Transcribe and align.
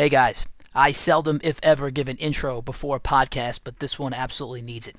Hey 0.00 0.08
guys, 0.08 0.46
I 0.74 0.92
seldom, 0.92 1.42
if 1.44 1.60
ever, 1.62 1.90
give 1.90 2.08
an 2.08 2.16
intro 2.16 2.62
before 2.62 2.96
a 2.96 3.00
podcast, 3.00 3.60
but 3.64 3.80
this 3.80 3.98
one 3.98 4.14
absolutely 4.14 4.62
needs 4.62 4.88
it. 4.88 4.96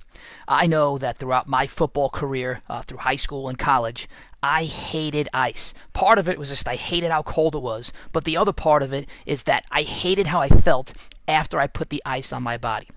I 0.47 0.67
know 0.67 0.99
that 0.99 1.17
throughout 1.17 1.47
my 1.47 1.65
football 1.65 2.11
career, 2.11 2.61
uh, 2.69 2.83
through 2.83 2.99
high 2.99 3.15
school 3.15 3.49
and 3.49 3.57
college, 3.57 4.07
I 4.43 4.65
hated 4.65 5.27
ice. 5.33 5.73
Part 5.93 6.19
of 6.19 6.29
it 6.29 6.37
was 6.37 6.49
just 6.49 6.67
I 6.67 6.75
hated 6.75 7.09
how 7.09 7.23
cold 7.23 7.55
it 7.55 7.63
was, 7.63 7.91
but 8.11 8.25
the 8.25 8.37
other 8.37 8.53
part 8.53 8.83
of 8.83 8.93
it 8.93 9.09
is 9.25 9.41
that 9.45 9.65
I 9.71 9.81
hated 9.81 10.27
how 10.27 10.39
I 10.39 10.49
felt 10.49 10.93
after 11.27 11.59
I 11.59 11.67
put 11.67 11.89
the 11.89 12.01
ice 12.05 12.33
on 12.33 12.43
my 12.43 12.57
body. 12.57 12.87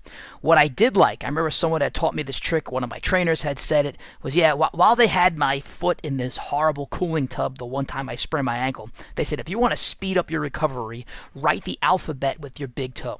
What 0.41 0.57
I 0.57 0.67
did 0.67 0.97
like, 0.97 1.23
I 1.23 1.27
remember 1.27 1.51
someone 1.51 1.81
had 1.81 1.93
taught 1.93 2.15
me 2.15 2.23
this 2.23 2.39
trick, 2.39 2.71
one 2.71 2.83
of 2.83 2.89
my 2.89 2.99
trainers 2.99 3.43
had 3.43 3.59
said 3.59 3.85
it, 3.85 3.97
was 4.21 4.35
yeah, 4.35 4.53
wh- 4.53 4.73
while 4.73 4.95
they 4.95 5.07
had 5.07 5.37
my 5.37 5.59
foot 5.59 5.99
in 6.03 6.17
this 6.17 6.37
horrible 6.37 6.87
cooling 6.87 7.27
tub 7.27 7.57
the 7.57 7.65
one 7.65 7.85
time 7.85 8.09
I 8.09 8.15
sprained 8.15 8.45
my 8.45 8.57
ankle, 8.57 8.89
they 9.15 9.23
said 9.23 9.39
if 9.39 9.49
you 9.49 9.59
want 9.59 9.71
to 9.71 9.77
speed 9.77 10.17
up 10.17 10.31
your 10.31 10.41
recovery, 10.41 11.05
write 11.33 11.63
the 11.63 11.79
alphabet 11.81 12.39
with 12.39 12.59
your 12.59 12.67
big 12.67 12.93
toe. 12.93 13.19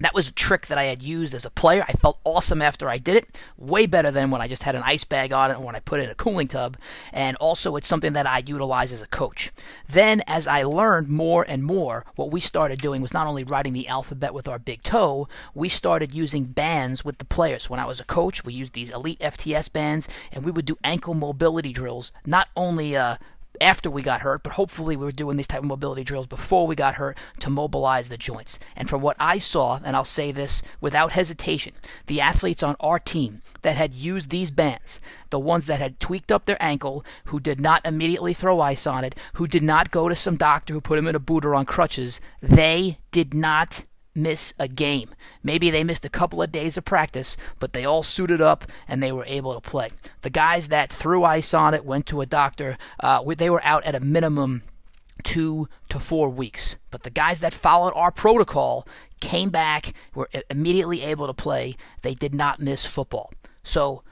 That 0.00 0.14
was 0.14 0.28
a 0.28 0.32
trick 0.32 0.66
that 0.66 0.78
I 0.78 0.84
had 0.84 1.02
used 1.02 1.34
as 1.34 1.44
a 1.44 1.50
player. 1.50 1.84
I 1.86 1.92
felt 1.92 2.18
awesome 2.24 2.60
after 2.60 2.88
I 2.88 2.98
did 2.98 3.16
it. 3.16 3.38
Way 3.56 3.86
better 3.86 4.10
than 4.10 4.30
when 4.32 4.40
I 4.40 4.48
just 4.48 4.64
had 4.64 4.74
an 4.74 4.82
ice 4.84 5.04
bag 5.04 5.32
on 5.32 5.52
it 5.52 5.54
and 5.54 5.64
when 5.64 5.76
I 5.76 5.80
put 5.80 6.00
it 6.00 6.04
in 6.04 6.10
a 6.10 6.16
cooling 6.16 6.48
tub. 6.48 6.76
And 7.12 7.36
also, 7.36 7.76
it's 7.76 7.86
something 7.86 8.12
that 8.14 8.26
I 8.26 8.42
utilize 8.44 8.92
as 8.92 9.02
a 9.02 9.06
coach. 9.06 9.52
Then, 9.88 10.22
as 10.26 10.48
I 10.48 10.64
learned 10.64 11.08
more 11.08 11.44
and 11.48 11.62
more, 11.62 12.04
what 12.16 12.32
we 12.32 12.40
started 12.40 12.80
doing 12.80 13.02
was 13.02 13.14
not 13.14 13.28
only 13.28 13.44
writing 13.44 13.72
the 13.72 13.86
alphabet 13.86 14.34
with 14.34 14.48
our 14.48 14.58
big 14.58 14.82
toe, 14.82 15.28
we 15.54 15.68
started 15.68 16.12
using 16.12 16.44
bands 16.44 17.04
with 17.04 17.18
the 17.18 17.24
players. 17.24 17.70
When 17.70 17.78
I 17.80 17.86
was 17.86 18.00
a 18.00 18.04
coach, 18.04 18.44
we 18.44 18.52
used 18.52 18.72
these 18.72 18.90
elite 18.90 19.20
FTS 19.20 19.72
bands 19.72 20.08
and 20.32 20.44
we 20.44 20.50
would 20.50 20.64
do 20.64 20.76
ankle 20.82 21.14
mobility 21.14 21.72
drills, 21.72 22.10
not 22.26 22.48
only 22.56 22.96
uh, 22.96 23.16
after 23.60 23.90
we 23.90 24.02
got 24.02 24.20
hurt, 24.20 24.42
but 24.42 24.52
hopefully 24.52 24.96
we 24.96 25.04
were 25.04 25.12
doing 25.12 25.36
these 25.36 25.46
type 25.46 25.60
of 25.60 25.64
mobility 25.64 26.04
drills 26.04 26.26
before 26.26 26.66
we 26.66 26.74
got 26.74 26.94
hurt 26.94 27.16
to 27.40 27.50
mobilize 27.50 28.08
the 28.08 28.16
joints. 28.16 28.58
And 28.76 28.88
from 28.88 29.02
what 29.02 29.16
I 29.18 29.38
saw, 29.38 29.80
and 29.84 29.96
I'll 29.96 30.04
say 30.04 30.32
this 30.32 30.62
without 30.80 31.12
hesitation, 31.12 31.74
the 32.06 32.20
athletes 32.20 32.62
on 32.62 32.76
our 32.80 32.98
team 32.98 33.42
that 33.62 33.76
had 33.76 33.94
used 33.94 34.30
these 34.30 34.50
bands, 34.50 35.00
the 35.30 35.38
ones 35.38 35.66
that 35.66 35.78
had 35.78 36.00
tweaked 36.00 36.32
up 36.32 36.46
their 36.46 36.62
ankle, 36.62 37.04
who 37.26 37.40
did 37.40 37.60
not 37.60 37.84
immediately 37.84 38.34
throw 38.34 38.60
ice 38.60 38.86
on 38.86 39.04
it, 39.04 39.14
who 39.34 39.46
did 39.46 39.62
not 39.62 39.90
go 39.90 40.08
to 40.08 40.16
some 40.16 40.36
doctor 40.36 40.74
who 40.74 40.80
put 40.80 40.96
them 40.96 41.06
in 41.06 41.14
a 41.14 41.20
boot 41.20 41.44
or 41.44 41.54
on 41.54 41.66
crutches, 41.66 42.20
they 42.42 42.98
did 43.10 43.34
not 43.34 43.84
miss 44.14 44.54
a 44.58 44.68
game. 44.68 45.14
Maybe 45.42 45.70
they 45.70 45.84
missed 45.84 46.04
a 46.04 46.10
couple 46.10 46.42
of 46.42 46.52
days 46.52 46.76
of 46.76 46.84
practice, 46.84 47.36
but 47.58 47.72
they 47.72 47.84
all 47.84 48.02
suited 48.02 48.40
up 48.40 48.64
and 48.88 49.02
they 49.02 49.12
were 49.12 49.24
able 49.26 49.54
to 49.54 49.60
play. 49.60 49.90
The 50.22 50.30
guys 50.30 50.68
that 50.68 50.92
threw 50.92 51.24
ice 51.24 51.52
on 51.52 51.74
it 51.74 51.84
went 51.84 52.06
to 52.06 52.20
a 52.20 52.26
doctor. 52.26 52.78
Uh, 53.00 53.22
they 53.36 53.50
were 53.50 53.64
out 53.64 53.84
at 53.84 53.94
a 53.94 54.00
minimum 54.00 54.62
two 55.22 55.68
to 55.88 55.98
four 55.98 56.28
weeks. 56.28 56.76
But 56.90 57.02
the 57.02 57.10
guys 57.10 57.40
that 57.40 57.52
followed 57.52 57.92
our 57.94 58.10
protocol 58.10 58.86
came 59.20 59.50
back, 59.50 59.94
were 60.14 60.28
immediately 60.50 61.02
able 61.02 61.26
to 61.26 61.34
play. 61.34 61.76
They 62.02 62.14
did 62.14 62.34
not 62.34 62.60
miss 62.60 62.84
football. 62.84 63.32
So 63.62 64.02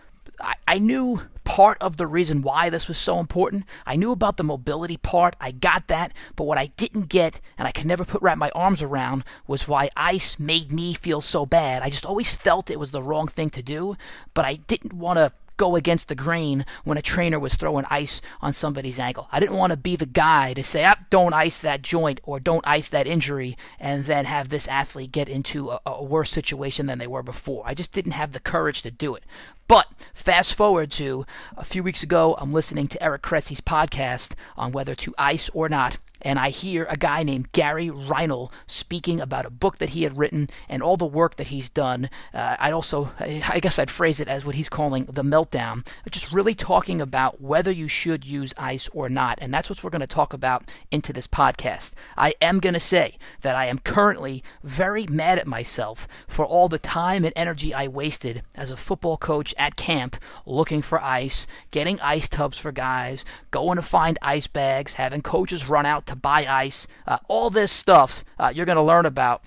I, 0.40 0.54
I 0.66 0.78
knew 0.78 1.22
part 1.44 1.78
of 1.80 1.96
the 1.96 2.06
reason 2.06 2.42
why 2.42 2.70
this 2.70 2.88
was 2.88 2.98
so 2.98 3.18
important. 3.18 3.64
I 3.86 3.96
knew 3.96 4.12
about 4.12 4.36
the 4.36 4.44
mobility 4.44 4.96
part, 4.96 5.36
I 5.40 5.50
got 5.50 5.88
that, 5.88 6.12
but 6.36 6.44
what 6.44 6.58
I 6.58 6.66
didn't 6.66 7.08
get, 7.08 7.40
and 7.58 7.66
I 7.66 7.72
could 7.72 7.86
never 7.86 8.04
put 8.04 8.22
wrap 8.22 8.38
my 8.38 8.50
arms 8.50 8.82
around, 8.82 9.24
was 9.46 9.68
why 9.68 9.90
ice 9.96 10.38
made 10.38 10.72
me 10.72 10.94
feel 10.94 11.20
so 11.20 11.46
bad. 11.46 11.82
I 11.82 11.90
just 11.90 12.06
always 12.06 12.34
felt 12.34 12.70
it 12.70 12.78
was 12.78 12.90
the 12.90 13.02
wrong 13.02 13.28
thing 13.28 13.50
to 13.50 13.62
do, 13.62 13.96
but 14.34 14.44
I 14.44 14.54
didn't 14.54 14.92
want 14.92 15.18
to 15.18 15.32
go 15.56 15.76
against 15.76 16.08
the 16.08 16.14
grain 16.14 16.64
when 16.84 16.98
a 16.98 17.02
trainer 17.02 17.38
was 17.38 17.54
throwing 17.54 17.84
ice 17.90 18.20
on 18.40 18.52
somebody's 18.52 18.98
ankle. 18.98 19.28
I 19.30 19.38
didn't 19.38 19.56
want 19.56 19.70
to 19.70 19.76
be 19.76 19.96
the 19.96 20.06
guy 20.06 20.54
to 20.54 20.62
say, 20.62 20.84
ah, 20.84 20.96
don't 21.10 21.32
ice 21.32 21.60
that 21.60 21.82
joint 21.82 22.20
or 22.24 22.40
don't 22.40 22.66
ice 22.66 22.88
that 22.88 23.06
injury 23.06 23.56
and 23.78 24.04
then 24.04 24.24
have 24.24 24.48
this 24.48 24.66
athlete 24.66 25.12
get 25.12 25.28
into 25.28 25.70
a, 25.70 25.80
a 25.86 26.02
worse 26.02 26.30
situation 26.30 26.86
than 26.86 26.98
they 26.98 27.06
were 27.06 27.22
before. 27.22 27.62
I 27.64 27.74
just 27.74 27.92
didn't 27.92 28.12
have 28.12 28.32
the 28.32 28.40
courage 28.40 28.82
to 28.82 28.90
do 28.90 29.14
it. 29.14 29.24
But 29.72 29.88
fast 30.12 30.52
forward 30.52 30.90
to 30.90 31.24
a 31.56 31.64
few 31.64 31.82
weeks 31.82 32.02
ago, 32.02 32.36
I'm 32.38 32.52
listening 32.52 32.88
to 32.88 33.02
Eric 33.02 33.22
Cressey's 33.22 33.62
podcast 33.62 34.34
on 34.54 34.70
whether 34.70 34.94
to 34.96 35.14
ice 35.16 35.48
or 35.54 35.70
not 35.70 35.96
and 36.22 36.38
I 36.38 36.50
hear 36.50 36.86
a 36.88 36.96
guy 36.96 37.22
named 37.22 37.52
Gary 37.52 37.88
Reinl 37.88 38.50
speaking 38.66 39.20
about 39.20 39.46
a 39.46 39.50
book 39.50 39.78
that 39.78 39.90
he 39.90 40.04
had 40.04 40.16
written 40.16 40.48
and 40.68 40.82
all 40.82 40.96
the 40.96 41.04
work 41.04 41.36
that 41.36 41.48
he's 41.48 41.68
done. 41.68 42.08
Uh, 42.32 42.56
I'd 42.58 42.72
also, 42.72 43.12
I 43.18 43.60
guess 43.60 43.78
I'd 43.78 43.90
phrase 43.90 44.20
it 44.20 44.28
as 44.28 44.44
what 44.44 44.54
he's 44.54 44.68
calling 44.68 45.04
the 45.06 45.22
meltdown, 45.22 45.86
just 46.10 46.32
really 46.32 46.54
talking 46.54 47.00
about 47.00 47.40
whether 47.40 47.70
you 47.70 47.88
should 47.88 48.24
use 48.24 48.54
ice 48.56 48.88
or 48.92 49.08
not. 49.08 49.38
And 49.40 49.52
that's 49.52 49.68
what 49.68 49.82
we're 49.82 49.90
going 49.90 50.00
to 50.00 50.06
talk 50.06 50.32
about 50.32 50.70
into 50.90 51.12
this 51.12 51.26
podcast. 51.26 51.92
I 52.16 52.34
am 52.40 52.60
going 52.60 52.74
to 52.74 52.80
say 52.80 53.18
that 53.42 53.56
I 53.56 53.66
am 53.66 53.78
currently 53.78 54.42
very 54.62 55.06
mad 55.06 55.38
at 55.38 55.46
myself 55.46 56.06
for 56.28 56.44
all 56.46 56.68
the 56.68 56.78
time 56.78 57.24
and 57.24 57.32
energy 57.36 57.74
I 57.74 57.88
wasted 57.88 58.42
as 58.54 58.70
a 58.70 58.76
football 58.76 59.16
coach 59.16 59.54
at 59.58 59.76
camp 59.76 60.16
looking 60.46 60.82
for 60.82 61.02
ice, 61.02 61.46
getting 61.70 62.00
ice 62.00 62.28
tubs 62.28 62.58
for 62.58 62.72
guys, 62.72 63.24
going 63.50 63.76
to 63.76 63.82
find 63.82 64.18
ice 64.22 64.46
bags, 64.46 64.94
having 64.94 65.22
coaches 65.22 65.68
run 65.68 65.86
out 65.86 66.06
to 66.12 66.16
buy 66.16 66.46
ice, 66.46 66.86
uh, 67.06 67.18
all 67.28 67.50
this 67.50 67.72
stuff 67.72 68.24
uh, 68.38 68.52
you're 68.54 68.66
going 68.66 68.76
to 68.76 68.82
learn 68.82 69.06
about 69.06 69.42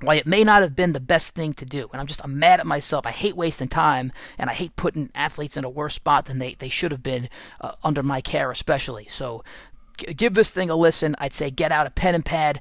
why 0.00 0.16
it 0.16 0.26
may 0.26 0.44
not 0.44 0.62
have 0.62 0.76
been 0.76 0.92
the 0.92 1.00
best 1.00 1.34
thing 1.34 1.54
to 1.54 1.64
do. 1.64 1.88
And 1.92 2.00
I'm 2.00 2.06
just 2.06 2.22
I'm 2.22 2.38
mad 2.38 2.60
at 2.60 2.66
myself. 2.66 3.06
I 3.06 3.10
hate 3.10 3.36
wasting 3.36 3.68
time, 3.68 4.12
and 4.38 4.50
I 4.50 4.54
hate 4.54 4.76
putting 4.76 5.10
athletes 5.14 5.56
in 5.56 5.64
a 5.64 5.70
worse 5.70 5.94
spot 5.94 6.26
than 6.26 6.38
they, 6.38 6.54
they 6.54 6.68
should 6.68 6.92
have 6.92 7.02
been 7.02 7.28
uh, 7.60 7.72
under 7.82 8.02
my 8.02 8.20
care, 8.20 8.50
especially. 8.50 9.06
So 9.08 9.44
g- 9.96 10.12
give 10.14 10.34
this 10.34 10.50
thing 10.50 10.70
a 10.70 10.76
listen. 10.76 11.16
I'd 11.18 11.32
say 11.32 11.50
get 11.50 11.72
out 11.72 11.86
a 11.86 11.90
pen 11.90 12.14
and 12.14 12.24
pad. 12.24 12.60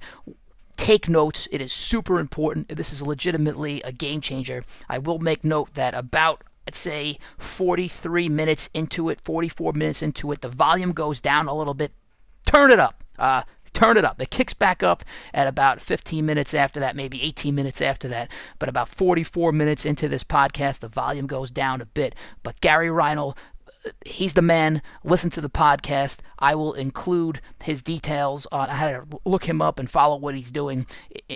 Take 0.78 1.08
notes. 1.08 1.48
It 1.52 1.62
is 1.62 1.72
super 1.72 2.20
important. 2.20 2.70
This 2.70 2.94
is 2.94 3.02
legitimately 3.02 3.82
a 3.84 3.92
game 3.92 4.22
changer. 4.22 4.64
I 4.90 4.98
will 4.98 5.20
make 5.20 5.44
note 5.44 5.74
that 5.76 5.94
about 5.94 6.44
let's 6.66 6.80
say 6.80 7.18
43 7.38 8.30
minutes 8.30 8.70
into 8.74 9.10
it, 9.10 9.20
44 9.20 9.74
minutes 9.74 10.02
into 10.02 10.32
it, 10.32 10.42
the 10.42 10.50
volume 10.50 10.94
goes 10.94 11.20
down 11.20 11.48
a 11.48 11.56
little 11.56 11.74
bit. 11.74 11.92
Turn 12.46 12.72
it 12.72 12.80
up. 12.80 13.04
Uh, 13.18 13.44
turn 13.74 13.98
it 13.98 14.06
up. 14.06 14.22
It 14.22 14.30
kicks 14.30 14.54
back 14.54 14.84
up 14.84 15.04
at 15.34 15.48
about 15.48 15.82
15 15.82 16.26
minutes 16.26 16.54
after 16.54 16.80
that, 16.80 16.96
maybe 16.96 17.22
18 17.22 17.54
minutes 17.54 17.82
after 17.82 18.08
that. 18.10 18.32
But 18.60 18.70
about 18.70 18.90
44 18.90 19.52
minutes 19.52 19.86
into 19.86 20.08
this 20.08 20.24
podcast, 20.24 20.80
the 20.80 20.88
volume 20.88 21.28
goes 21.28 21.52
down 21.52 21.82
a 21.82 21.86
bit. 21.86 22.16
But 22.44 22.62
Gary 22.62 22.88
Reinl, 22.88 23.36
he's 24.06 24.34
the 24.34 24.42
man. 24.42 24.82
Listen 25.04 25.30
to 25.32 25.42
the 25.42 25.50
podcast. 25.50 26.20
I 26.40 26.56
will 26.56 26.74
include 26.74 27.42
his 27.64 27.82
details 27.82 28.48
on 28.52 28.70
how 28.70 28.90
to 28.90 29.06
look 29.26 29.46
him 29.46 29.62
up 29.62 29.80
and 29.80 29.90
follow 29.90 30.18
what 30.18 30.36
he's 30.36 30.52
doing 30.52 30.88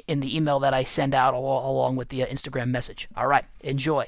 in 0.07 0.19
the 0.19 0.35
email 0.35 0.59
that 0.59 0.74
I 0.74 0.84
send 0.84 1.13
out 1.13 1.34
along 1.34 1.95
with 1.95 2.09
the 2.09 2.24
uh, 2.24 2.28
Instagram 2.28 2.69
message. 2.69 3.07
All 3.16 3.28
right, 3.28 3.45
enjoy. 3.62 4.07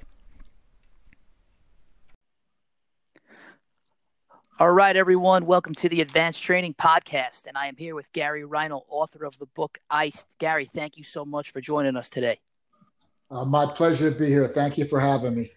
All 4.60 4.72
right, 4.72 4.98
everyone. 4.98 5.46
Welcome 5.46 5.74
to 5.76 5.88
the 5.88 6.02
Advanced 6.02 6.44
Training 6.44 6.74
Podcast. 6.74 7.48
And 7.48 7.58
I 7.58 7.68
am 7.68 7.78
here 7.78 7.96
with 7.96 8.12
Gary 8.12 8.44
Reinl, 8.44 8.82
author 8.90 9.24
of 9.24 9.40
the 9.40 9.46
book 9.46 9.80
Iced. 9.90 10.28
Gary, 10.38 10.66
thank 10.66 10.98
you 10.98 11.06
so 11.06 11.24
much 11.24 11.52
for 11.54 11.62
joining 11.62 11.96
us 11.96 12.10
today. 12.10 12.42
Uh, 13.32 13.46
my 13.46 13.68
pleasure 13.68 14.12
to 14.12 14.20
be 14.20 14.28
here. 14.28 14.50
Thank 14.50 14.78
you 14.78 14.84
for 14.84 15.00
having 15.00 15.34
me. 15.34 15.54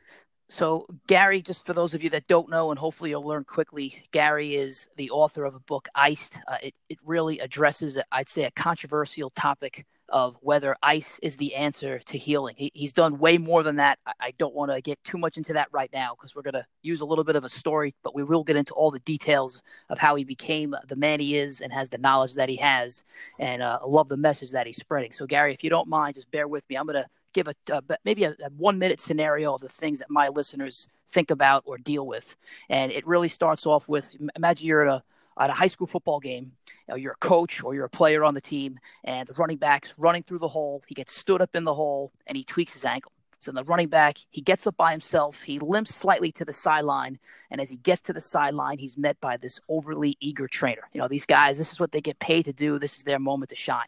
So, 0.49 0.87
Gary, 1.09 1.43
just 1.43 1.67
for 1.67 1.73
those 1.73 1.95
of 1.95 2.05
you 2.05 2.11
that 2.11 2.29
don't 2.29 2.49
know, 2.49 2.71
and 2.71 2.79
hopefully 2.79 3.11
you'll 3.11 3.27
learn 3.27 3.43
quickly, 3.43 4.05
Gary 4.13 4.55
is 4.55 4.87
the 4.97 5.11
author 5.11 5.47
of 5.47 5.57
a 5.57 5.61
book, 5.61 5.89
Iced. 5.97 6.39
Uh, 6.47 6.59
it, 6.63 6.75
it 6.89 6.99
really 7.05 7.41
addresses, 7.41 7.99
I'd 8.13 8.29
say, 8.29 8.45
a 8.45 8.53
controversial 8.53 9.31
topic 9.31 9.85
of 10.13 10.37
whether 10.41 10.77
ice 10.83 11.19
is 11.23 11.39
the 11.39 11.55
answer 11.55 11.99
to 12.01 12.19
healing. 12.19 12.55
He, 12.59 12.71
he's 12.75 12.93
done 12.93 13.19
way 13.19 13.39
more 13.39 13.63
than 13.63 13.77
that. 13.77 13.99
I, 14.07 14.13
I 14.21 14.33
don't 14.39 14.55
want 14.55 14.71
to 14.71 14.81
get 14.81 15.03
too 15.03 15.19
much 15.19 15.37
into 15.39 15.55
that 15.55 15.69
right 15.73 15.91
now 15.93 16.15
because 16.15 16.37
we're 16.37 16.43
going 16.43 16.55
to 16.55 16.67
use 16.83 17.01
a 17.01 17.07
little 17.07 17.25
bit 17.25 17.35
of 17.35 17.45
a 17.45 17.49
story, 17.49 17.95
but 18.05 18.15
we 18.15 18.23
will 18.23 18.45
get 18.45 18.57
into 18.57 18.75
all 18.75 18.91
the 18.91 19.01
details 19.01 19.63
of 19.89 19.99
how 19.99 20.15
he 20.15 20.25
became 20.25 20.77
the 20.87 20.97
man 20.97 21.19
he 21.19 21.37
is 21.39 21.61
and 21.61 21.73
has 21.73 21.89
the 21.89 21.99
knowledge 21.99 22.35
that 22.35 22.49
he 22.49 22.57
has. 22.57 23.05
And 23.39 23.63
uh, 23.63 23.81
love 23.87 24.09
the 24.09 24.17
message 24.17 24.53
that 24.53 24.67
he's 24.67 24.77
spreading. 24.77 25.13
So, 25.13 25.27
Gary, 25.27 25.55
if 25.55 25.65
you 25.65 25.71
don't 25.71 25.89
mind, 25.89 26.15
just 26.15 26.31
bear 26.31 26.47
with 26.47 26.69
me. 26.69 26.77
I'm 26.77 26.87
going 26.87 27.03
to 27.03 27.09
give 27.33 27.49
a 27.49 27.55
uh, 27.73 27.81
maybe 28.05 28.25
a, 28.25 28.31
a 28.31 28.51
one 28.57 28.79
minute 28.79 29.01
scenario 29.01 29.55
of 29.55 29.63
the 29.63 29.69
things 29.69 30.01
that 30.01 30.11
my 30.11 30.29
listeners 30.29 30.89
think 31.09 31.31
about 31.31 31.63
or 31.67 31.79
deal 31.79 32.07
with. 32.07 32.37
And 32.69 32.93
it 32.93 33.07
really 33.07 33.29
starts 33.29 33.67
off 33.67 33.89
with 33.89 34.15
imagine 34.37 34.67
you're 34.67 34.87
at 34.87 34.95
a 34.95 35.03
at 35.39 35.51
a 35.51 35.55
high 35.55 35.67
school 35.67 35.87
football 35.87 36.21
game, 36.21 36.53
you 36.67 36.93
know, 36.93 36.97
you're 36.97 37.13
a 37.13 37.17
coach 37.17 37.63
or 37.63 37.75
you're 37.75 37.85
a 37.85 37.91
player 37.91 38.25
on 38.25 38.35
the 38.35 38.41
team, 38.41 38.79
and 39.05 39.29
the 39.29 39.35
running 39.35 39.59
back's 39.59 39.95
running 39.97 40.23
through 40.23 40.41
the 40.41 40.49
hole. 40.49 40.83
He 40.87 40.95
gets 40.95 41.13
stood 41.13 41.41
up 41.41 41.55
in 41.55 41.65
the 41.65 41.75
hole 41.75 42.13
and 42.27 42.37
he 42.37 42.45
tweaks 42.45 42.75
his 42.75 42.85
ankle. 42.85 43.13
So 43.39 43.51
the 43.51 43.65
running 43.65 43.89
back, 43.89 44.19
he 44.31 44.41
gets 44.41 44.69
up 44.69 44.77
by 44.77 44.93
himself. 44.93 45.43
He 45.43 45.59
limps 45.59 45.93
slightly 45.93 46.31
to 46.33 46.45
the 46.45 46.53
sideline, 46.53 47.19
and 47.51 47.61
as 47.61 47.71
he 47.71 47.77
gets 47.77 48.01
to 48.03 48.13
the 48.13 48.21
sideline, 48.21 48.79
he's 48.79 48.97
met 48.97 49.21
by 49.21 49.37
this 49.37 49.59
overly 49.69 50.17
eager 50.21 50.47
trainer. 50.47 50.89
You 50.93 51.01
know, 51.01 51.09
these 51.09 51.27
guys, 51.27 51.59
this 51.59 51.73
is 51.73 51.81
what 51.81 51.91
they 51.91 52.01
get 52.01 52.21
paid 52.21 52.45
to 52.45 52.53
do. 52.53 52.79
This 52.79 52.97
is 52.97 53.03
their 53.03 53.19
moment 53.19 53.51
to 53.51 53.57
shine. 53.57 53.87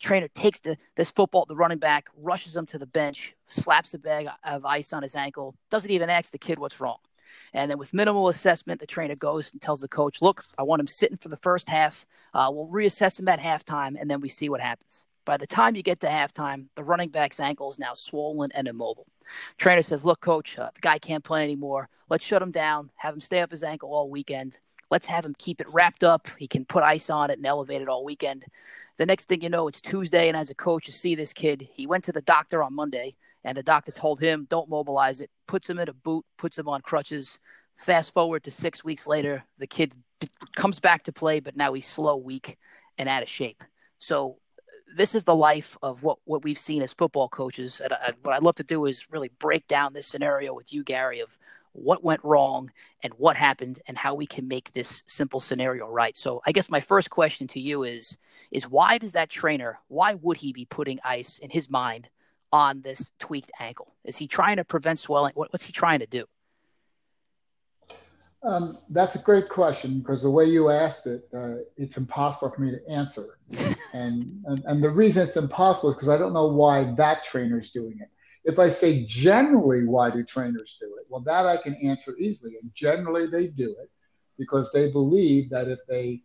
Trainer 0.00 0.28
takes 0.28 0.58
the, 0.60 0.78
this 0.96 1.10
football, 1.10 1.44
the 1.44 1.54
running 1.54 1.78
back, 1.78 2.08
rushes 2.16 2.56
him 2.56 2.64
to 2.66 2.78
the 2.78 2.86
bench, 2.86 3.34
slaps 3.46 3.92
a 3.92 3.98
bag 3.98 4.26
of 4.42 4.64
ice 4.64 4.92
on 4.92 5.02
his 5.02 5.14
ankle, 5.14 5.54
doesn't 5.70 5.90
even 5.90 6.08
ask 6.08 6.32
the 6.32 6.38
kid 6.38 6.58
what's 6.58 6.80
wrong. 6.80 6.96
And 7.52 7.70
then 7.70 7.78
with 7.78 7.94
minimal 7.94 8.28
assessment, 8.28 8.80
the 8.80 8.86
trainer 8.86 9.16
goes 9.16 9.52
and 9.52 9.60
tells 9.60 9.80
the 9.80 9.88
coach, 9.88 10.22
look, 10.22 10.44
I 10.58 10.62
want 10.62 10.80
him 10.80 10.86
sitting 10.86 11.18
for 11.18 11.28
the 11.28 11.36
first 11.36 11.68
half. 11.68 12.06
Uh, 12.32 12.50
we'll 12.52 12.68
reassess 12.68 13.18
him 13.18 13.28
at 13.28 13.40
halftime, 13.40 14.00
and 14.00 14.10
then 14.10 14.20
we 14.20 14.28
see 14.28 14.48
what 14.48 14.60
happens. 14.60 15.04
By 15.24 15.38
the 15.38 15.46
time 15.46 15.74
you 15.74 15.82
get 15.82 16.00
to 16.00 16.06
halftime, 16.06 16.66
the 16.74 16.84
running 16.84 17.08
back's 17.08 17.40
ankle 17.40 17.70
is 17.70 17.78
now 17.78 17.94
swollen 17.94 18.52
and 18.52 18.68
immobile. 18.68 19.06
Trainer 19.56 19.80
says, 19.82 20.04
Look, 20.04 20.20
coach, 20.20 20.58
uh, 20.58 20.70
the 20.74 20.80
guy 20.80 20.98
can't 20.98 21.24
play 21.24 21.44
anymore. 21.44 21.88
Let's 22.10 22.24
shut 22.24 22.42
him 22.42 22.50
down, 22.50 22.90
have 22.96 23.14
him 23.14 23.20
stay 23.20 23.40
up 23.40 23.50
his 23.50 23.64
ankle 23.64 23.94
all 23.94 24.10
weekend. 24.10 24.58
Let's 24.90 25.06
have 25.06 25.24
him 25.24 25.34
keep 25.38 25.60
it 25.60 25.72
wrapped 25.72 26.04
up. 26.04 26.28
He 26.38 26.46
can 26.46 26.66
put 26.66 26.82
ice 26.82 27.08
on 27.08 27.30
it 27.30 27.38
and 27.38 27.46
elevate 27.46 27.80
it 27.80 27.88
all 27.88 28.04
weekend. 28.04 28.44
The 28.98 29.06
next 29.06 29.28
thing 29.28 29.42
you 29.42 29.48
know, 29.48 29.66
it's 29.66 29.80
Tuesday, 29.80 30.28
and 30.28 30.36
as 30.36 30.50
a 30.50 30.54
coach, 30.54 30.86
you 30.86 30.92
see 30.92 31.14
this 31.14 31.32
kid. 31.32 31.66
He 31.72 31.86
went 31.86 32.04
to 32.04 32.12
the 32.12 32.20
doctor 32.20 32.62
on 32.62 32.74
Monday, 32.74 33.16
and 33.44 33.56
the 33.56 33.62
doctor 33.62 33.92
told 33.92 34.20
him, 34.20 34.46
Don't 34.48 34.68
mobilize 34.68 35.20
it, 35.20 35.30
puts 35.46 35.68
him 35.68 35.78
in 35.78 35.88
a 35.88 35.92
boot, 35.92 36.24
puts 36.38 36.58
him 36.58 36.68
on 36.68 36.80
crutches. 36.80 37.38
Fast 37.76 38.14
forward 38.14 38.44
to 38.44 38.50
six 38.50 38.84
weeks 38.84 39.06
later, 39.06 39.44
the 39.58 39.66
kid 39.66 39.92
comes 40.56 40.80
back 40.80 41.04
to 41.04 41.12
play, 41.12 41.40
but 41.40 41.56
now 41.56 41.72
he's 41.72 41.86
slow, 41.86 42.16
weak, 42.16 42.56
and 42.96 43.08
out 43.08 43.22
of 43.22 43.28
shape. 43.28 43.62
So 43.98 44.38
this 44.94 45.14
is 45.14 45.24
the 45.24 45.34
life 45.34 45.76
of 45.82 46.02
what, 46.02 46.18
what 46.24 46.44
we've 46.44 46.58
seen 46.58 46.82
as 46.82 46.94
football 46.94 47.28
coaches. 47.28 47.80
And 47.82 47.92
I, 47.92 48.12
what 48.22 48.34
I'd 48.34 48.42
love 48.42 48.54
to 48.56 48.64
do 48.64 48.86
is 48.86 49.10
really 49.10 49.30
break 49.38 49.66
down 49.66 49.92
this 49.92 50.06
scenario 50.06 50.54
with 50.54 50.72
you, 50.72 50.84
Gary, 50.84 51.20
of 51.20 51.38
what 51.72 52.04
went 52.04 52.22
wrong 52.22 52.70
and 53.02 53.12
what 53.14 53.36
happened 53.36 53.80
and 53.88 53.98
how 53.98 54.14
we 54.14 54.26
can 54.26 54.46
make 54.46 54.72
this 54.72 55.02
simple 55.08 55.40
scenario 55.40 55.88
right. 55.88 56.16
So 56.16 56.40
I 56.46 56.52
guess 56.52 56.70
my 56.70 56.80
first 56.80 57.10
question 57.10 57.48
to 57.48 57.60
you 57.60 57.82
is 57.82 58.16
is 58.52 58.68
why 58.68 58.98
does 58.98 59.12
that 59.12 59.28
trainer, 59.28 59.80
why 59.88 60.14
would 60.14 60.36
he 60.36 60.52
be 60.52 60.64
putting 60.64 61.00
ice 61.04 61.38
in 61.38 61.50
his 61.50 61.68
mind 61.68 62.08
on 62.52 62.82
this 62.82 63.10
tweaked 63.18 63.50
ankle? 63.58 63.94
Is 64.04 64.18
he 64.18 64.26
trying 64.26 64.56
to 64.56 64.64
prevent 64.64 64.98
swelling? 64.98 65.32
What, 65.34 65.52
what's 65.52 65.64
he 65.64 65.72
trying 65.72 66.00
to 66.00 66.06
do? 66.06 66.24
Um, 68.44 68.78
that's 68.90 69.14
a 69.14 69.20
great 69.20 69.48
question 69.48 70.00
because 70.00 70.22
the 70.22 70.30
way 70.30 70.44
you 70.44 70.68
asked 70.68 71.06
it, 71.06 71.26
uh, 71.34 71.56
it's 71.78 71.96
impossible 71.96 72.50
for 72.54 72.60
me 72.60 72.72
to 72.72 72.90
answer. 72.90 73.38
and, 73.94 74.42
and, 74.44 74.62
and 74.66 74.84
the 74.84 74.90
reason 74.90 75.22
it's 75.22 75.36
impossible 75.36 75.90
is 75.90 75.96
because 75.96 76.10
I 76.10 76.18
don't 76.18 76.34
know 76.34 76.48
why 76.48 76.92
that 76.96 77.24
trainer 77.24 77.58
is 77.58 77.70
doing 77.70 77.98
it. 78.00 78.08
If 78.44 78.58
I 78.58 78.68
say 78.68 79.06
generally, 79.06 79.86
why 79.86 80.10
do 80.10 80.22
trainers 80.22 80.76
do 80.78 80.94
it? 81.00 81.06
Well, 81.08 81.22
that 81.22 81.46
I 81.46 81.56
can 81.56 81.74
answer 81.76 82.14
easily. 82.18 82.56
And 82.60 82.70
generally, 82.74 83.26
they 83.26 83.46
do 83.46 83.74
it 83.80 83.90
because 84.38 84.70
they 84.72 84.92
believe 84.92 85.48
that 85.48 85.68
if 85.68 85.78
they 85.88 86.20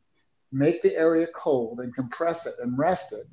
make 0.52 0.82
the 0.82 0.96
area 0.98 1.28
cold 1.34 1.80
and 1.80 1.96
compress 1.96 2.46
it 2.46 2.56
and 2.62 2.78
rest 2.78 3.14
it, 3.14 3.28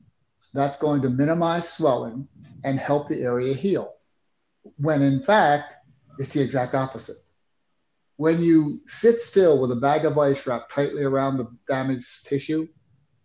that's 0.56 0.78
going 0.78 1.02
to 1.02 1.10
minimize 1.10 1.68
swelling 1.68 2.28
and 2.64 2.78
help 2.78 3.08
the 3.08 3.22
area 3.22 3.54
heal. 3.54 3.94
When 4.76 5.02
in 5.02 5.22
fact, 5.22 5.74
it's 6.18 6.32
the 6.32 6.42
exact 6.42 6.74
opposite 6.74 7.18
when 8.16 8.42
you 8.42 8.80
sit 8.86 9.20
still 9.20 9.58
with 9.58 9.70
a 9.72 9.76
bag 9.76 10.04
of 10.04 10.18
ice 10.18 10.46
wrapped 10.46 10.72
tightly 10.72 11.02
around 11.02 11.36
the 11.36 11.48
damaged 11.68 12.26
tissue, 12.26 12.66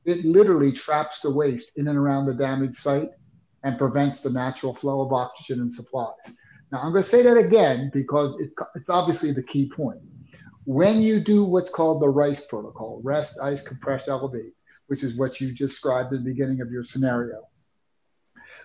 it 0.05 0.25
literally 0.25 0.71
traps 0.71 1.21
the 1.21 1.31
waste 1.31 1.77
in 1.77 1.87
and 1.87 1.97
around 1.97 2.25
the 2.25 2.33
damaged 2.33 2.75
site 2.75 3.09
and 3.63 3.77
prevents 3.77 4.19
the 4.19 4.29
natural 4.29 4.73
flow 4.73 5.01
of 5.01 5.13
oxygen 5.13 5.61
and 5.61 5.71
supplies. 5.71 6.37
Now, 6.71 6.79
I'm 6.79 6.91
going 6.91 7.03
to 7.03 7.09
say 7.09 7.21
that 7.21 7.37
again 7.37 7.89
because 7.93 8.37
it, 8.39 8.51
it's 8.75 8.89
obviously 8.89 9.31
the 9.31 9.43
key 9.43 9.69
point. 9.69 10.01
When 10.65 11.01
you 11.01 11.19
do 11.19 11.43
what's 11.43 11.69
called 11.69 12.01
the 12.01 12.09
RICE 12.09 12.45
protocol, 12.45 13.01
rest, 13.03 13.39
ice, 13.39 13.61
compress, 13.61 14.07
elevate, 14.07 14.53
which 14.91 15.03
is 15.03 15.15
what 15.15 15.39
you 15.39 15.53
described 15.53 16.11
at 16.11 16.19
the 16.19 16.29
beginning 16.29 16.59
of 16.59 16.69
your 16.69 16.83
scenario, 16.83 17.47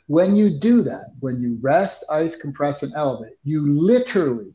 when 0.08 0.34
you 0.34 0.58
do 0.58 0.82
that, 0.82 1.12
when 1.20 1.40
you 1.40 1.56
rest, 1.60 2.04
ice, 2.10 2.34
compress, 2.34 2.82
and 2.82 2.92
elevate, 2.96 3.36
you 3.44 3.64
literally 3.80 4.52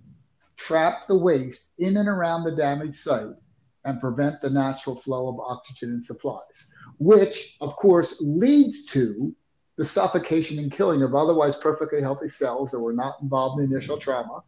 trap 0.58 1.08
the 1.08 1.18
waste 1.18 1.72
in 1.78 1.96
and 1.96 2.10
around 2.10 2.44
the 2.44 2.52
damaged 2.52 2.98
site 2.98 3.38
and 3.86 4.02
prevent 4.02 4.42
the 4.42 4.50
natural 4.50 4.98
flow 4.98 5.30
of 5.30 5.40
oxygen 5.40 5.92
and 5.92 6.04
supplies, 6.04 6.74
which, 7.00 7.56
of 7.62 7.74
course, 7.78 8.20
leads 8.20 8.84
to 8.88 9.34
the 9.78 9.86
suffocation 9.86 10.60
and 10.60 10.74
killing 10.74 11.04
of 11.04 11.16
otherwise 11.16 11.56
perfectly 11.56 12.02
healthy 12.02 12.30
cells 12.30 12.72
that 12.72 12.82
were 12.82 12.92
not 12.92 13.16
involved 13.22 13.62
in 13.62 13.72
initial 13.72 13.98
trauma, 13.98 14.44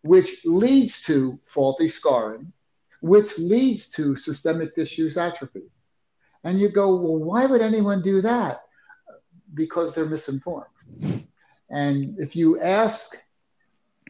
which 0.00 0.40
leads 0.46 1.02
to 1.02 1.38
faulty 1.44 1.90
scarring, 1.90 2.50
which 3.02 3.38
leads 3.38 3.90
to 3.90 4.16
systemic 4.16 4.74
tissues 4.74 5.18
atrophy. 5.18 5.70
And 6.46 6.60
you 6.60 6.68
go, 6.68 6.94
well, 6.94 7.16
why 7.16 7.44
would 7.44 7.60
anyone 7.60 8.02
do 8.02 8.20
that? 8.20 8.62
Because 9.52 9.92
they're 9.92 10.06
misinformed. 10.06 10.70
And 11.70 12.16
if 12.20 12.36
you 12.36 12.60
ask 12.60 13.16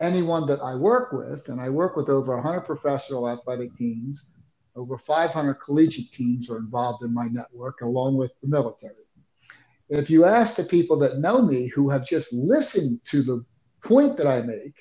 anyone 0.03 0.47
that 0.49 0.61
I 0.61 0.75
work 0.75 1.13
with, 1.13 1.49
and 1.49 1.59
I 1.59 1.71
work 1.71 1.97
with 1.97 2.11
over 2.11 2.35
100 2.35 2.61
professional 2.61 3.27
athletic 3.27 3.75
teams, 3.79 4.29
over 4.77 4.99
500 4.99 5.55
collegiate 5.55 6.13
teams 6.13 6.51
are 6.51 6.59
involved 6.59 7.03
in 7.03 7.15
my 7.15 7.27
network, 7.29 7.81
along 7.81 8.19
with 8.19 8.33
the 8.43 8.49
military. 8.49 9.07
If 9.89 10.11
you 10.11 10.27
ask 10.27 10.57
the 10.57 10.65
people 10.65 10.99
that 10.99 11.21
know 11.21 11.41
me 11.41 11.69
who 11.69 11.89
have 11.89 12.07
just 12.07 12.35
listened 12.35 13.01
to 13.07 13.23
the 13.23 13.47
point 13.83 14.19
that 14.19 14.27
I 14.27 14.43
make, 14.43 14.75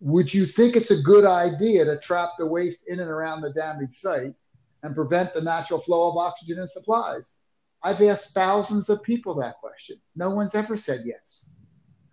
would 0.00 0.34
you 0.34 0.44
think 0.44 0.76
it's 0.76 0.90
a 0.90 1.00
good 1.00 1.24
idea 1.24 1.86
to 1.86 1.98
trap 1.98 2.32
the 2.38 2.44
waste 2.44 2.84
in 2.88 3.00
and 3.00 3.08
around 3.08 3.40
the 3.40 3.54
damaged 3.54 3.94
site 3.94 4.34
and 4.82 4.94
prevent 4.94 5.34
the 5.34 5.40
natural 5.40 5.80
flow 5.80 6.10
of 6.10 6.16
oxygen 6.16 6.58
and 6.58 6.70
supplies? 6.70 7.38
I've 7.82 8.00
asked 8.02 8.34
thousands 8.34 8.90
of 8.90 9.02
people 9.02 9.34
that 9.36 9.58
question. 9.58 9.96
No 10.14 10.30
one's 10.30 10.54
ever 10.54 10.76
said 10.76 11.04
yes. 11.06 11.46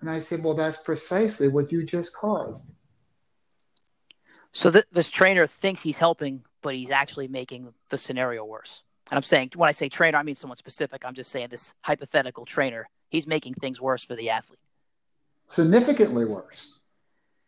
And 0.02 0.10
I 0.10 0.20
said, 0.20 0.44
well, 0.44 0.54
that's 0.54 0.80
precisely 0.80 1.48
what 1.48 1.72
you 1.72 1.84
just 1.84 2.16
caused. 2.16 2.72
So 4.52 4.72
th- 4.72 4.86
this 4.92 5.10
trainer 5.10 5.46
thinks 5.46 5.82
he's 5.82 5.98
helping, 5.98 6.44
but 6.62 6.76
he's 6.76 6.92
actually 6.92 7.28
making 7.28 7.74
the 7.90 7.98
scenario 7.98 8.46
worse. 8.46 8.84
And 9.10 9.18
I'm 9.18 9.24
saying, 9.24 9.52
when 9.56 9.70
I 9.70 9.72
say 9.72 9.90
trainer, 9.90 10.18
I 10.18 10.24
mean 10.24 10.36
someone 10.36 10.58
specific. 10.58 11.04
I'm 11.06 11.16
just 11.16 11.32
saying 11.32 11.48
this 11.50 11.74
hypothetical 11.82 12.46
trainer, 12.46 12.90
he's 13.10 13.28
making 13.28 13.56
things 13.56 13.82
worse 13.82 14.04
for 14.04 14.16
the 14.16 14.30
athlete. 14.30 14.60
Significantly 15.48 16.26
worse. 16.26 16.80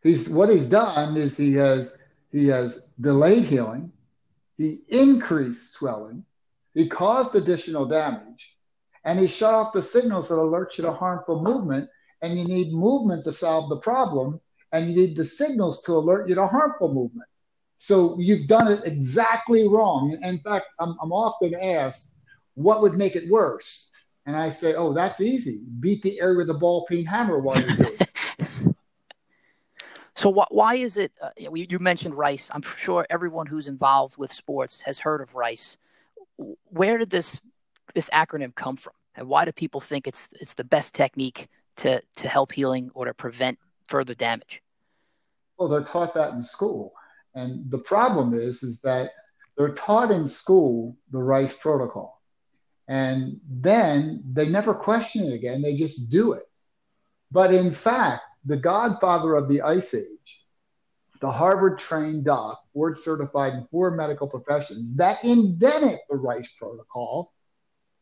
He's 0.01 0.29
what 0.29 0.49
he's 0.49 0.67
done 0.67 1.17
is 1.17 1.35
he 1.35 1.53
has 1.55 1.97
he 2.31 2.47
has 2.47 2.89
delayed 3.01 3.43
healing, 3.43 3.91
he 4.59 4.81
increased 4.89 5.73
swelling, 5.73 6.25
he 6.75 6.87
caused 6.87 7.33
additional 7.33 7.85
damage, 7.85 8.57
and 9.05 9.17
he 9.17 9.25
shut 9.25 9.55
off 9.55 9.73
the 9.73 9.81
signals 9.81 10.27
that 10.27 10.35
alert 10.35 10.77
you 10.77 10.83
to 10.83 10.91
harmful 10.91 11.41
movement 11.41 11.89
and 12.21 12.37
you 12.37 12.45
need 12.45 12.73
movement 12.73 13.23
to 13.23 13.31
solve 13.31 13.69
the 13.69 13.77
problem, 13.77 14.41
and 14.73 14.89
you 14.89 14.95
need 14.95 15.15
the 15.15 15.23
signals 15.23 15.81
to 15.83 15.93
alert 15.93 16.27
you 16.27 16.35
to 16.35 16.45
harmful 16.45 16.93
movement. 16.93 17.29
So 17.77 18.19
you've 18.19 18.47
done 18.47 18.69
it 18.69 18.81
exactly 18.83 19.65
wrong. 19.67 20.17
In 20.21 20.39
fact, 20.39 20.65
I'm, 20.79 20.97
I'm 21.01 21.13
often 21.13 21.55
asked, 21.55 22.13
what 22.55 22.81
would 22.81 22.95
make 22.95 23.15
it 23.15 23.29
worse? 23.31 23.89
And 24.25 24.35
I 24.35 24.49
say, 24.49 24.73
oh, 24.75 24.93
that's 24.93 25.21
easy. 25.21 25.61
Beat 25.79 26.03
the 26.03 26.19
air 26.19 26.35
with 26.35 26.49
a 26.49 26.53
ball 26.53 26.85
peen 26.87 27.05
hammer 27.05 27.39
while 27.39 27.57
you're 27.59 27.77
doing 27.77 27.97
it. 27.99 28.08
So 30.19 30.33
wh- 30.33 30.51
why 30.51 30.75
is 30.75 30.97
it? 30.97 31.13
Uh, 31.21 31.29
you 31.49 31.79
mentioned 31.79 32.13
Rice. 32.13 32.49
I'm 32.53 32.61
sure 32.61 33.07
everyone 33.09 33.45
who's 33.45 33.69
involved 33.69 34.17
with 34.17 34.33
sports 34.33 34.81
has 34.81 34.99
heard 34.99 35.21
of 35.21 35.33
Rice. 35.33 35.77
Where 36.69 36.97
did 36.97 37.09
this 37.09 37.39
this 37.95 38.09
acronym 38.09 38.53
come 38.53 38.75
from, 38.75 38.91
and 39.15 39.29
why 39.29 39.45
do 39.45 39.53
people 39.53 39.79
think 39.79 40.07
it's 40.07 40.27
it's 40.33 40.55
the 40.55 40.65
best 40.65 40.93
technique 40.93 41.47
to 41.77 42.01
to 42.17 42.27
help 42.27 42.51
healing 42.51 42.91
or 42.93 43.05
to 43.05 43.13
prevent 43.13 43.59
further 43.87 44.13
damage? 44.13 44.61
Well, 45.57 45.69
they're 45.69 45.83
taught 45.83 46.13
that 46.15 46.33
in 46.33 46.43
school, 46.43 46.91
and 47.33 47.71
the 47.71 47.77
problem 47.77 48.33
is 48.33 48.61
is 48.61 48.81
that 48.81 49.11
they're 49.57 49.73
taught 49.73 50.11
in 50.11 50.27
school 50.27 50.97
the 51.11 51.19
Rice 51.19 51.55
protocol, 51.55 52.21
and 52.89 53.39
then 53.49 54.21
they 54.29 54.49
never 54.49 54.73
question 54.73 55.27
it 55.27 55.33
again. 55.33 55.61
They 55.61 55.75
just 55.75 56.09
do 56.09 56.33
it. 56.33 56.43
But 57.31 57.53
in 57.53 57.71
fact, 57.71 58.23
the 58.45 58.57
godfather 58.57 59.35
of 59.35 59.47
the 59.47 59.61
Ice 59.61 59.93
Age, 59.93 60.45
the 61.21 61.31
Harvard 61.31 61.79
trained 61.79 62.25
doc, 62.25 62.61
board 62.73 62.97
certified 62.97 63.53
in 63.53 63.67
four 63.69 63.91
medical 63.91 64.27
professions, 64.27 64.95
that 64.97 65.23
invented 65.23 65.99
the 66.09 66.17
Rice 66.17 66.53
protocol 66.57 67.33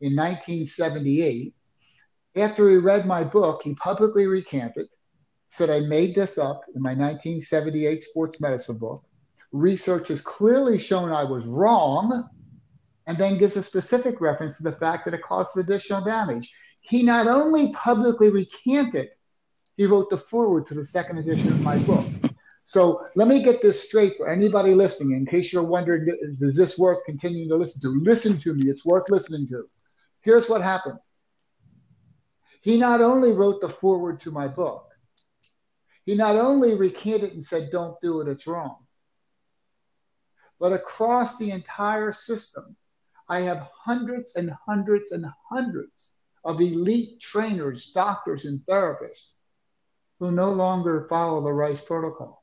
in 0.00 0.14
1978 0.14 1.54
after 2.36 2.68
he 2.70 2.76
read 2.76 3.06
my 3.06 3.24
book, 3.24 3.62
he 3.64 3.74
publicly 3.74 4.26
recanted, 4.26 4.86
said 5.48 5.70
I 5.70 5.80
made 5.80 6.14
this 6.14 6.38
up 6.38 6.62
in 6.74 6.82
my 6.82 6.90
1978 6.90 8.04
sports 8.04 8.40
medicine 8.40 8.78
book. 8.78 9.04
Research 9.50 10.08
has 10.08 10.20
clearly 10.20 10.78
shown 10.78 11.10
I 11.10 11.24
was 11.24 11.46
wrong, 11.46 12.28
and 13.06 13.16
then 13.16 13.38
gives 13.38 13.56
a 13.56 13.62
specific 13.62 14.20
reference 14.20 14.58
to 14.58 14.62
the 14.62 14.72
fact 14.72 15.04
that 15.04 15.14
it 15.14 15.22
causes 15.22 15.56
additional 15.56 16.04
damage. 16.04 16.52
He 16.80 17.02
not 17.02 17.26
only 17.26 17.72
publicly 17.72 18.28
recanted, 18.28 19.08
he 19.78 19.86
wrote 19.86 20.10
the 20.10 20.18
foreword 20.18 20.66
to 20.66 20.74
the 20.74 20.84
second 20.84 21.18
edition 21.18 21.48
of 21.48 21.62
my 21.62 21.78
book. 21.78 22.04
So 22.64 23.06
let 23.14 23.28
me 23.28 23.42
get 23.42 23.62
this 23.62 23.82
straight 23.82 24.16
for 24.16 24.28
anybody 24.28 24.74
listening, 24.74 25.16
in 25.16 25.24
case 25.24 25.52
you're 25.52 25.62
wondering, 25.62 26.06
is 26.40 26.56
this 26.56 26.76
worth 26.76 27.02
continuing 27.06 27.48
to 27.48 27.56
listen 27.56 27.80
to? 27.82 28.00
Listen 28.02 28.38
to 28.40 28.54
me, 28.54 28.68
it's 28.68 28.84
worth 28.84 29.08
listening 29.08 29.46
to. 29.48 29.70
Here's 30.20 30.50
what 30.50 30.62
happened 30.62 30.98
he 32.60 32.76
not 32.76 33.00
only 33.00 33.30
wrote 33.30 33.60
the 33.60 33.68
foreword 33.68 34.20
to 34.22 34.32
my 34.32 34.48
book, 34.48 34.84
he 36.04 36.16
not 36.16 36.34
only 36.34 36.74
recanted 36.74 37.32
and 37.32 37.44
said, 37.44 37.70
don't 37.70 37.98
do 38.02 38.20
it, 38.20 38.26
it's 38.26 38.48
wrong. 38.48 38.78
But 40.58 40.72
across 40.72 41.38
the 41.38 41.52
entire 41.52 42.12
system, 42.12 42.76
I 43.28 43.40
have 43.42 43.68
hundreds 43.72 44.34
and 44.34 44.50
hundreds 44.66 45.12
and 45.12 45.24
hundreds 45.48 46.14
of 46.42 46.60
elite 46.60 47.20
trainers, 47.20 47.92
doctors, 47.92 48.44
and 48.44 48.58
therapists 48.68 49.34
who 50.20 50.32
no 50.32 50.50
longer 50.50 51.06
follow 51.08 51.42
the 51.42 51.52
Rice 51.52 51.82
protocol. 51.82 52.42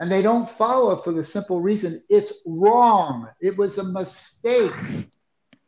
And 0.00 0.10
they 0.10 0.22
don't 0.22 0.50
follow 0.50 0.96
for 0.96 1.12
the 1.12 1.22
simple 1.22 1.60
reason 1.60 2.02
it's 2.08 2.32
wrong. 2.46 3.28
It 3.40 3.56
was 3.56 3.78
a 3.78 3.84
mistake. 3.84 4.72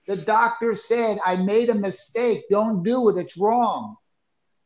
The 0.07 0.17
doctor 0.17 0.75
said, 0.75 1.19
I 1.25 1.37
made 1.37 1.71
a 1.71 1.75
mistake. 1.75 2.45
Don't 2.51 2.83
do 2.83 3.09
it. 3.09 3.19
It's 3.19 3.37
wrong. 3.37 3.97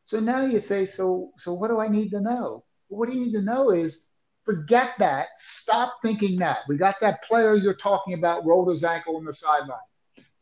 So 0.05 0.19
now 0.19 0.45
you 0.45 0.59
say, 0.59 0.85
so, 0.85 1.31
so 1.37 1.53
what 1.53 1.69
do 1.69 1.79
I 1.79 1.87
need 1.87 2.09
to 2.11 2.21
know? 2.21 2.63
What 2.87 3.09
do 3.09 3.15
you 3.15 3.25
need 3.25 3.33
to 3.33 3.41
know 3.41 3.71
is 3.71 4.07
forget 4.43 4.93
that. 4.99 5.27
Stop 5.37 5.93
thinking 6.01 6.39
that. 6.39 6.59
We 6.67 6.77
got 6.77 6.95
that 7.01 7.23
player 7.23 7.55
you're 7.55 7.75
talking 7.75 8.15
about 8.15 8.45
rolled 8.45 8.69
his 8.69 8.83
ankle 8.83 9.17
on 9.17 9.25
the 9.25 9.33
sideline. 9.33 9.77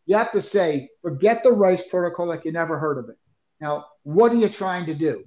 You 0.06 0.16
have 0.16 0.32
to 0.32 0.42
say, 0.42 0.90
forget 1.02 1.44
the 1.44 1.52
Rice 1.52 1.88
protocol 1.88 2.28
like 2.28 2.46
you 2.46 2.52
never 2.52 2.80
heard 2.80 2.98
of 2.98 3.10
it. 3.10 3.18
Now, 3.62 3.86
what 4.04 4.32
are 4.32 4.38
you 4.38 4.50
trying 4.50 4.86
to 4.88 4.96
do? 4.96 5.24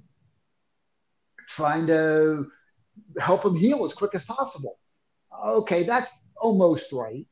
Trying 1.55 1.87
to 1.89 2.47
help 3.21 3.45
him 3.45 3.55
heal 3.55 3.85
as 3.85 3.93
quick 3.93 4.15
as 4.15 4.25
possible. 4.25 4.79
Okay, 5.45 5.83
that's 5.83 6.11
almost 6.41 6.93
right. 6.93 7.27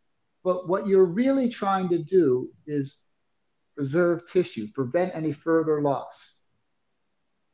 But 0.44 0.68
what 0.68 0.86
you're 0.86 1.06
really 1.06 1.48
trying 1.48 1.88
to 1.88 1.98
do 1.98 2.50
is 2.66 3.02
preserve 3.76 4.30
tissue, 4.30 4.68
prevent 4.74 5.14
any 5.14 5.32
further 5.32 5.80
loss, 5.80 6.42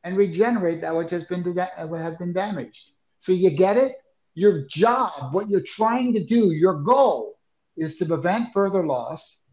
and 0.03 0.17
regenerate 0.17 0.81
that 0.81 0.95
which 0.95 1.11
has 1.11 1.23
been, 1.25 1.43
have 1.55 2.19
been 2.19 2.33
damaged. 2.33 2.91
So 3.19 3.31
you 3.31 3.49
get 3.49 3.77
it? 3.77 3.95
Your 4.35 4.67
job, 4.67 5.33
what 5.33 5.49
you're 5.49 5.61
trying 5.61 6.13
to 6.13 6.23
do, 6.23 6.51
your 6.51 6.75
goal 6.75 7.39
is 7.77 7.97
to 7.97 8.05
prevent 8.05 8.49
further 8.53 8.85
loss 8.85 9.43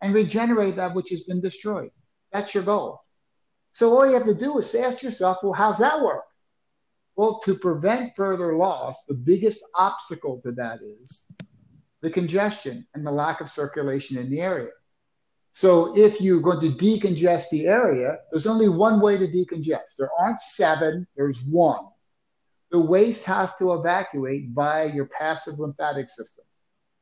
and 0.00 0.14
regenerate 0.14 0.76
that 0.76 0.94
which 0.94 1.10
has 1.10 1.24
been 1.24 1.40
destroyed. 1.40 1.90
That's 2.32 2.54
your 2.54 2.64
goal. 2.64 3.03
So 3.74 3.94
all 3.96 4.06
you 4.06 4.14
have 4.14 4.24
to 4.24 4.34
do 4.34 4.56
is 4.58 4.74
ask 4.74 5.02
yourself, 5.02 5.38
well, 5.42 5.52
how's 5.52 5.78
that 5.78 6.00
work? 6.00 6.24
Well, 7.16 7.40
to 7.44 7.56
prevent 7.56 8.14
further 8.16 8.56
loss, 8.56 9.04
the 9.04 9.14
biggest 9.14 9.64
obstacle 9.74 10.40
to 10.44 10.52
that 10.52 10.80
is 10.82 11.26
the 12.00 12.10
congestion 12.10 12.86
and 12.94 13.04
the 13.04 13.10
lack 13.10 13.40
of 13.40 13.48
circulation 13.48 14.16
in 14.16 14.30
the 14.30 14.40
area. 14.40 14.70
So 15.50 15.96
if 15.96 16.20
you're 16.20 16.40
going 16.40 16.60
to 16.60 16.76
decongest 16.76 17.50
the 17.50 17.66
area, 17.66 18.18
there's 18.30 18.46
only 18.46 18.68
one 18.68 19.00
way 19.00 19.16
to 19.16 19.26
decongest. 19.26 19.96
There 19.98 20.10
aren't 20.18 20.40
seven, 20.40 21.06
there's 21.16 21.42
one. 21.42 21.84
The 22.70 22.80
waste 22.80 23.24
has 23.24 23.54
to 23.56 23.74
evacuate 23.74 24.50
via 24.50 24.92
your 24.92 25.06
passive 25.06 25.58
lymphatic 25.58 26.10
system. 26.10 26.44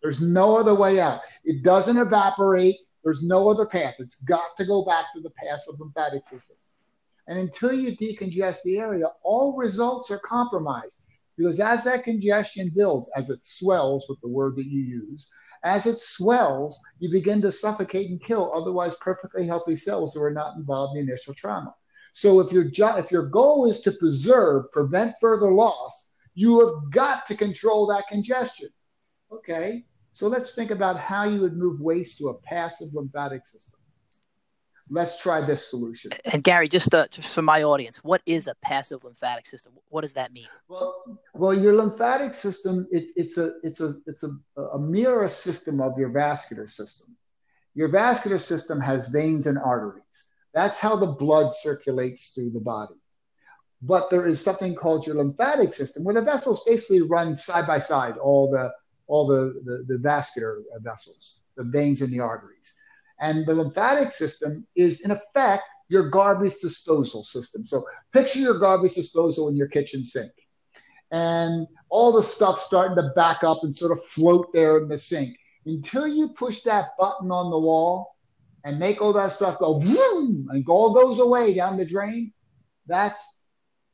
There's 0.03 0.21
no 0.21 0.57
other 0.57 0.75
way 0.75 1.01
out. 1.01 1.21
It 1.45 1.63
doesn't 1.63 1.97
evaporate. 1.97 2.77
There's 3.05 3.23
no 3.23 3.49
other 3.49 3.67
path. 3.67 3.95
It's 3.99 4.21
got 4.23 4.57
to 4.59 4.65
go 4.65 4.85
back 4.85 5.07
to 5.15 5.21
the 5.21 5.31
passive 5.31 5.81
lymphatic 5.81 6.27
system. 6.27 6.57
And 7.29 7.39
until 7.39 7.73
you 7.73 7.97
decongest 7.97 8.63
the 8.65 8.79
area, 8.79 9.07
all 9.23 9.57
results 9.57 10.11
are 10.11 10.19
compromised 10.19 11.07
because 11.37 11.61
as 11.61 11.85
that 11.85 12.05
congestion 12.05 12.73
builds, 12.75 13.11
as 13.17 13.31
it 13.31 13.43
swells 13.43 14.07
with 14.09 14.21
the 14.21 14.29
word 14.29 14.57
that 14.57 14.67
you 14.67 14.81
use, 14.81 15.31
as 15.65 15.87
it 15.87 15.97
swells, 15.97 16.81
you 16.99 17.11
begin 17.11 17.41
to 17.43 17.53
suffocate 17.53 18.11
and 18.11 18.23
kill 18.23 18.53
otherwise 18.55 18.95
perfectly 19.01 19.47
healthy 19.47 19.77
cells 19.77 20.13
that 20.13 20.21
are 20.21 20.33
not 20.33 20.57
involved 20.57 20.97
in 20.97 21.07
the 21.07 21.13
initial 21.13 21.35
trauma. 21.35 21.75
So 22.13 22.41
if 22.41 22.53
your 22.53 22.65
jo- 22.65 22.97
if 22.97 23.11
your 23.11 23.27
goal 23.27 23.71
is 23.71 23.81
to 23.83 23.93
preserve, 23.93 24.71
prevent 24.73 25.15
further 25.21 25.53
loss, 25.53 26.11
you 26.35 26.61
have 26.61 26.91
got 26.91 27.27
to 27.29 27.37
control 27.37 27.87
that 27.87 28.09
congestion. 28.09 28.69
Okay, 29.31 29.87
so 30.13 30.29
let's 30.29 30.55
think 30.55 30.71
about 30.71 30.99
how 30.99 31.25
you 31.25 31.41
would 31.41 31.57
move 31.57 31.81
waste 31.81 32.19
to 32.19 32.29
a 32.29 32.35
passive 32.35 32.89
lymphatic 32.93 33.47
system. 33.47 33.81
Let's 34.91 35.21
try 35.23 35.41
this 35.41 35.71
solution. 35.71 36.11
And 36.31 36.45
Gary, 36.45 36.69
just, 36.69 36.95
uh, 36.95 37.07
just 37.09 37.35
for 37.35 37.41
my 37.41 37.63
audience, 37.63 38.05
what 38.05 38.21
is 38.27 38.47
a 38.47 38.55
passive 38.57 39.05
lymphatic 39.05 39.47
system? 39.47 39.73
What 39.89 40.03
does 40.03 40.13
that 40.15 40.33
mean? 40.33 40.49
Well, 40.69 41.19
well, 41.35 41.55
your 41.55 41.75
lymphatic 41.75 42.35
system 42.35 42.87
it, 42.91 43.07
it's 43.17 43.39
a 43.39 43.55
it's 43.63 43.81
a 43.81 43.97
it's 44.07 44.23
a, 44.23 44.61
a 44.61 44.79
mirror 44.79 45.29
system 45.29 45.81
of 45.81 45.99
your 45.99 46.11
vascular 46.11 46.69
system. 46.69 47.17
Your 47.75 47.89
vascular 47.89 48.39
system 48.39 48.81
has 48.81 49.09
veins 49.09 49.47
and 49.47 49.57
arteries. 49.57 50.31
That's 50.53 50.79
how 50.79 50.97
the 50.97 51.07
blood 51.07 51.55
circulates 51.55 52.31
through 52.31 52.51
the 52.51 52.61
body. 52.61 52.97
But 53.81 54.11
there 54.11 54.29
is 54.29 54.45
something 54.45 54.75
called 54.75 55.07
your 55.07 55.17
lymphatic 55.17 55.73
system, 55.73 56.05
where 56.05 56.15
the 56.15 56.21
vessels 56.21 56.63
basically 56.67 57.01
run 57.01 57.35
side 57.35 57.67
by 57.67 57.79
side, 57.79 58.19
all 58.19 58.51
the 58.51 58.73
all 59.07 59.27
the, 59.27 59.61
the, 59.65 59.85
the 59.89 59.99
vascular 59.99 60.63
vessels, 60.81 61.43
the 61.57 61.65
veins 61.65 62.01
and 62.01 62.13
the 62.13 62.21
arteries. 62.21 62.77
And 63.21 63.47
the 63.47 63.55
lymphatic 63.55 64.13
system 64.13 64.67
is, 64.75 65.03
in 65.03 65.11
effect, 65.11 65.65
your 65.89 66.09
garbage 66.09 66.59
disposal 66.61 67.23
system. 67.23 67.67
So 67.67 67.85
picture 68.13 68.41
your 68.41 68.59
garbage 68.59 68.95
disposal 68.95 69.49
in 69.49 69.57
your 69.57 69.69
kitchen 69.69 70.05
sink. 70.05 70.33
And 71.11 71.67
all 71.91 72.11
the 72.11 72.23
stuff 72.23 72.59
starting 72.59 72.97
to 72.97 73.13
back 73.15 73.45
up 73.45 73.61
and 73.63 73.75
sort 73.75 73.93
of 73.93 74.03
float 74.03 74.53
there 74.53 74.79
in 74.79 74.89
the 74.89 74.97
sink. 74.97 75.37
Until 75.67 76.09
you 76.09 76.31
push 76.31 76.63
that 76.63 76.91
button 76.99 77.31
on 77.31 77.51
the 77.51 77.59
wall 77.59 78.17
and 78.65 78.79
make 78.79 79.03
all 79.03 79.13
that 79.13 79.33
stuff 79.33 79.59
go 79.59 79.79
vroom, 79.79 80.49
and 80.51 80.67
all 80.69 80.95
goes 80.95 81.19
away 81.19 81.53
down 81.55 81.77
the 81.77 81.85
drain, 81.85 82.33
that's 82.87 83.41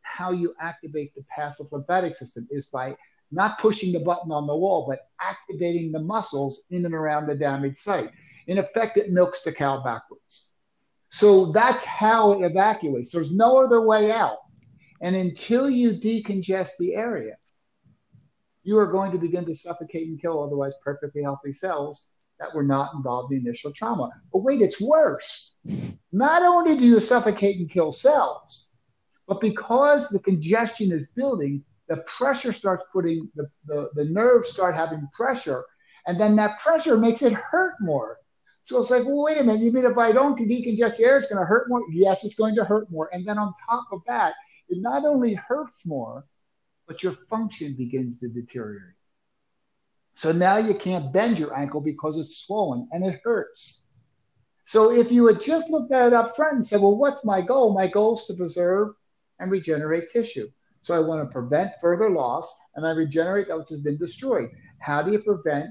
how 0.03 0.31
you 0.31 0.55
activate 0.61 1.15
the 1.15 1.25
passive 1.29 1.67
lymphatic 1.73 2.15
system 2.15 2.47
is 2.51 2.67
by 2.67 2.97
not 3.31 3.59
pushing 3.59 3.93
the 3.93 4.01
button 4.01 4.33
on 4.33 4.47
the 4.47 4.57
wall, 4.57 4.87
but 4.89 5.09
activating 5.21 5.93
the 5.93 6.01
muscles 6.01 6.61
in 6.71 6.85
and 6.87 6.95
around 6.95 7.27
the 7.27 7.35
damaged 7.35 7.79
site. 7.79 8.11
In 8.47 8.59
effect, 8.59 8.97
it 8.97 9.13
milks 9.13 9.43
the 9.43 9.53
cow 9.53 9.83
backwards. 9.83 10.51
So 11.11 11.47
that's 11.53 11.85
how 11.85 12.33
it 12.33 12.51
evacuates. 12.51 13.11
There's 13.11 13.33
no 13.33 13.65
other 13.65 13.83
way 13.83 14.11
out. 14.11 14.39
And 15.01 15.15
until 15.15 15.71
you 15.71 15.93
decongest 15.93 16.71
the 16.79 16.95
area, 16.95 17.37
you 18.63 18.79
are 18.79 18.91
going 18.91 19.13
to 19.13 19.19
begin 19.19 19.45
to 19.47 19.55
suffocate 19.55 20.09
and 20.09 20.21
kill 20.21 20.43
otherwise 20.43 20.75
perfectly 20.83 21.23
healthy 21.23 21.53
cells 21.53 22.09
that 22.39 22.55
were 22.55 22.65
not 22.65 22.95
involved 22.95 23.33
in 23.33 23.43
the 23.43 23.49
initial 23.49 23.73
trauma. 23.73 24.11
But 24.33 24.41
wait, 24.41 24.61
it's 24.61 24.81
worse. 24.81 25.55
Not 26.13 26.43
only 26.43 26.77
do 26.77 26.85
you 26.85 27.01
suffocate 27.01 27.59
and 27.59 27.71
kill 27.71 27.93
cells, 27.93 28.69
but 29.27 29.41
because 29.41 30.09
the 30.09 30.21
congestion 30.21 30.93
is 30.93 31.09
building, 31.09 31.63
the 31.89 31.99
pressure 32.07 32.53
starts 32.53 32.85
putting 32.93 33.31
the, 33.35 33.51
the, 33.67 33.91
the 33.95 34.05
nerves 34.05 34.51
start 34.51 34.75
having 34.75 35.09
pressure, 35.15 35.65
and 36.07 36.21
then 36.21 36.37
that 36.37 36.59
pressure 36.61 36.97
makes 36.97 37.23
it 37.23 37.33
hurt 37.33 37.75
more. 37.81 38.19
So 38.63 38.79
it's 38.81 38.91
like, 38.91 39.05
well, 39.05 39.25
wait 39.25 39.39
a 39.39 39.43
minute, 39.43 39.63
you 39.63 39.73
mean 39.73 39.87
if 39.87 39.97
I 39.97 40.13
don't 40.13 40.39
decongest 40.39 40.99
the 40.99 41.05
air, 41.05 41.17
it's 41.17 41.29
going 41.29 41.41
to 41.41 41.47
hurt 41.47 41.69
more? 41.71 41.83
Yes, 41.91 42.25
it's 42.25 42.35
going 42.35 42.55
to 42.57 42.65
hurt 42.65 42.91
more. 42.91 43.09
And 43.13 43.27
then 43.27 43.39
on 43.39 43.55
top 43.67 43.87
of 43.93 44.01
that, 44.07 44.35
it 44.69 44.79
not 44.83 45.07
only 45.07 45.33
hurts 45.35 45.87
more, 45.87 46.27
but 46.87 47.03
your 47.03 47.13
function 47.13 47.75
begins 47.75 48.21
to 48.21 48.29
deteriorate. 48.29 48.95
So 50.13 50.33
now 50.33 50.57
you 50.57 50.75
can't 50.75 51.13
bend 51.13 51.39
your 51.39 51.57
ankle 51.57 51.81
because 51.81 52.19
it's 52.19 52.39
swollen 52.39 52.89
and 52.93 53.07
it 53.07 53.21
hurts. 53.25 53.83
So 54.65 54.93
if 54.93 55.11
you 55.11 55.27
had 55.29 55.41
just 55.41 55.71
looked 55.71 55.93
at 55.93 56.09
it 56.09 56.13
up 56.13 56.37
front 56.37 56.57
and 56.57 56.67
said, 56.67 56.81
well, 56.83 56.97
what's 56.97 57.25
my 57.25 57.41
goal? 57.41 57.73
My 57.73 57.87
goal 57.87 58.19
is 58.19 58.25
to 58.25 58.35
preserve 58.35 58.89
and 59.39 59.51
regenerate 59.51 60.11
tissue. 60.11 60.51
So 60.83 60.95
I 60.95 61.01
want 61.01 61.23
to 61.23 61.33
prevent 61.33 61.73
further 61.81 62.11
loss 62.11 62.57
and 62.75 62.87
I 62.87 62.91
regenerate 62.91 63.49
that 63.49 63.59
which 63.59 63.71
has 63.71 63.81
been 63.81 63.97
destroyed. 63.97 64.51
How 64.81 65.03
do 65.03 65.13
you 65.13 65.19
prevent 65.21 65.71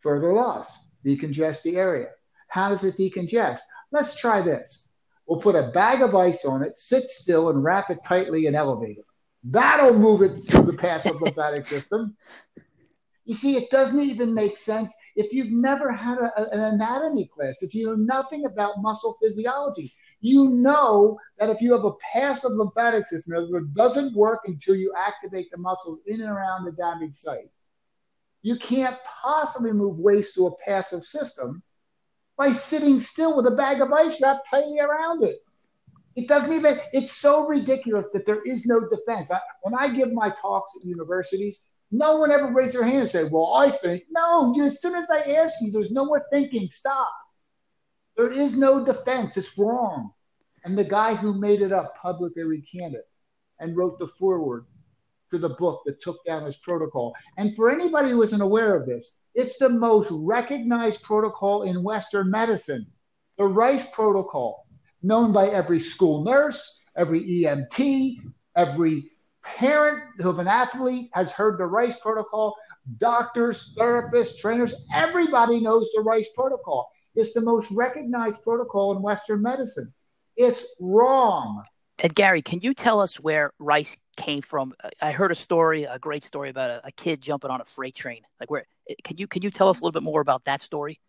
further 0.00 0.32
loss? 0.32 0.86
Decongest 1.04 1.62
the 1.62 1.76
area. 1.76 2.08
How 2.48 2.68
does 2.68 2.84
it 2.84 2.96
decongest? 2.96 3.60
Let's 3.90 4.16
try 4.16 4.40
this. 4.40 4.90
We'll 5.26 5.40
put 5.40 5.54
a 5.54 5.70
bag 5.72 6.02
of 6.02 6.14
ice 6.14 6.44
on 6.44 6.62
it, 6.62 6.76
sit 6.76 7.08
still, 7.08 7.48
and 7.48 7.64
wrap 7.64 7.90
it 7.90 7.98
tightly 8.06 8.46
and 8.46 8.56
elevate 8.56 8.98
it. 8.98 9.04
That'll 9.44 9.98
move 9.98 10.22
it 10.22 10.44
through 10.46 10.64
the 10.64 10.74
passive 10.74 11.20
lymphatic 11.20 11.66
system. 11.66 12.16
You 13.24 13.34
see, 13.34 13.56
it 13.56 13.70
doesn't 13.70 14.00
even 14.00 14.34
make 14.34 14.58
sense 14.58 14.92
if 15.16 15.32
you've 15.32 15.52
never 15.52 15.92
had 15.92 16.18
a, 16.18 16.50
an 16.52 16.60
anatomy 16.74 17.30
class, 17.32 17.62
if 17.62 17.74
you 17.74 17.86
know 17.86 17.94
nothing 17.94 18.44
about 18.44 18.82
muscle 18.82 19.16
physiology 19.22 19.94
you 20.22 20.50
know 20.50 21.18
that 21.38 21.50
if 21.50 21.60
you 21.60 21.72
have 21.72 21.84
a 21.84 21.92
passive 22.12 22.52
lymphatic 22.52 23.08
system, 23.08 23.34
it 23.36 23.74
doesn't 23.74 24.14
work 24.14 24.42
until 24.46 24.76
you 24.76 24.94
activate 24.96 25.50
the 25.50 25.58
muscles 25.58 25.98
in 26.06 26.20
and 26.20 26.30
around 26.30 26.64
the 26.64 26.72
damaged 26.72 27.16
site. 27.16 27.50
You 28.42 28.56
can't 28.56 28.96
possibly 29.22 29.72
move 29.72 29.98
waste 29.98 30.36
to 30.36 30.46
a 30.46 30.56
passive 30.64 31.02
system 31.02 31.62
by 32.38 32.52
sitting 32.52 33.00
still 33.00 33.36
with 33.36 33.46
a 33.46 33.56
bag 33.56 33.82
of 33.82 33.92
ice 33.92 34.20
wrapped 34.22 34.48
tightly 34.48 34.78
around 34.78 35.24
it. 35.24 35.38
It 36.14 36.28
doesn't 36.28 36.52
even, 36.52 36.78
it's 36.92 37.12
so 37.12 37.48
ridiculous 37.48 38.10
that 38.12 38.24
there 38.24 38.42
is 38.42 38.64
no 38.64 38.80
defense. 38.88 39.30
I, 39.30 39.40
when 39.62 39.74
I 39.74 39.88
give 39.88 40.12
my 40.12 40.32
talks 40.40 40.74
at 40.76 40.86
universities, 40.86 41.70
no 41.90 42.16
one 42.16 42.30
ever 42.30 42.52
raises 42.52 42.74
their 42.74 42.84
hand 42.84 43.00
and 43.00 43.08
say, 43.08 43.24
Well, 43.24 43.54
I 43.54 43.70
think. 43.70 44.04
No, 44.10 44.54
as 44.62 44.80
soon 44.80 44.94
as 44.94 45.10
I 45.10 45.32
ask 45.32 45.54
you, 45.60 45.72
there's 45.72 45.90
no 45.90 46.04
more 46.04 46.24
thinking. 46.32 46.68
Stop. 46.70 47.12
There 48.22 48.30
is 48.30 48.56
no 48.56 48.84
defense. 48.84 49.36
It's 49.36 49.58
wrong. 49.58 50.12
And 50.64 50.78
the 50.78 50.84
guy 50.84 51.16
who 51.16 51.34
made 51.34 51.60
it 51.60 51.72
up 51.72 51.96
publicly 51.96 52.44
recanted 52.44 53.02
and 53.58 53.76
wrote 53.76 53.98
the 53.98 54.06
foreword 54.06 54.66
to 55.32 55.38
the 55.38 55.48
book 55.48 55.82
that 55.86 56.00
took 56.00 56.24
down 56.24 56.44
his 56.44 56.56
protocol. 56.58 57.16
And 57.36 57.56
for 57.56 57.68
anybody 57.68 58.10
who 58.10 58.22
isn't 58.22 58.40
aware 58.40 58.76
of 58.76 58.86
this, 58.86 59.18
it's 59.34 59.58
the 59.58 59.68
most 59.68 60.08
recognized 60.12 61.02
protocol 61.02 61.64
in 61.64 61.82
Western 61.82 62.30
medicine. 62.30 62.86
The 63.38 63.46
Rice 63.46 63.90
Protocol, 63.90 64.68
known 65.02 65.32
by 65.32 65.48
every 65.48 65.80
school 65.80 66.22
nurse, 66.22 66.80
every 66.96 67.24
EMT, 67.24 68.18
every 68.54 69.10
parent 69.42 70.04
of 70.20 70.38
an 70.38 70.46
athlete 70.46 71.10
has 71.14 71.32
heard 71.32 71.58
the 71.58 71.66
Rice 71.66 71.98
Protocol. 72.00 72.56
Doctors, 72.98 73.74
therapists, 73.76 74.38
trainers, 74.38 74.76
everybody 74.94 75.58
knows 75.58 75.88
the 75.92 76.02
Rice 76.02 76.28
Protocol. 76.36 76.91
It's 77.14 77.34
the 77.34 77.42
most 77.42 77.70
recognized 77.70 78.42
protocol 78.42 78.96
in 78.96 79.02
Western 79.02 79.42
medicine. 79.42 79.92
It's 80.36 80.64
wrong. 80.80 81.62
And 82.02 82.14
Gary, 82.14 82.42
can 82.42 82.60
you 82.60 82.74
tell 82.74 83.00
us 83.00 83.20
where 83.20 83.52
rice 83.58 83.96
came 84.16 84.42
from? 84.42 84.74
I 85.00 85.12
heard 85.12 85.30
a 85.30 85.36
story, 85.36 85.84
a 85.84 85.98
great 85.98 86.24
story 86.24 86.50
about 86.50 86.70
a, 86.70 86.86
a, 86.88 86.92
kid 86.92 87.20
jumping 87.20 87.50
on 87.50 87.60
a 87.60 87.64
freight 87.64 87.94
train. 87.94 88.22
Like 88.40 88.50
where? 88.50 88.66
Eh, 88.88 88.94
can 89.04 89.18
you 89.18 89.28
can 89.28 89.42
you 89.42 89.50
tell 89.50 89.68
us 89.68 89.80
a 89.80 89.84
little 89.84 89.92
bit 89.92 90.02
more 90.02 90.20
about 90.20 90.44
that 90.44 90.62
story? 90.62 91.00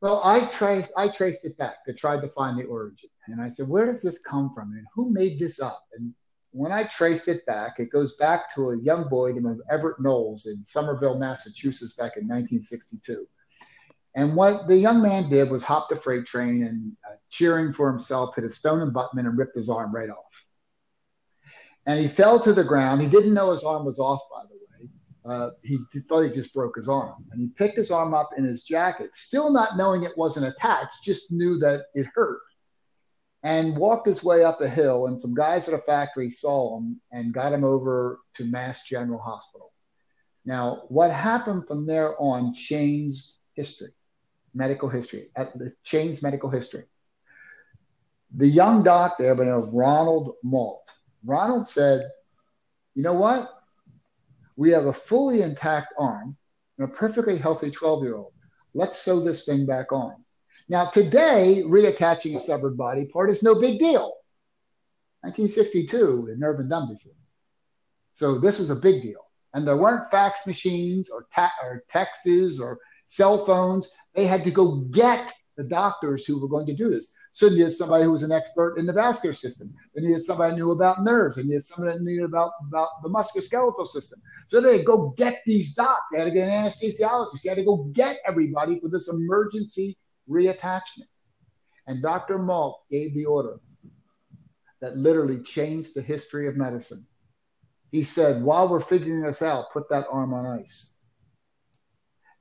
Well, 0.00 0.20
I 0.24 0.46
traced 0.46 0.92
I 0.96 1.08
traced 1.08 1.44
it 1.44 1.56
back 1.58 1.84
to 1.86 1.92
try 1.92 2.20
to 2.20 2.28
find 2.28 2.58
the 2.58 2.64
origin, 2.64 3.10
and 3.28 3.40
I 3.40 3.48
said, 3.48 3.68
where 3.68 3.86
does 3.86 4.02
this 4.02 4.18
come 4.18 4.52
from, 4.54 4.72
and 4.72 4.86
who 4.94 5.10
made 5.10 5.38
this 5.38 5.60
up? 5.60 5.84
And 5.96 6.12
when 6.50 6.72
I 6.72 6.84
traced 6.84 7.28
it 7.28 7.44
back, 7.46 7.78
it 7.78 7.90
goes 7.90 8.16
back 8.16 8.54
to 8.54 8.70
a 8.70 8.80
young 8.80 9.08
boy 9.08 9.32
named 9.32 9.60
Everett 9.70 10.00
Knowles 10.00 10.46
in 10.46 10.64
Somerville, 10.64 11.18
Massachusetts, 11.18 11.94
back 11.94 12.16
in 12.16 12.24
1962. 12.24 13.26
And 14.14 14.36
what 14.36 14.68
the 14.68 14.76
young 14.76 15.02
man 15.02 15.28
did 15.28 15.50
was 15.50 15.64
hop 15.64 15.88
the 15.88 15.96
freight 15.96 16.24
train 16.24 16.64
and 16.64 16.92
uh, 17.08 17.16
cheering 17.30 17.72
for 17.72 17.90
himself, 17.90 18.36
hit 18.36 18.44
a 18.44 18.50
stone 18.50 18.80
abutment 18.80 19.26
and 19.26 19.36
ripped 19.36 19.56
his 19.56 19.68
arm 19.68 19.92
right 19.92 20.08
off. 20.08 20.44
And 21.86 21.98
he 21.98 22.06
fell 22.06 22.38
to 22.40 22.52
the 22.52 22.64
ground. 22.64 23.02
He 23.02 23.08
didn't 23.08 23.34
know 23.34 23.50
his 23.50 23.64
arm 23.64 23.84
was 23.84 23.98
off, 23.98 24.20
by 24.32 24.42
the 24.44 24.54
way. 24.54 24.90
Uh, 25.26 25.50
he 25.62 25.78
thought 26.08 26.22
he 26.22 26.30
just 26.30 26.54
broke 26.54 26.76
his 26.76 26.88
arm. 26.88 27.24
And 27.32 27.40
he 27.40 27.48
picked 27.48 27.76
his 27.76 27.90
arm 27.90 28.14
up 28.14 28.30
in 28.38 28.44
his 28.44 28.62
jacket, 28.62 29.10
still 29.14 29.50
not 29.50 29.76
knowing 29.76 30.04
it 30.04 30.16
wasn't 30.16 30.46
attached, 30.46 31.02
just 31.02 31.32
knew 31.32 31.58
that 31.58 31.86
it 31.94 32.06
hurt. 32.14 32.40
And 33.42 33.76
walked 33.76 34.06
his 34.06 34.22
way 34.22 34.44
up 34.44 34.60
a 34.60 34.68
hill. 34.68 35.08
And 35.08 35.20
some 35.20 35.34
guys 35.34 35.68
at 35.68 35.74
a 35.74 35.78
factory 35.78 36.30
saw 36.30 36.78
him 36.78 37.00
and 37.10 37.34
got 37.34 37.52
him 37.52 37.64
over 37.64 38.20
to 38.34 38.44
Mass 38.44 38.84
General 38.84 39.20
Hospital. 39.20 39.72
Now, 40.46 40.84
what 40.88 41.10
happened 41.10 41.66
from 41.66 41.84
there 41.84 42.14
on 42.20 42.54
changed 42.54 43.32
history 43.54 43.92
medical 44.54 44.88
history, 44.88 45.28
at 45.36 45.56
the 45.58 45.72
Chains 45.82 46.22
Medical 46.22 46.48
History. 46.48 46.84
The 48.36 48.48
young 48.48 48.82
doctor 48.82 49.34
name 49.34 49.48
of 49.48 49.72
Ronald 49.72 50.34
Malt. 50.42 50.88
Ronald 51.24 51.68
said, 51.68 52.08
you 52.94 53.02
know 53.02 53.14
what? 53.14 53.50
We 54.56 54.70
have 54.70 54.86
a 54.86 54.92
fully 54.92 55.42
intact 55.42 55.94
arm 55.98 56.36
and 56.78 56.88
a 56.88 56.92
perfectly 56.92 57.38
healthy 57.38 57.70
12 57.70 58.02
year 58.02 58.16
old. 58.16 58.32
Let's 58.72 58.98
sew 58.98 59.20
this 59.20 59.44
thing 59.44 59.66
back 59.66 59.92
on. 59.92 60.16
Now, 60.68 60.86
today, 60.86 61.62
reattaching 61.64 62.34
a 62.36 62.40
severed 62.40 62.76
body 62.76 63.04
part 63.04 63.30
is 63.30 63.42
no 63.42 63.54
big 63.54 63.78
deal. 63.78 64.14
1962, 65.20 66.28
it 66.30 66.38
never 66.38 66.54
been 66.54 66.68
done 66.68 66.88
before. 66.88 67.12
So 68.12 68.38
this 68.38 68.60
is 68.60 68.70
a 68.70 68.76
big 68.76 69.02
deal. 69.02 69.20
And 69.52 69.66
there 69.66 69.76
weren't 69.76 70.10
fax 70.10 70.46
machines 70.46 71.10
or, 71.10 71.26
ta- 71.34 71.52
or 71.62 71.84
texts 71.88 72.60
or 72.60 72.78
cell 73.06 73.44
phones. 73.44 73.90
They 74.14 74.26
had 74.26 74.44
to 74.44 74.50
go 74.50 74.76
get 74.92 75.32
the 75.56 75.64
doctors 75.64 76.24
who 76.24 76.40
were 76.40 76.48
going 76.48 76.66
to 76.66 76.74
do 76.74 76.88
this. 76.88 77.14
So 77.32 77.46
you 77.46 77.56
needed 77.56 77.70
somebody 77.70 78.04
who 78.04 78.12
was 78.12 78.22
an 78.22 78.32
expert 78.32 78.78
in 78.78 78.86
the 78.86 78.92
vascular 78.92 79.32
system. 79.32 79.74
They 79.94 80.02
needed 80.02 80.22
somebody 80.22 80.52
who 80.52 80.58
knew 80.58 80.70
about 80.70 81.02
nerves. 81.02 81.36
They 81.36 81.42
needed 81.42 81.64
somebody 81.64 81.98
knew 81.98 82.24
about, 82.24 82.52
about 82.68 83.02
the 83.02 83.08
musculoskeletal 83.08 83.86
system. 83.88 84.20
So 84.46 84.60
they 84.60 84.82
go 84.82 85.14
get 85.16 85.42
these 85.44 85.74
docs. 85.74 86.10
They 86.12 86.18
had 86.18 86.24
to 86.24 86.30
get 86.30 86.48
an 86.48 86.64
anesthesiologist. 86.64 87.42
They 87.42 87.48
had 87.48 87.58
to 87.58 87.64
go 87.64 87.90
get 87.92 88.18
everybody 88.26 88.78
for 88.78 88.88
this 88.88 89.08
emergency 89.08 89.98
reattachment. 90.30 91.08
And 91.86 92.02
Dr. 92.02 92.38
Malt 92.38 92.82
gave 92.90 93.14
the 93.14 93.26
order 93.26 93.58
that 94.80 94.96
literally 94.96 95.40
changed 95.40 95.94
the 95.94 96.02
history 96.02 96.46
of 96.46 96.56
medicine. 96.56 97.06
He 97.90 98.02
said, 98.02 98.42
while 98.42 98.68
we're 98.68 98.80
figuring 98.80 99.22
this 99.22 99.42
out, 99.42 99.72
put 99.72 99.88
that 99.90 100.06
arm 100.10 100.34
on 100.34 100.46
ice. 100.46 100.93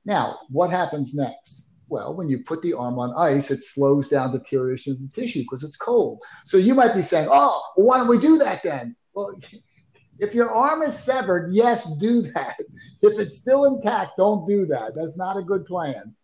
Now, 0.05 0.39
what 0.49 0.69
happens 0.69 1.13
next? 1.13 1.67
Well, 1.87 2.13
when 2.15 2.29
you 2.29 2.43
put 2.43 2.61
the 2.61 2.73
arm 2.73 2.97
on 2.97 3.13
ice, 3.15 3.51
it 3.51 3.63
slows 3.63 4.09
down 4.09 4.31
deterioration 4.31 4.93
of 4.93 4.99
the 5.01 5.21
tissue 5.21 5.41
because 5.41 5.63
it's 5.63 5.77
cold. 5.77 6.19
So 6.45 6.57
you 6.57 6.73
might 6.73 6.95
be 6.95 7.01
saying, 7.01 7.27
oh, 7.31 7.61
well, 7.77 7.87
why 7.87 7.97
don't 7.97 8.07
we 8.07 8.19
do 8.19 8.37
that 8.39 8.63
then? 8.63 8.95
Well, 9.13 9.35
if 10.19 10.33
your 10.33 10.51
arm 10.51 10.81
is 10.81 10.97
severed, 10.97 11.53
yes, 11.53 11.97
do 11.97 12.21
that. 12.33 12.55
If 13.01 13.19
it's 13.19 13.39
still 13.39 13.65
intact, 13.65 14.13
don't 14.17 14.47
do 14.47 14.65
that. 14.67 14.95
That's 14.95 15.17
not 15.17 15.35
a 15.35 15.43
good 15.43 15.65
plan. 15.65 16.15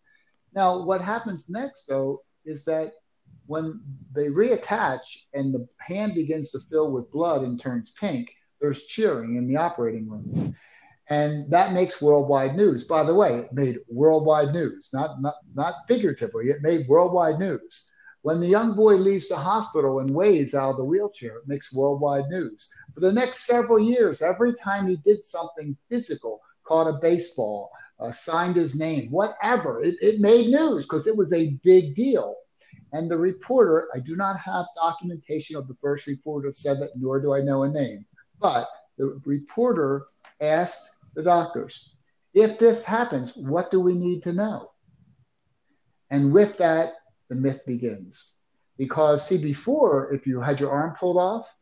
Now, 0.54 0.82
what 0.82 1.02
happens 1.02 1.50
next, 1.50 1.84
though, 1.86 2.22
is 2.46 2.64
that 2.64 2.94
when 3.46 3.80
they 4.14 4.28
reattach 4.28 5.00
and 5.34 5.52
the 5.52 5.68
hand 5.78 6.14
begins 6.14 6.50
to 6.52 6.60
fill 6.70 6.90
with 6.90 7.12
blood 7.12 7.42
and 7.42 7.60
turns 7.60 7.92
pink, 8.00 8.30
there's 8.60 8.86
cheering 8.86 9.36
in 9.36 9.46
the 9.46 9.56
operating 9.56 10.08
room. 10.08 10.56
And 11.10 11.42
that 11.50 11.72
makes 11.72 12.00
worldwide 12.00 12.54
news. 12.54 12.84
By 12.84 13.02
the 13.02 13.14
way, 13.14 13.34
it 13.34 13.52
made 13.52 13.78
worldwide 13.88 14.52
news, 14.54 14.90
not, 14.92 15.20
not, 15.20 15.34
not 15.54 15.74
figuratively, 15.88 16.50
it 16.50 16.62
made 16.62 16.86
worldwide 16.88 17.40
news. 17.40 17.90
When 18.22 18.38
the 18.38 18.46
young 18.46 18.74
boy 18.74 18.94
leaves 18.94 19.28
the 19.28 19.36
hospital 19.36 19.98
and 19.98 20.14
waves 20.14 20.54
out 20.54 20.70
of 20.70 20.76
the 20.76 20.84
wheelchair, 20.84 21.38
it 21.38 21.48
makes 21.48 21.72
worldwide 21.72 22.28
news. 22.28 22.70
For 22.94 23.00
the 23.00 23.12
next 23.12 23.46
several 23.46 23.80
years, 23.80 24.22
every 24.22 24.54
time 24.54 24.86
he 24.86 24.96
did 25.04 25.24
something 25.24 25.76
physical, 25.88 26.40
caught 26.62 26.86
a 26.86 27.00
baseball, 27.00 27.72
uh, 27.98 28.12
signed 28.12 28.54
his 28.54 28.78
name, 28.78 29.10
whatever, 29.10 29.82
it, 29.82 29.96
it 30.00 30.20
made 30.20 30.48
news 30.48 30.84
because 30.84 31.08
it 31.08 31.16
was 31.16 31.32
a 31.32 31.58
big 31.64 31.96
deal. 31.96 32.36
And 32.92 33.10
the 33.10 33.18
reporter, 33.18 33.88
I 33.94 33.98
do 33.98 34.14
not 34.14 34.38
have 34.38 34.66
documentation 34.76 35.56
of 35.56 35.66
the 35.66 35.76
first 35.80 36.06
reporter 36.06 36.52
said 36.52 36.80
that, 36.80 36.90
nor 36.96 37.20
do 37.20 37.34
I 37.34 37.40
know 37.40 37.64
a 37.64 37.68
name, 37.68 38.04
but 38.38 38.68
the 38.96 39.20
reporter 39.24 40.06
asked 40.40 40.90
the 41.14 41.22
doctors. 41.22 41.94
If 42.34 42.58
this 42.58 42.84
happens, 42.84 43.36
what 43.36 43.70
do 43.70 43.80
we 43.80 43.94
need 43.94 44.22
to 44.24 44.32
know? 44.32 44.70
And 46.10 46.32
with 46.32 46.58
that, 46.58 46.94
the 47.28 47.34
myth 47.34 47.62
begins. 47.66 48.34
Because, 48.78 49.26
see, 49.26 49.38
before, 49.38 50.12
if 50.14 50.26
you 50.26 50.40
had 50.40 50.58
your 50.58 50.70
arm 50.70 50.94
pulled 50.98 51.16
off, 51.16 51.54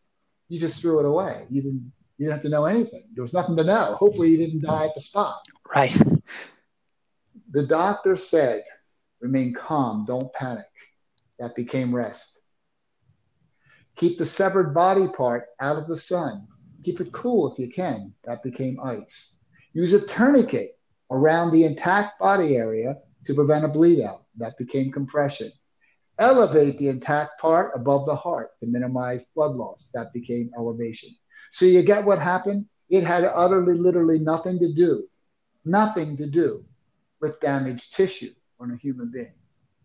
you 0.48 0.58
just 0.58 0.80
threw 0.80 1.00
it 1.00 1.06
away. 1.06 1.46
You 1.50 1.62
didn't, 1.62 1.92
you 2.16 2.26
didn't 2.26 2.32
have 2.32 2.42
to 2.42 2.48
know 2.48 2.64
anything. 2.64 3.04
There 3.14 3.22
was 3.22 3.34
nothing 3.34 3.56
to 3.56 3.64
know. 3.64 3.96
Hopefully, 3.98 4.30
you 4.30 4.36
didn't 4.36 4.62
die 4.62 4.86
at 4.86 4.94
the 4.94 5.00
spot. 5.00 5.40
Right. 5.74 5.96
The 7.50 7.66
doctor 7.66 8.16
said, 8.16 8.62
remain 9.20 9.54
calm, 9.54 10.04
don't 10.06 10.32
panic. 10.32 10.66
That 11.38 11.54
became 11.54 11.94
rest. 11.94 12.40
Keep 13.96 14.18
the 14.18 14.26
severed 14.26 14.74
body 14.74 15.08
part 15.08 15.46
out 15.60 15.76
of 15.76 15.88
the 15.88 15.96
sun. 15.96 16.46
Keep 16.84 17.00
it 17.00 17.12
cool 17.12 17.52
if 17.52 17.58
you 17.58 17.68
can. 17.68 18.14
That 18.24 18.42
became 18.42 18.78
ice. 18.80 19.36
Use 19.72 19.92
a 19.92 20.00
tourniquet 20.00 20.78
around 21.10 21.52
the 21.52 21.64
intact 21.64 22.18
body 22.18 22.56
area 22.56 22.96
to 23.26 23.34
prevent 23.34 23.64
a 23.64 23.68
bleed 23.68 24.02
out. 24.02 24.24
That 24.36 24.56
became 24.58 24.90
compression. 24.90 25.52
Elevate 26.18 26.78
the 26.78 26.88
intact 26.88 27.40
part 27.40 27.72
above 27.74 28.06
the 28.06 28.16
heart 28.16 28.50
to 28.60 28.66
minimize 28.66 29.26
blood 29.34 29.54
loss. 29.54 29.90
That 29.94 30.12
became 30.12 30.50
elevation. 30.56 31.10
So 31.52 31.64
you 31.64 31.82
get 31.82 32.04
what 32.04 32.18
happened? 32.18 32.66
It 32.88 33.04
had 33.04 33.24
utterly, 33.24 33.74
literally 33.74 34.18
nothing 34.18 34.58
to 34.58 34.72
do, 34.72 35.08
nothing 35.64 36.16
to 36.16 36.26
do 36.26 36.64
with 37.20 37.40
damaged 37.40 37.94
tissue 37.94 38.32
on 38.58 38.70
a 38.70 38.76
human 38.76 39.10
being. 39.10 39.32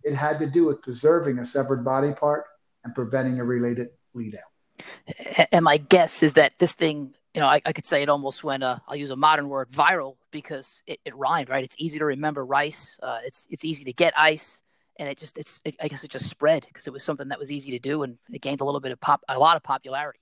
It 0.04 0.16
had 0.16 0.40
to 0.40 0.48
do 0.48 0.66
with 0.66 0.82
preserving 0.82 1.40
a 1.40 1.46
severed 1.46 1.84
body 1.86 2.14
part 2.14 2.46
and 2.84 2.96
preventing 2.96 3.40
a 3.40 3.44
related 3.44 3.90
bleed 4.14 4.36
out. 4.36 5.48
And 5.52 5.64
my 5.64 5.78
guess 5.78 6.24
is 6.24 6.34
that 6.34 6.54
this 6.60 6.74
thing 6.74 7.16
you 7.34 7.42
know, 7.42 7.48
I, 7.48 7.62
I, 7.66 7.74
could 7.74 7.86
say 7.86 8.04
it 8.04 8.10
almost 8.10 8.44
went, 8.44 8.64
uh, 8.64 8.78
I'll 8.88 8.96
use 8.96 9.10
a 9.10 9.16
modern 9.16 9.50
word, 9.50 9.72
viral, 9.72 10.18
because 10.32 10.84
it, 10.86 11.00
it 11.04 11.16
rhymed, 11.16 11.50
right? 11.50 11.64
It's 11.64 11.76
easy 11.80 11.98
to 11.98 12.06
remember 12.06 12.46
rice. 12.46 12.98
Uh, 13.02 13.20
it's 13.26 13.48
it's 13.50 13.66
easy 13.66 13.84
to 13.86 13.94
get 13.94 14.14
ice, 14.16 14.62
and 14.98 15.10
it 15.10 15.18
just 15.18 15.38
it's 15.38 15.60
it, 15.66 15.76
I 15.82 15.88
guess 15.88 16.04
it 16.04 16.12
just 16.12 16.30
spread 16.30 16.66
because 16.68 16.86
it 16.86 16.94
was 16.94 17.04
something 17.04 17.30
that 17.30 17.40
was 17.40 17.52
easy 17.52 17.72
to 17.72 17.80
do, 17.80 18.04
and 18.04 18.18
it 18.32 18.42
gained 18.42 18.62
a 18.62 18.66
little 18.66 18.80
bit 18.80 18.92
of 18.92 19.00
pop, 19.00 19.24
a 19.28 19.40
lot 19.40 19.58
of 19.58 19.64
popularity. 19.64 20.20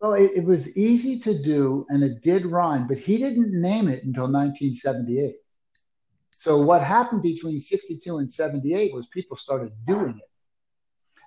Well, 0.00 0.12
it, 0.12 0.32
it 0.36 0.44
was 0.44 0.76
easy 0.76 1.18
to 1.20 1.42
do, 1.42 1.86
and 1.88 2.02
it 2.04 2.22
did 2.22 2.46
rhyme, 2.46 2.86
but 2.86 2.98
he 2.98 3.18
didn't 3.18 3.58
name 3.60 3.88
it 3.88 4.04
until 4.04 4.24
1978. 4.24 5.36
So 6.36 6.60
what 6.60 6.82
happened 6.82 7.22
between 7.22 7.58
62 7.58 8.18
and 8.18 8.30
78 8.30 8.94
was 8.94 9.08
people 9.08 9.36
started 9.36 9.72
doing 9.86 10.20
it. 10.20 10.30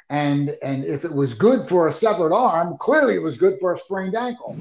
And, 0.09 0.57
and 0.63 0.83
if 0.83 1.05
it 1.05 1.13
was 1.13 1.33
good 1.33 1.69
for 1.69 1.87
a 1.87 1.93
severed 1.93 2.33
arm, 2.33 2.77
clearly 2.77 3.13
it 3.15 3.21
was 3.21 3.37
good 3.37 3.57
for 3.59 3.73
a 3.73 3.79
sprained 3.79 4.15
ankle. 4.15 4.57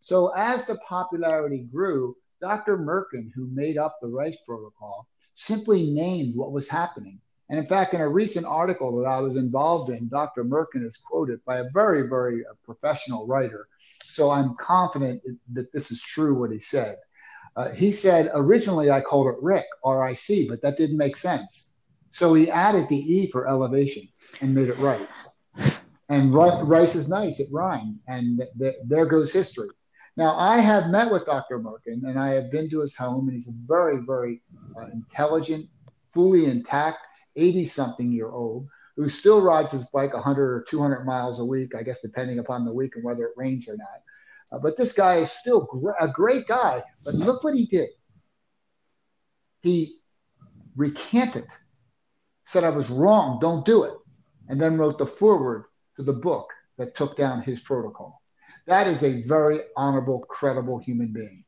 So 0.00 0.28
as 0.36 0.66
the 0.66 0.76
popularity 0.76 1.68
grew, 1.72 2.16
Dr. 2.40 2.78
Mirkin, 2.78 3.30
who 3.34 3.46
made 3.52 3.78
up 3.78 3.98
the 4.00 4.08
Rice 4.08 4.38
Protocol, 4.46 5.06
simply 5.34 5.90
named 5.90 6.34
what 6.34 6.52
was 6.52 6.68
happening. 6.68 7.20
And 7.50 7.58
in 7.58 7.66
fact, 7.66 7.94
in 7.94 8.00
a 8.00 8.08
recent 8.08 8.46
article 8.46 8.96
that 8.98 9.08
I 9.08 9.18
was 9.18 9.36
involved 9.36 9.90
in, 9.90 10.08
Dr. 10.08 10.44
Mirkin 10.44 10.86
is 10.86 10.96
quoted 10.96 11.44
by 11.44 11.58
a 11.58 11.70
very, 11.70 12.08
very 12.08 12.44
uh, 12.46 12.52
professional 12.64 13.26
writer. 13.26 13.66
So 14.04 14.30
I'm 14.30 14.54
confident 14.56 15.22
that 15.52 15.72
this 15.72 15.90
is 15.90 16.00
true 16.00 16.34
what 16.34 16.52
he 16.52 16.60
said. 16.60 16.96
Uh, 17.56 17.70
he 17.70 17.90
said, 17.90 18.30
originally 18.34 18.90
I 18.90 19.00
called 19.00 19.26
it 19.26 19.42
RIC, 19.42 19.66
R 19.84 20.02
I 20.02 20.14
C, 20.14 20.48
but 20.48 20.62
that 20.62 20.78
didn't 20.78 20.96
make 20.96 21.16
sense. 21.16 21.74
So 22.10 22.34
he 22.34 22.50
added 22.50 22.88
the 22.88 22.96
E 22.96 23.30
for 23.30 23.48
elevation 23.48 24.04
and 24.40 24.54
made 24.54 24.68
it 24.68 24.78
rice. 24.78 25.36
And 26.08 26.34
rice 26.34 26.96
is 26.96 27.08
nice, 27.08 27.38
it 27.38 27.48
rhymed. 27.52 27.98
And 28.08 28.38
th- 28.38 28.50
th- 28.58 28.76
there 28.86 29.06
goes 29.06 29.32
history. 29.32 29.68
Now, 30.16 30.36
I 30.36 30.58
have 30.58 30.90
met 30.90 31.10
with 31.10 31.24
Dr. 31.24 31.60
Mirkin 31.60 32.04
and 32.04 32.18
I 32.18 32.30
have 32.30 32.50
been 32.50 32.68
to 32.70 32.80
his 32.80 32.96
home, 32.96 33.28
and 33.28 33.36
he's 33.36 33.48
a 33.48 33.54
very, 33.66 33.98
very 33.98 34.42
uh, 34.76 34.86
intelligent, 34.92 35.68
fully 36.12 36.46
intact, 36.46 36.98
80 37.36 37.66
something 37.66 38.10
year 38.10 38.30
old 38.30 38.66
who 38.96 39.08
still 39.08 39.40
rides 39.40 39.72
his 39.72 39.88
bike 39.90 40.12
100 40.12 40.42
or 40.42 40.64
200 40.68 41.04
miles 41.04 41.40
a 41.40 41.44
week, 41.44 41.74
I 41.74 41.82
guess, 41.82 42.00
depending 42.02 42.38
upon 42.38 42.64
the 42.64 42.72
week 42.72 42.96
and 42.96 43.04
whether 43.04 43.24
it 43.24 43.32
rains 43.36 43.68
or 43.68 43.76
not. 43.76 44.02
Uh, 44.52 44.58
but 44.58 44.76
this 44.76 44.92
guy 44.92 45.16
is 45.16 45.30
still 45.30 45.62
gr- 45.62 45.92
a 46.00 46.08
great 46.08 46.46
guy. 46.46 46.82
But 47.04 47.14
look 47.14 47.42
what 47.44 47.54
he 47.54 47.66
did. 47.66 47.88
He 49.62 49.96
recanted, 50.76 51.46
said, 52.44 52.64
I 52.64 52.70
was 52.70 52.90
wrong, 52.90 53.38
don't 53.40 53.64
do 53.64 53.84
it, 53.84 53.94
and 54.50 54.60
then 54.60 54.76
wrote 54.76 54.98
the 54.98 55.06
foreword 55.06 55.64
to 55.96 56.02
the 56.02 56.12
book 56.12 56.50
that 56.76 56.94
took 56.96 57.16
down 57.16 57.40
his 57.40 57.60
protocol. 57.60 58.20
That 58.66 58.88
is 58.88 59.04
a 59.04 59.22
very 59.22 59.60
honorable, 59.76 60.18
credible 60.18 60.78
human 60.78 61.12
being. 61.12 61.44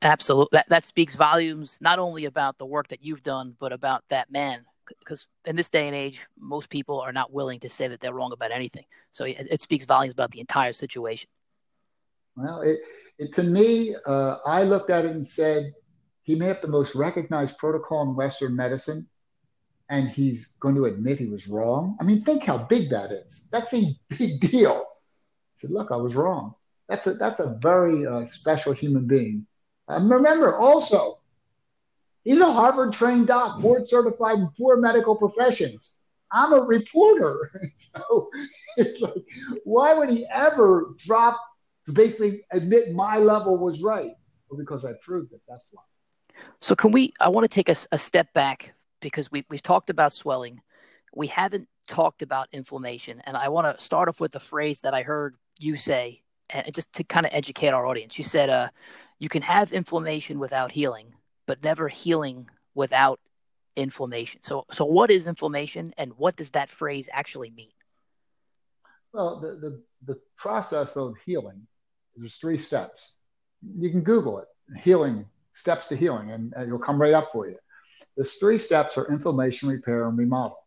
Absolutely. 0.00 0.56
That, 0.56 0.68
that 0.70 0.84
speaks 0.86 1.14
volumes 1.14 1.78
not 1.82 1.98
only 1.98 2.24
about 2.24 2.56
the 2.56 2.64
work 2.64 2.88
that 2.88 3.04
you've 3.04 3.22
done, 3.22 3.54
but 3.60 3.72
about 3.72 4.04
that 4.08 4.30
man. 4.32 4.64
Because 5.00 5.26
in 5.44 5.54
this 5.54 5.68
day 5.68 5.86
and 5.86 5.94
age, 5.94 6.26
most 6.38 6.70
people 6.70 6.98
are 7.00 7.12
not 7.12 7.30
willing 7.30 7.60
to 7.60 7.68
say 7.68 7.88
that 7.88 8.00
they're 8.00 8.14
wrong 8.14 8.32
about 8.32 8.52
anything. 8.52 8.84
So 9.12 9.24
it, 9.24 9.36
it 9.50 9.60
speaks 9.60 9.84
volumes 9.84 10.14
about 10.14 10.30
the 10.30 10.40
entire 10.40 10.72
situation. 10.72 11.28
Well, 12.36 12.62
it, 12.62 12.78
it 13.18 13.34
to 13.34 13.42
me, 13.42 13.96
uh, 14.06 14.36
I 14.46 14.62
looked 14.62 14.90
at 14.90 15.04
it 15.04 15.10
and 15.10 15.26
said, 15.26 15.74
he 16.22 16.34
may 16.34 16.46
have 16.46 16.62
the 16.62 16.68
most 16.68 16.94
recognized 16.94 17.58
protocol 17.58 18.02
in 18.02 18.14
Western 18.14 18.56
medicine, 18.56 19.08
and 19.88 20.08
he's 20.08 20.48
going 20.58 20.74
to 20.74 20.86
admit 20.86 21.18
he 21.18 21.26
was 21.26 21.48
wrong. 21.48 21.96
I 22.00 22.04
mean, 22.04 22.22
think 22.22 22.44
how 22.44 22.58
big 22.58 22.90
that 22.90 23.12
is. 23.12 23.48
That's 23.52 23.72
a 23.74 23.96
big 24.08 24.40
deal. 24.40 24.84
He 25.54 25.60
said, 25.60 25.70
look, 25.70 25.90
I 25.90 25.96
was 25.96 26.14
wrong. 26.14 26.54
That's 26.88 27.06
a 27.06 27.14
that's 27.14 27.40
a 27.40 27.58
very 27.60 28.06
uh, 28.06 28.26
special 28.26 28.72
human 28.72 29.06
being. 29.06 29.46
Um, 29.88 30.10
remember, 30.10 30.56
also, 30.56 31.18
he's 32.22 32.40
a 32.40 32.52
Harvard 32.52 32.92
trained 32.92 33.26
doc, 33.26 33.60
board 33.60 33.88
certified 33.88 34.38
in 34.38 34.48
four 34.56 34.76
medical 34.76 35.16
professions. 35.16 35.96
I'm 36.30 36.52
a 36.52 36.60
reporter. 36.60 37.70
so 37.76 38.30
it's 38.76 39.00
like, 39.00 39.14
why 39.64 39.94
would 39.94 40.10
he 40.10 40.26
ever 40.32 40.94
drop 40.98 41.40
to 41.86 41.92
basically 41.92 42.44
admit 42.52 42.92
my 42.92 43.18
level 43.18 43.58
was 43.58 43.82
right? 43.82 44.12
Well, 44.48 44.58
because 44.58 44.84
I 44.84 44.92
proved 45.02 45.32
it. 45.32 45.40
That's 45.48 45.68
why. 45.72 45.82
So 46.60 46.76
can 46.76 46.92
we? 46.92 47.14
I 47.20 47.28
want 47.28 47.44
to 47.44 47.48
take 47.48 47.68
a, 47.68 47.76
a 47.90 47.98
step 47.98 48.32
back 48.32 48.74
because 49.00 49.30
we 49.30 49.44
we've 49.48 49.62
talked 49.62 49.90
about 49.90 50.12
swelling, 50.12 50.60
we 51.14 51.28
haven't 51.28 51.68
talked 51.86 52.22
about 52.22 52.48
inflammation, 52.52 53.20
and 53.24 53.36
I 53.36 53.48
want 53.48 53.76
to 53.76 53.82
start 53.82 54.08
off 54.08 54.20
with 54.20 54.34
a 54.34 54.40
phrase 54.40 54.80
that 54.80 54.94
I 54.94 55.02
heard 55.02 55.36
you 55.58 55.76
say, 55.76 56.22
and 56.50 56.72
just 56.74 56.92
to 56.94 57.04
kind 57.04 57.26
of 57.26 57.32
educate 57.32 57.70
our 57.70 57.86
audience. 57.86 58.18
You 58.18 58.24
said, 58.24 58.50
uh, 58.50 58.68
"You 59.18 59.28
can 59.28 59.42
have 59.42 59.72
inflammation 59.72 60.38
without 60.38 60.72
healing, 60.72 61.14
but 61.46 61.62
never 61.62 61.88
healing 61.88 62.48
without 62.74 63.20
inflammation." 63.76 64.42
So, 64.42 64.66
so 64.72 64.84
what 64.84 65.10
is 65.10 65.26
inflammation, 65.26 65.94
and 65.96 66.12
what 66.16 66.36
does 66.36 66.50
that 66.50 66.68
phrase 66.68 67.08
actually 67.12 67.50
mean? 67.50 67.70
Well, 69.12 69.40
the, 69.40 69.52
the, 69.56 69.82
the 70.04 70.20
process 70.36 70.96
of 70.96 71.14
healing, 71.24 71.66
there's 72.14 72.36
three 72.36 72.58
steps. 72.58 73.16
You 73.62 73.90
can 73.90 74.02
Google 74.02 74.40
it, 74.40 74.48
healing, 74.78 75.24
steps 75.52 75.86
to 75.86 75.96
healing, 75.96 76.30
and, 76.30 76.52
and 76.54 76.66
it'll 76.66 76.78
come 76.78 77.00
right 77.00 77.14
up 77.14 77.32
for 77.32 77.48
you. 77.48 77.56
The 78.16 78.24
three 78.24 78.58
steps 78.58 78.96
are 78.96 79.10
inflammation, 79.10 79.68
repair, 79.68 80.08
and 80.08 80.16
remodel. 80.16 80.58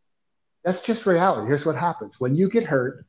That's 0.64 0.82
just 0.82 1.06
reality. 1.06 1.48
Here's 1.48 1.66
what 1.66 1.76
happens 1.76 2.20
when 2.20 2.36
you 2.36 2.50
get 2.50 2.64
hurt, 2.64 3.06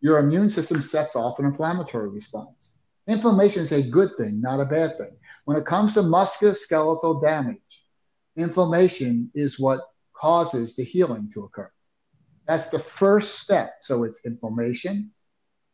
your 0.00 0.18
immune 0.18 0.50
system 0.50 0.82
sets 0.82 1.16
off 1.16 1.38
an 1.38 1.46
inflammatory 1.46 2.08
response. 2.08 2.76
Inflammation 3.06 3.62
is 3.62 3.72
a 3.72 3.82
good 3.82 4.10
thing, 4.16 4.40
not 4.40 4.60
a 4.60 4.64
bad 4.64 4.96
thing. 4.98 5.16
When 5.44 5.56
it 5.56 5.66
comes 5.66 5.94
to 5.94 6.02
musculoskeletal 6.02 7.20
damage, 7.20 7.84
inflammation 8.36 9.30
is 9.34 9.58
what 9.58 9.80
causes 10.12 10.76
the 10.76 10.84
healing 10.84 11.30
to 11.34 11.44
occur. 11.44 11.70
That's 12.46 12.68
the 12.68 12.78
first 12.78 13.40
step. 13.40 13.74
So 13.80 14.04
it's 14.04 14.24
inflammation, 14.26 15.10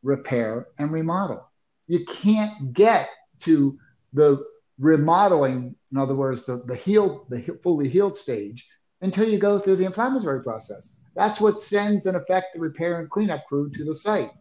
repair, 0.02 0.68
and 0.78 0.90
remodel. 0.90 1.50
You 1.86 2.04
can't 2.06 2.72
get 2.72 3.08
to 3.40 3.78
the 4.12 4.44
remodeling, 4.78 5.74
in 5.92 5.98
other 5.98 6.14
words, 6.14 6.46
the, 6.46 6.62
the 6.66 6.76
healed, 6.76 7.26
the 7.28 7.58
fully 7.62 7.88
healed 7.88 8.16
stage, 8.16 8.68
until 9.00 9.28
you 9.28 9.38
go 9.38 9.58
through 9.58 9.76
the 9.76 9.86
inflammatory 9.86 10.42
process. 10.42 10.98
That's 11.14 11.40
what 11.40 11.60
sends 11.60 12.06
and 12.06 12.16
affect 12.16 12.54
the 12.54 12.60
repair 12.60 13.00
and 13.00 13.10
cleanup 13.10 13.46
crew 13.46 13.70
to 13.70 13.84
the 13.84 13.94
site. 13.94 14.32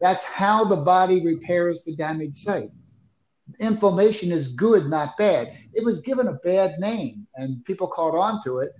That's 0.00 0.24
how 0.24 0.64
the 0.64 0.76
body 0.76 1.24
repairs 1.24 1.84
the 1.84 1.96
damaged 1.96 2.36
site. 2.36 2.70
Inflammation 3.60 4.30
is 4.30 4.48
good, 4.48 4.86
not 4.88 5.16
bad. 5.16 5.56
It 5.74 5.84
was 5.84 6.00
given 6.02 6.28
a 6.28 6.34
bad 6.34 6.78
name, 6.78 7.26
and 7.34 7.64
people 7.64 7.88
caught 7.88 8.16
on 8.16 8.42
to 8.44 8.58
it, 8.58 8.72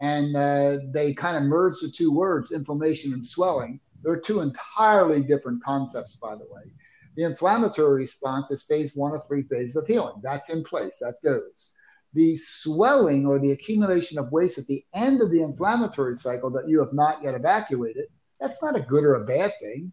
and 0.00 0.36
uh, 0.36 0.78
they 0.92 1.14
kind 1.14 1.36
of 1.36 1.44
merged 1.44 1.82
the 1.82 1.90
two 1.90 2.12
words, 2.12 2.52
inflammation 2.52 3.12
and 3.12 3.26
swelling. 3.26 3.80
They're 4.02 4.20
two 4.20 4.40
entirely 4.40 5.22
different 5.22 5.62
concepts, 5.62 6.16
by 6.16 6.34
the 6.34 6.46
way. 6.50 6.62
The 7.16 7.24
inflammatory 7.24 8.02
response 8.02 8.50
is 8.50 8.64
phase 8.64 8.94
one 8.94 9.14
of 9.14 9.26
three 9.26 9.42
phases 9.42 9.76
of 9.76 9.86
healing. 9.86 10.20
That's 10.22 10.50
in 10.50 10.64
place, 10.64 10.98
that 11.00 11.14
goes. 11.22 11.72
The 12.12 12.36
swelling 12.36 13.26
or 13.26 13.38
the 13.38 13.52
accumulation 13.52 14.18
of 14.18 14.32
waste 14.32 14.58
at 14.58 14.66
the 14.66 14.84
end 14.94 15.20
of 15.20 15.30
the 15.30 15.42
inflammatory 15.42 16.16
cycle 16.16 16.50
that 16.50 16.68
you 16.68 16.80
have 16.80 16.92
not 16.92 17.22
yet 17.22 17.34
evacuated, 17.34 18.06
that's 18.40 18.62
not 18.62 18.76
a 18.76 18.80
good 18.80 19.04
or 19.04 19.14
a 19.14 19.24
bad 19.24 19.52
thing. 19.60 19.92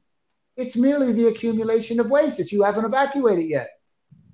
It's 0.58 0.76
merely 0.76 1.14
the 1.14 1.28
accumulation 1.28 2.00
of 2.00 2.10
waste 2.10 2.38
that 2.38 2.52
you 2.52 2.64
haven't 2.64 2.86
evacuated 2.86 3.50
yet. 3.50 3.70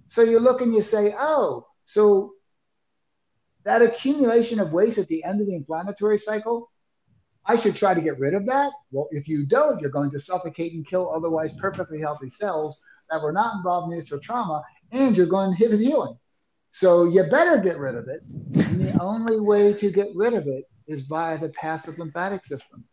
So 0.08 0.24
you 0.24 0.40
look 0.40 0.62
and 0.62 0.74
you 0.74 0.82
say, 0.82 1.14
oh, 1.18 1.68
so 1.86 2.34
that 3.64 3.82
accumulation 3.82 4.60
of 4.60 4.72
waste 4.72 4.98
at 4.98 5.08
the 5.08 5.24
end 5.24 5.42
of 5.42 5.48
the 5.48 5.56
inflammatory 5.56 6.18
cycle, 6.18 6.72
I 7.48 7.56
should 7.56 7.76
try 7.76 7.94
to 7.94 8.02
get 8.02 8.20
rid 8.20 8.36
of 8.36 8.46
that. 8.48 8.72
Well, 8.92 9.08
if 9.12 9.28
you 9.28 9.46
don't, 9.46 9.80
you're 9.80 9.90
going 9.90 10.12
to 10.12 10.20
suffocate 10.20 10.74
and 10.74 10.88
kill 10.88 11.12
otherwise 11.14 11.54
perfectly 11.54 12.00
healthy 12.00 12.30
cells 12.30 12.84
that 13.10 13.22
were 13.22 13.32
not 13.32 13.56
involved 13.56 13.88
in 13.88 13.98
initial 13.98 14.20
trauma, 14.20 14.64
and 14.92 15.16
you're 15.16 15.26
going 15.26 15.56
to 15.56 15.64
inhibit 15.64 15.80
healing. 15.80 16.18
So 16.72 17.06
you 17.06 17.24
better 17.24 17.58
get 17.58 17.80
rid 17.80 17.96
of 17.96 18.08
it. 18.10 18.22
And 18.66 18.82
the 18.82 19.02
only 19.02 19.40
way 19.40 19.74
to 19.74 19.92
get 19.92 20.10
rid 20.14 20.34
of 20.34 20.48
it 20.48 20.66
is 20.88 21.08
via 21.08 21.38
the 21.38 21.50
passive 21.50 21.98
lymphatic 21.98 22.46
system. 22.46 22.84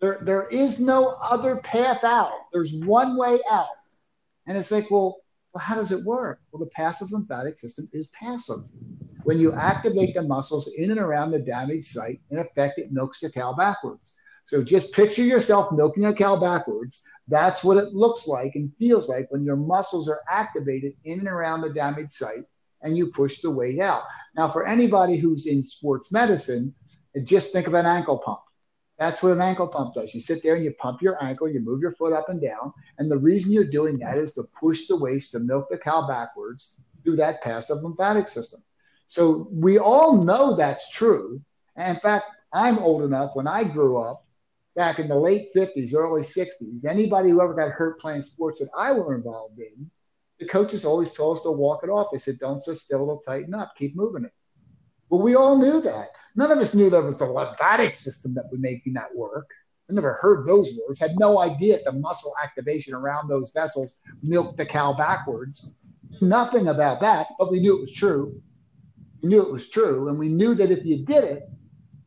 There, 0.00 0.20
there 0.22 0.48
is 0.48 0.80
no 0.80 1.16
other 1.20 1.56
path 1.56 2.04
out. 2.04 2.32
There's 2.52 2.74
one 2.74 3.16
way 3.16 3.38
out. 3.50 3.66
And 4.46 4.56
it's 4.56 4.70
like, 4.70 4.90
well, 4.90 5.18
well, 5.52 5.62
how 5.62 5.74
does 5.74 5.92
it 5.92 6.04
work? 6.04 6.40
Well, 6.50 6.60
the 6.60 6.70
passive 6.70 7.12
lymphatic 7.12 7.58
system 7.58 7.88
is 7.92 8.08
passive. 8.08 8.64
When 9.24 9.40
you 9.40 9.52
activate 9.54 10.14
the 10.14 10.22
muscles 10.22 10.68
in 10.76 10.90
and 10.90 11.00
around 11.00 11.30
the 11.30 11.38
damaged 11.38 11.86
site, 11.86 12.20
in 12.30 12.38
effect, 12.38 12.78
it 12.78 12.92
milks 12.92 13.20
the 13.20 13.30
cow 13.30 13.54
backwards. 13.54 14.14
So 14.46 14.62
just 14.62 14.92
picture 14.92 15.22
yourself 15.22 15.72
milking 15.72 16.04
a 16.04 16.14
cow 16.14 16.36
backwards. 16.36 17.02
That's 17.28 17.64
what 17.64 17.78
it 17.78 17.94
looks 17.94 18.28
like 18.28 18.54
and 18.54 18.70
feels 18.78 19.08
like 19.08 19.26
when 19.30 19.42
your 19.42 19.56
muscles 19.56 20.10
are 20.10 20.20
activated 20.28 20.92
in 21.04 21.20
and 21.20 21.28
around 21.28 21.62
the 21.62 21.70
damaged 21.70 22.12
site 22.12 22.44
and 22.82 22.98
you 22.98 23.06
push 23.06 23.40
the 23.40 23.50
weight 23.50 23.80
out. 23.80 24.02
Now, 24.36 24.50
for 24.50 24.68
anybody 24.68 25.16
who's 25.16 25.46
in 25.46 25.62
sports 25.62 26.12
medicine, 26.12 26.74
just 27.22 27.50
think 27.50 27.66
of 27.66 27.72
an 27.72 27.86
ankle 27.86 28.18
pump. 28.18 28.40
That's 28.98 29.22
what 29.22 29.32
an 29.32 29.40
ankle 29.40 29.68
pump 29.68 29.94
does. 29.94 30.14
You 30.14 30.20
sit 30.20 30.42
there 30.42 30.54
and 30.54 30.64
you 30.64 30.72
pump 30.78 31.00
your 31.00 31.22
ankle, 31.24 31.48
you 31.48 31.60
move 31.60 31.80
your 31.80 31.92
foot 31.92 32.12
up 32.12 32.28
and 32.28 32.42
down. 32.42 32.74
And 32.98 33.10
the 33.10 33.18
reason 33.18 33.52
you're 33.52 33.64
doing 33.64 33.98
that 34.00 34.18
is 34.18 34.34
to 34.34 34.46
push 34.60 34.86
the 34.86 34.96
waste 34.96 35.32
to 35.32 35.38
milk 35.38 35.68
the 35.70 35.78
cow 35.78 36.06
backwards 36.06 36.76
through 37.02 37.16
that 37.16 37.42
passive 37.42 37.82
lymphatic 37.82 38.28
system. 38.28 38.62
So 39.06 39.48
we 39.50 39.78
all 39.78 40.22
know 40.22 40.56
that's 40.56 40.90
true. 40.90 41.40
And 41.76 41.96
in 41.96 42.00
fact, 42.00 42.26
I'm 42.52 42.78
old 42.78 43.02
enough 43.02 43.32
when 43.34 43.46
I 43.46 43.64
grew 43.64 43.98
up 43.98 44.24
back 44.76 44.98
in 44.98 45.08
the 45.08 45.16
late 45.16 45.48
50s, 45.54 45.94
early 45.94 46.22
60s, 46.22 46.84
anybody 46.84 47.30
who 47.30 47.40
ever 47.40 47.54
got 47.54 47.70
hurt 47.70 48.00
playing 48.00 48.22
sports 48.22 48.60
that 48.60 48.70
I 48.76 48.92
were 48.92 49.14
involved 49.14 49.58
in, 49.58 49.90
the 50.38 50.46
coaches 50.46 50.84
always 50.84 51.12
told 51.12 51.38
us 51.38 51.42
to 51.44 51.50
walk 51.50 51.84
it 51.84 51.90
off. 51.90 52.08
They 52.12 52.18
said, 52.18 52.38
don't 52.38 52.62
sit 52.62 52.76
still, 52.78 53.02
it'll 53.02 53.18
tighten 53.18 53.54
up, 53.54 53.74
keep 53.78 53.94
moving 53.94 54.24
it. 54.24 54.32
But 55.10 55.18
we 55.18 55.36
all 55.36 55.58
knew 55.58 55.80
that. 55.82 56.08
None 56.34 56.50
of 56.50 56.58
us 56.58 56.74
knew 56.74 56.90
there 56.90 57.02
was 57.02 57.20
a 57.20 57.26
lymphatic 57.26 57.96
system 57.96 58.34
that 58.34 58.50
was 58.50 58.58
making 58.58 58.94
that 58.94 59.14
work. 59.14 59.48
I 59.88 59.92
never 59.92 60.14
heard 60.14 60.46
those 60.46 60.76
words, 60.86 60.98
had 60.98 61.18
no 61.18 61.40
idea 61.40 61.78
the 61.84 61.92
muscle 61.92 62.32
activation 62.42 62.94
around 62.94 63.28
those 63.28 63.52
vessels 63.52 64.00
milked 64.22 64.56
the 64.56 64.66
cow 64.66 64.94
backwards. 64.94 65.72
Nothing 66.20 66.68
about 66.68 67.00
that, 67.00 67.28
but 67.38 67.50
we 67.52 67.60
knew 67.60 67.76
it 67.76 67.82
was 67.82 67.92
true. 67.92 68.40
Knew 69.24 69.40
it 69.40 69.50
was 69.50 69.70
true, 69.70 70.08
and 70.08 70.18
we 70.18 70.28
knew 70.28 70.54
that 70.54 70.70
if 70.70 70.84
you 70.84 71.04
did 71.04 71.24
it, 71.24 71.48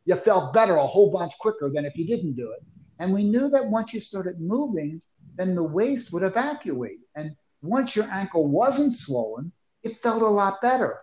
you 0.04 0.14
felt 0.14 0.54
better 0.54 0.76
a 0.76 0.86
whole 0.86 1.10
bunch 1.10 1.32
quicker 1.40 1.68
than 1.68 1.84
if 1.84 1.96
you 1.96 2.06
didn't 2.06 2.36
do 2.36 2.52
it. 2.52 2.64
And 3.00 3.12
we 3.12 3.24
knew 3.24 3.48
that 3.50 3.66
once 3.66 3.92
you 3.92 4.00
started 4.00 4.40
moving, 4.40 5.02
then 5.34 5.56
the 5.56 5.62
waste 5.62 6.12
would 6.12 6.22
evacuate. 6.22 7.00
And 7.16 7.34
once 7.60 7.96
your 7.96 8.06
ankle 8.06 8.46
wasn't 8.46 8.94
swollen, 8.94 9.50
it 9.82 10.00
felt 10.00 10.22
a 10.22 10.28
lot 10.28 10.62
better. 10.62 11.00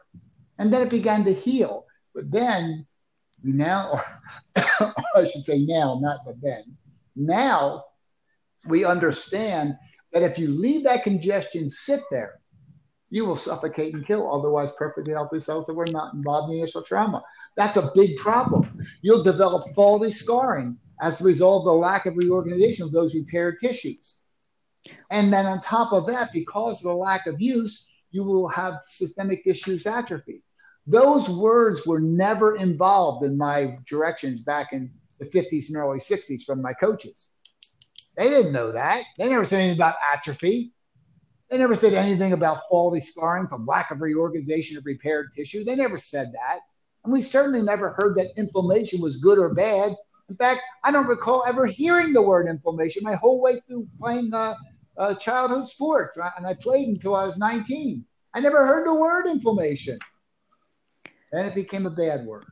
And 0.57 0.73
then 0.73 0.81
it 0.81 0.89
began 0.89 1.25
to 1.25 1.33
heal. 1.33 1.85
But 2.13 2.31
then 2.31 2.85
now, 3.43 4.01
or 4.79 4.93
I 5.15 5.25
should 5.27 5.43
say 5.43 5.65
now, 5.65 5.99
not 6.01 6.19
but 6.25 6.41
then, 6.41 6.63
now 7.15 7.83
we 8.65 8.85
understand 8.85 9.75
that 10.13 10.23
if 10.23 10.39
you 10.39 10.47
leave 10.47 10.85
that 10.85 11.03
congestion 11.03 11.69
sit 11.69 12.03
there, 12.09 12.39
you 13.09 13.25
will 13.25 13.37
suffocate 13.37 13.93
and 13.93 14.05
kill 14.05 14.33
otherwise 14.33 14.71
perfectly 14.73 15.13
healthy 15.13 15.39
cells 15.39 15.67
that 15.67 15.73
were 15.73 15.87
not 15.87 16.13
involved 16.13 16.51
in 16.51 16.57
initial 16.57 16.81
trauma. 16.81 17.23
That's 17.55 17.77
a 17.77 17.91
big 17.93 18.17
problem. 18.17 18.85
You'll 19.01 19.23
develop 19.23 19.73
faulty 19.75 20.11
scarring 20.11 20.77
as 21.01 21.21
a 21.21 21.23
result 21.23 21.61
of 21.61 21.65
the 21.65 21.73
lack 21.73 22.05
of 22.05 22.17
reorganization 22.17 22.85
of 22.85 22.91
those 22.91 23.15
repaired 23.15 23.57
tissues. 23.61 24.21
And 25.11 25.31
then 25.31 25.45
on 25.45 25.61
top 25.61 25.93
of 25.93 26.07
that, 26.07 26.31
because 26.33 26.77
of 26.77 26.83
the 26.83 26.93
lack 26.93 27.27
of 27.27 27.41
use, 27.41 27.87
you 28.11 28.23
will 28.23 28.47
have 28.47 28.79
systemic 28.83 29.43
diffuse 29.43 29.85
atrophy. 29.85 30.43
Those 30.87 31.27
words 31.27 31.85
were 31.85 31.99
never 31.99 32.55
involved 32.55 33.25
in 33.25 33.37
my 33.37 33.77
directions 33.89 34.41
back 34.41 34.71
in 34.71 34.91
the 35.19 35.25
50s 35.25 35.69
and 35.69 35.77
early 35.77 35.99
60s 35.99 36.43
from 36.43 36.61
my 36.61 36.73
coaches. 36.73 37.31
They 38.17 38.29
didn't 38.29 38.53
know 38.53 38.71
that. 38.71 39.03
They 39.17 39.29
never 39.29 39.45
said 39.45 39.59
anything 39.59 39.77
about 39.77 39.95
atrophy. 40.13 40.73
They 41.49 41.57
never 41.57 41.75
said 41.75 41.93
anything 41.93 42.33
about 42.33 42.61
faulty 42.69 42.99
scarring 42.99 43.47
from 43.47 43.65
lack 43.65 43.91
of 43.91 44.01
reorganization 44.01 44.77
of 44.77 44.85
repaired 44.85 45.31
tissue. 45.35 45.63
They 45.63 45.75
never 45.75 45.99
said 45.99 46.33
that. 46.33 46.59
And 47.03 47.13
we 47.13 47.21
certainly 47.21 47.61
never 47.61 47.91
heard 47.91 48.17
that 48.17 48.31
inflammation 48.35 48.99
was 48.99 49.17
good 49.17 49.37
or 49.37 49.53
bad. 49.53 49.95
In 50.27 50.35
fact, 50.35 50.61
I 50.83 50.91
don't 50.91 51.05
recall 51.05 51.43
ever 51.47 51.67
hearing 51.67 52.13
the 52.13 52.21
word 52.21 52.47
inflammation 52.47 53.03
my 53.03 53.13
whole 53.13 53.41
way 53.41 53.59
through 53.59 53.87
playing 53.99 54.33
uh, 54.33 54.55
uh, 54.97 55.13
childhood 55.15 55.69
sports. 55.69 56.17
And 56.37 56.47
I 56.47 56.55
played 56.55 56.89
until 56.89 57.15
I 57.15 57.25
was 57.25 57.37
19. 57.37 58.03
I 58.33 58.39
never 58.39 58.65
heard 58.65 58.87
the 58.87 58.95
word 58.95 59.27
inflammation. 59.27 59.99
Then 61.31 61.45
it 61.45 61.53
became 61.53 61.85
a 61.85 61.91
bad 61.91 62.25
word. 62.25 62.45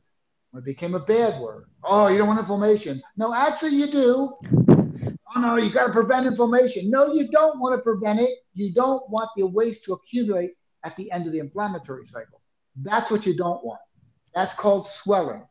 It 0.56 0.66
became 0.66 0.94
a 0.94 1.00
bad 1.00 1.42
word. 1.42 1.66
Oh, 1.84 2.08
you 2.08 2.20
don't 2.20 2.28
want 2.28 2.40
inflammation. 2.40 3.02
No, 3.18 3.34
actually, 3.34 3.76
you 3.76 3.92
do. 3.92 4.63
Oh, 5.36 5.40
no, 5.40 5.56
you 5.58 5.70
got 5.70 5.88
to 5.88 5.94
prevent 5.94 6.28
inflammation. 6.28 6.90
No, 6.90 7.14
you 7.14 7.30
don't 7.30 7.60
want 7.60 7.76
to 7.76 7.82
prevent 7.82 8.20
it. 8.20 8.30
You 8.54 8.74
don't 8.74 9.08
want 9.10 9.30
the 9.36 9.46
waste 9.46 9.86
to 9.86 9.94
accumulate 9.94 10.52
at 10.84 10.96
the 10.96 11.12
end 11.12 11.26
of 11.26 11.34
the 11.34 11.40
inflammatory 11.40 12.06
cycle. 12.06 12.42
That's 12.76 13.10
what 13.10 13.26
you 13.26 13.36
don't 13.36 13.64
want. 13.64 13.80
That's 14.36 14.54
called 14.54 14.88
swelling. 14.88 15.44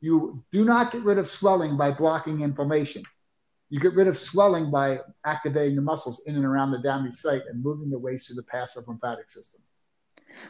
You 0.00 0.44
do 0.52 0.64
not 0.64 0.92
get 0.92 1.02
rid 1.02 1.18
of 1.18 1.28
swelling 1.28 1.76
by 1.76 1.92
blocking 1.92 2.40
inflammation. 2.40 3.02
You 3.70 3.80
get 3.80 3.94
rid 3.94 4.06
of 4.06 4.16
swelling 4.18 4.70
by 4.70 5.00
activating 5.24 5.76
the 5.76 5.82
muscles 5.82 6.22
in 6.26 6.36
and 6.36 6.44
around 6.44 6.72
the 6.72 6.78
damaged 6.78 7.16
site 7.16 7.42
and 7.48 7.62
moving 7.62 7.88
the 7.88 7.98
waste 7.98 8.26
to 8.26 8.34
the 8.34 8.42
passive 8.42 8.86
lymphatic 8.86 9.30
system. 9.30 9.62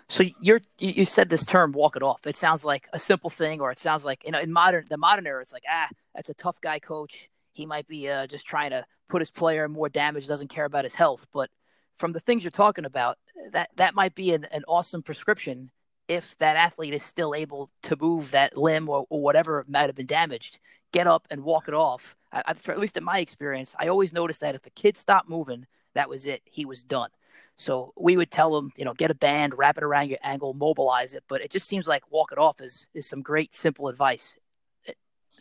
So 0.09 0.25
you're 0.41 0.61
you 0.79 1.05
said 1.05 1.29
this 1.29 1.45
term 1.45 1.73
"walk 1.73 1.97
it 1.97 2.03
off." 2.03 2.27
It 2.27 2.37
sounds 2.37 2.65
like 2.65 2.89
a 2.93 2.99
simple 2.99 3.31
thing, 3.31 3.61
or 3.61 3.71
it 3.71 3.79
sounds 3.79 4.05
like 4.05 4.23
you 4.25 4.33
know 4.33 4.41
in 4.41 4.53
modern 4.53 4.87
the 4.89 4.97
modern 4.97 5.27
era, 5.27 5.43
it's 5.43 5.53
like 5.53 5.65
ah, 5.71 5.89
that's 6.15 6.31
a 6.31 6.35
tough 6.35 6.61
guy 6.61 6.79
coach. 6.79 7.29
He 7.53 7.67
might 7.67 7.87
be 7.87 8.09
uh, 8.09 8.27
just 8.27 8.47
trying 8.47 8.71
to 8.71 8.85
put 9.09 9.21
his 9.21 9.31
player 9.31 9.65
in 9.65 9.73
more 9.73 9.89
damage, 9.89 10.27
doesn't 10.27 10.49
care 10.49 10.65
about 10.65 10.85
his 10.85 10.95
health. 10.95 11.27
But 11.33 11.51
from 11.99 12.13
the 12.13 12.21
things 12.21 12.43
you're 12.43 12.51
talking 12.51 12.85
about, 12.85 13.19
that 13.53 13.71
that 13.77 13.95
might 13.95 14.15
be 14.15 14.33
an, 14.33 14.47
an 14.51 14.65
awesome 14.67 15.03
prescription 15.03 15.71
if 16.09 16.37
that 16.39 16.57
athlete 16.57 16.95
is 16.95 17.03
still 17.03 17.35
able 17.35 17.71
to 17.83 17.97
move 18.01 18.33
that 18.33 18.57
limb 18.57 18.89
or, 18.89 19.07
or 19.09 19.23
whatever 19.23 19.65
might 19.69 19.89
have 19.89 19.95
been 19.95 20.07
damaged, 20.07 20.59
get 20.93 21.07
up 21.07 21.27
and 21.31 21.45
walk 21.45 21.69
it 21.69 21.75
off. 21.75 22.17
I, 22.33 22.55
for, 22.55 22.73
at 22.73 22.79
least 22.79 22.97
in 22.97 23.05
my 23.05 23.19
experience, 23.19 23.75
I 23.79 23.89
always 23.89 24.13
noticed 24.13 24.41
that 24.41 24.55
if 24.55 24.67
a 24.67 24.71
kid 24.71 24.97
stopped 24.97 25.29
moving, 25.29 25.67
that 25.95 26.09
was 26.09 26.27
it. 26.27 26.43
He 26.45 26.65
was 26.65 26.83
done. 26.83 27.11
So 27.57 27.93
we 27.97 28.17
would 28.17 28.31
tell 28.31 28.55
them, 28.55 28.73
you 28.77 28.85
know, 28.85 28.95
get 28.95 29.11
a 29.11 29.15
band, 29.15 29.57
wrap 29.57 29.77
it 29.77 29.85
around 29.85 30.09
your 30.09 30.19
ankle, 30.23 30.55
mobilize 30.55 31.15
it. 31.15 31.25
But 31.29 31.43
it 31.43 31.51
just 31.51 31.69
seems 31.69 31.87
like 31.87 32.11
walk 32.11 32.33
it 32.33 32.39
off 32.39 32.61
is 32.61 32.89
is 32.95 33.07
some 33.07 33.23
great 33.23 33.55
simple 33.55 33.89
advice. 33.89 34.37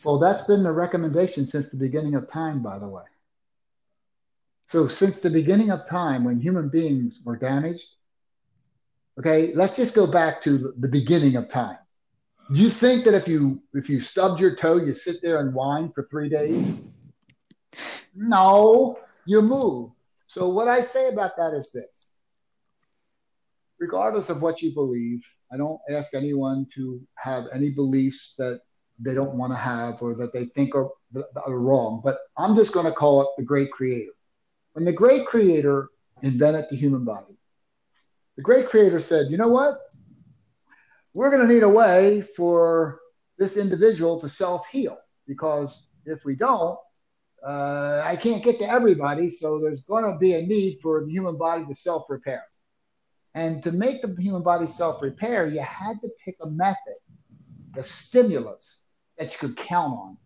Well, 0.05 0.19
that's 0.19 0.43
been 0.43 0.63
the 0.63 0.71
recommendation 0.71 1.45
since 1.45 1.69
the 1.69 1.77
beginning 1.77 2.15
of 2.15 2.29
time, 2.29 2.61
by 2.63 2.79
the 2.79 2.87
way. 2.87 3.03
So 4.67 4.87
since 4.87 5.19
the 5.19 5.29
beginning 5.29 5.69
of 5.69 5.87
time, 5.87 6.23
when 6.23 6.39
human 6.39 6.69
beings 6.69 7.19
were 7.23 7.35
damaged, 7.35 7.87
Okay, 9.19 9.53
let's 9.53 9.75
just 9.75 9.93
go 9.93 10.07
back 10.07 10.43
to 10.45 10.73
the 10.79 10.87
beginning 10.87 11.35
of 11.35 11.49
time. 11.49 11.77
Do 12.53 12.61
you 12.61 12.69
think 12.69 13.05
that 13.05 13.13
if 13.13 13.27
you 13.27 13.61
if 13.73 13.89
you 13.89 13.99
stubbed 13.99 14.39
your 14.39 14.55
toe, 14.55 14.77
you 14.77 14.93
sit 14.93 15.21
there 15.21 15.39
and 15.39 15.53
whine 15.53 15.91
for 15.93 16.07
three 16.09 16.29
days? 16.29 16.77
No, 18.15 18.99
you 19.25 19.41
move. 19.41 19.91
So 20.27 20.49
what 20.49 20.67
I 20.67 20.81
say 20.81 21.09
about 21.09 21.37
that 21.37 21.53
is 21.53 21.71
this. 21.71 22.11
Regardless 23.79 24.29
of 24.29 24.41
what 24.41 24.61
you 24.61 24.73
believe, 24.73 25.25
I 25.51 25.57
don't 25.57 25.79
ask 25.89 26.13
anyone 26.13 26.67
to 26.75 27.01
have 27.15 27.45
any 27.51 27.69
beliefs 27.69 28.35
that 28.37 28.61
they 29.01 29.13
don't 29.13 29.33
want 29.33 29.51
to 29.51 29.57
have 29.57 30.01
or 30.01 30.13
that 30.15 30.33
they 30.33 30.45
think 30.45 30.75
are, 30.75 30.89
are 31.45 31.59
wrong. 31.59 32.01
But 32.03 32.19
I'm 32.37 32.55
just 32.55 32.73
going 32.73 32.85
to 32.85 32.91
call 32.91 33.21
it 33.21 33.27
the 33.37 33.43
great 33.43 33.71
creator. 33.71 34.11
When 34.73 34.85
the 34.85 34.93
great 34.93 35.25
creator 35.25 35.89
invented 36.21 36.65
the 36.69 36.77
human 36.77 37.03
body, 37.03 37.37
the 38.37 38.43
great 38.43 38.69
creator 38.69 38.99
said, 38.99 39.29
you 39.29 39.37
know 39.37 39.49
what? 39.49 39.79
We're 41.13 41.29
going 41.29 41.45
to 41.45 41.53
need 41.53 41.63
a 41.63 41.69
way 41.69 42.21
for 42.21 42.99
this 43.37 43.57
individual 43.57 44.21
to 44.21 44.29
self 44.29 44.67
heal 44.67 44.97
because 45.27 45.87
if 46.05 46.23
we 46.23 46.35
don't, 46.35 46.77
uh, 47.43 48.01
I 48.05 48.15
can't 48.15 48.43
get 48.43 48.59
to 48.59 48.69
everybody. 48.69 49.29
So 49.29 49.59
there's 49.59 49.81
going 49.81 50.05
to 50.05 50.17
be 50.17 50.35
a 50.35 50.45
need 50.45 50.79
for 50.81 51.03
the 51.03 51.11
human 51.11 51.37
body 51.37 51.65
to 51.65 51.75
self 51.75 52.09
repair. 52.09 52.43
And 53.33 53.63
to 53.63 53.71
make 53.71 54.01
the 54.01 54.15
human 54.21 54.43
body 54.43 54.67
self 54.67 55.01
repair, 55.01 55.47
you 55.47 55.59
had 55.61 55.99
to 56.01 56.09
pick 56.23 56.37
a 56.41 56.49
method, 56.49 56.95
a 57.75 57.83
stimulus 57.83 58.80
that 59.21 59.31
you 59.31 59.47
could 59.47 59.55
count 59.57 59.93
on. 59.93 60.17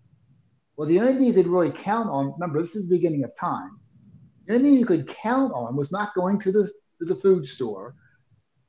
Well, 0.77 0.87
the 0.87 1.01
only 1.01 1.15
thing 1.15 1.25
you 1.25 1.33
could 1.33 1.47
really 1.47 1.71
count 1.71 2.09
on, 2.09 2.31
remember, 2.31 2.61
this 2.61 2.77
is 2.77 2.87
the 2.87 2.95
beginning 2.95 3.25
of 3.25 3.35
time. 3.35 3.77
The 4.47 4.55
only 4.55 4.69
thing 4.69 4.79
you 4.79 4.85
could 4.85 5.07
count 5.07 5.51
on 5.53 5.75
was 5.75 5.91
not 5.91 6.15
going 6.15 6.39
to 6.39 6.51
the 6.51 6.71
to 6.99 7.05
the 7.05 7.15
food 7.15 7.45
store, 7.45 7.93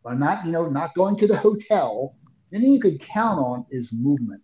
or 0.03 0.17
not, 0.17 0.45
you 0.45 0.51
know, 0.51 0.69
not 0.69 0.95
going 0.95 1.17
to 1.19 1.29
the 1.29 1.37
hotel, 1.37 2.17
anything 2.53 2.73
you 2.73 2.81
could 2.81 3.01
count 3.01 3.39
on 3.39 3.67
is 3.71 3.93
movement. 3.93 4.43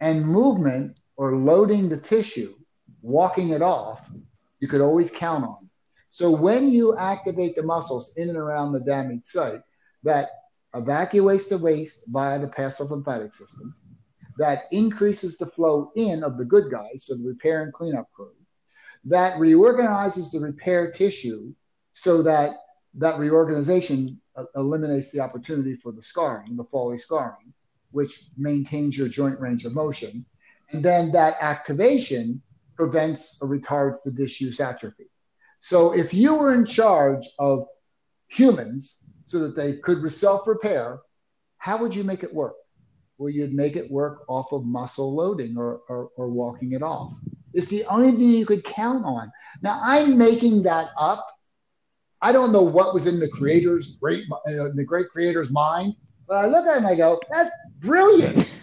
And 0.00 0.26
movement 0.26 0.98
or 1.16 1.36
loading 1.36 1.90
the 1.90 1.98
tissue, 1.98 2.54
walking 3.02 3.50
it 3.50 3.60
off, 3.60 4.10
you 4.60 4.68
could 4.68 4.80
always 4.80 5.10
count 5.10 5.44
on. 5.44 5.68
So 6.08 6.30
when 6.30 6.70
you 6.70 6.96
activate 6.96 7.56
the 7.56 7.62
muscles 7.62 8.14
in 8.16 8.30
and 8.30 8.38
around 8.38 8.72
the 8.72 8.80
damaged 8.80 9.26
site, 9.26 9.60
that 10.02 10.30
evacuates 10.74 11.48
the 11.48 11.58
waste 11.58 12.04
via 12.08 12.38
the 12.38 12.86
lymphatic 12.88 13.34
system, 13.34 13.74
that 14.38 14.64
increases 14.70 15.36
the 15.38 15.46
flow 15.46 15.92
in 15.96 16.22
of 16.22 16.38
the 16.38 16.44
good 16.44 16.70
guys, 16.70 17.04
so 17.04 17.16
the 17.16 17.28
repair 17.28 17.62
and 17.62 17.72
cleanup 17.72 18.10
crew, 18.12 18.32
that 19.04 19.38
reorganizes 19.38 20.30
the 20.30 20.40
repair 20.40 20.90
tissue 20.90 21.52
so 21.92 22.22
that 22.22 22.56
that 22.94 23.18
reorganization 23.18 24.20
uh, 24.36 24.44
eliminates 24.56 25.10
the 25.10 25.20
opportunity 25.20 25.74
for 25.74 25.92
the 25.92 26.02
scarring, 26.02 26.56
the 26.56 26.64
faulty 26.64 26.98
scarring, 26.98 27.52
which 27.90 28.26
maintains 28.36 28.96
your 28.96 29.08
joint 29.08 29.38
range 29.40 29.64
of 29.64 29.74
motion. 29.74 30.24
And 30.70 30.82
then 30.82 31.12
that 31.12 31.36
activation 31.40 32.42
prevents 32.76 33.40
or 33.40 33.48
retards 33.48 34.02
the 34.02 34.10
disuse 34.10 34.60
atrophy. 34.60 35.10
So 35.60 35.92
if 35.92 36.12
you 36.12 36.34
were 36.34 36.54
in 36.54 36.66
charge 36.66 37.28
of 37.38 37.66
humans 38.28 39.00
so 39.24 39.38
that 39.40 39.54
they 39.54 39.74
could 39.74 40.10
self 40.12 40.46
repair, 40.46 41.00
how 41.58 41.76
would 41.76 41.94
you 41.94 42.04
make 42.04 42.22
it 42.22 42.34
work? 42.34 42.54
Well, 43.22 43.32
you'd 43.32 43.54
make 43.54 43.76
it 43.76 43.90
work 43.90 44.24
off 44.28 44.52
of 44.52 44.64
muscle 44.64 45.14
loading 45.14 45.56
or, 45.56 45.80
or, 45.88 46.10
or 46.16 46.28
walking 46.28 46.72
it 46.72 46.82
off. 46.82 47.16
It's 47.54 47.68
the 47.68 47.84
only 47.84 48.10
thing 48.10 48.30
you 48.30 48.46
could 48.46 48.64
count 48.64 49.04
on. 49.04 49.30
Now, 49.62 49.80
I'm 49.82 50.18
making 50.18 50.64
that 50.64 50.90
up 50.98 51.26
I 52.22 52.30
don't 52.30 52.52
know 52.52 52.62
what 52.62 52.94
was 52.94 53.06
in 53.06 53.18
the 53.18 53.28
creator's 53.28 53.96
great, 53.96 54.24
uh, 54.30 54.68
the 54.74 54.84
great 54.86 55.08
creator's 55.08 55.50
mind, 55.50 55.96
but 56.28 56.36
I 56.36 56.46
look 56.46 56.66
at 56.66 56.74
it 56.74 56.78
and 56.78 56.86
I 56.86 56.94
go, 56.94 57.20
that's 57.30 57.54
brilliant. 57.80 58.48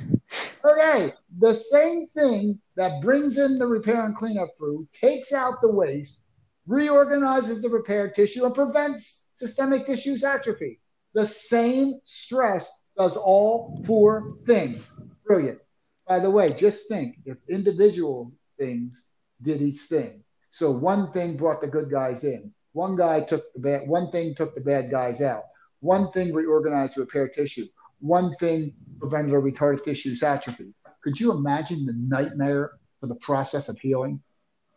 Okay, 0.65 1.13
the 1.39 1.53
same 1.53 2.05
thing 2.05 2.59
that 2.75 3.01
brings 3.01 3.37
in 3.37 3.57
the 3.57 3.65
repair 3.65 4.05
and 4.05 4.15
cleanup 4.15 4.49
crew, 4.57 4.85
takes 4.93 5.31
out 5.31 5.61
the 5.61 5.69
waste, 5.69 6.21
reorganizes 6.67 7.61
the 7.61 7.69
repair 7.69 8.11
tissue, 8.11 8.45
and 8.45 8.53
prevents 8.53 9.27
systemic 9.31 9.87
diffuse 9.87 10.21
atrophy. 10.21 10.81
The 11.13 11.25
same 11.25 12.01
stress 12.03 12.78
does 12.99 13.15
all 13.15 13.81
four 13.85 14.35
things. 14.45 15.01
Brilliant. 15.25 15.59
By 16.05 16.19
the 16.19 16.29
way, 16.29 16.51
just 16.51 16.89
think 16.89 17.15
if 17.25 17.37
individual 17.49 18.33
things 18.59 19.11
did 19.41 19.61
each 19.61 19.79
thing. 19.79 20.21
So 20.51 20.69
one 20.69 21.13
thing 21.13 21.37
brought 21.37 21.61
the 21.61 21.67
good 21.67 21.89
guys 21.89 22.25
in, 22.25 22.51
one 22.73 22.97
guy 22.97 23.21
took 23.21 23.53
the 23.53 23.59
bad, 23.61 23.87
one 23.87 24.11
thing 24.11 24.35
took 24.35 24.53
the 24.53 24.61
bad 24.61 24.91
guys 24.91 25.21
out. 25.21 25.43
One 25.79 26.11
thing 26.11 26.33
reorganized 26.33 26.97
repair 26.97 27.29
tissue. 27.29 27.67
One 28.01 28.35
thing 28.35 28.73
prevented 28.99 29.33
or 29.33 29.41
retarded 29.41 29.83
tissue 29.85 30.13
atrophy. 30.21 30.73
Could 31.01 31.19
you 31.19 31.31
imagine 31.31 31.85
the 31.85 31.93
nightmare 31.93 32.71
for 32.99 33.07
the 33.07 33.15
process 33.15 33.69
of 33.69 33.79
healing? 33.79 34.21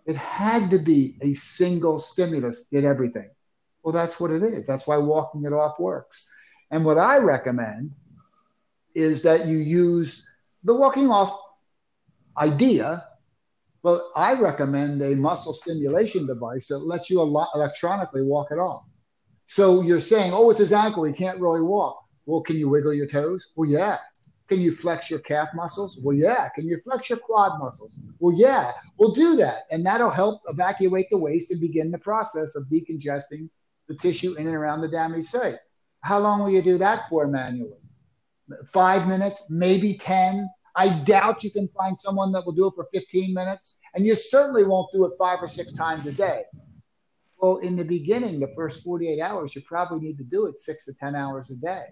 It 0.06 0.16
had 0.16 0.70
to 0.70 0.78
be 0.78 1.16
a 1.22 1.34
single 1.34 1.98
stimulus 1.98 2.66
did 2.66 2.84
everything. 2.84 3.30
Well, 3.82 3.92
that's 3.92 4.20
what 4.20 4.30
it 4.30 4.44
is. 4.44 4.64
That's 4.64 4.86
why 4.86 4.98
walking 4.98 5.44
it 5.44 5.52
off 5.52 5.80
works. 5.80 6.30
And 6.70 6.84
what 6.84 6.98
I 6.98 7.18
recommend 7.18 7.92
is 8.94 9.22
that 9.22 9.46
you 9.46 9.58
use 9.58 10.24
the 10.64 10.74
walking 10.74 11.10
off 11.10 11.38
idea, 12.38 13.04
but 13.82 14.08
I 14.14 14.34
recommend 14.34 15.02
a 15.02 15.14
muscle 15.16 15.52
stimulation 15.52 16.26
device 16.26 16.68
that 16.68 16.78
lets 16.78 17.10
you 17.10 17.20
electronically 17.20 18.22
walk 18.22 18.48
it 18.50 18.58
off. 18.58 18.84
So 19.46 19.82
you're 19.82 20.00
saying, 20.00 20.32
oh, 20.32 20.50
it's 20.50 20.60
his 20.60 20.72
ankle. 20.72 21.04
He 21.04 21.12
can't 21.12 21.40
really 21.40 21.60
walk. 21.60 21.98
Well, 22.24 22.40
can 22.40 22.56
you 22.56 22.68
wiggle 22.68 22.94
your 22.94 23.08
toes? 23.08 23.52
Well, 23.56 23.68
yeah. 23.68 23.98
Can 24.48 24.60
you 24.60 24.74
flex 24.74 25.10
your 25.10 25.18
calf 25.18 25.48
muscles? 25.54 25.98
Well, 26.02 26.16
yeah. 26.16 26.48
Can 26.50 26.68
you 26.68 26.80
flex 26.84 27.10
your 27.10 27.18
quad 27.18 27.58
muscles? 27.58 27.98
Well, 28.18 28.34
yeah. 28.36 28.72
We'll 28.98 29.12
do 29.12 29.36
that. 29.36 29.64
And 29.70 29.84
that'll 29.84 30.10
help 30.10 30.42
evacuate 30.48 31.08
the 31.10 31.18
waste 31.18 31.50
and 31.50 31.60
begin 31.60 31.90
the 31.90 31.98
process 31.98 32.54
of 32.54 32.64
decongesting 32.68 33.48
the 33.88 33.96
tissue 33.96 34.34
in 34.34 34.46
and 34.46 34.56
around 34.56 34.80
the 34.80 34.88
damaged 34.88 35.28
site. 35.28 35.58
How 36.00 36.18
long 36.18 36.40
will 36.42 36.50
you 36.50 36.62
do 36.62 36.78
that 36.78 37.08
for 37.08 37.26
manually? 37.26 37.81
Five 38.66 39.08
minutes, 39.08 39.44
maybe 39.48 39.98
10. 39.98 40.48
I 40.74 40.88
doubt 41.00 41.44
you 41.44 41.50
can 41.50 41.68
find 41.68 41.98
someone 41.98 42.32
that 42.32 42.44
will 42.46 42.52
do 42.52 42.66
it 42.66 42.74
for 42.74 42.88
15 42.92 43.34
minutes. 43.34 43.78
And 43.94 44.06
you 44.06 44.14
certainly 44.14 44.64
won't 44.64 44.90
do 44.92 45.04
it 45.04 45.12
five 45.18 45.38
or 45.42 45.48
six 45.48 45.72
times 45.72 46.06
a 46.06 46.12
day. 46.12 46.44
Well, 47.38 47.58
in 47.58 47.76
the 47.76 47.84
beginning, 47.84 48.40
the 48.40 48.52
first 48.56 48.84
48 48.84 49.20
hours, 49.20 49.54
you 49.54 49.62
probably 49.62 50.00
need 50.00 50.18
to 50.18 50.24
do 50.24 50.46
it 50.46 50.60
six 50.60 50.84
to 50.86 50.94
10 50.94 51.14
hours 51.14 51.50
a 51.50 51.56
day. 51.56 51.84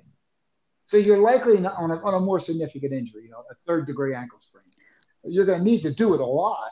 So 0.84 0.96
you're 0.96 1.18
likely 1.18 1.56
on 1.58 1.90
a, 1.90 2.00
on 2.02 2.14
a 2.14 2.20
more 2.20 2.40
significant 2.40 2.92
injury, 2.92 3.24
you 3.24 3.30
know, 3.30 3.44
a 3.50 3.54
third 3.66 3.86
degree 3.86 4.14
ankle 4.14 4.40
sprain. 4.40 4.64
You're 5.24 5.44
going 5.44 5.58
to 5.58 5.64
need 5.64 5.82
to 5.82 5.92
do 5.92 6.14
it 6.14 6.20
a 6.20 6.26
lot. 6.26 6.70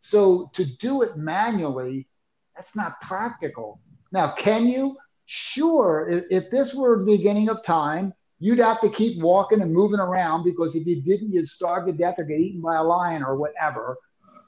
So 0.00 0.50
to 0.54 0.64
do 0.64 1.02
it 1.02 1.16
manually, 1.16 2.08
that's 2.56 2.76
not 2.76 3.00
practical. 3.00 3.80
Now, 4.12 4.32
can 4.32 4.66
you? 4.66 4.96
Sure. 5.26 6.08
If, 6.10 6.24
if 6.30 6.50
this 6.50 6.74
were 6.74 6.98
the 6.98 7.04
beginning 7.04 7.48
of 7.48 7.62
time, 7.62 8.12
you'd 8.40 8.58
have 8.58 8.80
to 8.80 8.88
keep 8.88 9.22
walking 9.22 9.60
and 9.60 9.72
moving 9.72 10.00
around 10.00 10.44
because 10.44 10.74
if 10.74 10.86
you 10.86 11.00
didn't, 11.02 11.32
you'd 11.32 11.48
starve 11.48 11.86
to 11.86 11.92
death 11.92 12.14
or 12.18 12.24
get 12.24 12.40
eaten 12.40 12.60
by 12.60 12.76
a 12.76 12.82
lion 12.82 13.22
or 13.22 13.36
whatever. 13.36 13.98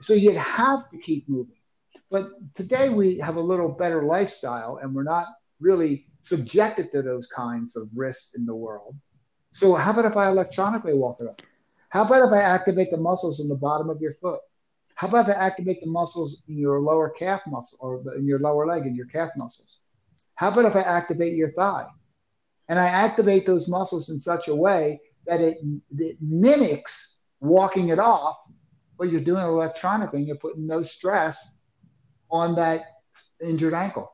So 0.01 0.15
you'd 0.15 0.35
have 0.37 0.91
to 0.91 0.99
keep 0.99 1.29
moving. 1.29 1.57
But 2.11 2.31
today 2.55 2.89
we 2.89 3.19
have 3.19 3.37
a 3.37 3.41
little 3.41 3.69
better 3.69 4.03
lifestyle 4.03 4.81
and 4.83 4.95
we're 4.95 5.03
not 5.05 5.27
really 5.61 6.07
subjected 6.23 6.91
to 6.93 7.03
those 7.03 7.27
kinds 7.27 7.77
of 7.77 7.89
risks 7.95 8.35
in 8.35 8.47
the 8.47 8.55
world. 8.55 8.97
So 9.53 9.75
how 9.75 9.93
about 9.93 10.07
if 10.07 10.17
I 10.17 10.29
electronically 10.29 10.95
walk 10.95 11.21
up? 11.23 11.43
How 11.91 12.03
about 12.03 12.27
if 12.27 12.33
I 12.33 12.41
activate 12.41 12.91
the 12.91 12.97
muscles 12.97 13.41
in 13.41 13.49
the 13.49 13.55
bottom 13.55 13.91
of 13.91 14.01
your 14.01 14.15
foot? 14.15 14.41
How 14.95 15.09
about 15.09 15.29
if 15.29 15.37
I 15.37 15.39
activate 15.39 15.83
the 15.83 15.91
muscles 15.91 16.43
in 16.49 16.57
your 16.57 16.81
lower 16.81 17.11
calf 17.11 17.43
muscle 17.47 17.79
or 17.81 18.03
in 18.17 18.27
your 18.27 18.39
lower 18.39 18.67
leg 18.67 18.87
and 18.87 18.97
your 18.97 19.07
calf 19.07 19.31
muscles? 19.37 19.81
How 20.37 20.49
about 20.49 20.65
if 20.65 20.77
I 20.77 20.81
activate 20.81 21.35
your 21.35 21.53
thigh? 21.53 21.87
And 22.73 22.81
I 22.81 22.87
activate 22.87 23.45
those 23.45 23.69
muscles 23.69 24.09
in 24.09 24.19
such 24.19 24.49
a 24.49 24.57
way 24.57 24.99
that 25.27 25.43
it, 25.43 25.59
it 25.99 26.17
mimics 26.23 27.21
walking 27.39 27.91
it 27.91 27.99
off, 27.99 28.39
but 28.97 29.11
you're 29.11 29.21
doing 29.21 29.43
it 29.45 29.47
electronically 29.47 30.21
and 30.21 30.27
you're 30.27 30.39
putting 30.39 30.67
no 30.67 30.81
stress 30.81 31.59
on 32.31 32.55
that 32.55 32.87
injured 33.43 33.75
ankle. 33.75 34.11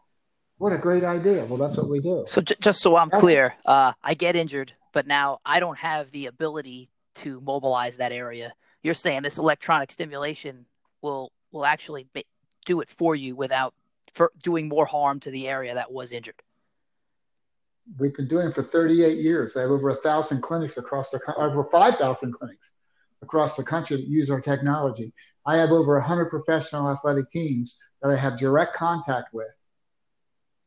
What 0.57 0.73
a 0.73 0.77
great 0.77 1.05
idea. 1.05 1.45
Well, 1.45 1.57
that's 1.57 1.77
what 1.77 1.89
we 1.89 2.01
do. 2.01 2.25
So, 2.27 2.41
j- 2.41 2.57
just 2.59 2.83
so 2.83 2.97
I'm 2.97 3.11
clear, 3.11 3.55
uh, 3.65 3.93
I 4.03 4.15
get 4.15 4.35
injured, 4.35 4.73
but 4.93 5.07
now 5.07 5.39
I 5.47 5.61
don't 5.61 5.79
have 5.79 6.11
the 6.11 6.27
ability 6.27 6.89
to 7.15 7.41
mobilize 7.41 7.99
that 7.99 8.11
area. 8.11 8.55
You're 8.83 8.95
saying 8.95 9.23
this 9.23 9.39
electronic 9.39 9.93
stimulation 9.93 10.67
will 11.01 11.31
will 11.53 11.65
actually 11.65 12.09
do 12.67 12.81
it 12.81 12.89
for 12.89 13.15
you 13.15 13.37
without 13.37 13.75
for 14.15 14.33
doing 14.43 14.69
more 14.69 14.87
harm 14.87 15.21
to 15.21 15.31
the 15.31 15.47
area 15.47 15.75
that 15.75 15.93
was 15.93 16.11
injured. 16.11 16.43
We've 17.99 18.15
been 18.15 18.29
doing 18.29 18.49
it 18.49 18.55
for 18.55 18.63
38 18.63 19.19
years. 19.19 19.57
I 19.57 19.63
have 19.63 19.71
over 19.71 19.91
a 19.91 19.97
thousand 19.97 20.43
clinics 20.43 20.77
across 20.77 21.11
the 21.11 21.21
over 21.37 21.65
5,000 21.65 22.33
clinics 22.33 22.73
across 23.23 23.57
the 23.57 23.65
country 23.65 23.97
that 23.97 24.07
use 24.07 24.31
our 24.31 24.41
technology. 24.41 25.13
I 25.47 25.57
have 25.57 25.71
over 25.71 25.95
100 25.95 26.27
professional 26.27 26.91
athletic 26.91 27.31
teams 27.31 27.79
that 28.03 28.11
I 28.11 28.17
have 28.17 28.39
direct 28.39 28.77
contact 28.77 29.33
with. 29.33 29.49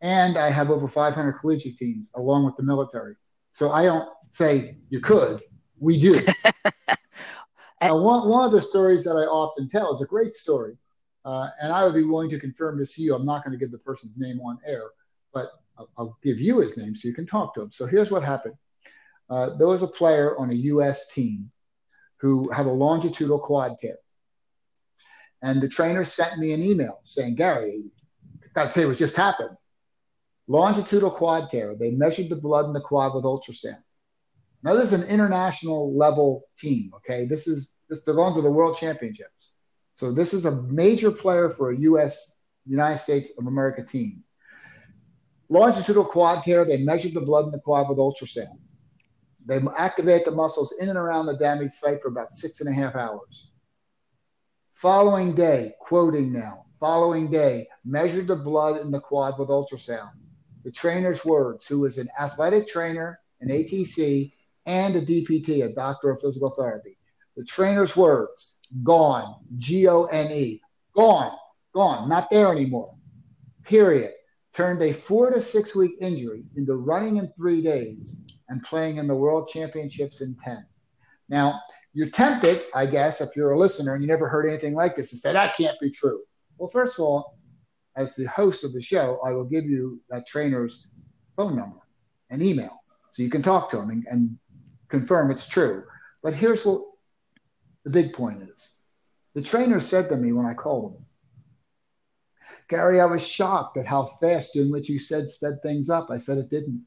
And 0.02 0.38
I 0.38 0.50
have 0.50 0.72
over 0.72 0.88
500 0.88 1.34
collegiate 1.34 1.78
teams 1.78 2.10
along 2.16 2.46
with 2.46 2.56
the 2.56 2.64
military. 2.64 3.16
So 3.52 3.72
I 3.72 3.84
don't 3.86 4.10
say 4.32 4.78
you 4.90 5.00
could, 5.00 5.42
we 5.80 6.00
do. 6.00 6.20
now, 7.82 7.98
one, 8.00 8.28
one 8.28 8.46
of 8.46 8.52
the 8.52 8.62
stories 8.62 9.04
that 9.04 9.16
I 9.16 9.26
often 9.26 9.70
tell 9.70 9.94
is 9.94 10.02
a 10.02 10.06
great 10.06 10.36
story. 10.36 10.76
Uh, 11.24 11.50
and 11.62 11.72
I 11.72 11.84
would 11.84 11.94
be 11.94 12.04
willing 12.04 12.32
to 12.32 12.40
confirm 12.40 12.80
this 12.80 12.96
to 12.96 13.04
you. 13.04 13.14
I'm 13.14 13.26
not 13.26 13.46
going 13.46 13.52
to 13.52 13.64
give 13.64 13.72
the 13.72 13.78
person's 13.78 14.18
name 14.18 14.40
on 14.42 14.58
air, 14.66 14.86
but 15.34 15.52
I'll, 15.98 16.18
give 16.24 16.40
you 16.40 16.60
his 16.60 16.78
name 16.78 16.96
so 16.96 17.08
you 17.08 17.14
can 17.14 17.26
talk 17.26 17.56
to 17.56 17.62
him. 17.62 17.72
So 17.72 17.86
here's 17.86 18.12
what 18.12 18.24
happened 18.24 18.56
uh, 19.30 19.56
there 19.56 19.68
was 19.68 19.82
a 19.82 19.88
player 19.88 20.38
on 20.38 20.52
a 20.52 20.56
U.S. 20.56 21.12
team 21.14 21.52
who 22.18 22.50
had 22.52 22.66
a 22.66 22.72
longitudinal 22.72 23.40
quad 23.40 23.78
tear. 23.80 23.98
And 25.42 25.62
the 25.62 25.70
trainer 25.70 26.06
sent 26.06 26.38
me 26.38 26.54
an 26.54 26.62
email 26.62 27.00
saying, 27.04 27.36
Gary, 27.36 27.84
that 28.54 28.74
say 28.74 28.86
was 28.86 29.00
just 29.00 29.16
happened. 29.16 29.58
Longitudinal 30.48 31.12
quad 31.12 31.50
tear. 31.50 31.76
They 31.76 31.92
measured 31.92 32.30
the 32.30 32.36
blood 32.36 32.66
in 32.66 32.74
the 32.74 32.82
quad 32.82 33.16
with 33.16 33.24
ultrasound. 33.24 33.82
Now, 34.64 34.76
this 34.76 34.92
is 34.92 35.02
an 35.02 35.08
international 35.08 35.98
level 35.98 36.44
team. 36.60 36.92
Okay. 36.98 37.26
This 37.26 37.48
is 37.48 37.78
this, 37.90 38.04
they're 38.04 38.16
going 38.16 38.36
to 38.36 38.42
the 38.42 38.52
world 38.52 38.78
championships. 38.78 39.56
So 39.96 40.12
this 40.12 40.34
is 40.34 40.46
a 40.46 40.62
major 40.64 41.12
player 41.12 41.50
for 41.50 41.72
a 41.72 41.78
US, 41.80 42.34
United 42.66 43.00
States 43.00 43.32
of 43.38 43.48
America 43.48 43.84
team. 43.84 44.24
Longitudinal 45.52 46.06
quad 46.06 46.44
tear, 46.46 46.64
they 46.64 46.82
measured 46.82 47.14
the 47.14 47.20
blood 47.20 47.44
in 47.44 47.52
the 47.52 47.60
quad 47.60 47.90
with 47.90 47.98
ultrasound. 47.98 48.58
They 49.46 49.60
activate 49.78 50.24
the 50.24 50.32
muscles 50.32 50.74
in 50.80 50.88
and 50.88 50.98
around 50.98 51.26
the 51.26 51.36
damaged 51.36 51.74
site 51.74 52.02
for 52.02 52.08
about 52.08 52.32
six 52.32 52.62
and 52.62 52.70
a 52.70 52.74
half 52.74 52.96
hours. 52.96 53.52
Following 54.76 55.36
day, 55.36 55.74
quoting 55.82 56.32
now, 56.32 56.68
following 56.80 57.30
day, 57.30 57.68
measured 57.84 58.28
the 58.28 58.36
blood 58.36 58.80
in 58.80 58.92
the 58.92 59.02
quad 59.02 59.38
with 59.38 59.50
ultrasound. 59.50 60.12
The 60.64 60.72
trainer's 60.72 61.26
words, 61.26 61.68
who 61.68 61.84
is 61.84 61.98
an 61.98 62.08
athletic 62.18 62.70
trainer, 62.70 63.20
an 63.42 63.50
ATC, 63.50 64.32
and 64.66 64.96
a 64.96 65.02
DPT, 65.02 65.66
a 65.66 65.74
doctor 65.74 66.12
of 66.12 66.22
physical 66.22 66.52
therapy. 66.52 66.98
The 67.36 67.44
trainer's 67.44 67.98
words, 67.98 68.60
gone, 68.84 69.36
G 69.58 69.90
O 69.90 70.06
N 70.06 70.32
E, 70.32 70.62
gone, 70.96 71.36
gone, 71.74 72.08
not 72.08 72.30
there 72.30 72.54
anymore. 72.54 72.96
Period. 73.66 74.14
Turned 74.54 74.82
a 74.82 74.92
four 74.92 75.32
to 75.32 75.42
six 75.42 75.76
week 75.76 75.94
injury 76.02 76.44
into 76.56 76.76
running 76.76 77.18
in 77.18 77.32
three 77.38 77.62
days 77.62 78.18
and 78.50 78.62
playing 78.64 78.98
in 78.98 79.08
the 79.08 79.16
world 79.16 79.48
championships 79.48 80.22
in 80.22 80.36
10. 80.44 80.66
Now, 81.30 81.62
you're 81.94 82.10
tempted, 82.10 82.64
I 82.76 82.86
guess, 82.86 83.22
if 83.22 83.36
you're 83.36 83.52
a 83.52 83.60
listener 83.60 83.94
and 83.94 84.04
you 84.04 84.08
never 84.08 84.28
heard 84.28 84.48
anything 84.48 84.74
like 84.74 84.96
this, 84.96 85.10
to 85.12 85.16
say 85.16 85.32
that 85.34 85.56
can't 85.56 85.80
be 85.80 85.90
true. 85.90 86.22
Well, 86.58 86.70
first 86.70 87.00
of 87.00 87.06
all, 87.06 87.38
as 87.96 88.16
the 88.16 88.26
host 88.26 88.64
of 88.64 88.74
the 88.74 88.82
show, 88.82 89.20
I 89.26 89.32
will 89.32 89.46
give 89.46 89.66
you 89.66 90.02
that 90.10 90.28
trainer's 90.28 90.88
phone 91.36 91.56
number 91.56 91.80
and 92.30 92.42
email 92.42 92.82
so 93.12 93.24
you 93.24 93.30
can 93.30 93.42
talk 93.42 93.70
to 93.72 93.80
him 93.80 93.90
and, 93.90 94.06
and 94.10 94.38
confirm 94.90 95.32
it's 95.32 95.48
true. 95.48 95.84
But 96.24 96.34
here's 96.34 96.66
what 96.66 96.82
the 97.84 97.90
big 97.90 98.14
point 98.14 98.44
is 98.44 98.78
the 99.34 99.42
trainer 99.42 99.80
said 99.80 100.10
to 100.10 100.18
me 100.18 100.34
when 100.34 100.46
I 100.46 100.54
called 100.54 100.94
him, 100.94 101.06
Gary, 102.72 103.02
I 103.02 103.06
was 103.06 103.28
shocked 103.28 103.76
at 103.76 103.86
how 103.86 104.06
fast 104.22 104.56
in 104.56 104.72
which 104.72 104.88
you 104.88 104.98
said 104.98 105.30
sped 105.30 105.62
things 105.62 105.90
up. 105.90 106.10
I 106.10 106.18
said 106.18 106.38
it 106.38 106.50
didn't. 106.50 106.82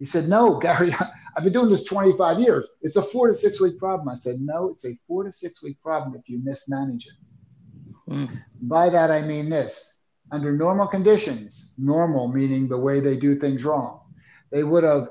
He 0.00 0.04
said, 0.04 0.28
No, 0.28 0.58
Gary, 0.60 0.92
I've 1.36 1.44
been 1.44 1.52
doing 1.52 1.70
this 1.70 1.84
25 1.84 2.40
years. 2.40 2.68
It's 2.82 2.96
a 2.96 3.02
four 3.02 3.28
to 3.28 3.36
six 3.36 3.60
week 3.60 3.78
problem. 3.78 4.08
I 4.08 4.16
said, 4.16 4.40
No, 4.40 4.70
it's 4.70 4.84
a 4.84 4.98
four 5.06 5.22
to 5.22 5.30
six 5.30 5.62
week 5.62 5.80
problem 5.80 6.16
if 6.16 6.28
you 6.28 6.40
mismanage 6.42 7.06
it. 7.06 8.12
Mm. 8.12 8.42
By 8.62 8.90
that, 8.90 9.12
I 9.12 9.22
mean 9.22 9.48
this 9.48 9.98
under 10.32 10.50
normal 10.50 10.88
conditions, 10.88 11.72
normal 11.78 12.26
meaning 12.26 12.66
the 12.66 12.76
way 12.76 12.98
they 12.98 13.16
do 13.16 13.38
things 13.38 13.64
wrong, 13.64 14.00
they 14.50 14.64
would 14.64 14.82
have 14.82 15.10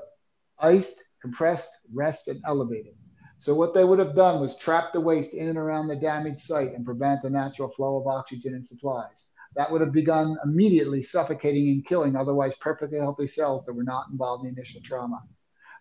iced, 0.58 1.02
compressed, 1.22 1.70
rested, 1.94 2.42
elevated. 2.44 2.94
So, 3.38 3.54
what 3.54 3.72
they 3.72 3.84
would 3.84 4.00
have 4.00 4.14
done 4.14 4.38
was 4.38 4.58
trap 4.58 4.92
the 4.92 5.00
waste 5.00 5.32
in 5.32 5.48
and 5.48 5.56
around 5.56 5.88
the 5.88 5.96
damaged 5.96 6.40
site 6.40 6.74
and 6.74 6.84
prevent 6.84 7.22
the 7.22 7.30
natural 7.30 7.70
flow 7.70 7.96
of 7.98 8.06
oxygen 8.06 8.52
and 8.52 8.64
supplies 8.64 9.30
that 9.56 9.72
would 9.72 9.80
have 9.80 9.92
begun 9.92 10.36
immediately 10.44 11.02
suffocating 11.02 11.68
and 11.68 11.86
killing 11.86 12.14
otherwise 12.14 12.54
perfectly 12.56 12.98
healthy 12.98 13.26
cells 13.26 13.64
that 13.64 13.72
were 13.72 13.82
not 13.82 14.06
involved 14.12 14.44
in 14.44 14.52
the 14.52 14.60
initial 14.60 14.82
trauma. 14.84 15.22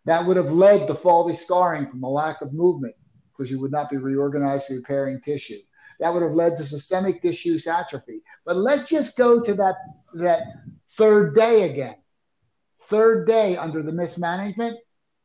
That 0.05 0.25
would 0.25 0.37
have 0.37 0.51
led 0.51 0.87
to 0.87 0.95
faulty 0.95 1.35
scarring 1.35 1.89
from 1.89 2.03
a 2.03 2.09
lack 2.09 2.41
of 2.41 2.53
movement 2.53 2.95
because 3.31 3.51
you 3.51 3.59
would 3.59 3.71
not 3.71 3.89
be 3.89 3.97
reorganized 3.97 4.69
repairing 4.69 5.19
tissue. 5.21 5.59
That 5.99 6.13
would 6.13 6.23
have 6.23 6.33
led 6.33 6.57
to 6.57 6.63
systemic 6.63 7.21
disuse 7.21 7.67
atrophy. 7.67 8.21
But 8.45 8.57
let's 8.57 8.89
just 8.89 9.17
go 9.17 9.41
to 9.41 9.53
that, 9.55 9.75
that 10.15 10.43
third 10.97 11.35
day 11.35 11.69
again. 11.69 11.95
Third 12.83 13.27
day 13.27 13.57
under 13.57 13.81
the 13.81 13.91
mismanagement, 13.91 14.77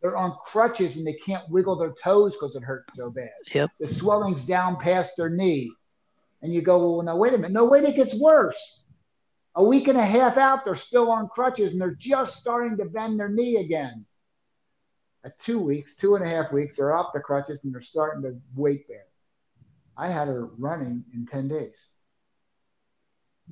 they're 0.02 0.16
on 0.16 0.36
crutches 0.46 0.96
and 0.96 1.06
they 1.06 1.12
can't 1.14 1.48
wiggle 1.50 1.76
their 1.76 1.92
toes 2.02 2.34
because 2.34 2.56
it 2.56 2.62
hurts 2.62 2.96
so 2.96 3.10
bad. 3.10 3.30
Yep. 3.52 3.70
The 3.78 3.88
swelling's 3.88 4.46
down 4.46 4.76
past 4.76 5.16
their 5.16 5.28
knee. 5.28 5.70
And 6.42 6.52
you 6.52 6.62
go, 6.62 6.94
well, 6.94 7.02
now 7.04 7.16
wait 7.16 7.34
a 7.34 7.38
minute. 7.38 7.52
No, 7.52 7.66
wait, 7.66 7.84
it 7.84 7.96
gets 7.96 8.18
worse. 8.18 8.86
A 9.56 9.64
week 9.64 9.88
and 9.88 9.98
a 9.98 10.04
half 10.04 10.38
out, 10.38 10.64
they're 10.64 10.74
still 10.74 11.10
on 11.10 11.28
crutches 11.28 11.72
and 11.72 11.80
they're 11.80 11.96
just 11.98 12.36
starting 12.38 12.76
to 12.78 12.84
bend 12.84 13.18
their 13.18 13.28
knee 13.28 13.56
again. 13.56 14.06
at 15.24 15.38
two 15.38 15.58
weeks, 15.58 15.96
two 15.96 16.14
and 16.14 16.24
a 16.24 16.28
half 16.28 16.50
weeks, 16.52 16.76
they're 16.76 16.96
off 16.96 17.12
the 17.12 17.20
crutches 17.20 17.64
and 17.64 17.74
they're 17.74 17.82
starting 17.82 18.22
to 18.22 18.38
weight 18.54 18.88
bear. 18.88 19.04
I 19.96 20.08
had 20.08 20.28
her 20.28 20.46
running 20.58 21.04
in 21.12 21.26
10 21.26 21.48
days. 21.48 21.92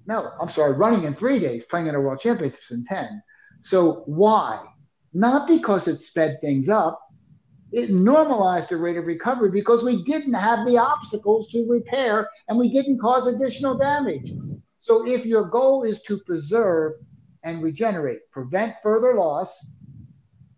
No, 0.07 0.33
I'm 0.41 0.49
sorry, 0.49 0.73
running 0.73 1.05
in 1.05 1.15
three 1.15 1.39
days, 1.39 1.67
playing 1.67 1.89
at 1.89 1.95
a 1.95 2.01
world 2.01 2.21
championships 2.21 2.71
in 2.71 2.85
10. 2.87 3.23
So 3.61 4.05
why? 4.07 4.65
Not 5.13 5.49
because 5.49 5.89
it 5.89 5.99
sped 6.01 6.39
things 6.41 6.69
up. 6.69 7.01
It 7.73 7.91
normalized 7.91 8.71
the 8.71 8.77
rate 8.77 8.97
of 8.97 9.07
recovery 9.07 9.51
because 9.51 9.85
we 9.85 10.03
didn't 10.05 10.35
have 10.35 10.67
the 10.67 10.79
obstacles 10.79 11.49
to 11.49 11.67
repair 11.69 12.29
and 12.49 12.59
we 12.59 12.73
didn't 12.73 12.99
cause 12.99 13.27
additional 13.27 13.77
damage. 13.77 14.33
So 14.81 15.07
if 15.07 15.27
your 15.27 15.45
goal 15.45 15.83
is 15.83 16.03
to 16.03 16.19
preserve 16.21 16.95
and 17.43 17.63
regenerate, 17.63 18.31
prevent 18.31 18.77
further 18.83 19.15
loss, 19.15 19.77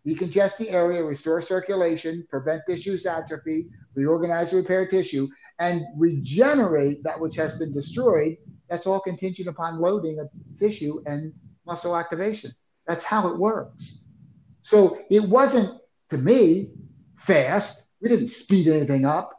decongest 0.07 0.59
the 0.59 0.71
area, 0.71 1.03
restore 1.03 1.41
circulation, 1.41 2.25
prevent 2.31 2.63
tissue's 2.69 3.07
atrophy, 3.07 3.69
reorganize 3.95 4.53
repair 4.53 4.87
tissue, 4.87 5.29
and 5.59 5.83
regenerate 5.97 7.03
that 7.03 7.21
which 7.21 7.37
has 7.37 7.59
been 7.59 7.73
destroyed, 7.73 8.37
that's 8.69 8.87
all 8.87 9.01
contingent 9.01 9.49
upon 9.49 9.81
loading 9.81 10.21
of 10.21 10.29
tissue 10.59 11.03
and 11.07 11.33
muscle 11.67 11.97
activation. 11.97 12.53
That's 12.87 13.05
how 13.05 13.29
it 13.29 13.37
works. 13.37 14.05
So 14.63 15.01
it 15.11 15.23
wasn't, 15.23 15.79
to 16.11 16.19
me, 16.19 16.71
fast. 17.21 17.87
We 18.01 18.09
didn't 18.09 18.29
speed 18.29 18.69
anything 18.69 19.05
up. 19.05 19.37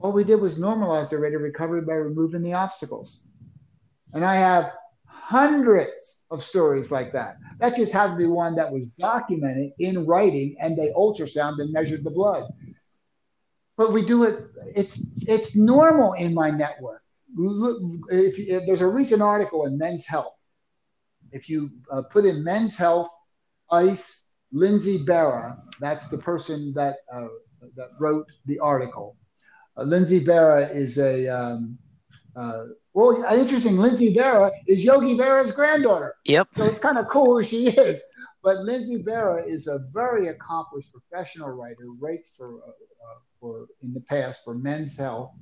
All 0.00 0.12
we 0.12 0.24
did 0.24 0.40
was 0.40 0.60
normalize 0.60 1.08
the 1.08 1.18
rate 1.18 1.34
of 1.34 1.40
recovery 1.40 1.80
by 1.80 1.94
removing 1.94 2.42
the 2.42 2.52
obstacles. 2.52 3.24
And 4.12 4.24
I 4.24 4.36
have 4.36 4.72
hundreds 5.06 6.24
of 6.30 6.42
stories 6.42 6.90
like 6.90 7.12
that. 7.12 7.38
That 7.58 7.76
just 7.76 7.92
has 7.92 8.10
to 8.10 8.16
be 8.16 8.26
one 8.26 8.54
that 8.56 8.70
was 8.70 8.92
documented 8.92 9.72
in 9.78 10.06
writing 10.06 10.56
and 10.60 10.76
they 10.76 10.90
ultrasound 10.90 11.60
and 11.60 11.72
measured 11.72 12.04
the 12.04 12.10
blood. 12.10 12.44
But 13.76 13.92
we 13.92 14.04
do 14.04 14.24
it, 14.24 14.44
it's, 14.76 15.02
it's 15.26 15.56
normal 15.56 16.12
in 16.12 16.34
my 16.34 16.50
network. 16.50 17.02
If, 17.36 18.38
if 18.38 18.66
there's 18.66 18.82
a 18.82 18.86
recent 18.86 19.22
article 19.22 19.66
in 19.66 19.76
Men's 19.76 20.06
Health. 20.06 20.34
If 21.32 21.48
you 21.48 21.70
uh, 21.90 22.02
put 22.02 22.24
in 22.26 22.44
Men's 22.44 22.76
Health, 22.76 23.08
ICE, 23.70 24.23
Lindsay 24.52 25.04
Berra, 25.04 25.58
that's 25.80 26.08
the 26.08 26.18
person 26.18 26.72
that, 26.74 26.98
uh, 27.12 27.28
that 27.76 27.90
wrote 27.98 28.26
the 28.46 28.58
article. 28.58 29.16
Uh, 29.76 29.82
Lindsay 29.82 30.24
Berra 30.24 30.72
is 30.74 30.98
a 30.98 31.26
um, 31.28 31.78
uh, 32.36 32.64
well, 32.94 33.24
interesting. 33.34 33.76
Lindsay 33.76 34.14
Berra 34.14 34.50
is 34.66 34.84
Yogi 34.84 35.16
Berra's 35.16 35.52
granddaughter. 35.52 36.14
Yep. 36.24 36.48
So 36.54 36.64
it's 36.64 36.78
kind 36.78 36.98
of 36.98 37.08
cool 37.08 37.36
who 37.36 37.42
she 37.42 37.68
is. 37.68 38.02
But 38.42 38.58
Lindsay 38.58 39.02
Berra 39.02 39.48
is 39.48 39.66
a 39.66 39.78
very 39.92 40.28
accomplished 40.28 40.90
professional 40.92 41.50
writer. 41.50 41.86
Writes 41.98 42.34
for 42.36 42.62
uh, 42.62 42.68
uh, 42.68 43.18
for 43.40 43.66
in 43.82 43.92
the 43.94 44.00
past 44.00 44.44
for 44.44 44.54
Men's 44.54 44.96
Health. 44.96 45.32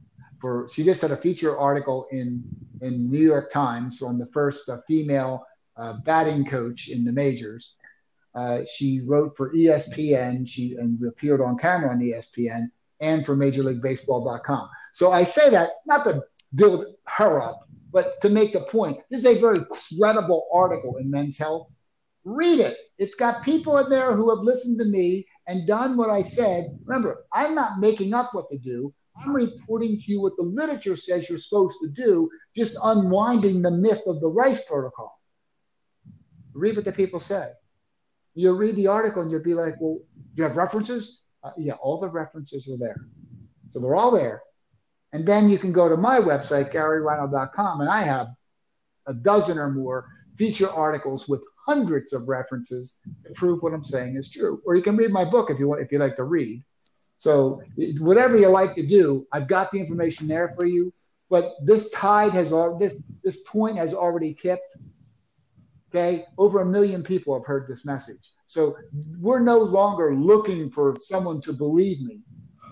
For 0.40 0.68
she 0.72 0.82
just 0.84 1.02
had 1.02 1.10
a 1.10 1.16
feature 1.16 1.58
article 1.58 2.06
in 2.10 2.42
in 2.80 3.10
New 3.10 3.20
York 3.22 3.52
Times 3.52 4.02
on 4.02 4.18
the 4.18 4.26
first 4.26 4.68
uh, 4.68 4.78
female 4.86 5.44
uh, 5.76 5.94
batting 6.04 6.44
coach 6.44 6.88
in 6.88 7.04
the 7.04 7.12
majors. 7.12 7.76
Uh, 8.34 8.62
she 8.64 9.02
wrote 9.06 9.36
for 9.36 9.52
ESPN. 9.54 10.48
She 10.48 10.74
and 10.74 11.02
appeared 11.06 11.40
on 11.40 11.58
camera 11.58 11.90
on 11.90 12.00
ESPN 12.00 12.70
and 13.00 13.26
for 13.26 13.36
Major 13.36 13.62
League 13.62 13.82
Baseball.com. 13.82 14.68
So 14.92 15.12
I 15.12 15.24
say 15.24 15.50
that 15.50 15.70
not 15.86 16.04
to 16.04 16.22
build 16.54 16.86
her 17.06 17.40
up. 17.40 17.68
But 17.92 18.22
to 18.22 18.30
make 18.30 18.54
the 18.54 18.60
point, 18.60 18.98
this 19.10 19.20
is 19.20 19.26
a 19.26 19.40
very 19.40 19.60
credible 19.98 20.48
article 20.52 20.96
in 20.96 21.10
Men's 21.10 21.36
Health. 21.36 21.68
Read 22.24 22.60
it. 22.60 22.78
It's 22.98 23.16
got 23.16 23.42
people 23.42 23.76
in 23.78 23.90
there 23.90 24.14
who 24.14 24.30
have 24.30 24.44
listened 24.44 24.78
to 24.78 24.86
me 24.86 25.26
and 25.46 25.66
done 25.66 25.96
what 25.96 26.08
I 26.08 26.22
said. 26.22 26.78
Remember, 26.86 27.24
I'm 27.32 27.54
not 27.54 27.80
making 27.80 28.14
up 28.14 28.32
what 28.32 28.50
to 28.50 28.58
do. 28.58 28.94
I'm 29.18 29.34
reporting 29.34 30.00
to 30.00 30.10
you 30.10 30.22
what 30.22 30.36
the 30.36 30.42
literature 30.42 30.96
says 30.96 31.28
you're 31.28 31.36
supposed 31.36 31.76
to 31.82 31.88
do, 31.88 32.30
just 32.56 32.78
unwinding 32.82 33.60
the 33.60 33.70
myth 33.70 34.02
of 34.06 34.20
the 34.20 34.28
rice 34.28 34.64
protocol. 34.64 35.20
Read 36.54 36.76
what 36.76 36.86
the 36.86 36.92
people 36.92 37.20
say. 37.20 37.50
You'll 38.34 38.56
read 38.56 38.76
the 38.76 38.86
article 38.86 39.22
and 39.22 39.30
you'll 39.30 39.42
be 39.42 39.54
like, 39.54 39.76
well, 39.80 39.98
do 39.98 40.42
you 40.42 40.44
have 40.44 40.56
references? 40.56 41.22
Uh, 41.44 41.50
yeah, 41.58 41.74
all 41.74 41.98
the 41.98 42.08
references 42.08 42.68
are 42.68 42.78
there. 42.78 43.06
So 43.70 43.80
they're 43.80 43.94
all 43.94 44.10
there. 44.10 44.42
And 45.12 45.26
then 45.26 45.50
you 45.50 45.58
can 45.58 45.72
go 45.72 45.88
to 45.88 45.96
my 45.96 46.18
website, 46.18 46.72
GaryReinl.com, 46.72 47.80
and 47.82 47.90
I 47.90 48.02
have 48.02 48.28
a 49.06 49.12
dozen 49.12 49.58
or 49.58 49.70
more 49.70 50.06
feature 50.36 50.70
articles 50.70 51.28
with 51.28 51.42
hundreds 51.66 52.12
of 52.12 52.28
references 52.28 52.98
to 53.26 53.32
prove 53.34 53.62
what 53.62 53.74
I'm 53.74 53.84
saying 53.84 54.16
is 54.16 54.30
true. 54.30 54.62
Or 54.64 54.74
you 54.74 54.82
can 54.82 54.96
read 54.96 55.10
my 55.10 55.24
book 55.24 55.50
if 55.50 55.58
you 55.58 55.68
want, 55.68 55.82
if 55.82 55.92
you 55.92 55.98
like 55.98 56.16
to 56.16 56.24
read. 56.24 56.62
So 57.18 57.62
whatever 57.98 58.36
you 58.36 58.48
like 58.48 58.74
to 58.74 58.86
do, 58.86 59.26
I've 59.32 59.46
got 59.46 59.70
the 59.70 59.78
information 59.78 60.26
there 60.26 60.52
for 60.56 60.64
you. 60.64 60.92
But 61.30 61.54
this 61.62 61.90
tide 61.90 62.32
has 62.32 62.50
this 62.78 63.02
this 63.22 63.42
point 63.44 63.78
has 63.78 63.94
already 63.94 64.34
tipped. 64.34 64.76
Okay, 65.94 66.24
over 66.38 66.62
a 66.62 66.66
million 66.66 67.02
people 67.02 67.34
have 67.34 67.44
heard 67.44 67.68
this 67.68 67.84
message. 67.84 68.30
So 68.46 68.76
we're 69.20 69.40
no 69.40 69.58
longer 69.58 70.14
looking 70.14 70.70
for 70.70 70.96
someone 70.98 71.42
to 71.42 71.52
believe 71.52 72.00
me. 72.00 72.20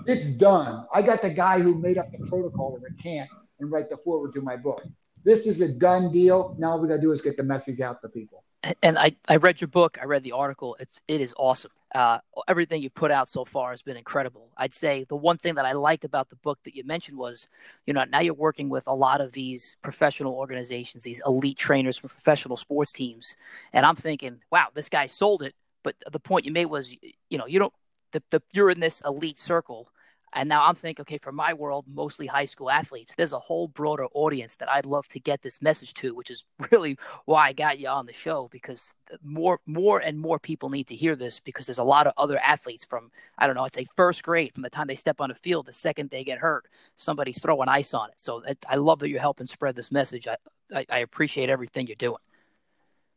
It's 0.06 0.30
done. 0.30 0.86
I 0.94 1.02
got 1.02 1.20
the 1.20 1.28
guy 1.28 1.60
who 1.60 1.74
made 1.74 1.98
up 1.98 2.10
the 2.12 2.26
protocol 2.26 2.76
of 2.76 2.80
the 2.80 2.90
can't 3.02 3.28
and 3.58 3.70
write 3.70 3.90
the 3.90 3.98
forward 3.98 4.32
to 4.34 4.40
my 4.40 4.56
book. 4.56 4.82
This 5.22 5.46
is 5.46 5.60
a 5.60 5.70
done 5.70 6.10
deal. 6.10 6.56
Now 6.58 6.72
all 6.72 6.80
we 6.80 6.88
got 6.88 6.96
to 6.96 7.00
do 7.02 7.12
is 7.12 7.20
get 7.20 7.36
the 7.36 7.42
message 7.42 7.82
out 7.82 8.00
to 8.00 8.08
people. 8.08 8.42
And 8.82 8.98
I, 8.98 9.16
I 9.28 9.36
read 9.36 9.61
your 9.61 9.68
book. 9.68 9.98
I 10.00 10.04
read 10.04 10.22
the 10.22 10.32
article. 10.32 10.76
It's 10.78 11.00
it 11.08 11.20
is 11.20 11.34
awesome. 11.38 11.70
Uh, 11.94 12.18
everything 12.46 12.82
you've 12.82 12.94
put 12.94 13.11
out 13.11 13.28
so 13.28 13.44
far 13.44 13.70
has 13.70 13.82
been 13.82 13.96
incredible. 13.96 14.48
I'd 14.56 14.74
say 14.74 15.04
the 15.08 15.16
one 15.16 15.38
thing 15.38 15.54
that 15.56 15.66
I 15.66 15.72
liked 15.72 16.04
about 16.04 16.28
the 16.28 16.36
book 16.36 16.58
that 16.64 16.76
you 16.76 16.84
mentioned 16.84 17.18
was, 17.18 17.48
you 17.86 17.94
know, 17.94 18.04
now 18.04 18.20
you're 18.20 18.34
working 18.34 18.68
with 18.68 18.86
a 18.86 18.94
lot 18.94 19.20
of 19.20 19.32
these 19.32 19.76
professional 19.82 20.34
organizations, 20.34 21.02
these 21.02 21.22
elite 21.26 21.58
trainers 21.58 21.98
from 21.98 22.11
professional 22.11 22.56
sports 22.56 22.92
teams, 22.92 23.36
and 23.72 23.84
I'm 23.86 23.96
thinking, 23.96 24.40
wow, 24.52 24.68
this 24.72 24.88
guy 24.88 25.06
sold 25.06 25.42
it. 25.42 25.54
But 25.82 25.96
the 26.11 26.20
point 26.20 26.44
you 26.44 26.52
made 26.52 26.66
was, 26.66 26.94
you 27.28 27.38
know, 27.38 27.46
you 27.46 27.58
don't 27.58 27.72
the, 28.12 28.22
the 28.30 28.42
you're 28.52 28.70
in 28.70 28.80
this 28.80 29.02
elite 29.04 29.38
circle 29.38 29.88
and 30.33 30.49
now 30.49 30.64
I'm 30.64 30.74
thinking, 30.74 31.03
okay, 31.03 31.18
for 31.18 31.33
my 31.33 31.53
world, 31.53 31.87
mostly 31.93 32.26
high 32.26 32.45
school 32.45 32.70
athletes, 32.70 33.12
there's 33.16 33.33
a 33.33 33.39
whole 33.39 33.68
broader 33.68 34.07
audience 34.14 34.57
that 34.57 34.70
I'd 34.70 34.87
love 34.87 35.09
to 35.09 35.20
get 35.20 35.43
this 35.43 35.61
message 35.61 35.95
to, 35.95 36.14
which 36.14 36.31
is 36.31 36.45
really 36.70 36.97
why 37.24 37.49
I 37.49 37.53
got 37.53 37.78
you 37.78 37.89
on 37.89 38.07
the 38.07 38.12
show 38.12 38.49
because 38.51 38.95
more, 39.22 39.59
more 39.66 39.99
and 39.99 40.18
more 40.18 40.39
people 40.39 40.70
need 40.70 40.87
to 40.89 40.95
hear 40.95 41.16
this 41.16 41.41
because 41.41 41.66
there's 41.66 41.78
a 41.78 41.85
lot 41.85 42.07
of 42.07 42.12
other 42.16 42.39
athletes 42.39 42.85
from, 42.85 43.11
I 43.39 43.47
don't 43.47 43.57
know, 43.57 43.64
I'd 43.64 43.74
say 43.74 43.87
first 43.97 44.22
grade 44.22 44.55
from 44.55 44.62
the 44.62 44.70
time 44.70 44.87
they 44.87 44.95
step 44.95 45.20
on 45.20 45.31
the 45.31 45.35
field, 45.35 45.66
the 45.66 45.72
second 45.72 46.11
they 46.11 46.22
get 46.22 46.39
hurt, 46.39 46.66
somebody's 46.95 47.41
throwing 47.41 47.68
ice 47.68 47.93
on 47.93 48.11
it. 48.11 48.20
So 48.20 48.43
I 48.68 48.76
love 48.76 49.01
that 49.01 49.09
you're 49.09 49.20
helping 49.20 49.47
spread 49.47 49.74
this 49.74 49.91
message. 49.91 50.28
I, 50.28 50.37
I, 50.74 50.87
I 50.89 50.99
appreciate 51.01 51.51
everything 51.51 51.89
you're 51.89 51.97
doing. 51.97 52.20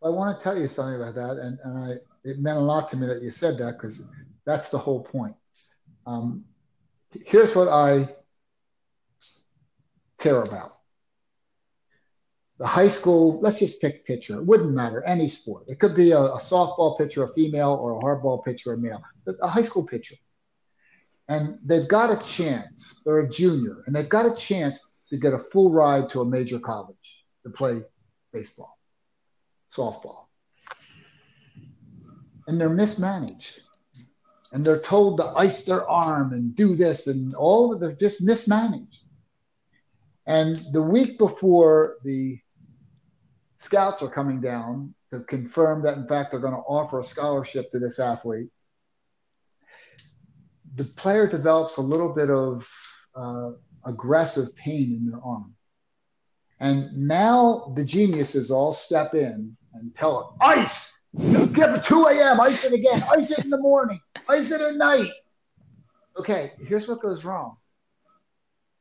I 0.03 0.09
want 0.09 0.38
to 0.38 0.43
tell 0.43 0.57
you 0.57 0.68
something 0.68 1.01
about 1.01 1.16
that, 1.16 1.38
and, 1.38 1.57
and 1.64 1.78
I, 1.78 1.91
it 2.26 2.39
meant 2.39 2.57
a 2.57 2.61
lot 2.61 2.89
to 2.89 2.97
me 2.97 3.07
that 3.07 3.22
you 3.22 3.32
said 3.32 3.57
that 3.59 3.78
because 3.78 4.05
that's 4.45 4.68
the 4.68 4.78
whole 4.78 5.01
point. 5.01 5.36
Um, 6.05 6.43
here's 7.26 7.55
what 7.55 7.68
I 7.68 8.07
care 10.20 10.41
about. 10.41 10.78
The 12.59 12.68
high 12.68 12.88
school, 12.88 13.39
let's 13.41 13.59
just 13.59 13.82
pick 13.82 14.05
pitcher. 14.05 14.36
It 14.38 14.45
wouldn't 14.45 14.72
matter, 14.72 15.03
any 15.03 15.28
sport. 15.28 15.66
It 15.68 15.80
could 15.80 15.95
be 15.95 16.11
a, 16.11 16.20
a 16.20 16.38
softball 16.38 16.97
pitcher, 16.97 17.24
a 17.24 17.34
female, 17.34 17.72
or 17.72 17.97
a 17.97 18.01
hardball 18.01 18.43
pitcher, 18.43 18.74
a 18.74 18.78
male. 18.78 19.01
A 19.41 19.47
high 19.47 19.64
school 19.64 19.86
pitcher. 19.86 20.16
And 21.28 21.57
they've 21.64 21.88
got 21.88 22.11
a 22.11 22.24
chance. 22.24 23.01
They're 23.03 23.20
a 23.20 23.30
junior, 23.30 23.84
and 23.86 23.95
they've 23.95 24.07
got 24.07 24.26
a 24.26 24.36
chance 24.36 24.86
to 25.09 25.18
get 25.18 25.34
a 25.34 25.39
full 25.39 25.72
ride 25.72 26.09
to 26.11 26.22
a 26.22 26.26
major 26.26 26.59
college 26.59 27.26
to 27.43 27.49
play 27.49 27.82
baseball, 28.32 28.78
softball. 29.76 30.26
And 32.47 32.59
they're 32.59 32.70
mismanaged 32.70 33.61
and 34.53 34.63
they're 34.63 34.79
told 34.79 35.17
to 35.17 35.25
ice 35.35 35.65
their 35.65 35.89
arm 35.89 36.31
and 36.31 36.55
do 36.55 36.75
this 36.75 37.07
and 37.07 37.33
all 37.33 37.75
they're 37.75 37.91
just 37.91 38.21
mismanaged. 38.21 39.01
And 40.27 40.55
the 40.71 40.81
week 40.81 41.17
before 41.17 41.97
the 42.03 42.39
scouts 43.57 44.03
are 44.03 44.09
coming 44.09 44.39
down 44.39 44.93
to 45.11 45.21
confirm 45.21 45.81
that 45.83 45.97
in 45.97 46.07
fact 46.07 46.31
they're 46.31 46.39
going 46.39 46.53
to 46.53 46.59
offer 46.59 46.99
a 46.99 47.03
scholarship 47.03 47.71
to 47.71 47.79
this 47.79 47.97
athlete, 47.99 48.49
the 50.75 50.83
player 50.83 51.25
develops 51.25 51.77
a 51.77 51.81
little 51.81 52.13
bit 52.13 52.29
of 52.29 52.69
uh, 53.15 53.51
aggressive 53.85 54.55
pain 54.55 54.93
in 54.93 55.09
their 55.09 55.19
arm. 55.23 55.55
And 56.59 56.93
now 57.07 57.73
the 57.75 57.83
geniuses 57.83 58.51
all 58.51 58.73
step 58.73 59.15
in 59.15 59.57
and 59.73 59.95
tell 59.95 60.19
it, 60.19 60.45
ice, 60.45 60.93
Give 61.16 61.70
it 61.74 61.84
2 61.84 62.05
a.m., 62.07 62.39
ice 62.39 62.64
it 62.64 62.74
again, 62.74 63.03
ice 63.11 63.32
it 63.32 63.39
in 63.39 63.49
the 63.49 63.57
morning, 63.57 63.99
ice 64.28 64.49
it 64.51 64.61
at 64.61 64.76
night. 64.76 65.11
Okay, 66.18 66.53
here's 66.66 66.88
what 66.88 67.01
goes 67.01 67.24
wrong. 67.24 67.57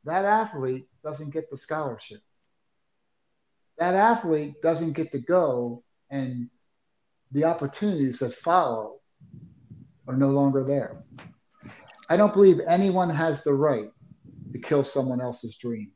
That 0.05 0.25
athlete 0.25 0.87
doesn't 1.03 1.31
get 1.31 1.49
the 1.49 1.57
scholarship. 1.57 2.21
That 3.77 3.95
athlete 3.95 4.61
doesn't 4.61 4.93
get 4.93 5.11
to 5.11 5.19
go 5.19 5.77
and 6.09 6.49
the 7.31 7.45
opportunities 7.45 8.19
that 8.19 8.33
follow 8.33 8.99
are 10.07 10.15
no 10.15 10.29
longer 10.29 10.63
there. 10.63 11.03
I 12.09 12.17
don't 12.17 12.33
believe 12.33 12.59
anyone 12.67 13.09
has 13.09 13.43
the 13.43 13.53
right 13.53 13.89
to 14.51 14.59
kill 14.59 14.83
someone 14.83 15.21
else's 15.21 15.55
dream. 15.55 15.91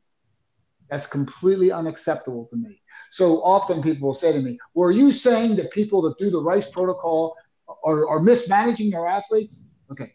That's 0.90 1.06
completely 1.06 1.70
unacceptable 1.70 2.46
to 2.50 2.56
me. 2.56 2.80
So 3.10 3.42
often 3.42 3.82
people 3.82 4.08
will 4.08 4.14
say 4.14 4.32
to 4.32 4.40
me, 4.40 4.58
Well, 4.74 4.88
are 4.88 4.92
you 4.92 5.12
saying 5.12 5.56
that 5.56 5.70
people 5.70 6.02
that 6.02 6.18
do 6.18 6.30
the 6.30 6.40
Rice 6.40 6.70
protocol 6.70 7.36
are, 7.84 8.08
are 8.08 8.20
mismanaging 8.20 8.90
their 8.90 9.06
athletes? 9.06 9.64
Okay, 9.90 10.12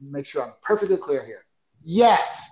make 0.00 0.26
sure 0.26 0.42
I'm 0.42 0.52
perfectly 0.62 0.96
clear 0.96 1.24
here. 1.24 1.44
Yes. 1.84 2.50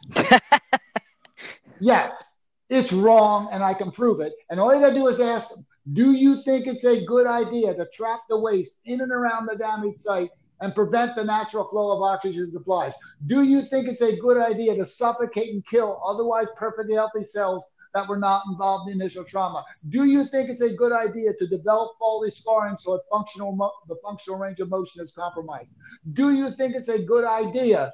yes. 1.80 2.34
It's 2.68 2.92
wrong 2.92 3.48
and 3.50 3.64
I 3.64 3.74
can 3.74 3.90
prove 3.90 4.20
it. 4.20 4.32
And 4.50 4.60
all 4.60 4.74
you 4.74 4.80
gotta 4.80 4.94
do 4.94 5.08
is 5.08 5.20
ask 5.20 5.50
them, 5.50 5.66
do 5.92 6.12
you 6.12 6.42
think 6.42 6.66
it's 6.66 6.84
a 6.84 7.04
good 7.04 7.26
idea 7.26 7.74
to 7.74 7.86
trap 7.92 8.20
the 8.28 8.38
waste 8.38 8.78
in 8.84 9.00
and 9.00 9.10
around 9.10 9.48
the 9.50 9.56
damaged 9.56 10.00
site 10.00 10.30
and 10.60 10.74
prevent 10.74 11.16
the 11.16 11.24
natural 11.24 11.66
flow 11.68 11.96
of 11.96 12.02
oxygen 12.02 12.52
supplies? 12.52 12.92
Do 13.26 13.42
you 13.42 13.62
think 13.62 13.88
it's 13.88 14.02
a 14.02 14.16
good 14.16 14.36
idea 14.36 14.76
to 14.76 14.86
suffocate 14.86 15.52
and 15.52 15.66
kill 15.66 16.00
otherwise 16.06 16.48
perfectly 16.56 16.94
healthy 16.94 17.24
cells 17.24 17.64
that 17.94 18.08
were 18.08 18.18
not 18.18 18.42
involved 18.48 18.90
in 18.90 19.00
initial 19.00 19.24
trauma? 19.24 19.64
Do 19.88 20.04
you 20.04 20.24
think 20.24 20.48
it's 20.48 20.60
a 20.60 20.72
good 20.72 20.92
idea 20.92 21.32
to 21.34 21.46
develop 21.46 21.92
faulty 21.98 22.30
scarring 22.30 22.76
so 22.78 22.94
it 22.94 23.02
functional 23.10 23.52
mo- 23.52 23.72
the 23.88 23.96
functional 24.02 24.38
range 24.38 24.60
of 24.60 24.68
motion 24.68 25.02
is 25.02 25.12
compromised? 25.12 25.72
Do 26.12 26.34
you 26.34 26.50
think 26.50 26.74
it's 26.74 26.88
a 26.88 27.02
good 27.02 27.24
idea 27.24 27.92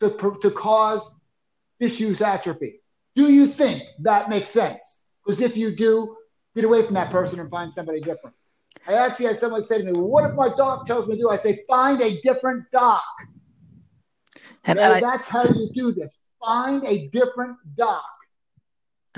to, 0.00 0.10
to 0.10 0.50
cause 0.50 1.14
disuse 1.80 2.20
atrophy? 2.20 2.80
Do 3.14 3.32
you 3.32 3.46
think 3.46 3.82
that 4.00 4.30
makes 4.30 4.50
sense? 4.50 5.04
Because 5.24 5.40
if 5.40 5.56
you 5.56 5.74
do, 5.74 6.16
get 6.54 6.64
away 6.64 6.84
from 6.84 6.94
that 6.94 7.10
person 7.10 7.40
and 7.40 7.50
find 7.50 7.72
somebody 7.72 8.00
different. 8.00 8.34
I 8.86 8.94
actually 8.94 9.26
had 9.26 9.38
someone 9.38 9.64
say 9.64 9.78
to 9.78 9.84
me, 9.84 9.92
well, 9.92 10.08
what 10.08 10.30
if 10.30 10.34
my 10.34 10.48
doc 10.56 10.86
tells 10.86 11.06
me 11.06 11.16
to 11.16 11.22
do? 11.22 11.30
I 11.30 11.36
say, 11.36 11.62
find 11.68 12.00
a 12.00 12.20
different 12.22 12.64
doc. 12.72 13.02
And, 14.64 14.78
and 14.78 14.94
I, 14.94 15.00
that's 15.00 15.28
how 15.28 15.44
you 15.44 15.68
do 15.74 15.92
this. 15.92 16.22
Find 16.44 16.84
a 16.84 17.08
different 17.08 17.56
doc. 17.76 18.04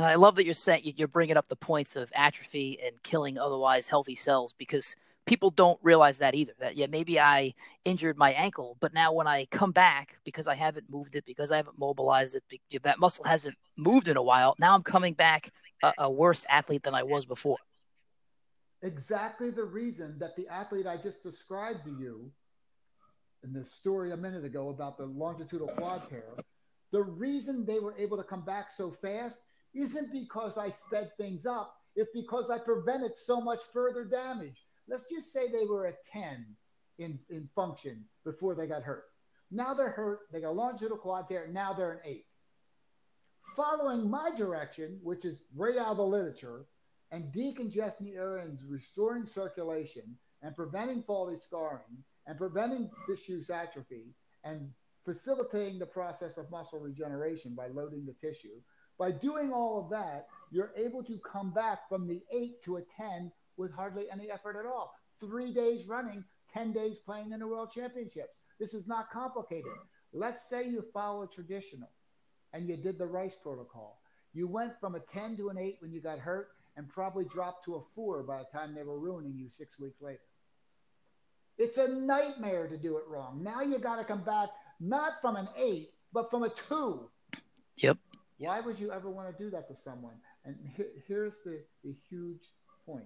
And 0.00 0.06
I 0.06 0.14
love 0.14 0.36
that 0.36 0.46
you're 0.46 0.78
you're 0.96 1.08
bringing 1.08 1.36
up 1.36 1.48
the 1.48 1.56
points 1.56 1.94
of 1.94 2.10
atrophy 2.14 2.78
and 2.82 3.02
killing 3.02 3.36
otherwise 3.36 3.88
healthy 3.88 4.16
cells 4.16 4.54
because 4.56 4.96
people 5.26 5.50
don't 5.50 5.78
realize 5.82 6.16
that 6.20 6.34
either. 6.34 6.54
That 6.58 6.74
yeah, 6.74 6.86
maybe 6.86 7.20
I 7.20 7.52
injured 7.84 8.16
my 8.16 8.32
ankle, 8.32 8.78
but 8.80 8.94
now 8.94 9.12
when 9.12 9.26
I 9.26 9.44
come 9.50 9.72
back 9.72 10.18
because 10.24 10.48
I 10.48 10.54
haven't 10.54 10.88
moved 10.88 11.16
it, 11.16 11.26
because 11.26 11.52
I 11.52 11.56
haven't 11.56 11.78
mobilized 11.78 12.34
it, 12.34 12.82
that 12.82 12.98
muscle 12.98 13.26
hasn't 13.26 13.58
moved 13.76 14.08
in 14.08 14.16
a 14.16 14.22
while. 14.22 14.54
Now 14.58 14.74
I'm 14.74 14.82
coming 14.82 15.12
back 15.12 15.50
a, 15.82 15.92
a 15.98 16.10
worse 16.10 16.46
athlete 16.48 16.82
than 16.82 16.94
I 16.94 17.02
was 17.02 17.26
before. 17.26 17.58
Exactly 18.80 19.50
the 19.50 19.64
reason 19.64 20.18
that 20.18 20.34
the 20.34 20.48
athlete 20.48 20.86
I 20.86 20.96
just 20.96 21.22
described 21.22 21.84
to 21.84 21.90
you 21.90 22.32
in 23.44 23.52
the 23.52 23.66
story 23.66 24.12
a 24.12 24.16
minute 24.16 24.46
ago 24.46 24.70
about 24.70 24.96
the 24.96 25.04
longitudinal 25.04 25.68
quad 25.74 26.08
tear, 26.08 26.24
the 26.90 27.02
reason 27.02 27.66
they 27.66 27.80
were 27.80 27.94
able 27.98 28.16
to 28.16 28.24
come 28.24 28.46
back 28.46 28.72
so 28.72 28.90
fast 28.90 29.40
isn't 29.74 30.12
because 30.12 30.58
I 30.58 30.70
sped 30.70 31.10
things 31.16 31.46
up. 31.46 31.74
It's 31.96 32.10
because 32.14 32.50
I 32.50 32.58
prevented 32.58 33.16
so 33.16 33.40
much 33.40 33.60
further 33.72 34.04
damage. 34.04 34.64
Let's 34.88 35.08
just 35.10 35.32
say 35.32 35.48
they 35.48 35.64
were 35.64 35.86
a 35.86 35.94
10 36.12 36.46
in, 36.98 37.18
in 37.28 37.48
function 37.54 38.04
before 38.24 38.54
they 38.54 38.66
got 38.66 38.82
hurt. 38.82 39.04
Now 39.50 39.74
they're 39.74 39.90
hurt. 39.90 40.20
They 40.32 40.40
got 40.40 40.54
longitudinal 40.54 40.98
quad 40.98 41.28
tear. 41.28 41.48
Now 41.52 41.72
they're 41.72 41.92
an 41.92 42.00
8. 42.04 42.24
Following 43.56 44.08
my 44.08 44.30
direction, 44.36 45.00
which 45.02 45.24
is 45.24 45.42
right 45.56 45.76
out 45.76 45.88
of 45.88 45.96
the 45.96 46.04
literature, 46.04 46.66
and 47.10 47.32
decongesting 47.32 48.04
the 48.04 48.14
areas, 48.14 48.64
restoring 48.68 49.26
circulation, 49.26 50.16
and 50.42 50.54
preventing 50.54 51.02
faulty 51.02 51.36
scarring, 51.36 52.04
and 52.26 52.38
preventing 52.38 52.88
disuse 53.08 53.50
atrophy, 53.50 54.14
and 54.44 54.70
facilitating 55.04 55.78
the 55.78 55.86
process 55.86 56.36
of 56.36 56.50
muscle 56.50 56.78
regeneration 56.78 57.54
by 57.54 57.66
loading 57.68 58.06
the 58.06 58.14
tissue, 58.14 58.60
by 59.00 59.10
doing 59.10 59.50
all 59.50 59.80
of 59.80 59.88
that, 59.88 60.28
you're 60.52 60.72
able 60.76 61.02
to 61.02 61.18
come 61.18 61.50
back 61.52 61.88
from 61.88 62.06
the 62.06 62.20
eight 62.30 62.62
to 62.64 62.76
a 62.76 62.82
10 62.98 63.32
with 63.56 63.72
hardly 63.72 64.04
any 64.12 64.30
effort 64.30 64.56
at 64.60 64.66
all. 64.66 64.94
Three 65.18 65.52
days 65.52 65.88
running, 65.88 66.22
10 66.52 66.72
days 66.72 67.00
playing 67.00 67.32
in 67.32 67.40
the 67.40 67.48
world 67.48 67.72
championships. 67.74 68.40
This 68.58 68.74
is 68.74 68.86
not 68.86 69.10
complicated. 69.10 69.72
Let's 70.12 70.50
say 70.50 70.68
you 70.68 70.84
follow 70.92 71.24
traditional 71.24 71.88
and 72.52 72.68
you 72.68 72.76
did 72.76 72.98
the 72.98 73.06
Rice 73.06 73.36
protocol. 73.42 74.02
You 74.34 74.46
went 74.46 74.78
from 74.78 74.94
a 74.94 75.00
10 75.00 75.38
to 75.38 75.48
an 75.48 75.56
8 75.56 75.78
when 75.80 75.92
you 75.92 76.02
got 76.02 76.18
hurt 76.18 76.48
and 76.76 76.86
probably 76.86 77.24
dropped 77.24 77.64
to 77.64 77.76
a 77.76 77.82
4 77.94 78.22
by 78.24 78.40
the 78.40 78.58
time 78.58 78.74
they 78.74 78.82
were 78.82 78.98
ruining 78.98 79.34
you 79.34 79.48
six 79.48 79.80
weeks 79.80 80.02
later. 80.02 80.20
It's 81.56 81.78
a 81.78 81.88
nightmare 81.88 82.68
to 82.68 82.76
do 82.76 82.98
it 82.98 83.04
wrong. 83.08 83.42
Now 83.42 83.62
you 83.62 83.78
got 83.78 83.96
to 83.96 84.04
come 84.04 84.24
back 84.24 84.50
not 84.78 85.22
from 85.22 85.36
an 85.36 85.48
8, 85.56 85.90
but 86.12 86.30
from 86.30 86.42
a 86.42 86.50
2. 86.68 87.08
Yep. 87.76 87.96
Why 88.40 88.58
would 88.60 88.80
you 88.80 88.90
ever 88.90 89.10
want 89.10 89.30
to 89.30 89.44
do 89.44 89.50
that 89.50 89.68
to 89.68 89.76
someone? 89.76 90.14
And 90.46 90.56
here's 91.06 91.40
the, 91.44 91.62
the 91.84 91.94
huge 92.08 92.40
point. 92.86 93.04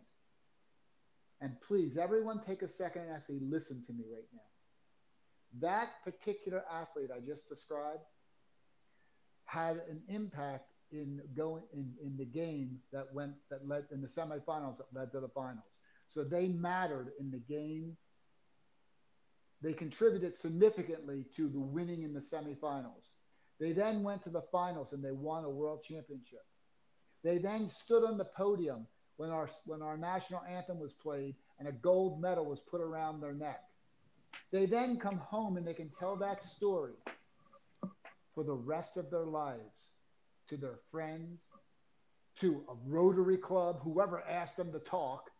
And 1.40 1.60
please, 1.60 1.96
everyone 1.96 2.40
take 2.40 2.62
a 2.62 2.68
second 2.68 3.02
and 3.02 3.10
actually 3.10 3.40
listen 3.40 3.82
to 3.88 3.92
me 3.92 4.04
right 4.14 4.28
now. 4.32 5.66
That 5.68 5.88
particular 6.04 6.62
athlete 6.72 7.10
I 7.12 7.18
just 7.18 7.48
described 7.48 8.04
had 9.44 9.82
an 9.90 10.02
impact 10.08 10.70
in 10.92 11.20
going 11.36 11.64
in, 11.72 11.92
in 12.00 12.16
the 12.16 12.24
game 12.24 12.78
that 12.92 13.12
went 13.12 13.32
that 13.50 13.66
led 13.66 13.86
in 13.90 14.00
the 14.00 14.06
semifinals 14.06 14.76
that 14.76 14.86
led 14.94 15.10
to 15.10 15.20
the 15.20 15.28
finals. 15.28 15.80
So 16.06 16.22
they 16.22 16.46
mattered 16.46 17.10
in 17.18 17.32
the 17.32 17.40
game. 17.40 17.96
They 19.62 19.72
contributed 19.72 20.36
significantly 20.36 21.24
to 21.34 21.48
the 21.48 21.58
winning 21.58 22.04
in 22.04 22.14
the 22.14 22.20
semifinals. 22.20 23.10
They 23.60 23.72
then 23.72 24.02
went 24.02 24.22
to 24.24 24.30
the 24.30 24.42
finals 24.52 24.92
and 24.92 25.04
they 25.04 25.12
won 25.12 25.44
a 25.44 25.50
world 25.50 25.82
championship. 25.82 26.44
They 27.22 27.38
then 27.38 27.68
stood 27.68 28.04
on 28.04 28.18
the 28.18 28.24
podium 28.24 28.86
when 29.16 29.30
our, 29.30 29.48
when 29.64 29.80
our 29.80 29.96
national 29.96 30.42
anthem 30.42 30.78
was 30.78 30.92
played 30.92 31.36
and 31.58 31.68
a 31.68 31.72
gold 31.72 32.20
medal 32.20 32.44
was 32.44 32.60
put 32.60 32.80
around 32.80 33.20
their 33.20 33.32
neck. 33.32 33.62
They 34.50 34.66
then 34.66 34.98
come 34.98 35.18
home 35.18 35.56
and 35.56 35.66
they 35.66 35.74
can 35.74 35.90
tell 35.98 36.16
that 36.16 36.44
story 36.44 36.94
for 38.34 38.44
the 38.44 38.52
rest 38.54 38.96
of 38.96 39.10
their 39.10 39.26
lives 39.26 39.92
to 40.48 40.56
their 40.56 40.78
friends, 40.90 41.42
to 42.40 42.64
a 42.68 42.74
Rotary 42.86 43.38
Club, 43.38 43.80
whoever 43.82 44.20
asked 44.22 44.56
them 44.56 44.72
to 44.72 44.80
talk, 44.80 45.30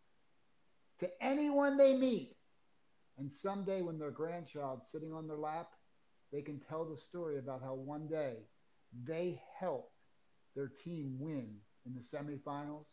to 1.00 1.08
anyone 1.20 1.76
they 1.76 1.96
meet. 1.96 2.36
And 3.18 3.30
someday, 3.30 3.82
when 3.82 3.98
their 3.98 4.10
grandchild's 4.10 4.88
sitting 4.88 5.12
on 5.12 5.26
their 5.26 5.36
lap, 5.36 5.68
they 6.35 6.43
can 6.43 6.59
tell 6.68 6.85
the 6.85 7.01
story 7.01 7.39
about 7.39 7.62
how 7.62 7.74
one 7.74 8.09
day 8.09 8.35
they 9.07 9.41
helped 9.61 9.93
their 10.57 10.72
team 10.85 11.16
win 11.20 11.55
in 11.87 11.95
the 11.95 12.01
semifinals 12.01 12.87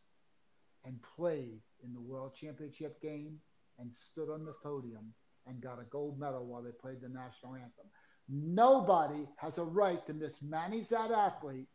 and 0.85 0.99
played 1.15 1.59
in 1.83 1.91
the 1.93 1.99
world 1.99 2.35
championship 2.39 3.01
game 3.01 3.39
and 3.79 3.91
stood 3.91 4.29
on 4.31 4.45
the 4.45 4.53
podium 4.63 5.11
and 5.47 5.59
got 5.59 5.81
a 5.81 5.85
gold 5.85 6.19
medal 6.19 6.45
while 6.45 6.61
they 6.61 6.71
played 6.71 7.01
the 7.01 7.09
national 7.09 7.55
anthem. 7.55 7.85
Nobody 8.29 9.27
has 9.37 9.57
a 9.57 9.63
right 9.63 10.05
to 10.05 10.13
mismanage 10.13 10.89
that 10.89 11.11
athlete 11.11 11.67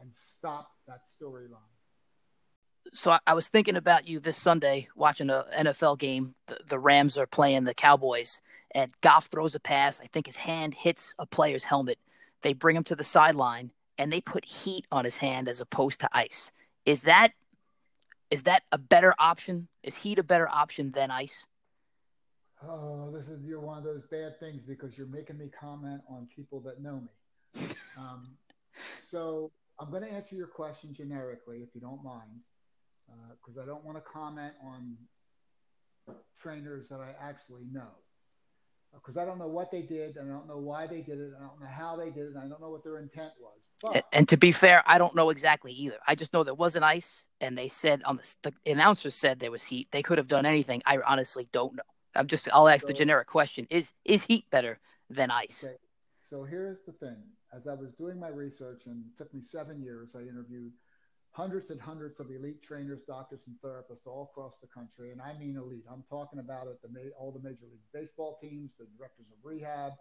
and 0.00 0.10
stop 0.14 0.70
that 0.88 1.02
storyline. 1.06 1.58
So 2.94 3.18
I 3.26 3.34
was 3.34 3.48
thinking 3.48 3.76
about 3.76 4.08
you 4.08 4.20
this 4.20 4.38
Sunday 4.38 4.88
watching 4.96 5.28
an 5.28 5.44
NFL 5.54 5.98
game. 5.98 6.34
The, 6.46 6.58
the 6.66 6.78
Rams 6.78 7.18
are 7.18 7.26
playing 7.26 7.64
the 7.64 7.74
Cowboys, 7.74 8.40
and 8.74 8.92
Goff 9.00 9.26
throws 9.26 9.54
a 9.54 9.60
pass. 9.60 10.00
I 10.00 10.06
think 10.06 10.26
his 10.26 10.36
hand 10.36 10.74
hits 10.74 11.14
a 11.18 11.26
player's 11.26 11.64
helmet. 11.64 11.98
They 12.42 12.52
bring 12.52 12.76
him 12.76 12.84
to 12.84 12.96
the 12.96 13.04
sideline 13.04 13.70
and 13.98 14.12
they 14.12 14.20
put 14.20 14.44
heat 14.44 14.86
on 14.90 15.04
his 15.04 15.16
hand 15.16 15.48
as 15.48 15.60
opposed 15.60 16.00
to 16.00 16.08
ice. 16.12 16.50
Is 16.86 17.02
that 17.02 17.32
is 18.30 18.44
that 18.44 18.62
a 18.70 18.78
better 18.78 19.12
option? 19.18 19.66
Is 19.82 19.96
heat 19.96 20.18
a 20.18 20.22
better 20.22 20.48
option 20.48 20.92
than 20.92 21.10
ice? 21.10 21.46
Oh, 22.62 23.10
this 23.12 23.26
is 23.26 23.44
you're 23.44 23.60
one 23.60 23.78
of 23.78 23.84
those 23.84 24.02
bad 24.04 24.38
things 24.38 24.62
because 24.62 24.96
you're 24.96 25.08
making 25.08 25.38
me 25.38 25.48
comment 25.48 26.02
on 26.08 26.26
people 26.34 26.60
that 26.60 26.80
know 26.80 27.00
me. 27.00 27.66
Um, 27.98 28.22
so 28.98 29.50
I'm 29.80 29.90
going 29.90 30.04
to 30.04 30.12
answer 30.12 30.36
your 30.36 30.46
question 30.46 30.92
generically, 30.92 31.58
if 31.58 31.74
you 31.74 31.80
don't 31.80 32.04
mind, 32.04 32.44
because 33.42 33.58
uh, 33.58 33.62
I 33.62 33.66
don't 33.66 33.84
want 33.84 33.98
to 33.98 34.02
comment 34.02 34.52
on 34.62 34.96
trainers 36.40 36.88
that 36.88 37.00
I 37.00 37.14
actually 37.20 37.64
know 37.72 37.88
because 38.92 39.16
I 39.16 39.24
don't 39.24 39.38
know 39.38 39.48
what 39.48 39.70
they 39.70 39.82
did, 39.82 40.16
and 40.16 40.30
I 40.30 40.34
don't 40.34 40.48
know 40.48 40.58
why 40.58 40.86
they 40.86 41.00
did 41.00 41.18
it, 41.18 41.32
I 41.36 41.40
don't 41.40 41.60
know 41.60 41.66
how 41.66 41.96
they 41.96 42.10
did 42.10 42.28
it, 42.28 42.36
I 42.36 42.46
don't 42.46 42.60
know 42.60 42.70
what 42.70 42.82
their 42.82 42.98
intent 42.98 43.32
was. 43.40 43.58
But, 43.82 44.04
and 44.12 44.28
to 44.28 44.36
be 44.36 44.52
fair, 44.52 44.82
I 44.86 44.98
don't 44.98 45.14
know 45.14 45.30
exactly 45.30 45.72
either. 45.72 45.96
I 46.06 46.14
just 46.14 46.32
know 46.32 46.44
there 46.44 46.54
wasn't 46.54 46.84
ice, 46.84 47.24
and 47.40 47.56
they 47.56 47.68
said 47.68 48.02
on 48.04 48.16
the, 48.16 48.52
the 48.64 48.72
announcer 48.72 49.10
said 49.10 49.38
there 49.38 49.50
was 49.50 49.64
heat. 49.64 49.88
They 49.90 50.02
could 50.02 50.18
have 50.18 50.28
done 50.28 50.44
anything. 50.44 50.82
I 50.84 50.98
honestly 51.06 51.48
don't 51.52 51.76
know. 51.76 51.82
I'm 52.14 52.26
just 52.26 52.48
I'll 52.52 52.68
ask 52.68 52.82
so, 52.82 52.88
the 52.88 52.92
generic 52.92 53.28
question: 53.28 53.66
Is 53.70 53.92
is 54.04 54.24
heat 54.24 54.44
better 54.50 54.80
than 55.08 55.30
ice? 55.30 55.64
Okay. 55.64 55.76
So 56.20 56.44
here's 56.44 56.78
the 56.84 56.92
thing: 56.92 57.16
as 57.56 57.66
I 57.66 57.74
was 57.74 57.92
doing 57.92 58.18
my 58.18 58.28
research, 58.28 58.82
and 58.86 59.04
it 59.06 59.16
took 59.16 59.32
me 59.32 59.40
seven 59.40 59.80
years, 59.82 60.10
I 60.14 60.22
interviewed 60.22 60.72
hundreds 61.32 61.70
and 61.70 61.80
hundreds 61.80 62.18
of 62.20 62.30
elite 62.30 62.62
trainers, 62.62 63.02
doctors, 63.06 63.42
and 63.46 63.56
therapists 63.64 64.06
all 64.06 64.30
across 64.30 64.58
the 64.58 64.66
country. 64.66 65.12
And 65.12 65.20
I 65.22 65.36
mean 65.38 65.56
elite. 65.56 65.84
I'm 65.90 66.04
talking 66.08 66.40
about 66.40 66.66
at 66.68 66.82
the 66.82 66.88
all 67.18 67.32
the 67.32 67.38
Major 67.38 67.66
League 67.70 67.80
Baseball 67.92 68.38
teams, 68.40 68.72
the 68.78 68.86
directors 68.96 69.26
of 69.30 69.38
rehab, 69.42 69.92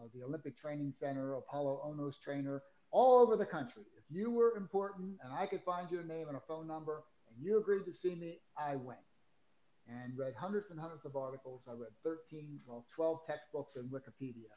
uh, 0.00 0.06
the 0.14 0.24
Olympic 0.24 0.56
Training 0.56 0.92
Center, 0.92 1.36
Apolo 1.36 1.86
Ohno's 1.86 2.18
trainer, 2.18 2.62
all 2.90 3.20
over 3.20 3.36
the 3.36 3.46
country. 3.46 3.84
If 3.96 4.04
you 4.10 4.30
were 4.30 4.56
important 4.56 5.18
and 5.24 5.32
I 5.32 5.46
could 5.46 5.62
find 5.62 5.90
your 5.90 6.02
name 6.02 6.28
and 6.28 6.36
a 6.36 6.40
phone 6.40 6.66
number 6.66 7.04
and 7.28 7.44
you 7.44 7.58
agreed 7.58 7.84
to 7.86 7.92
see 7.92 8.14
me, 8.14 8.40
I 8.56 8.76
went 8.76 8.98
and 9.88 10.16
read 10.16 10.34
hundreds 10.36 10.70
and 10.70 10.78
hundreds 10.78 11.04
of 11.04 11.16
articles. 11.16 11.62
I 11.68 11.72
read 11.72 11.90
13, 12.04 12.60
well, 12.66 12.86
12 12.94 13.20
textbooks 13.26 13.76
and 13.76 13.90
Wikipedia. 13.90 14.50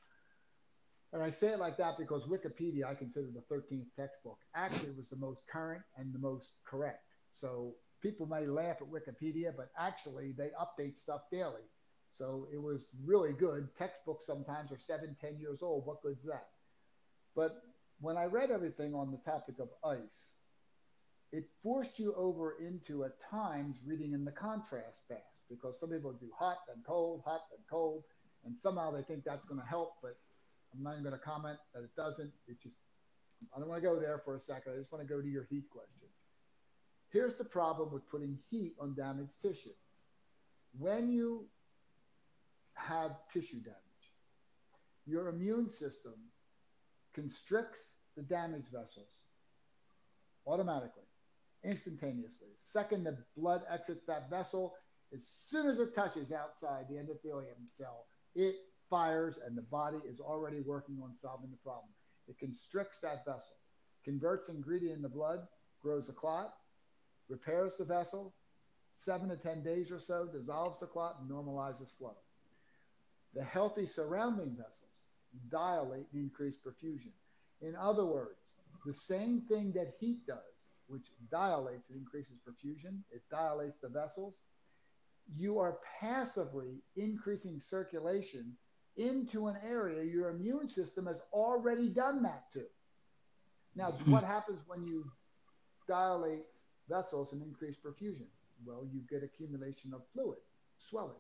And 1.14 1.24
I 1.24 1.32
say 1.32 1.50
it 1.50 1.60
like 1.60 1.78
that 1.78 1.98
because 1.98 2.26
Wikipedia, 2.26 2.86
I 2.86 2.94
consider 2.94 3.28
the 3.34 3.56
13th 3.56 3.88
textbook. 3.96 4.38
Actually, 4.54 4.92
was 4.98 5.08
the 5.08 5.16
most 5.16 5.42
current 5.52 5.82
and 5.98 6.14
the 6.14 6.20
most 6.20 6.56
correct. 6.66 7.04
So 7.34 7.76
people 8.02 8.26
may 8.26 8.46
laugh 8.46 8.78
at 8.82 8.88
Wikipedia, 8.88 9.54
but 9.56 9.72
actually 9.80 10.34
they 10.38 10.50
update 10.60 10.98
stuff 10.98 11.22
daily. 11.32 11.64
So 12.12 12.48
it 12.54 12.62
was 12.62 12.90
really 13.06 13.34
good. 13.34 13.68
Textbooks 13.78 14.26
sometimes 14.26 14.72
are 14.72 14.78
seven, 14.78 15.16
ten 15.20 15.38
years 15.40 15.62
old. 15.62 15.86
What 15.86 16.02
good's 16.02 16.24
that? 16.24 16.48
But 17.36 17.62
when 18.00 18.18
I 18.18 18.26
read 18.26 18.52
everything 18.52 18.94
on 18.94 19.12
the 19.12 19.18
topic 19.30 19.56
of 19.60 19.70
ice, 19.84 20.32
it 21.32 21.50
forced 21.62 22.00
you 22.00 22.14
over 22.16 22.56
into 22.60 23.04
at 23.04 23.20
times 23.30 23.82
reading 23.86 24.14
in 24.14 24.24
the 24.24 24.32
contrast 24.32 25.02
fast 25.08 25.44
because 25.50 25.80
some 25.80 25.90
people 25.90 26.14
do 26.14 26.30
hot 26.38 26.60
and 26.74 26.84
cold, 26.86 27.22
hot 27.26 27.42
and 27.52 27.64
cold, 27.70 28.04
and 28.46 28.58
somehow 28.58 28.92
they 28.92 29.02
think 29.02 29.24
that's 29.24 29.46
going 29.46 29.60
to 29.60 29.68
help. 29.68 29.96
But 30.02 30.18
I'm 30.74 30.84
not 30.84 30.94
even 30.94 31.04
going 31.04 31.14
to 31.14 31.20
comment 31.20 31.58
that 31.74 31.84
it 31.84 31.96
doesn't. 31.96 32.32
It 32.48 32.62
just 32.62 32.78
I 33.56 33.60
don't 33.60 33.68
want 33.68 33.82
to 33.82 33.88
go 33.88 34.00
there 34.00 34.22
for 34.24 34.36
a 34.36 34.40
second. 34.40 34.74
I 34.74 34.78
just 34.78 34.92
want 34.92 35.06
to 35.06 35.14
go 35.14 35.22
to 35.22 35.28
your 35.28 35.46
heat 35.50 35.70
question. 35.70 36.08
Here's 37.12 37.36
the 37.36 37.46
problem 37.46 37.92
with 37.92 38.10
putting 38.10 38.38
heat 38.50 38.76
on 38.80 38.96
damaged 38.96 39.42
tissue. 39.42 39.70
When 40.78 41.10
you 41.10 41.48
have 42.74 43.12
tissue 43.32 43.62
damage, 43.62 43.80
your 45.06 45.30
immune 45.30 45.70
system 45.70 46.14
constricts 47.14 47.94
the 48.18 48.24
damaged 48.24 48.68
vessels 48.68 49.26
automatically, 50.48 51.04
instantaneously. 51.64 52.50
Second, 52.58 53.06
the 53.06 53.18
blood 53.38 53.62
exits 53.70 54.06
that 54.08 54.30
vessel. 54.30 54.74
As 55.14 55.26
soon 55.26 55.68
as 55.68 55.80
it 55.80 55.96
touches 55.96 56.32
outside 56.32 56.86
the 56.90 56.96
endothelium 56.96 57.68
cell, 57.78 58.08
it 58.36 58.56
fires 58.90 59.40
and 59.46 59.58
the 59.58 59.62
body 59.64 59.98
is 60.08 60.20
already 60.20 60.62
working 60.62 61.00
on 61.04 61.16
solving 61.16 61.52
the 61.52 61.58
problem. 61.58 61.90
It 62.28 62.40
constricts 62.40 63.00
that 63.00 63.26
vessel, 63.26 63.56
converts 64.04 64.50
ingredient 64.50 64.98
in 64.98 65.02
the 65.02 65.10
blood, 65.10 65.48
grows 65.82 66.10
a 66.10 66.14
clot, 66.14 66.54
repairs 67.30 67.76
the 67.76 67.86
vessel, 67.86 68.34
seven 68.96 69.30
to 69.30 69.38
10 69.38 69.64
days 69.64 69.92
or 69.92 70.00
so, 70.00 70.28
dissolves 70.32 70.80
the 70.80 70.88
clot 70.88 71.18
and 71.20 71.30
normalizes 71.30 71.96
flow. 71.96 72.16
The 73.34 73.44
healthy 73.44 73.86
surrounding 73.86 74.56
vessels 74.56 74.90
dilate 75.50 76.08
and 76.14 76.24
increase 76.24 76.58
perfusion. 76.58 77.12
In 77.62 77.76
other 77.76 78.06
words, 78.06 78.56
the 78.86 78.94
same 78.94 79.42
thing 79.42 79.72
that 79.74 79.96
heat 80.00 80.26
does, 80.26 80.72
which 80.88 81.08
dilates 81.32 81.90
and 81.90 82.00
increases 82.00 82.40
perfusion, 82.48 83.00
it 83.12 83.24
dilates 83.30 83.80
the 83.80 83.90
vessels. 83.90 84.42
You 85.36 85.60
are 85.60 85.80
passively 86.00 86.84
increasing 86.96 87.60
circulation 87.60 88.56
into 88.98 89.48
an 89.48 89.58
area 89.68 90.04
your 90.04 90.30
immune 90.30 90.70
system 90.70 91.06
has 91.06 91.22
already 91.34 91.90
done 91.90 92.24
that 92.24 92.46
to. 92.54 92.64
Now, 93.76 93.90
mm-hmm. 93.90 94.12
what 94.12 94.24
happens 94.24 94.62
when 94.68 94.86
you 94.86 95.06
dilate 95.88 96.46
vessels 96.90 97.34
and 97.34 97.42
increase 97.42 97.76
perfusion? 97.76 98.28
Well, 98.66 98.88
you 98.92 99.02
get 99.10 99.24
accumulation 99.24 99.94
of 99.94 100.02
fluid, 100.14 100.40
swelling. 100.78 101.16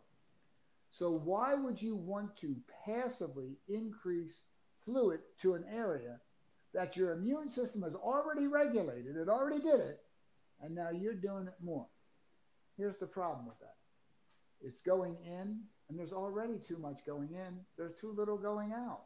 So, 0.91 1.11
why 1.11 1.53
would 1.53 1.81
you 1.81 1.95
want 1.95 2.37
to 2.37 2.55
passively 2.85 3.57
increase 3.67 4.41
fluid 4.85 5.19
to 5.41 5.55
an 5.55 5.65
area 5.69 6.19
that 6.73 6.95
your 6.95 7.11
immune 7.11 7.49
system 7.49 7.81
has 7.81 7.95
already 7.95 8.47
regulated? 8.47 9.17
It 9.17 9.27
already 9.27 9.61
did 9.61 9.81
it, 9.81 9.99
and 10.61 10.73
now 10.73 10.91
you're 10.91 11.13
doing 11.13 11.47
it 11.47 11.55
more. 11.61 11.87
Here's 12.77 12.97
the 12.97 13.07
problem 13.07 13.45
with 13.45 13.59
that 13.59 13.75
it's 14.61 14.81
going 14.81 15.17
in, 15.25 15.59
and 15.89 15.97
there's 15.97 16.13
already 16.13 16.59
too 16.67 16.77
much 16.77 17.05
going 17.05 17.29
in, 17.33 17.59
there's 17.77 17.95
too 17.95 18.11
little 18.11 18.37
going 18.37 18.73
out. 18.73 19.03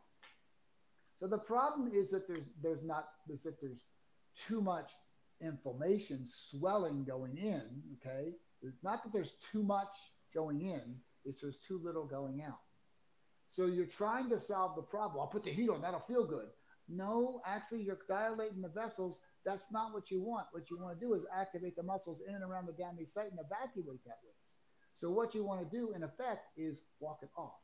So 1.17 1.27
the 1.27 1.37
problem 1.37 1.91
is 1.93 2.11
that 2.11 2.27
there's 2.27 2.45
there's 2.61 2.83
not 2.83 3.09
is 3.29 3.43
that 3.43 3.59
there's 3.59 3.83
too 4.47 4.61
much 4.61 4.91
inflammation, 5.41 6.25
swelling 6.27 7.03
going 7.03 7.37
in. 7.37 7.63
Okay, 7.97 8.31
it's 8.61 8.83
not 8.83 9.03
that 9.03 9.11
there's 9.11 9.33
too 9.51 9.63
much 9.63 9.95
going 10.33 10.61
in; 10.61 10.95
it's 11.25 11.41
there's 11.41 11.57
too 11.57 11.81
little 11.83 12.05
going 12.05 12.41
out. 12.41 12.59
So 13.49 13.65
you're 13.65 13.85
trying 13.85 14.29
to 14.29 14.39
solve 14.39 14.75
the 14.75 14.81
problem. 14.81 15.19
I'll 15.19 15.27
put 15.27 15.43
the 15.43 15.51
heat 15.51 15.69
on; 15.69 15.81
that'll 15.81 15.99
feel 15.99 16.25
good. 16.25 16.47
No, 16.87 17.41
actually, 17.45 17.83
you're 17.83 17.99
dilating 18.07 18.61
the 18.61 18.69
vessels. 18.69 19.19
That's 19.45 19.71
not 19.71 19.93
what 19.93 20.09
you 20.09 20.21
want. 20.21 20.47
What 20.51 20.69
you 20.69 20.77
want 20.77 20.99
to 20.99 21.05
do 21.05 21.13
is 21.13 21.23
activate 21.35 21.75
the 21.75 21.83
muscles 21.83 22.21
in 22.27 22.33
and 22.33 22.43
around 22.43 22.67
the 22.67 22.73
damaged 22.73 23.09
site 23.09 23.29
and 23.29 23.39
evacuate 23.39 24.03
that 24.05 24.19
waste. 24.23 24.58
So 24.99 25.09
what 25.09 25.33
you 25.33 25.45
want 25.45 25.61
to 25.61 25.77
do, 25.77 25.93
in 25.93 26.03
effect, 26.03 26.47
is 26.57 26.83
walk 26.99 27.19
it 27.21 27.29
off. 27.37 27.61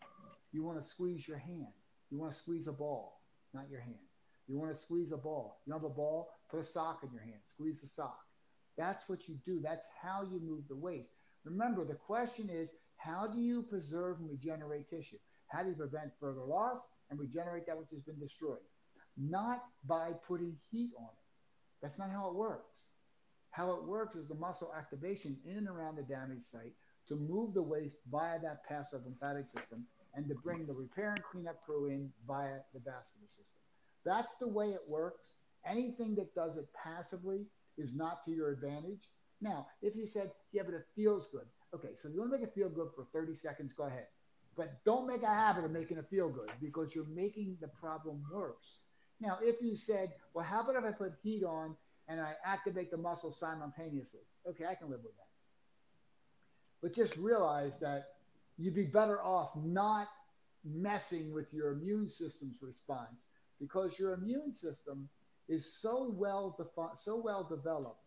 You 0.54 0.64
want 0.64 0.82
to 0.82 0.88
squeeze 0.88 1.28
your 1.28 1.38
hand. 1.38 1.68
You 2.10 2.18
want 2.18 2.32
to 2.32 2.40
squeeze 2.40 2.68
a 2.68 2.72
ball, 2.72 3.20
not 3.54 3.70
your 3.70 3.82
hand. 3.82 4.08
You 4.48 4.58
want 4.58 4.74
to 4.74 4.82
squeeze 4.82 5.12
a 5.12 5.18
ball. 5.18 5.60
You 5.66 5.74
have 5.74 5.84
a 5.84 5.90
ball, 5.90 6.30
put 6.50 6.62
a 6.62 6.64
sock 6.64 7.02
in 7.04 7.12
your 7.12 7.24
hand, 7.24 7.42
squeeze 7.46 7.82
the 7.82 7.90
sock. 7.90 8.20
That's 8.78 9.10
what 9.10 9.28
you 9.28 9.36
do. 9.46 9.60
That's 9.62 9.86
how 10.02 10.24
you 10.24 10.40
move 10.40 10.66
the 10.70 10.78
waste. 10.78 11.10
Remember, 11.44 11.84
the 11.84 11.96
question 11.96 12.50
is 12.50 12.72
how 12.96 13.28
do 13.28 13.42
you 13.42 13.64
preserve 13.64 14.22
and 14.22 14.30
regenerate 14.30 14.90
tissue? 14.90 15.18
How 15.48 15.62
do 15.62 15.70
you 15.70 15.76
prevent 15.76 16.14
further 16.18 16.40
loss 16.40 16.88
and 17.10 17.20
regenerate 17.20 17.68
that 17.68 17.78
which 17.78 17.92
has 17.92 18.02
been 18.02 18.18
destroyed? 18.18 18.64
Not 19.18 19.62
by 19.86 20.12
putting 20.26 20.56
heat 20.72 20.92
on 20.98 21.04
it. 21.04 21.82
That's 21.82 22.00
not 22.00 22.12
how 22.12 22.30
it 22.30 22.36
works. 22.36 22.78
How 23.52 23.72
it 23.72 23.84
works 23.84 24.16
is 24.16 24.30
the 24.30 24.36
muscle 24.36 24.74
activation 24.78 25.38
in 25.46 25.58
and 25.58 25.68
around 25.68 25.98
the 25.98 26.04
damaged 26.04 26.44
site 26.44 26.74
to 27.08 27.16
move 27.16 27.54
the 27.54 27.62
waste 27.62 27.98
via 28.12 28.40
that 28.42 28.64
passive 28.68 29.02
lymphatic 29.06 29.50
system 29.50 29.86
and 30.16 30.28
to 30.28 30.36
bring 30.36 30.66
the 30.66 30.74
repair 30.74 31.14
and 31.14 31.24
cleanup 31.24 31.64
crew 31.66 31.88
in 31.88 32.12
via 32.28 32.60
the 32.74 32.80
vascular 32.80 33.28
system. 33.30 33.62
That's 34.06 34.38
the 34.38 34.48
way 34.48 34.72
it 34.72 34.82
works. 34.88 35.36
Anything 35.66 36.16
that 36.16 36.34
does 36.36 36.58
it 36.58 36.68
passively 36.74 37.46
is 37.78 37.94
not 37.94 38.24
to 38.26 38.32
your 38.32 38.52
advantage. 38.52 39.10
Now, 39.42 39.68
if 39.82 39.96
you 39.96 40.08
said, 40.08 40.32
yeah, 40.52 40.64
but 40.64 40.74
it 40.74 40.86
feels 40.96 41.28
good. 41.32 41.46
Okay, 41.74 41.96
so 41.96 42.08
you 42.08 42.20
want 42.20 42.32
to 42.32 42.38
make 42.38 42.48
it 42.48 42.54
feel 42.56 42.70
good 42.70 42.90
for 42.96 43.06
30 43.12 43.36
seconds, 43.36 43.74
go 43.74 43.84
ahead. 43.84 44.08
But 44.56 44.84
don't 44.86 45.08
make 45.08 45.24
a 45.24 45.28
habit 45.28 45.66
of 45.66 45.72
making 45.72 45.98
it 45.98 46.06
feel 46.10 46.30
good 46.30 46.50
because 46.62 46.96
you're 46.96 47.06
making 47.14 47.58
the 47.60 47.68
problem 47.68 48.24
worse. 48.32 48.80
Now, 49.20 49.40
if 49.42 49.62
you 49.62 49.76
said, 49.76 50.14
well, 50.34 50.46
how 50.46 50.62
about 50.62 50.78
if 50.78 50.86
I 50.86 50.92
put 50.92 51.14
heat 51.22 51.44
on 51.44 51.76
and 52.08 52.22
I 52.22 52.36
activate 52.46 52.92
the 52.92 52.98
muscle 52.98 53.32
simultaneously? 53.32 54.22
Okay, 54.48 54.66
I 54.66 54.76
can 54.76 54.90
live 54.90 55.02
with 55.04 55.16
that. 55.18 55.35
But 56.86 56.94
just 56.94 57.18
realize 57.18 57.80
that 57.80 58.10
you'd 58.60 58.76
be 58.76 58.86
better 58.86 59.20
off 59.20 59.50
not 59.56 60.08
messing 60.64 61.34
with 61.34 61.52
your 61.52 61.72
immune 61.72 62.08
system's 62.08 62.58
response 62.62 63.26
because 63.60 63.98
your 63.98 64.14
immune 64.14 64.52
system 64.52 65.10
is 65.48 65.66
so 65.82 66.14
well 66.16 66.56
defined, 66.56 67.00
so 67.00 67.20
well 67.20 67.44
developed. 67.44 68.02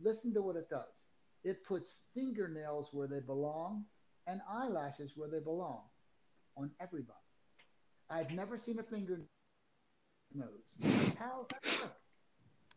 Listen 0.00 0.32
to 0.34 0.42
what 0.42 0.54
it 0.54 0.70
does. 0.70 1.06
It 1.42 1.64
puts 1.64 1.96
fingernails 2.14 2.90
where 2.92 3.08
they 3.08 3.18
belong 3.18 3.84
and 4.28 4.40
eyelashes 4.48 5.14
where 5.16 5.28
they 5.28 5.40
belong 5.40 5.80
on 6.56 6.70
everybody. 6.78 7.18
I've 8.10 8.30
never 8.30 8.56
seen 8.56 8.78
a 8.78 8.84
finger 8.84 9.22
nose. 10.32 10.78
How 11.18 11.46
that 11.50 11.82
work? 11.82 11.96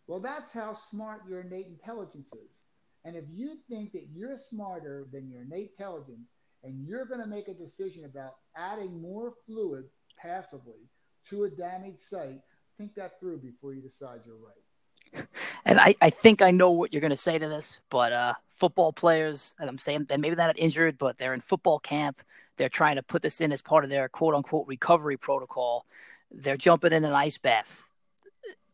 Well, 0.07 0.19
that's 0.19 0.51
how 0.51 0.73
smart 0.73 1.21
your 1.29 1.41
innate 1.41 1.67
intelligence 1.67 2.31
is. 2.33 2.63
And 3.05 3.15
if 3.15 3.25
you 3.33 3.57
think 3.69 3.91
that 3.93 4.07
you're 4.13 4.37
smarter 4.37 5.07
than 5.11 5.29
your 5.29 5.41
innate 5.41 5.71
intelligence 5.77 6.33
and 6.63 6.87
you're 6.87 7.05
going 7.05 7.19
to 7.19 7.27
make 7.27 7.47
a 7.47 7.53
decision 7.53 8.05
about 8.05 8.35
adding 8.55 9.01
more 9.01 9.33
fluid 9.45 9.85
passively 10.17 10.89
to 11.29 11.43
a 11.43 11.49
damaged 11.49 11.99
site, 11.99 12.39
think 12.77 12.95
that 12.95 13.19
through 13.19 13.37
before 13.37 13.73
you 13.73 13.81
decide 13.81 14.21
you're 14.25 14.35
right. 14.35 15.25
And 15.65 15.79
I, 15.79 15.95
I 16.01 16.09
think 16.09 16.41
I 16.41 16.51
know 16.51 16.71
what 16.71 16.91
you're 16.91 17.01
going 17.01 17.11
to 17.11 17.15
say 17.15 17.37
to 17.37 17.47
this, 17.47 17.79
but 17.89 18.11
uh, 18.11 18.33
football 18.49 18.91
players, 18.91 19.55
and 19.59 19.69
I'm 19.69 19.77
saying 19.77 20.05
that 20.09 20.19
maybe 20.19 20.35
they're 20.35 20.47
not 20.47 20.59
injured, 20.59 20.97
but 20.97 21.17
they're 21.17 21.33
in 21.33 21.41
football 21.41 21.79
camp. 21.79 22.21
They're 22.57 22.69
trying 22.69 22.95
to 22.95 23.03
put 23.03 23.21
this 23.21 23.41
in 23.41 23.51
as 23.51 23.61
part 23.61 23.83
of 23.83 23.89
their 23.89 24.09
quote 24.09 24.35
unquote 24.35 24.67
recovery 24.67 25.17
protocol. 25.17 25.85
They're 26.31 26.57
jumping 26.57 26.93
in 26.93 27.05
an 27.05 27.13
ice 27.13 27.37
bath. 27.37 27.83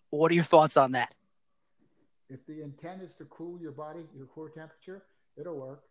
What 0.10 0.32
are 0.32 0.36
your 0.36 0.44
thoughts 0.44 0.78
on 0.78 0.94
that? 0.94 1.14
If 2.30 2.46
the 2.48 2.62
intent 2.62 3.02
is 3.02 3.16
to 3.16 3.26
cool 3.26 3.60
your 3.60 3.72
body, 3.72 4.02
your 4.16 4.28
core 4.28 4.50
temperature, 4.50 5.04
it'll 5.38 5.58
work. 5.58 5.84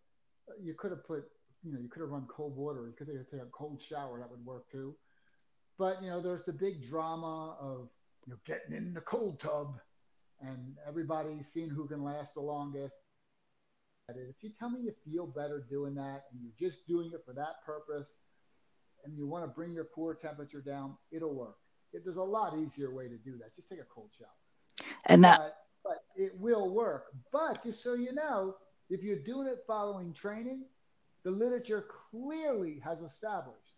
You 0.63 0.75
could 0.75 0.93
have 0.93 1.05
put, 1.07 1.25
you 1.65 1.73
know, 1.73 1.81
you 1.81 1.89
could 1.89 2.01
have 2.01 2.11
run 2.11 2.27
cold 2.29 2.57
water. 2.57 2.87
You 2.87 2.95
could 2.97 3.09
have 3.09 3.25
taken 3.27 3.41
a 3.41 3.51
cold 3.51 3.83
shower. 3.83 4.19
That 4.21 4.31
would 4.31 4.45
work 4.45 4.71
too. 4.71 4.95
But 5.79 6.03
you 6.03 6.11
know, 6.11 6.21
there's 6.21 6.45
the 6.45 6.53
big 6.53 6.89
drama 6.89 7.57
of 7.61 7.89
you 8.27 8.33
know 8.33 8.39
getting 8.47 8.77
in 8.77 8.95
the 8.95 9.01
cold 9.01 9.41
tub. 9.41 9.79
and 10.41 10.77
everybody 10.87 11.43
seeing 11.43 11.69
who 11.71 11.87
can 11.87 12.03
last 12.05 12.35
the 12.35 12.41
longest. 12.41 12.95
If 14.09 14.37
you 14.43 14.51
tell 14.59 14.71
me 14.71 14.81
you 14.81 14.95
feel 15.05 15.27
better 15.27 15.67
doing 15.69 15.95
that 15.97 16.25
and 16.33 16.41
you're 16.41 16.71
just 16.71 16.87
doing 16.87 17.11
it 17.13 17.21
for 17.27 17.35
that 17.35 17.63
purpose 17.67 18.17
and 19.05 19.17
you 19.17 19.27
want 19.27 19.45
to 19.45 19.49
bring 19.49 19.75
your 19.75 19.85
core 19.85 20.15
temperature 20.15 20.63
down, 20.63 20.97
it'll 21.13 21.35
work. 21.35 21.57
It, 21.93 22.03
there's 22.05 22.17
a 22.17 22.23
lot 22.23 22.57
easier 22.59 22.91
way 22.95 23.09
to 23.09 23.17
do 23.17 23.37
that. 23.39 23.55
Just 23.55 23.69
take 23.69 23.81
a 23.81 23.85
cold 23.85 24.11
shower. 24.19 24.29
And 25.07 25.25
that, 25.25 25.39
but, 25.41 25.57
it 26.19 26.39
will 26.39 26.69
work. 26.69 27.07
But 27.33 27.63
just 27.63 27.83
so 27.83 27.95
you 27.95 28.13
know, 28.13 28.57
if 28.91 29.03
you're 29.03 29.23
doing 29.23 29.47
it 29.47 29.65
following 29.67 30.13
training, 30.13 30.65
the 31.25 31.31
literature 31.31 31.87
clearly 32.11 32.81
has 32.85 33.01
established 33.01 33.75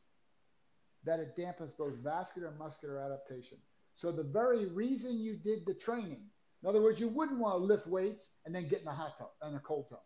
that 1.05 1.21
it 1.21 1.37
dampens 1.37 1.77
both 1.77 1.95
vascular 2.03 2.49
and 2.49 2.59
muscular 2.59 2.99
adaptation. 2.99 3.59
So 3.95 4.11
the 4.11 4.23
very 4.23 4.67
reason 4.67 5.21
you 5.21 5.37
did 5.37 5.67
the 5.67 5.75
training, 5.75 6.25
in 6.63 6.69
other 6.69 6.81
words, 6.81 6.99
you 6.99 7.09
wouldn't 7.09 7.39
want 7.39 7.55
to 7.55 7.65
lift 7.65 7.87
weights 7.87 8.31
and 8.45 8.55
then 8.55 8.69
get 8.69 8.83
in 8.83 8.89
a 8.89 8.93
hot 8.93 9.19
tub 9.19 9.31
and 9.43 9.57
a 9.57 9.61
cold 9.61 9.87
tub. 9.89 10.01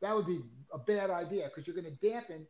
That 0.00 0.14
would 0.14 0.26
be 0.26 0.40
a 0.72 0.78
bad 0.78 1.10
idea 1.10 1.44
because 1.44 1.66
you're 1.66 1.76
going 1.76 1.94
to 1.94 2.08
dampen 2.08 2.46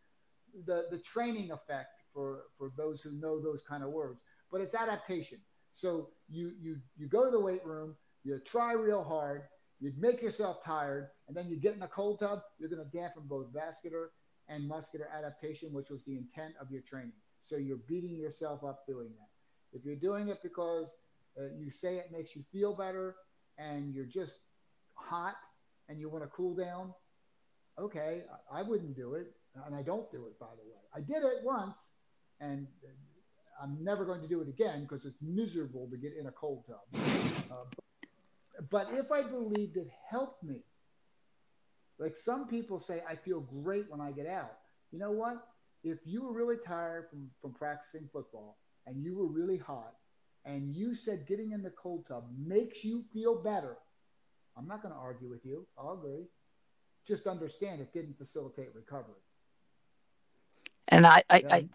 the, 0.67 0.87
the 0.91 0.99
training 0.99 1.51
effect 1.51 2.03
for, 2.13 2.45
for 2.59 2.69
those 2.77 3.01
who 3.03 3.13
know 3.13 3.41
those 3.41 3.63
kind 3.69 3.83
of 3.85 3.91
words. 3.91 4.23
But 4.51 4.61
it's 4.61 4.75
adaptation. 4.75 5.39
So 5.73 6.11
you 6.29 6.53
you 6.61 6.77
you 6.97 7.09
go 7.09 7.25
to 7.25 7.31
the 7.31 7.41
weight 7.41 7.65
room, 7.65 7.97
you 8.25 8.41
try 8.45 8.73
real 8.73 9.03
hard, 9.03 9.43
you 9.81 9.93
make 9.99 10.23
yourself 10.23 10.65
tired, 10.65 11.09
and 11.27 11.37
then 11.37 11.49
you 11.49 11.57
get 11.57 11.75
in 11.75 11.83
a 11.83 11.89
cold 11.89 12.21
tub, 12.21 12.43
you're 12.59 12.69
going 12.69 12.85
to 12.85 12.97
dampen 12.97 13.25
both 13.27 13.47
vascular 13.53 14.11
and 14.49 14.67
muscular 14.67 15.09
adaptation, 15.17 15.73
which 15.73 15.91
was 15.91 16.05
the 16.05 16.17
intent 16.17 16.55
of 16.61 16.71
your 16.71 16.83
training. 16.83 17.13
So 17.41 17.57
you're 17.57 17.81
beating 17.89 18.17
yourself 18.17 18.63
up 18.65 18.87
doing 18.87 19.09
that. 19.19 19.77
If 19.77 19.85
you're 19.85 19.97
doing 19.97 20.29
it 20.29 20.43
because 20.43 20.97
uh, 21.39 21.45
you 21.59 21.71
say 21.71 21.97
it 21.97 22.11
makes 22.13 22.37
you 22.37 22.45
feel 22.53 22.77
better 22.77 23.17
and 23.59 23.95
you're 23.95 24.07
just 24.07 24.43
hot 24.95 25.35
and 25.89 25.99
you 25.99 26.09
want 26.09 26.25
to 26.25 26.31
cool 26.31 26.55
down, 26.55 26.93
okay, 27.79 28.23
I 28.53 28.63
wouldn't 28.63 28.95
do 28.95 29.15
it. 29.15 29.33
And 29.67 29.75
I 29.75 29.83
don't 29.83 30.11
do 30.11 30.23
it, 30.25 30.39
by 30.39 30.47
the 30.47 30.71
way. 30.71 30.79
I 30.95 31.01
did 31.01 31.25
it 31.25 31.45
once 31.45 31.91
and 32.41 32.67
I'm 33.63 33.77
never 33.83 34.05
going 34.05 34.21
to 34.21 34.29
do 34.29 34.41
it 34.41 34.49
again 34.49 34.83
because 34.83 35.05
it's 35.05 35.19
miserable 35.21 35.89
to 35.91 35.97
get 35.97 36.13
in 36.19 36.27
a 36.27 36.33
cold 36.33 36.65
tub. 36.67 37.03
Uh, 37.51 37.65
but 38.71 38.89
if 38.93 39.11
I 39.11 39.23
believed 39.23 39.77
it 39.77 39.89
helped 40.09 40.43
me, 40.43 40.63
like 41.99 42.17
some 42.17 42.49
people 42.49 42.81
say, 42.81 43.03
I 43.09 43.17
feel 43.17 43.41
great 43.41 43.91
when 43.91 44.01
I 44.01 44.13
get 44.13 44.27
out. 44.27 44.53
You 44.91 44.99
know 44.99 45.13
what? 45.13 45.47
if 45.85 45.99
you 46.05 46.23
were 46.23 46.33
really 46.33 46.57
tired 46.57 47.09
from, 47.11 47.31
from 47.41 47.53
practicing 47.53 48.09
football 48.13 48.59
and 48.87 49.03
you 49.03 49.17
were 49.17 49.27
really 49.27 49.59
hot 49.59 49.95
and 50.45 50.75
you 50.75 50.95
said 50.95 51.27
getting 51.27 51.53
in 51.53 51.63
the 51.63 51.71
cold 51.71 52.07
tub 52.07 52.25
makes 52.39 52.85
you 52.85 53.05
feel 53.13 53.35
better, 53.35 53.77
I'm 54.57 54.67
not 54.67 54.83
going 54.83 54.95
to 54.95 55.01
argue 55.01 55.29
with 55.29 55.45
you. 55.45 55.67
I'll 55.79 55.93
agree. 55.93 56.27
Just 57.07 57.27
understand 57.27 57.81
it 57.81 57.93
didn't 57.93 58.17
facilitate 58.17 58.69
recovery. 58.75 59.21
And 60.89 61.07
I, 61.07 61.23
I, 61.31 61.45
I 61.51 61.67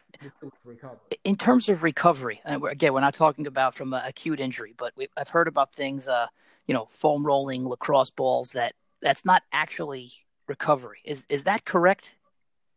in 1.24 1.38
terms 1.38 1.70
of 1.70 1.84
recovery, 1.84 2.40
and 2.46 2.64
again, 2.64 2.94
we're 2.94 3.02
not 3.02 3.16
talking 3.16 3.48
about 3.48 3.74
from 3.74 3.94
an 3.94 4.04
acute 4.06 4.40
injury, 4.40 4.76
but 4.78 4.94
I've 5.16 5.30
heard 5.30 5.48
about 5.48 5.74
things, 5.74 6.08
uh, 6.08 6.28
you 6.68 6.74
know, 6.74 6.86
foam 6.90 7.26
rolling, 7.26 7.68
lacrosse 7.68 8.12
balls. 8.12 8.52
That 8.52 8.74
that's 9.02 9.26
not 9.26 9.44
actually 9.52 10.12
recovery. 10.48 11.00
Is 11.04 11.26
is 11.30 11.46
that 11.46 11.66
correct? 11.66 12.16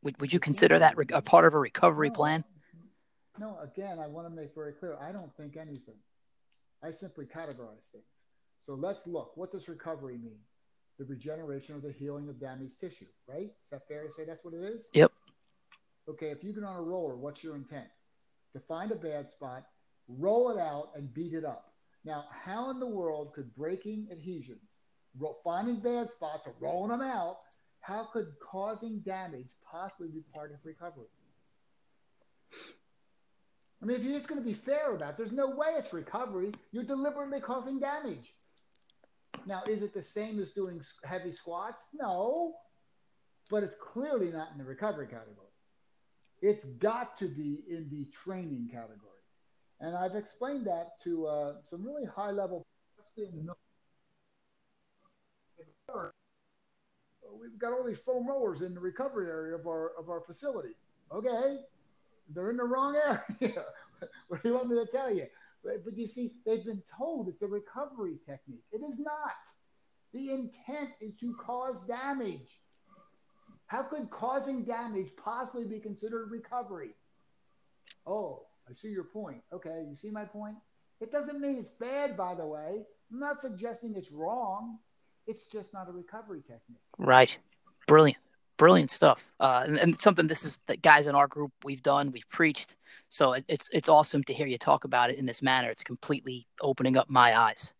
Would, 0.02 0.20
would 0.20 0.32
you 0.32 0.40
consider 0.40 0.78
that 0.78 0.94
a 1.12 1.20
part 1.20 1.44
of 1.44 1.52
a 1.52 1.58
recovery 1.58 2.08
no, 2.08 2.14
plan? 2.14 2.44
No, 3.38 3.58
again, 3.62 3.98
I 3.98 4.06
want 4.06 4.26
to 4.28 4.34
make 4.34 4.54
very 4.54 4.72
clear 4.72 4.96
I 5.00 5.12
don't 5.12 5.34
think 5.36 5.56
anything. 5.56 5.96
I 6.82 6.90
simply 6.90 7.26
categorize 7.26 7.90
things. 7.92 8.04
So 8.64 8.74
let's 8.74 9.06
look. 9.06 9.36
What 9.36 9.52
does 9.52 9.68
recovery 9.68 10.16
mean? 10.16 10.38
The 10.98 11.04
regeneration 11.04 11.76
or 11.76 11.80
the 11.80 11.92
healing 11.92 12.28
of 12.28 12.40
damaged 12.40 12.80
tissue, 12.80 13.06
right? 13.26 13.50
Is 13.62 13.70
that 13.70 13.86
fair 13.88 14.06
to 14.06 14.12
say 14.12 14.24
that's 14.24 14.44
what 14.44 14.54
it 14.54 14.62
is? 14.62 14.88
Yep. 14.94 15.12
Okay, 16.08 16.30
if 16.30 16.42
you 16.42 16.52
get 16.52 16.64
on 16.64 16.76
a 16.76 16.82
roller, 16.82 17.16
what's 17.16 17.42
your 17.42 17.56
intent? 17.56 17.86
To 18.54 18.60
find 18.60 18.90
a 18.90 18.96
bad 18.96 19.30
spot, 19.30 19.66
roll 20.08 20.50
it 20.50 20.58
out, 20.58 20.90
and 20.96 21.12
beat 21.12 21.32
it 21.32 21.44
up. 21.44 21.69
Now, 22.04 22.24
how 22.30 22.70
in 22.70 22.80
the 22.80 22.86
world 22.86 23.32
could 23.34 23.54
breaking 23.54 24.08
adhesions, 24.10 24.70
finding 25.44 25.80
bad 25.80 26.12
spots 26.12 26.46
or 26.46 26.54
rolling 26.60 26.90
them 26.90 27.02
out, 27.02 27.38
how 27.80 28.04
could 28.12 28.32
causing 28.40 29.00
damage 29.00 29.48
possibly 29.70 30.08
be 30.08 30.22
part 30.32 30.52
of 30.52 30.58
recovery? 30.64 31.08
I 33.82 33.86
mean, 33.86 33.96
if 33.96 34.04
you're 34.04 34.16
just 34.16 34.28
going 34.28 34.40
to 34.40 34.46
be 34.46 34.54
fair 34.54 34.94
about 34.94 35.10
it, 35.10 35.16
there's 35.16 35.32
no 35.32 35.50
way 35.50 35.68
it's 35.78 35.92
recovery. 35.92 36.52
You're 36.72 36.84
deliberately 36.84 37.40
causing 37.40 37.80
damage. 37.80 38.34
Now, 39.46 39.62
is 39.68 39.82
it 39.82 39.94
the 39.94 40.02
same 40.02 40.38
as 40.38 40.50
doing 40.50 40.82
heavy 41.04 41.32
squats? 41.32 41.88
No, 41.94 42.54
but 43.50 43.62
it's 43.62 43.76
clearly 43.76 44.30
not 44.30 44.52
in 44.52 44.58
the 44.58 44.64
recovery 44.64 45.06
category. 45.06 45.48
It's 46.42 46.64
got 46.64 47.18
to 47.18 47.28
be 47.28 47.64
in 47.68 47.88
the 47.90 48.06
training 48.12 48.68
category. 48.70 49.19
And 49.80 49.96
I've 49.96 50.14
explained 50.14 50.66
that 50.66 51.00
to 51.04 51.26
uh, 51.26 51.54
some 51.62 51.84
really 51.84 52.04
high 52.04 52.30
level 52.30 52.66
we've 57.40 57.58
got 57.58 57.72
all 57.72 57.84
these 57.84 58.00
foam 58.00 58.26
rollers 58.26 58.62
in 58.62 58.74
the 58.74 58.80
recovery 58.80 59.28
area 59.28 59.54
of 59.54 59.66
our 59.66 59.92
of 59.98 60.08
our 60.08 60.20
facility. 60.20 60.74
Okay, 61.12 61.58
they're 62.34 62.50
in 62.50 62.56
the 62.56 62.64
wrong 62.64 62.96
area. 62.96 63.64
what 64.28 64.42
do 64.42 64.48
you 64.48 64.54
want 64.54 64.68
me 64.68 64.76
to 64.76 64.86
tell 64.90 65.12
you? 65.12 65.26
But 65.62 65.96
you 65.96 66.06
see, 66.06 66.32
they've 66.46 66.64
been 66.64 66.82
told 66.96 67.28
it's 67.28 67.42
a 67.42 67.46
recovery 67.46 68.16
technique. 68.26 68.64
It 68.72 68.82
is 68.82 68.98
not. 68.98 69.34
The 70.12 70.30
intent 70.30 70.90
is 71.00 71.14
to 71.20 71.34
cause 71.34 71.84
damage. 71.86 72.60
How 73.66 73.82
could 73.82 74.10
causing 74.10 74.64
damage 74.64 75.10
possibly 75.22 75.64
be 75.64 75.78
considered 75.78 76.30
recovery? 76.30 76.90
Oh, 78.06 78.46
I 78.70 78.72
see 78.72 78.88
your 78.88 79.04
point. 79.04 79.42
Okay, 79.52 79.84
you 79.88 79.96
see 79.96 80.10
my 80.10 80.24
point? 80.24 80.56
It 81.00 81.10
doesn't 81.10 81.40
mean 81.40 81.56
it's 81.56 81.70
bad, 81.72 82.16
by 82.16 82.34
the 82.34 82.46
way. 82.46 82.82
I'm 83.12 83.18
not 83.18 83.40
suggesting 83.40 83.94
it's 83.96 84.12
wrong. 84.12 84.78
It's 85.26 85.46
just 85.46 85.74
not 85.74 85.88
a 85.88 85.92
recovery 85.92 86.40
technique. 86.40 86.80
Right. 86.98 87.36
Brilliant. 87.86 88.18
Brilliant 88.58 88.90
stuff. 88.90 89.26
Uh, 89.40 89.64
and, 89.66 89.78
and 89.78 90.00
something 90.00 90.26
this 90.26 90.44
is 90.44 90.58
that 90.66 90.82
guys 90.82 91.06
in 91.06 91.14
our 91.14 91.26
group 91.26 91.50
we've 91.64 91.82
done, 91.82 92.12
we've 92.12 92.28
preached. 92.28 92.76
So 93.08 93.32
it, 93.32 93.44
it's 93.48 93.70
it's 93.72 93.88
awesome 93.88 94.22
to 94.24 94.34
hear 94.34 94.46
you 94.46 94.58
talk 94.58 94.84
about 94.84 95.10
it 95.10 95.18
in 95.18 95.24
this 95.24 95.40
manner. 95.40 95.70
It's 95.70 95.82
completely 95.82 96.46
opening 96.60 96.96
up 96.98 97.08
my 97.08 97.36
eyes. 97.36 97.72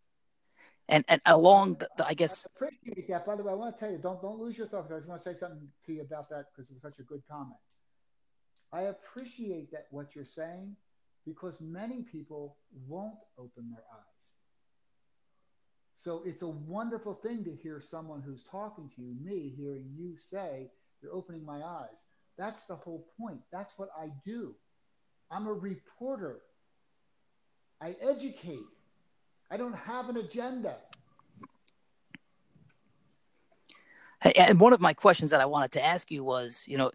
And 0.88 1.04
and 1.06 1.20
along 1.26 1.74
the, 1.80 1.88
the 1.98 2.06
I 2.06 2.14
guess 2.14 2.46
I 2.46 2.64
appreciate 2.64 3.08
that. 3.08 3.26
By 3.26 3.36
the 3.36 3.42
way, 3.42 3.52
I 3.52 3.54
want 3.54 3.76
to 3.76 3.78
tell 3.78 3.92
you, 3.92 3.98
don't 3.98 4.22
don't 4.22 4.40
lose 4.40 4.56
your 4.56 4.68
thought. 4.68 4.86
I 4.90 4.96
just 4.96 5.06
want 5.06 5.22
to 5.22 5.32
say 5.32 5.38
something 5.38 5.68
to 5.86 5.92
you 5.92 6.00
about 6.00 6.30
that 6.30 6.46
because 6.50 6.70
it 6.70 6.74
was 6.74 6.82
such 6.82 6.98
a 6.98 7.02
good 7.02 7.22
comment. 7.30 7.58
I 8.72 8.82
appreciate 8.82 9.72
that 9.72 9.86
what 9.90 10.14
you're 10.14 10.24
saying 10.24 10.76
because 11.26 11.60
many 11.60 12.02
people 12.02 12.56
won't 12.88 13.18
open 13.38 13.70
their 13.70 13.84
eyes. 13.92 14.36
So 15.94 16.22
it's 16.24 16.42
a 16.42 16.48
wonderful 16.48 17.14
thing 17.14 17.44
to 17.44 17.54
hear 17.54 17.80
someone 17.80 18.22
who's 18.22 18.44
talking 18.44 18.90
to 18.96 19.02
you, 19.02 19.14
me, 19.22 19.52
hearing 19.56 19.90
you 19.94 20.16
say, 20.16 20.70
You're 21.02 21.12
opening 21.12 21.44
my 21.44 21.62
eyes. 21.62 22.04
That's 22.38 22.64
the 22.64 22.76
whole 22.76 23.06
point. 23.20 23.40
That's 23.52 23.78
what 23.78 23.90
I 23.98 24.10
do. 24.24 24.54
I'm 25.30 25.46
a 25.46 25.52
reporter. 25.52 26.40
I 27.82 27.96
educate. 28.00 28.66
I 29.50 29.56
don't 29.56 29.76
have 29.76 30.08
an 30.08 30.16
agenda. 30.16 30.76
And 34.22 34.60
one 34.60 34.72
of 34.72 34.80
my 34.80 34.92
questions 34.92 35.30
that 35.30 35.40
I 35.40 35.46
wanted 35.46 35.72
to 35.72 35.84
ask 35.84 36.10
you 36.10 36.22
was, 36.22 36.62
you 36.66 36.76
know, 36.76 36.90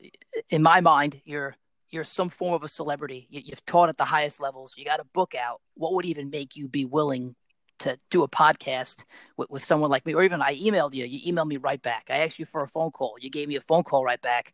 in 0.49 0.61
my 0.61 0.79
mind, 0.79 1.21
you're 1.25 1.55
you're 1.89 2.03
some 2.03 2.29
form 2.29 2.53
of 2.53 2.63
a 2.63 2.67
celebrity. 2.67 3.27
You, 3.29 3.41
have 3.49 3.65
taught 3.65 3.89
at 3.89 3.97
the 3.97 4.05
highest 4.05 4.41
levels. 4.41 4.73
You 4.77 4.85
got 4.85 4.99
a 4.99 5.05
book 5.13 5.35
out. 5.35 5.61
What 5.75 5.93
would 5.93 6.05
even 6.05 6.29
make 6.29 6.55
you 6.55 6.67
be 6.67 6.85
willing 6.85 7.35
to 7.79 7.99
do 8.09 8.23
a 8.23 8.27
podcast 8.27 9.03
with, 9.37 9.49
with 9.49 9.63
someone 9.63 9.89
like 9.89 10.05
me, 10.05 10.13
or 10.13 10.23
even 10.23 10.41
I 10.41 10.55
emailed 10.55 10.93
you, 10.93 11.05
you 11.05 11.31
emailed 11.31 11.47
me 11.47 11.57
right 11.57 11.81
back. 11.81 12.05
I 12.09 12.19
asked 12.19 12.39
you 12.39 12.45
for 12.45 12.63
a 12.63 12.67
phone 12.67 12.91
call, 12.91 13.15
you 13.19 13.29
gave 13.29 13.47
me 13.47 13.55
a 13.55 13.61
phone 13.61 13.83
call 13.83 14.03
right 14.03 14.21
back. 14.21 14.53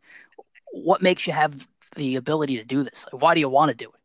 What 0.72 1.02
makes 1.02 1.26
you 1.26 1.32
have 1.32 1.68
the 1.96 2.16
ability 2.16 2.56
to 2.56 2.64
do 2.64 2.82
this? 2.82 3.06
Why 3.12 3.34
do 3.34 3.40
you 3.40 3.48
want 3.48 3.70
to 3.70 3.76
do 3.76 3.88
it? 3.88 4.00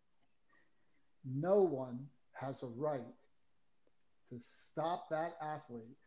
No 1.25 1.61
one 1.61 2.07
has 2.33 2.61
a 2.63 2.67
right 2.67 3.01
to 4.29 4.39
stop 4.43 5.09
that 5.09 5.35
athlete 5.41 5.97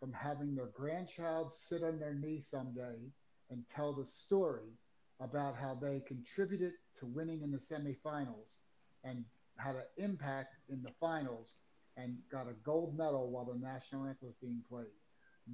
from 0.00 0.12
having 0.12 0.54
their 0.54 0.70
grandchild 0.72 1.52
sit 1.52 1.82
on 1.82 1.98
their 1.98 2.14
knee 2.14 2.40
someday 2.40 2.96
and 3.50 3.64
tell 3.74 3.92
the 3.92 4.04
story 4.04 4.70
about 5.20 5.56
how 5.56 5.74
they 5.80 6.02
contributed 6.06 6.72
to 6.98 7.06
winning 7.06 7.42
in 7.42 7.50
the 7.50 7.58
semifinals 7.58 8.58
and 9.04 9.24
had 9.58 9.76
an 9.76 9.82
impact 9.96 10.54
in 10.68 10.82
the 10.82 10.92
finals 11.00 11.56
and 11.96 12.18
got 12.30 12.46
a 12.48 12.52
gold 12.64 12.96
medal 12.96 13.30
while 13.30 13.46
the 13.46 13.58
national 13.58 14.04
anthem 14.04 14.28
was 14.28 14.36
being 14.40 14.62
played. 14.68 14.86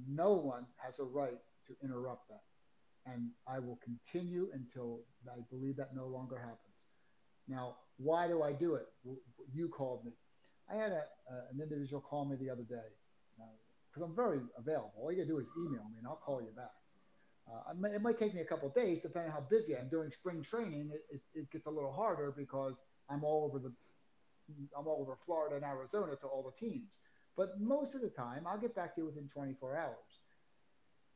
No 0.09 0.33
one 0.33 0.65
has 0.77 0.99
a 0.99 1.03
right 1.03 1.39
to 1.67 1.73
interrupt 1.83 2.27
that. 2.29 2.43
And 3.05 3.29
I 3.47 3.59
will 3.59 3.79
continue 3.83 4.49
until 4.53 5.01
I 5.27 5.39
believe 5.49 5.77
that 5.77 5.95
no 5.95 6.07
longer 6.07 6.37
happens. 6.37 6.59
Now, 7.47 7.75
why 7.97 8.27
do 8.27 8.43
I 8.43 8.53
do 8.53 8.75
it? 8.75 8.87
You 9.53 9.69
called 9.69 10.05
me. 10.05 10.11
I 10.69 10.75
had 10.75 10.91
a, 10.91 11.03
an 11.51 11.61
individual 11.61 12.01
call 12.01 12.25
me 12.25 12.37
the 12.37 12.49
other 12.49 12.63
day, 12.63 12.89
because 13.89 14.03
I'm 14.03 14.15
very 14.15 14.39
available. 14.57 14.93
All 14.97 15.11
you 15.11 15.17
gotta 15.17 15.27
do 15.27 15.39
is 15.39 15.47
email 15.57 15.83
me, 15.91 15.97
and 15.99 16.07
I'll 16.07 16.21
call 16.25 16.41
you 16.41 16.51
back. 16.55 16.71
Uh, 17.47 17.87
it 17.93 18.01
might 18.01 18.17
take 18.17 18.33
me 18.33 18.41
a 18.41 18.45
couple 18.45 18.69
days, 18.69 19.01
depending 19.01 19.31
on 19.31 19.35
how 19.37 19.45
busy 19.49 19.75
I 19.75 19.79
am. 19.79 19.89
During 19.89 20.11
spring 20.11 20.41
training, 20.41 20.91
it, 20.93 21.15
it, 21.15 21.21
it, 21.33 21.51
gets 21.51 21.65
a 21.65 21.69
little 21.69 21.91
harder 21.91 22.33
because 22.35 22.81
I'm 23.09 23.23
all 23.23 23.45
over 23.45 23.59
the, 23.59 23.73
I'm 24.77 24.87
all 24.87 25.01
over 25.01 25.17
Florida 25.25 25.57
and 25.57 25.65
Arizona 25.65 26.15
to 26.15 26.27
all 26.27 26.43
the 26.43 26.65
teams. 26.65 26.99
But 27.35 27.59
most 27.59 27.95
of 27.95 28.01
the 28.01 28.09
time, 28.09 28.45
I'll 28.47 28.59
get 28.59 28.75
back 28.75 28.95
to 28.95 29.01
you 29.01 29.07
within 29.07 29.27
24 29.33 29.75
hours. 29.75 30.21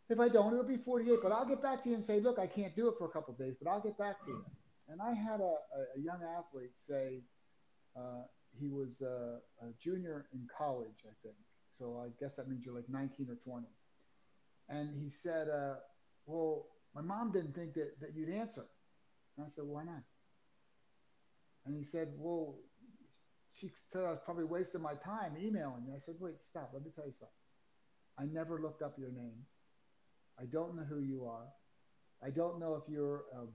If 0.09 0.19
I 0.19 0.29
don't, 0.29 0.53
it'll 0.53 0.65
be 0.65 0.77
48. 0.77 1.19
But 1.21 1.31
I'll 1.31 1.45
get 1.45 1.61
back 1.61 1.83
to 1.83 1.89
you 1.89 1.95
and 1.95 2.03
say, 2.03 2.19
look, 2.19 2.39
I 2.39 2.47
can't 2.47 2.75
do 2.75 2.87
it 2.89 2.95
for 2.97 3.05
a 3.05 3.09
couple 3.09 3.33
days, 3.33 3.55
but 3.61 3.69
I'll 3.69 3.81
get 3.81 3.97
back 3.97 4.23
to 4.25 4.31
you. 4.31 4.45
And 4.89 5.01
I 5.01 5.13
had 5.13 5.41
a, 5.41 5.55
a 5.95 5.99
young 5.99 6.21
athlete 6.37 6.71
say 6.75 7.21
uh, 7.95 8.23
he 8.59 8.69
was 8.69 9.01
a, 9.01 9.39
a 9.61 9.71
junior 9.81 10.27
in 10.33 10.47
college, 10.57 11.05
I 11.05 11.13
think. 11.23 11.35
So 11.77 12.01
I 12.03 12.09
guess 12.19 12.37
that 12.37 12.49
means 12.49 12.65
you're 12.65 12.75
like 12.75 12.89
19 12.89 13.29
or 13.29 13.35
20. 13.35 13.67
And 14.69 14.89
he 15.01 15.09
said, 15.09 15.49
uh, 15.49 15.75
well, 16.27 16.67
my 16.93 17.01
mom 17.01 17.31
didn't 17.31 17.55
think 17.55 17.73
that, 17.73 17.99
that 18.01 18.15
you'd 18.15 18.29
answer. 18.29 18.65
And 19.37 19.45
I 19.45 19.49
said, 19.49 19.63
why 19.65 19.83
not? 19.83 20.03
And 21.65 21.75
he 21.75 21.83
said, 21.83 22.09
well, 22.17 22.55
she 23.53 23.69
said 23.91 24.03
I 24.03 24.11
was 24.11 24.19
probably 24.23 24.43
wasting 24.43 24.81
my 24.81 24.93
time 24.93 25.35
emailing 25.37 25.85
you. 25.87 25.93
I 25.95 25.99
said, 25.99 26.15
wait, 26.19 26.39
stop. 26.39 26.71
Let 26.73 26.83
me 26.83 26.91
tell 26.93 27.05
you 27.05 27.13
something. 27.13 27.33
I 28.19 28.25
never 28.25 28.61
looked 28.61 28.81
up 28.81 28.97
your 28.99 29.11
name. 29.11 29.45
I 30.39 30.45
don't 30.45 30.75
know 30.75 30.83
who 30.83 30.99
you 30.99 31.25
are. 31.25 31.47
I 32.23 32.29
don't 32.29 32.59
know 32.59 32.75
if 32.75 32.91
you're 32.91 33.25
a 33.33 33.45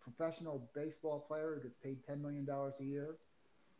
professional 0.00 0.70
baseball 0.74 1.24
player 1.26 1.54
who 1.54 1.62
gets 1.62 1.76
paid 1.76 1.98
$10 2.08 2.20
million 2.20 2.46
a 2.48 2.84
year, 2.84 3.16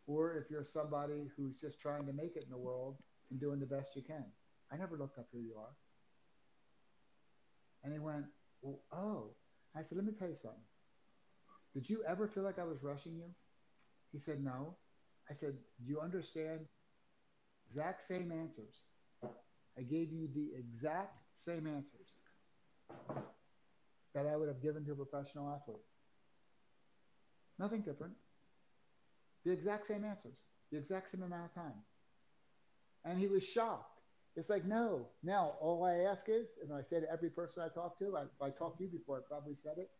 or 0.07 0.37
if 0.37 0.51
you're 0.51 0.65
somebody 0.65 1.31
who's 1.37 1.59
just 1.61 1.81
trying 1.81 2.07
to 2.07 2.13
make 2.13 2.37
it 2.37 2.45
in 2.45 2.51
the 2.51 2.57
world 2.57 2.97
and 3.31 3.41
doing 3.41 3.61
the 3.61 3.67
best 3.67 3.95
you 3.95 4.03
can. 4.03 4.25
I 4.71 4.77
never 4.77 4.97
looked 4.97 5.19
up 5.19 5.27
who 5.33 5.41
you 5.41 5.57
are. 5.59 5.75
And 7.83 7.93
he 7.93 7.99
went, 7.99 8.25
well, 8.61 8.81
oh. 8.93 9.31
I 9.75 9.83
said, 9.83 9.97
let 9.97 10.07
me 10.07 10.13
tell 10.13 10.29
you 10.29 10.35
something. 10.35 10.61
Did 11.75 11.89
you 11.89 12.03
ever 12.07 12.29
feel 12.29 12.43
like 12.43 12.59
I 12.59 12.65
was 12.65 12.83
rushing 12.83 13.17
you? 13.17 13.31
He 14.13 14.19
said, 14.19 14.45
no. 14.45 14.77
I 15.31 15.33
said, 15.33 15.55
do 15.83 15.91
you 15.91 16.01
understand? 16.01 16.61
Exact 17.69 18.07
same 18.07 18.31
answers. 18.31 18.75
I 19.79 19.83
gave 19.83 20.13
you 20.13 20.29
the 20.35 20.51
exact 20.59 21.17
same 21.35 21.67
answers 21.67 22.09
that 24.15 24.27
I 24.27 24.37
would 24.37 24.49
have 24.49 24.61
given 24.63 24.85
to 24.85 24.93
a 24.93 24.95
professional 24.95 25.49
athlete. 25.49 25.81
Nothing 27.59 27.81
different. 27.81 28.13
The 29.45 29.53
exact 29.53 29.87
same 29.87 30.05
answers, 30.05 30.37
the 30.71 30.79
exact 30.79 31.11
same 31.13 31.23
amount 31.23 31.47
of 31.47 31.55
time. 31.55 31.83
And 33.05 33.19
he 33.19 33.27
was 33.27 33.43
shocked. 33.43 33.92
It's 34.35 34.49
like, 34.49 34.65
no. 34.65 35.09
Now, 35.23 35.55
all 35.61 35.85
I 35.85 36.11
ask 36.11 36.23
is, 36.29 36.53
and 36.63 36.73
I 36.73 36.83
say 36.83 37.01
to 37.01 37.11
every 37.11 37.31
person 37.31 37.63
I 37.63 37.69
talk 37.69 37.99
to, 37.99 38.17
I, 38.17 38.45
I 38.45 38.51
talked 38.51 38.79
to 38.79 38.85
you 38.85 38.91
before, 38.91 39.19
I 39.19 39.21
probably 39.29 39.55
said 39.55 39.77
it. 39.77 39.91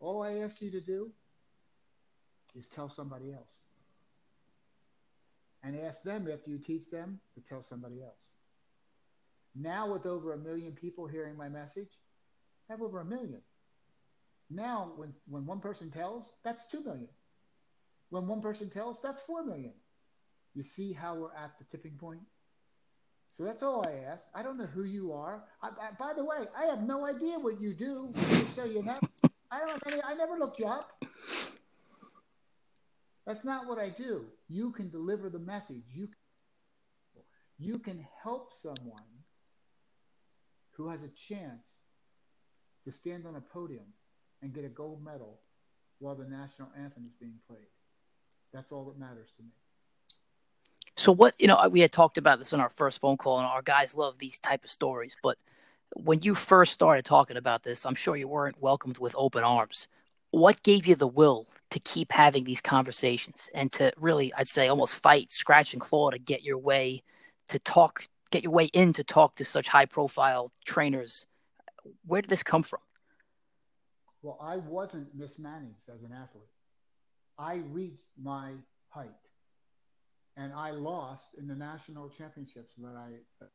All 0.00 0.22
I 0.22 0.38
ask 0.38 0.60
you 0.60 0.70
to 0.72 0.80
do 0.80 1.10
is 2.54 2.66
tell 2.66 2.88
somebody 2.88 3.32
else. 3.32 3.62
And 5.62 5.78
ask 5.78 6.02
them 6.02 6.28
after 6.30 6.50
you 6.50 6.58
teach 6.58 6.90
them 6.90 7.20
to 7.34 7.40
tell 7.40 7.62
somebody 7.62 8.02
else. 8.02 8.32
Now, 9.54 9.92
with 9.92 10.06
over 10.06 10.32
a 10.32 10.38
million 10.38 10.72
people 10.72 11.06
hearing 11.06 11.36
my 11.36 11.48
message, 11.48 11.98
I 12.68 12.74
have 12.74 12.82
over 12.82 13.00
a 13.00 13.04
million. 13.04 13.42
Now, 14.50 14.92
when, 14.96 15.12
when 15.28 15.46
one 15.46 15.60
person 15.60 15.90
tells, 15.90 16.30
that's 16.44 16.66
2 16.68 16.82
million. 16.82 17.08
When 18.10 18.26
one 18.26 18.40
person 18.40 18.68
tells, 18.70 19.00
that's 19.00 19.22
4 19.22 19.44
million. 19.44 19.72
You 20.54 20.64
see 20.64 20.92
how 20.92 21.14
we're 21.14 21.34
at 21.34 21.58
the 21.58 21.64
tipping 21.64 21.96
point? 21.98 22.20
So 23.30 23.44
that's 23.44 23.62
all 23.62 23.86
I 23.86 24.10
ask. 24.10 24.26
I 24.34 24.42
don't 24.42 24.58
know 24.58 24.66
who 24.66 24.82
you 24.82 25.12
are. 25.12 25.44
I, 25.62 25.68
I, 25.68 25.90
by 25.98 26.12
the 26.14 26.24
way, 26.24 26.36
I 26.56 26.64
have 26.64 26.82
no 26.82 27.06
idea 27.06 27.38
what 27.38 27.60
you 27.60 27.72
do. 27.72 28.12
So 28.54 28.64
you 28.64 28.82
know, 28.82 28.98
I 29.50 29.60
don't. 29.60 29.82
Any, 29.86 30.02
I 30.02 30.14
never 30.14 30.36
looked 30.36 30.58
you 30.58 30.66
up. 30.66 30.84
That's 33.26 33.44
not 33.44 33.68
what 33.68 33.78
I 33.78 33.90
do. 33.90 34.26
You 34.48 34.72
can 34.72 34.90
deliver 34.90 35.30
the 35.30 35.38
message. 35.38 35.84
You 35.94 36.08
you 37.58 37.78
can 37.78 38.04
help 38.22 38.52
someone 38.52 39.04
who 40.72 40.88
has 40.88 41.02
a 41.02 41.08
chance 41.08 41.78
to 42.84 42.90
stand 42.90 43.26
on 43.26 43.36
a 43.36 43.40
podium 43.40 43.86
and 44.42 44.54
get 44.54 44.64
a 44.64 44.68
gold 44.68 45.04
medal 45.04 45.40
while 45.98 46.14
the 46.14 46.24
national 46.24 46.68
anthem 46.76 47.04
is 47.06 47.12
being 47.20 47.38
played. 47.46 47.68
That's 48.52 48.72
all 48.72 48.86
that 48.86 48.98
matters 48.98 49.30
to 49.36 49.42
me. 49.42 49.50
So 51.00 51.12
what 51.12 51.34
you 51.38 51.46
know, 51.46 51.66
we 51.70 51.80
had 51.80 51.92
talked 51.92 52.18
about 52.18 52.38
this 52.38 52.52
on 52.52 52.60
our 52.60 52.68
first 52.68 53.00
phone 53.00 53.16
call, 53.16 53.38
and 53.38 53.46
our 53.46 53.62
guys 53.62 53.94
love 53.94 54.18
these 54.18 54.38
type 54.38 54.64
of 54.64 54.70
stories. 54.70 55.16
But 55.22 55.38
when 55.94 56.20
you 56.20 56.34
first 56.34 56.74
started 56.74 57.06
talking 57.06 57.38
about 57.38 57.62
this, 57.62 57.86
I'm 57.86 57.94
sure 57.94 58.18
you 58.18 58.28
weren't 58.28 58.60
welcomed 58.60 58.98
with 58.98 59.14
open 59.16 59.42
arms. 59.42 59.88
What 60.30 60.62
gave 60.62 60.86
you 60.86 60.96
the 60.96 61.06
will 61.06 61.46
to 61.70 61.80
keep 61.80 62.12
having 62.12 62.44
these 62.44 62.60
conversations 62.60 63.48
and 63.54 63.72
to 63.72 63.94
really, 63.96 64.30
I'd 64.34 64.46
say, 64.46 64.68
almost 64.68 64.96
fight, 64.96 65.32
scratch 65.32 65.72
and 65.72 65.80
claw 65.80 66.10
to 66.10 66.18
get 66.18 66.42
your 66.42 66.58
way 66.58 67.02
to 67.48 67.58
talk, 67.60 68.06
get 68.30 68.42
your 68.42 68.52
way 68.52 68.66
in 68.66 68.92
to 68.92 69.02
talk 69.02 69.36
to 69.36 69.44
such 69.46 69.70
high 69.70 69.86
profile 69.86 70.52
trainers? 70.66 71.24
Where 72.04 72.20
did 72.20 72.28
this 72.28 72.42
come 72.42 72.62
from? 72.62 72.80
Well, 74.20 74.38
I 74.38 74.58
wasn't 74.58 75.14
mismanaged 75.14 75.88
as 75.88 76.02
an 76.02 76.12
athlete. 76.12 76.44
I 77.38 77.62
reached 77.72 78.04
my 78.22 78.50
height 78.90 79.16
and 80.36 80.52
I 80.52 80.70
lost 80.70 81.34
in 81.38 81.46
the 81.46 81.54
national 81.54 82.08
championships 82.08 82.74
that 82.78 82.96
I 82.96 83.46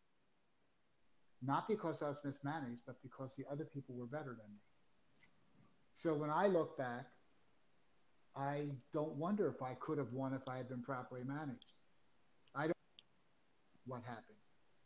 not 1.42 1.68
because 1.68 2.02
I 2.02 2.10
was 2.10 2.20
mismanaged, 2.24 2.82
but 2.86 3.02
because 3.04 3.36
the 3.36 3.46
other 3.52 3.66
people 3.66 3.96
were 3.96 4.08
better 4.08 4.30
than 4.30 4.52
me. 4.52 4.60
So 5.94 6.14
when 6.14 6.30
I 6.30 6.48
look 6.48 6.78
back, 6.78 7.06
I 8.36 8.68
don't 8.94 9.16
wonder 9.16 9.48
if 9.48 9.62
I 9.62 9.76
could 9.76 9.98
have 9.98 10.12
won 10.12 10.34
if 10.34 10.48
I 10.48 10.58
had 10.58 10.68
been 10.68 10.82
properly 10.82 11.24
managed. 11.24 11.74
I 12.54 12.64
don't 12.64 12.74
what 13.86 14.02
happened. 14.04 14.38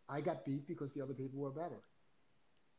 I 0.08 0.22
got 0.22 0.46
beat 0.46 0.68
because 0.68 0.94
the 0.94 1.02
other 1.02 1.14
people 1.14 1.40
were 1.40 1.52
better. 1.52 1.82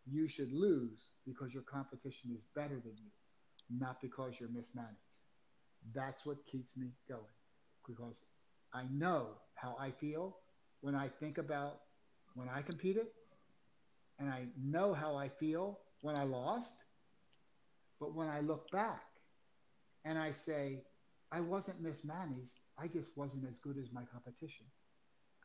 You 0.07 0.29
should 0.29 0.53
lose 0.53 1.11
because 1.27 1.55
your 1.55 1.63
competition 1.63 2.31
is 2.35 2.43
better 2.55 2.81
than 2.81 2.95
you, 2.97 3.11
not 3.71 4.01
because 4.01 4.39
you're 4.39 4.49
mismanaged. 4.49 4.97
That's 5.95 6.27
what 6.27 6.45
keeps 6.47 6.77
me 6.77 6.89
going 7.09 7.37
because 7.87 8.25
I 8.73 8.85
know 8.91 9.29
how 9.55 9.77
I 9.79 9.91
feel 9.91 10.37
when 10.81 10.95
I 10.95 11.09
think 11.09 11.39
about 11.39 11.81
when 12.35 12.49
I 12.49 12.63
competed, 12.63 13.07
and 14.19 14.29
I 14.29 14.47
know 14.63 14.93
how 14.95 15.17
I 15.17 15.29
feel 15.29 15.81
when 16.03 16.17
I 16.17 16.25
lost. 16.25 16.77
But 17.99 18.15
when 18.15 18.29
I 18.29 18.41
look 18.41 18.71
back 18.71 19.03
and 20.05 20.19
I 20.19 20.31
say, 20.31 20.85
I 21.33 21.41
wasn't 21.41 21.83
mismanaged, 21.83 22.55
I 22.79 22.87
just 22.87 23.17
wasn't 23.17 23.47
as 23.51 23.59
good 23.59 23.77
as 23.77 23.93
my 23.93 24.05
competition. 24.05 24.67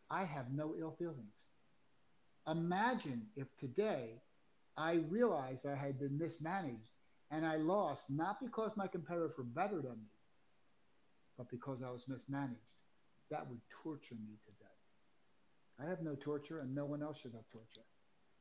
I 0.10 0.24
have 0.24 0.54
no 0.54 0.76
ill 0.80 0.96
feelings. 0.98 1.48
Imagine 2.48 3.28
if 3.36 3.48
today 3.58 4.22
I 4.78 5.04
realized 5.10 5.66
I 5.66 5.76
had 5.76 6.00
been 6.00 6.18
mismanaged 6.18 6.92
and 7.32 7.46
I 7.46 7.58
lost 7.58 8.10
not 8.10 8.40
because 8.40 8.78
my 8.78 8.88
competitors 8.88 9.34
were 9.38 9.44
better 9.44 9.82
than 9.82 9.98
me, 9.98 10.12
but 11.38 11.50
because 11.50 11.82
I 11.82 11.90
was 11.90 12.08
mismanaged 12.08 12.85
that 13.32 13.48
would 13.50 13.62
torture 13.84 14.16
me 14.16 14.38
to 14.46 14.52
death. 14.60 15.86
I 15.86 15.90
have 15.90 16.02
no 16.02 16.16
torture, 16.16 16.60
and 16.60 16.74
no 16.74 16.86
one 16.86 17.04
else 17.04 17.20
should 17.20 17.34
have 17.34 17.48
torture. 17.52 17.86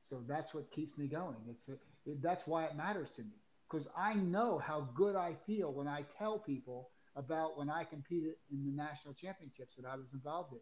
So 0.08 0.22
that's 0.28 0.54
what 0.54 0.70
keeps 0.70 0.96
me 0.98 1.06
going. 1.06 1.36
It's 1.48 1.68
a, 1.68 1.72
it, 2.06 2.22
that's 2.22 2.46
why 2.46 2.64
it 2.66 2.76
matters 2.76 3.10
to 3.12 3.22
me 3.22 3.40
because 3.74 3.88
I 3.96 4.14
know 4.14 4.58
how 4.58 4.88
good 4.94 5.16
I 5.16 5.34
feel 5.46 5.72
when 5.72 5.88
I 5.88 6.04
tell 6.16 6.38
people 6.38 6.90
about 7.16 7.58
when 7.58 7.70
I 7.70 7.84
competed 7.84 8.34
in 8.52 8.64
the 8.64 8.70
national 8.70 9.14
championships 9.14 9.76
that 9.76 9.86
I 9.86 9.96
was 9.96 10.12
involved 10.12 10.52
in. 10.52 10.60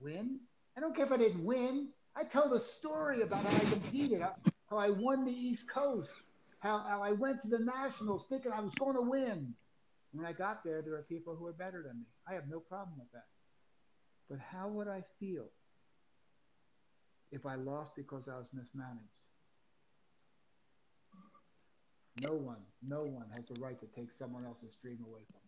Win? 0.00 0.40
I 0.76 0.80
don't 0.80 0.94
care 0.94 1.06
if 1.06 1.12
I 1.12 1.16
didn't 1.16 1.44
win. 1.44 1.88
I 2.16 2.24
tell 2.24 2.48
the 2.48 2.60
story 2.60 3.22
about 3.22 3.44
how 3.44 3.56
I 3.56 3.70
competed, 3.70 4.20
how, 4.20 4.34
how 4.68 4.76
I 4.76 4.90
won 4.90 5.24
the 5.24 5.32
East 5.32 5.70
Coast, 5.70 6.16
how, 6.58 6.78
how 6.80 7.02
I 7.02 7.12
went 7.12 7.42
to 7.42 7.48
the 7.48 7.58
nationals 7.60 8.26
thinking 8.28 8.52
I 8.52 8.60
was 8.60 8.74
going 8.74 8.96
to 8.96 9.02
win. 9.02 9.54
When 10.18 10.26
I 10.26 10.32
got 10.32 10.64
there, 10.64 10.82
there 10.82 10.94
were 10.94 11.06
people 11.08 11.36
who 11.36 11.44
were 11.44 11.52
better 11.52 11.80
than 11.80 12.00
me. 12.00 12.06
I 12.26 12.34
have 12.34 12.48
no 12.48 12.58
problem 12.58 12.98
with 12.98 13.12
that. 13.12 13.28
But 14.28 14.40
how 14.40 14.66
would 14.66 14.88
I 14.88 15.04
feel 15.20 15.46
if 17.30 17.46
I 17.46 17.54
lost 17.54 17.94
because 17.94 18.26
I 18.26 18.36
was 18.36 18.48
mismanaged? 18.52 19.14
No 22.20 22.32
one, 22.32 22.66
no 22.82 23.04
one 23.04 23.30
has 23.36 23.46
the 23.46 23.60
right 23.60 23.78
to 23.78 23.86
take 23.86 24.12
someone 24.12 24.44
else's 24.44 24.74
dream 24.82 24.98
away 25.06 25.20
from 25.30 25.38
them. 25.40 25.47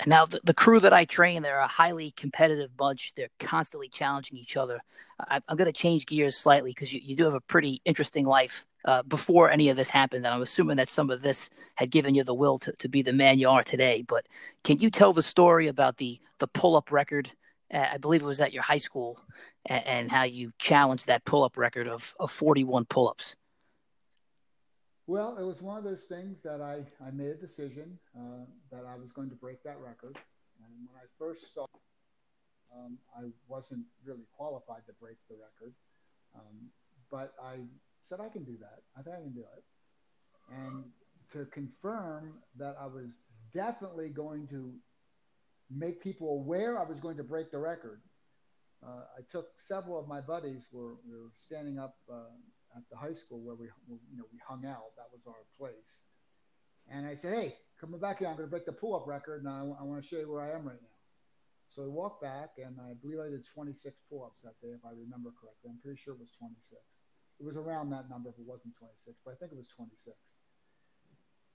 And 0.00 0.08
now 0.08 0.26
the, 0.26 0.40
the 0.44 0.54
crew 0.54 0.80
that 0.80 0.92
I 0.92 1.04
train, 1.04 1.42
they're 1.42 1.58
a 1.58 1.66
highly 1.66 2.10
competitive 2.12 2.76
bunch. 2.76 3.14
They're 3.14 3.28
constantly 3.38 3.88
challenging 3.88 4.38
each 4.38 4.56
other. 4.56 4.80
I, 5.30 5.40
am 5.48 5.56
going 5.56 5.72
to 5.72 5.72
change 5.72 6.06
gears 6.06 6.36
slightly 6.36 6.70
because 6.70 6.92
you, 6.92 7.00
you 7.02 7.16
do 7.16 7.24
have 7.24 7.34
a 7.34 7.40
pretty 7.40 7.80
interesting 7.84 8.26
life 8.26 8.66
uh, 8.84 9.02
before 9.04 9.50
any 9.50 9.68
of 9.68 9.76
this 9.76 9.88
happened. 9.88 10.26
And 10.26 10.34
I'm 10.34 10.42
assuming 10.42 10.76
that 10.78 10.88
some 10.88 11.10
of 11.10 11.22
this 11.22 11.48
had 11.76 11.90
given 11.90 12.14
you 12.14 12.24
the 12.24 12.34
will 12.34 12.58
to, 12.60 12.72
to 12.72 12.88
be 12.88 13.02
the 13.02 13.12
man 13.12 13.38
you 13.38 13.48
are 13.48 13.62
today. 13.62 14.02
But 14.06 14.26
can 14.64 14.78
you 14.78 14.90
tell 14.90 15.12
the 15.12 15.22
story 15.22 15.68
about 15.68 15.98
the, 15.98 16.20
the 16.38 16.48
pull 16.48 16.76
up 16.76 16.90
record 16.90 17.30
I 17.74 17.98
believe 17.98 18.22
it 18.22 18.26
was 18.26 18.40
at 18.40 18.52
your 18.52 18.62
high 18.62 18.78
school, 18.78 19.18
and, 19.66 19.86
and 19.86 20.10
how 20.10 20.24
you 20.24 20.52
challenged 20.58 21.06
that 21.06 21.24
pull 21.24 21.44
up 21.44 21.56
record 21.56 21.88
of, 21.88 22.14
of 22.20 22.30
41 22.30 22.84
pull 22.86 23.08
ups. 23.08 23.36
Well, 25.06 25.36
it 25.38 25.44
was 25.44 25.60
one 25.60 25.76
of 25.76 25.84
those 25.84 26.04
things 26.04 26.40
that 26.42 26.62
I, 26.62 26.80
I 27.04 27.10
made 27.10 27.28
a 27.28 27.34
decision 27.34 27.98
uh, 28.16 28.46
that 28.70 28.84
I 28.86 28.96
was 28.96 29.12
going 29.12 29.28
to 29.28 29.36
break 29.36 29.62
that 29.64 29.78
record. 29.78 30.16
And 30.16 30.88
when 30.88 30.96
I 30.96 31.04
first 31.18 31.50
started, 31.50 31.68
um, 32.74 32.98
I 33.16 33.28
wasn't 33.46 33.84
really 34.04 34.24
qualified 34.34 34.86
to 34.86 34.92
break 34.98 35.16
the 35.28 35.36
record. 35.36 35.74
Um, 36.34 36.70
but 37.10 37.34
I 37.42 37.56
said, 38.02 38.20
I 38.20 38.28
can 38.28 38.44
do 38.44 38.56
that. 38.60 38.80
I 38.98 39.02
think 39.02 39.16
I 39.16 39.20
can 39.20 39.32
do 39.32 39.44
it. 39.56 39.64
And 40.50 40.84
to 41.32 41.44
confirm 41.52 42.34
that 42.56 42.76
I 42.80 42.86
was 42.86 43.12
definitely 43.52 44.08
going 44.08 44.46
to 44.48 44.72
make 45.70 46.02
people 46.02 46.30
aware 46.30 46.78
I 46.78 46.88
was 46.88 46.98
going 46.98 47.16
to 47.18 47.24
break 47.24 47.50
the 47.50 47.58
record, 47.58 48.00
uh, 48.82 49.04
I 49.18 49.22
took 49.30 49.48
several 49.58 49.98
of 49.98 50.08
my 50.08 50.20
buddies 50.20 50.62
were, 50.72 50.94
were 51.06 51.30
standing 51.34 51.78
up 51.78 51.96
uh, 52.10 52.32
at 52.76 52.82
the 52.90 52.96
high 52.96 53.12
school 53.12 53.40
where 53.40 53.54
we, 53.54 53.66
you 53.88 54.18
know, 54.18 54.24
we 54.32 54.38
hung 54.46 54.66
out. 54.66 54.96
That 54.96 55.08
was 55.12 55.26
our 55.26 55.46
place. 55.58 56.00
And 56.90 57.06
I 57.06 57.14
said, 57.14 57.34
hey, 57.34 57.54
come 57.80 57.98
back 57.98 58.18
here. 58.18 58.28
I'm 58.28 58.36
going 58.36 58.46
to 58.46 58.50
break 58.50 58.66
the 58.66 58.72
pull-up 58.72 59.06
record, 59.06 59.42
and 59.42 59.48
I, 59.48 59.60
I 59.60 59.82
want 59.82 60.02
to 60.02 60.06
show 60.06 60.18
you 60.18 60.30
where 60.30 60.42
I 60.42 60.52
am 60.52 60.66
right 60.66 60.80
now. 60.80 60.98
So 61.70 61.82
I 61.82 61.88
walked 61.88 62.22
back, 62.22 62.50
and 62.58 62.76
I 62.80 62.94
believe 63.00 63.18
I 63.18 63.30
did 63.30 63.46
26 63.46 63.96
pull-ups 64.10 64.40
that 64.44 64.60
day, 64.60 64.74
if 64.74 64.84
I 64.84 64.90
remember 64.90 65.30
correctly. 65.40 65.70
I'm 65.70 65.80
pretty 65.80 65.98
sure 65.98 66.14
it 66.14 66.20
was 66.20 66.32
26. 66.38 66.76
It 67.40 67.44
was 67.44 67.56
around 67.56 67.90
that 67.90 68.10
number 68.10 68.30
if 68.30 68.38
it 68.38 68.46
wasn't 68.46 68.76
26, 68.78 69.18
but 69.24 69.32
I 69.32 69.36
think 69.36 69.52
it 69.52 69.58
was 69.58 69.68
26. 69.68 70.14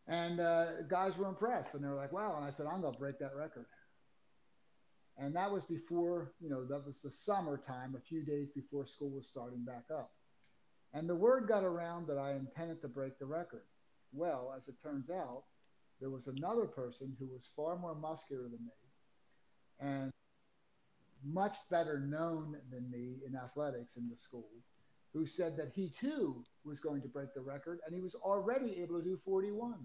And 0.07 0.39
uh, 0.39 0.81
guys 0.89 1.15
were 1.15 1.29
impressed, 1.29 1.75
and 1.75 1.83
they 1.83 1.87
were 1.87 1.95
like, 1.95 2.11
wow. 2.11 2.35
And 2.35 2.43
I 2.43 2.49
said, 2.49 2.65
I'm 2.65 2.81
going 2.81 2.93
to 2.93 2.99
break 2.99 3.19
that 3.19 3.35
record. 3.35 3.67
And 5.17 5.35
that 5.35 5.51
was 5.51 5.63
before, 5.65 6.33
you 6.41 6.49
know, 6.49 6.65
that 6.65 6.85
was 6.85 7.01
the 7.01 7.11
summertime, 7.11 7.95
a 7.95 8.01
few 8.01 8.23
days 8.23 8.49
before 8.55 8.85
school 8.85 9.11
was 9.11 9.27
starting 9.27 9.63
back 9.63 9.83
up. 9.93 10.11
And 10.93 11.07
the 11.07 11.15
word 11.15 11.47
got 11.47 11.63
around 11.63 12.07
that 12.07 12.17
I 12.17 12.31
intended 12.31 12.81
to 12.81 12.87
break 12.87 13.19
the 13.19 13.25
record. 13.25 13.63
Well, 14.11 14.53
as 14.55 14.67
it 14.67 14.81
turns 14.81 15.09
out, 15.09 15.43
there 15.99 16.09
was 16.09 16.27
another 16.27 16.65
person 16.65 17.15
who 17.19 17.27
was 17.27 17.49
far 17.55 17.77
more 17.77 17.95
muscular 17.95 18.43
than 18.43 18.65
me 18.65 18.71
and 19.79 20.11
much 21.23 21.57
better 21.69 21.99
known 21.99 22.57
than 22.71 22.89
me 22.89 23.17
in 23.25 23.35
athletics 23.35 23.97
in 23.97 24.09
the 24.09 24.15
school, 24.15 24.49
who 25.13 25.25
said 25.25 25.57
that 25.57 25.71
he 25.75 25.93
too 25.99 26.43
was 26.63 26.79
going 26.79 27.01
to 27.01 27.07
break 27.07 27.33
the 27.33 27.41
record 27.41 27.79
and 27.85 27.93
he 27.93 28.01
was 28.01 28.15
already 28.15 28.81
able 28.81 28.99
to 28.99 29.03
do 29.03 29.19
41. 29.25 29.75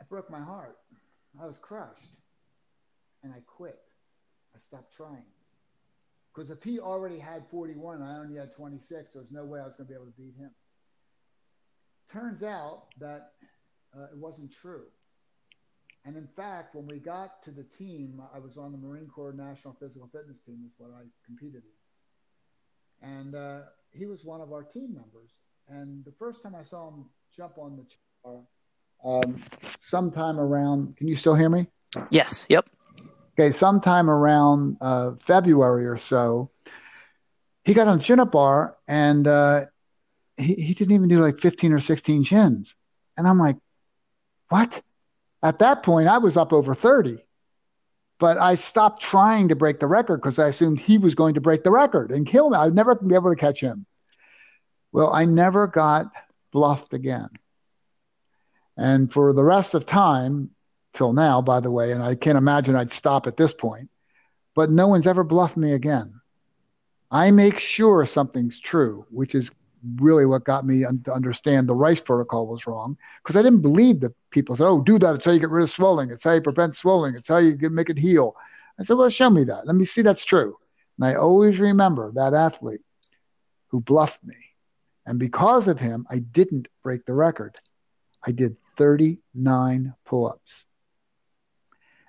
It 0.00 0.08
broke 0.08 0.30
my 0.30 0.40
heart. 0.40 0.78
I 1.40 1.46
was 1.46 1.58
crushed 1.58 2.16
and 3.22 3.32
I 3.32 3.40
quit. 3.46 3.80
I 4.54 4.58
stopped 4.58 4.94
trying. 4.94 5.24
Because 6.34 6.50
if 6.50 6.62
he 6.62 6.80
already 6.80 7.18
had 7.18 7.44
41 7.50 7.96
and 8.00 8.04
I 8.04 8.16
only 8.16 8.38
had 8.38 8.52
26, 8.52 9.10
there's 9.12 9.30
no 9.30 9.44
way 9.44 9.60
I 9.60 9.64
was 9.64 9.76
going 9.76 9.86
to 9.86 9.92
be 9.92 9.94
able 9.94 10.06
to 10.06 10.16
beat 10.16 10.34
him. 10.36 10.50
Turns 12.10 12.42
out 12.42 12.84
that 12.98 13.32
uh, 13.96 14.04
it 14.04 14.16
wasn't 14.16 14.52
true. 14.52 14.84
And 16.04 16.16
in 16.16 16.26
fact, 16.26 16.74
when 16.74 16.86
we 16.86 16.98
got 16.98 17.42
to 17.44 17.50
the 17.50 17.64
team, 17.78 18.20
I 18.34 18.38
was 18.38 18.56
on 18.56 18.72
the 18.72 18.78
Marine 18.78 19.08
Corps 19.08 19.32
National 19.32 19.74
Physical 19.74 20.08
Fitness 20.12 20.40
team, 20.40 20.62
is 20.66 20.72
what 20.78 20.90
I 20.90 21.04
competed 21.24 21.62
in. 23.02 23.08
And 23.08 23.34
uh, 23.34 23.60
he 23.92 24.06
was 24.06 24.24
one 24.24 24.40
of 24.40 24.52
our 24.52 24.62
team 24.62 24.94
members. 24.94 25.30
And 25.68 26.04
the 26.04 26.12
first 26.12 26.42
time 26.42 26.54
I 26.54 26.62
saw 26.62 26.88
him 26.88 27.06
jump 27.36 27.56
on 27.56 27.76
the 27.76 27.84
chair, 27.84 28.40
um, 29.04 29.42
sometime 29.78 30.40
around, 30.40 30.96
can 30.96 31.08
you 31.08 31.16
still 31.16 31.34
hear 31.34 31.48
me? 31.48 31.66
Yes. 32.10 32.46
Yep. 32.48 32.68
Okay, 33.34 33.52
sometime 33.52 34.10
around 34.10 34.76
uh, 34.80 35.12
February 35.24 35.86
or 35.86 35.96
so, 35.96 36.50
he 37.64 37.74
got 37.74 37.88
on 37.88 38.00
chin 38.00 38.20
up 38.20 38.32
bar 38.32 38.76
and 38.86 39.26
uh, 39.26 39.66
he, 40.36 40.54
he 40.54 40.74
didn't 40.74 40.94
even 40.94 41.08
do 41.08 41.22
like 41.22 41.40
15 41.40 41.72
or 41.72 41.80
16 41.80 42.24
chins. 42.24 42.74
And 43.16 43.26
I'm 43.26 43.38
like, 43.38 43.56
what? 44.48 44.82
At 45.42 45.60
that 45.60 45.82
point, 45.82 46.08
I 46.08 46.18
was 46.18 46.36
up 46.36 46.52
over 46.52 46.74
30. 46.74 47.24
But 48.18 48.38
I 48.38 48.54
stopped 48.54 49.02
trying 49.02 49.48
to 49.48 49.56
break 49.56 49.80
the 49.80 49.86
record 49.86 50.18
because 50.18 50.38
I 50.38 50.48
assumed 50.48 50.78
he 50.78 50.98
was 50.98 51.14
going 51.14 51.34
to 51.34 51.40
break 51.40 51.64
the 51.64 51.70
record 51.70 52.12
and 52.12 52.26
kill 52.26 52.50
me. 52.50 52.56
I'd 52.56 52.74
never 52.74 52.94
be 52.94 53.14
able 53.14 53.30
to 53.30 53.40
catch 53.40 53.60
him. 53.60 53.86
Well, 54.92 55.12
I 55.12 55.24
never 55.24 55.66
got 55.66 56.12
bluffed 56.52 56.92
again. 56.92 57.30
And 58.76 59.12
for 59.12 59.32
the 59.32 59.42
rest 59.42 59.74
of 59.74 59.86
time, 59.86 60.50
till 60.92 61.12
now, 61.12 61.40
by 61.40 61.60
the 61.60 61.70
way, 61.70 61.92
and 61.92 62.02
I 62.02 62.14
can't 62.14 62.38
imagine 62.38 62.76
I'd 62.76 62.90
stop 62.90 63.26
at 63.26 63.36
this 63.36 63.52
point, 63.52 63.90
but 64.54 64.70
no 64.70 64.88
one's 64.88 65.06
ever 65.06 65.24
bluffed 65.24 65.56
me 65.56 65.72
again. 65.72 66.20
I 67.10 67.30
make 67.30 67.58
sure 67.58 68.06
something's 68.06 68.58
true, 68.58 69.06
which 69.10 69.34
is 69.34 69.50
really 69.96 70.24
what 70.26 70.44
got 70.44 70.64
me 70.64 70.84
to 71.04 71.12
understand 71.12 71.68
the 71.68 71.74
rice 71.74 72.00
protocol 72.00 72.46
was 72.46 72.66
wrong 72.66 72.96
because 73.22 73.36
I 73.36 73.42
didn't 73.42 73.62
believe 73.62 74.00
that 74.00 74.14
people 74.30 74.54
said, 74.54 74.66
"Oh, 74.66 74.80
do 74.80 74.98
that. 74.98 75.16
It's 75.16 75.24
how 75.24 75.32
you 75.32 75.40
get 75.40 75.50
rid 75.50 75.64
of 75.64 75.70
swelling. 75.70 76.10
It's 76.10 76.24
how 76.24 76.32
you 76.32 76.40
prevent 76.40 76.76
swelling. 76.76 77.14
It's 77.14 77.28
how 77.28 77.38
you 77.38 77.52
get, 77.52 77.72
make 77.72 77.90
it 77.90 77.98
heal." 77.98 78.36
I 78.78 78.84
said, 78.84 78.96
"Well, 78.96 79.10
show 79.10 79.28
me 79.28 79.44
that. 79.44 79.66
Let 79.66 79.76
me 79.76 79.84
see 79.84 80.02
that's 80.02 80.24
true." 80.24 80.56
And 80.96 81.06
I 81.06 81.14
always 81.14 81.58
remember 81.58 82.12
that 82.12 82.32
athlete 82.32 82.82
who 83.68 83.80
bluffed 83.80 84.22
me, 84.24 84.36
and 85.04 85.18
because 85.18 85.66
of 85.68 85.80
him, 85.80 86.06
I 86.08 86.18
didn't 86.18 86.68
break 86.82 87.04
the 87.04 87.14
record. 87.14 87.56
I 88.24 88.30
did 88.30 88.56
39 88.76 89.94
pull-ups. 90.04 90.64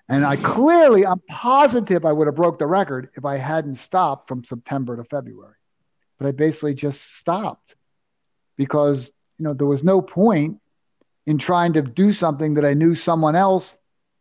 And 0.09 0.25
I 0.25 0.35
clearly, 0.35 1.05
I'm 1.05 1.21
positive 1.29 2.05
I 2.05 2.11
would 2.11 2.27
have 2.27 2.35
broke 2.35 2.59
the 2.59 2.67
record 2.67 3.09
if 3.15 3.25
I 3.25 3.37
hadn't 3.37 3.75
stopped 3.75 4.27
from 4.27 4.43
September 4.43 4.97
to 4.97 5.03
February. 5.03 5.55
But 6.19 6.27
I 6.27 6.31
basically 6.31 6.73
just 6.73 7.15
stopped 7.15 7.75
because, 8.57 9.11
you 9.37 9.43
know, 9.43 9.53
there 9.53 9.67
was 9.67 9.83
no 9.83 10.01
point 10.01 10.59
in 11.25 11.37
trying 11.37 11.73
to 11.73 11.81
do 11.81 12.11
something 12.11 12.55
that 12.55 12.65
I 12.65 12.73
knew 12.73 12.95
someone 12.95 13.35
else 13.35 13.73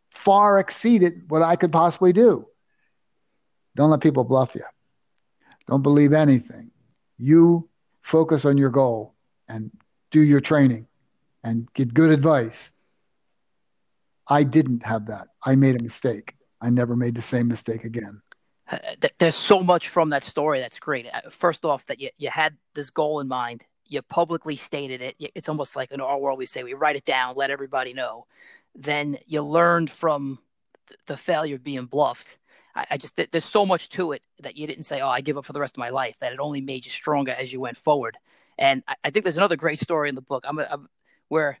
far 0.09 0.59
exceeded 0.59 1.29
what 1.29 1.41
I 1.41 1.55
could 1.55 1.71
possibly 1.71 2.13
do. 2.13 2.47
Don't 3.75 3.89
let 3.89 4.01
people 4.01 4.23
bluff 4.23 4.55
you. 4.55 4.63
Don't 5.67 5.81
believe 5.81 6.13
anything. 6.13 6.71
You 7.17 7.69
focus 8.01 8.45
on 8.45 8.57
your 8.57 8.69
goal 8.69 9.15
and 9.47 9.71
do 10.11 10.21
your 10.21 10.41
training 10.41 10.87
and 11.43 11.71
get 11.73 11.93
good 11.93 12.11
advice 12.11 12.71
I 14.27 14.43
didn't 14.43 14.85
have 14.85 15.07
that. 15.07 15.27
I 15.43 15.55
made 15.55 15.79
a 15.79 15.83
mistake. 15.83 16.35
I 16.61 16.69
never 16.69 16.95
made 16.95 17.15
the 17.15 17.21
same 17.21 17.47
mistake 17.47 17.83
again. 17.83 18.21
Uh, 18.69 18.77
there's 19.19 19.35
so 19.35 19.61
much 19.61 19.89
from 19.89 20.09
that 20.11 20.23
story 20.23 20.59
that's 20.59 20.79
great. 20.79 21.07
Uh, 21.13 21.29
first 21.29 21.65
off, 21.65 21.85
that 21.87 21.99
you, 21.99 22.09
you 22.17 22.29
had 22.29 22.55
this 22.73 22.89
goal 22.89 23.19
in 23.19 23.27
mind. 23.27 23.65
You 23.87 24.01
publicly 24.01 24.55
stated 24.55 25.01
it. 25.01 25.15
It's 25.35 25.49
almost 25.49 25.75
like 25.75 25.91
in 25.91 25.99
our 25.99 26.17
world, 26.17 26.39
we 26.39 26.45
say 26.45 26.63
we 26.63 26.73
write 26.73 26.95
it 26.95 27.05
down, 27.05 27.35
let 27.35 27.51
everybody 27.51 27.93
know. 27.93 28.25
Then 28.73 29.17
you 29.27 29.43
learned 29.43 29.91
from 29.91 30.39
the 31.05 31.17
failure 31.17 31.55
of 31.55 31.63
being 31.63 31.85
bluffed. 31.85 32.37
I, 32.75 32.97
just, 32.97 33.19
there's 33.31 33.45
so 33.45 33.67
much 33.67 33.89
to 33.89 34.13
it 34.13 34.23
that 34.41 34.57
you 34.57 34.65
didn't 34.65 34.85
say, 34.85 35.01
oh, 35.01 35.07
I 35.07 35.21
give 35.21 35.37
up 35.37 35.45
for 35.45 35.53
the 35.53 35.59
rest 35.59 35.75
of 35.75 35.79
my 35.79 35.89
life, 35.89 36.17
that 36.19 36.33
it 36.33 36.39
only 36.39 36.59
made 36.59 36.85
you 36.85 36.91
stronger 36.91 37.31
as 37.31 37.53
you 37.53 37.59
went 37.59 37.77
forward. 37.77 38.17
And 38.57 38.81
I, 38.87 38.95
I 39.03 39.09
think 39.11 39.25
there's 39.25 39.37
another 39.37 39.57
great 39.57 39.79
story 39.79 40.09
in 40.09 40.15
the 40.15 40.21
book. 40.21 40.43
I'm, 40.47 40.57
I'm 40.57 40.89
where 41.27 41.59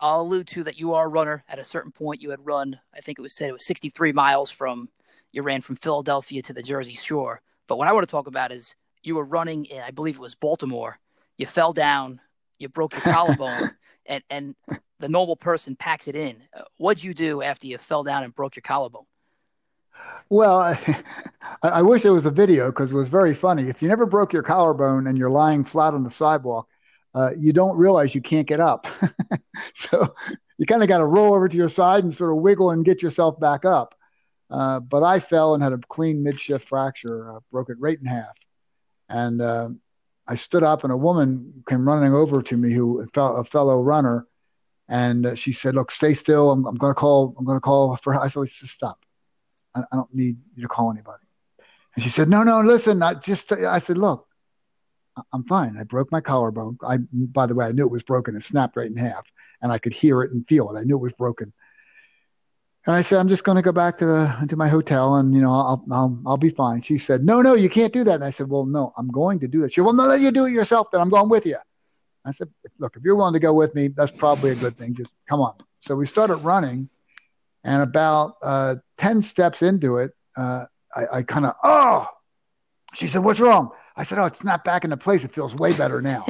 I'll 0.00 0.22
allude 0.22 0.46
to 0.48 0.64
that 0.64 0.78
you 0.78 0.94
are 0.94 1.06
a 1.06 1.10
runner. 1.10 1.44
At 1.48 1.58
a 1.58 1.64
certain 1.64 1.92
point, 1.92 2.22
you 2.22 2.30
had 2.30 2.44
run, 2.44 2.78
I 2.94 3.00
think 3.00 3.18
it 3.18 3.22
was 3.22 3.34
said 3.34 3.48
it 3.48 3.52
was 3.52 3.66
63 3.66 4.12
miles 4.12 4.50
from, 4.50 4.88
you 5.32 5.42
ran 5.42 5.60
from 5.60 5.76
Philadelphia 5.76 6.42
to 6.42 6.52
the 6.52 6.62
Jersey 6.62 6.94
Shore. 6.94 7.42
But 7.66 7.78
what 7.78 7.88
I 7.88 7.92
want 7.92 8.06
to 8.06 8.10
talk 8.10 8.26
about 8.26 8.52
is 8.52 8.74
you 9.02 9.14
were 9.14 9.24
running 9.24 9.64
in, 9.66 9.80
I 9.80 9.90
believe 9.90 10.16
it 10.16 10.20
was 10.20 10.34
Baltimore. 10.34 10.98
You 11.36 11.46
fell 11.46 11.72
down, 11.72 12.20
you 12.58 12.68
broke 12.68 12.92
your 12.92 13.02
collarbone, 13.02 13.72
and, 14.06 14.22
and 14.30 14.54
the 15.00 15.08
normal 15.08 15.36
person 15.36 15.76
packs 15.76 16.08
it 16.08 16.16
in. 16.16 16.36
Uh, 16.54 16.62
what'd 16.76 17.02
you 17.02 17.14
do 17.14 17.42
after 17.42 17.66
you 17.66 17.78
fell 17.78 18.02
down 18.02 18.24
and 18.24 18.34
broke 18.34 18.56
your 18.56 18.62
collarbone? 18.62 19.04
Well, 20.28 20.60
I, 20.60 21.02
I 21.62 21.82
wish 21.82 22.02
there 22.02 22.12
was 22.12 22.26
a 22.26 22.30
video 22.30 22.70
because 22.70 22.92
it 22.92 22.94
was 22.94 23.08
very 23.08 23.34
funny. 23.34 23.68
If 23.68 23.82
you 23.82 23.88
never 23.88 24.06
broke 24.06 24.32
your 24.32 24.42
collarbone 24.42 25.06
and 25.06 25.18
you're 25.18 25.30
lying 25.30 25.64
flat 25.64 25.94
on 25.94 26.04
the 26.04 26.10
sidewalk, 26.10 26.68
uh, 27.14 27.30
you 27.36 27.52
don't 27.52 27.76
realize 27.76 28.14
you 28.14 28.22
can't 28.22 28.46
get 28.46 28.60
up. 28.60 28.86
so 29.74 30.14
you 30.58 30.66
kind 30.66 30.82
of 30.82 30.88
got 30.88 30.98
to 30.98 31.06
roll 31.06 31.34
over 31.34 31.48
to 31.48 31.56
your 31.56 31.68
side 31.68 32.04
and 32.04 32.14
sort 32.14 32.30
of 32.30 32.38
wiggle 32.38 32.70
and 32.70 32.84
get 32.84 33.02
yourself 33.02 33.38
back 33.38 33.64
up. 33.64 33.94
Uh, 34.50 34.80
but 34.80 35.02
I 35.02 35.18
fell 35.20 35.54
and 35.54 35.62
had 35.62 35.72
a 35.72 35.78
clean 35.78 36.22
midshaft 36.24 36.62
fracture, 36.62 37.36
uh, 37.36 37.40
broke 37.50 37.70
it 37.70 37.78
right 37.80 37.98
in 37.98 38.06
half. 38.06 38.36
And 39.08 39.40
uh, 39.40 39.70
I 40.26 40.36
stood 40.36 40.62
up, 40.62 40.84
and 40.84 40.92
a 40.92 40.96
woman 40.96 41.64
came 41.68 41.86
running 41.86 42.14
over 42.14 42.42
to 42.42 42.56
me, 42.56 42.72
who 42.72 43.06
a 43.16 43.44
fellow 43.44 43.82
runner, 43.82 44.26
and 44.88 45.26
uh, 45.26 45.34
she 45.34 45.52
said, 45.52 45.74
"Look, 45.74 45.90
stay 45.90 46.14
still. 46.14 46.50
I'm, 46.50 46.66
I'm 46.66 46.76
going 46.76 46.94
to 46.94 46.98
call. 46.98 47.34
I'm 47.38 47.44
going 47.44 47.56
to 47.56 47.60
call 47.60 47.96
for." 47.96 48.18
I 48.18 48.28
said, 48.28 48.46
"Just 48.46 48.72
stop. 48.72 49.04
I, 49.74 49.80
I, 49.80 49.96
don't 49.96 50.14
need 50.14 50.36
you 50.54 50.62
to 50.62 50.68
call 50.68 50.90
anybody." 50.90 51.24
And 51.94 52.04
she 52.04 52.10
said, 52.10 52.28
"No, 52.28 52.42
no, 52.42 52.60
listen. 52.60 53.02
I 53.02 53.14
just." 53.14 53.50
I 53.52 53.78
said, 53.78 53.98
"Look, 53.98 54.26
I'm 55.32 55.44
fine. 55.44 55.76
I 55.78 55.82
broke 55.82 56.10
my 56.10 56.20
collarbone. 56.20 56.78
I, 56.82 56.98
by 57.12 57.46
the 57.46 57.54
way, 57.54 57.66
I 57.66 57.72
knew 57.72 57.84
it 57.84 57.92
was 57.92 58.02
broken. 58.02 58.34
It 58.36 58.44
snapped 58.44 58.76
right 58.76 58.86
in 58.86 58.96
half, 58.96 59.26
and 59.60 59.70
I 59.70 59.78
could 59.78 59.92
hear 59.92 60.22
it 60.22 60.32
and 60.32 60.46
feel 60.48 60.74
it. 60.74 60.78
I 60.78 60.84
knew 60.84 60.96
it 60.96 61.02
was 61.02 61.12
broken. 61.12 61.52
And 62.86 62.96
I 62.96 63.02
said, 63.02 63.20
I'm 63.20 63.28
just 63.28 63.44
going 63.44 63.56
to 63.56 63.62
go 63.62 63.70
back 63.70 63.98
to 63.98 64.06
the 64.06 64.46
to 64.48 64.56
my 64.56 64.68
hotel, 64.68 65.14
and 65.16 65.34
you 65.34 65.40
know, 65.40 65.52
I'll 65.52 65.84
I'll 65.92 66.18
I'll 66.26 66.36
be 66.36 66.50
fine. 66.50 66.82
She 66.82 66.98
said, 66.98 67.24
No, 67.24 67.40
no, 67.40 67.54
you 67.54 67.70
can't 67.70 67.92
do 67.92 68.04
that. 68.04 68.16
And 68.16 68.24
I 68.24 68.30
said, 68.30 68.48
Well, 68.48 68.64
no, 68.64 68.92
I'm 68.96 69.08
going 69.08 69.38
to 69.40 69.48
do 69.48 69.60
that. 69.60 69.72
She 69.72 69.76
said, 69.76 69.84
Well, 69.84 69.94
no, 69.94 70.12
you 70.14 70.32
do 70.32 70.46
it 70.46 70.52
yourself. 70.52 70.88
Then 70.90 71.00
I'm 71.00 71.10
going 71.10 71.28
with 71.28 71.46
you. 71.46 71.58
I 72.24 72.32
said, 72.32 72.48
Look, 72.78 72.96
if 72.96 73.02
you're 73.04 73.14
willing 73.14 73.34
to 73.34 73.40
go 73.40 73.52
with 73.52 73.74
me, 73.74 73.88
that's 73.88 74.10
probably 74.10 74.50
a 74.50 74.56
good 74.56 74.76
thing. 74.76 74.94
Just 74.94 75.12
come 75.28 75.40
on. 75.40 75.54
So 75.80 75.94
we 75.94 76.06
started 76.06 76.36
running, 76.36 76.88
and 77.62 77.82
about 77.82 78.36
uh, 78.42 78.76
ten 78.98 79.22
steps 79.22 79.62
into 79.62 79.98
it, 79.98 80.12
uh, 80.36 80.64
I, 80.94 81.18
I 81.18 81.22
kind 81.22 81.46
of 81.46 81.54
oh. 81.62 82.06
She 82.94 83.06
said, 83.06 83.22
What's 83.22 83.40
wrong? 83.40 83.70
I 83.96 84.04
said, 84.04 84.18
Oh, 84.18 84.24
it's 84.24 84.44
not 84.44 84.64
back 84.64 84.84
into 84.84 84.96
place. 84.96 85.24
It 85.24 85.32
feels 85.32 85.54
way 85.54 85.72
better 85.74 86.00
now. 86.00 86.26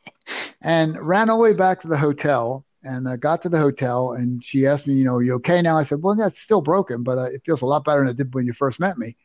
and 0.62 0.96
ran 0.98 1.30
all 1.30 1.38
the 1.38 1.42
way 1.42 1.52
back 1.52 1.80
to 1.82 1.88
the 1.88 1.98
hotel 1.98 2.64
and 2.84 3.08
I 3.08 3.16
got 3.16 3.42
to 3.42 3.48
the 3.48 3.58
hotel 3.58 4.12
and 4.12 4.44
she 4.44 4.66
asked 4.66 4.86
me, 4.86 4.94
you 4.94 5.04
know, 5.04 5.18
you 5.20 5.34
okay 5.34 5.62
now? 5.62 5.78
I 5.78 5.84
said, 5.84 6.02
well, 6.02 6.14
that's 6.14 6.40
still 6.40 6.60
broken, 6.60 7.02
but 7.02 7.18
uh, 7.18 7.24
it 7.24 7.42
feels 7.44 7.62
a 7.62 7.66
lot 7.66 7.84
better 7.84 8.00
than 8.00 8.08
it 8.08 8.16
did 8.16 8.34
when 8.34 8.46
you 8.46 8.52
first 8.52 8.80
met 8.80 8.98
me. 8.98 9.16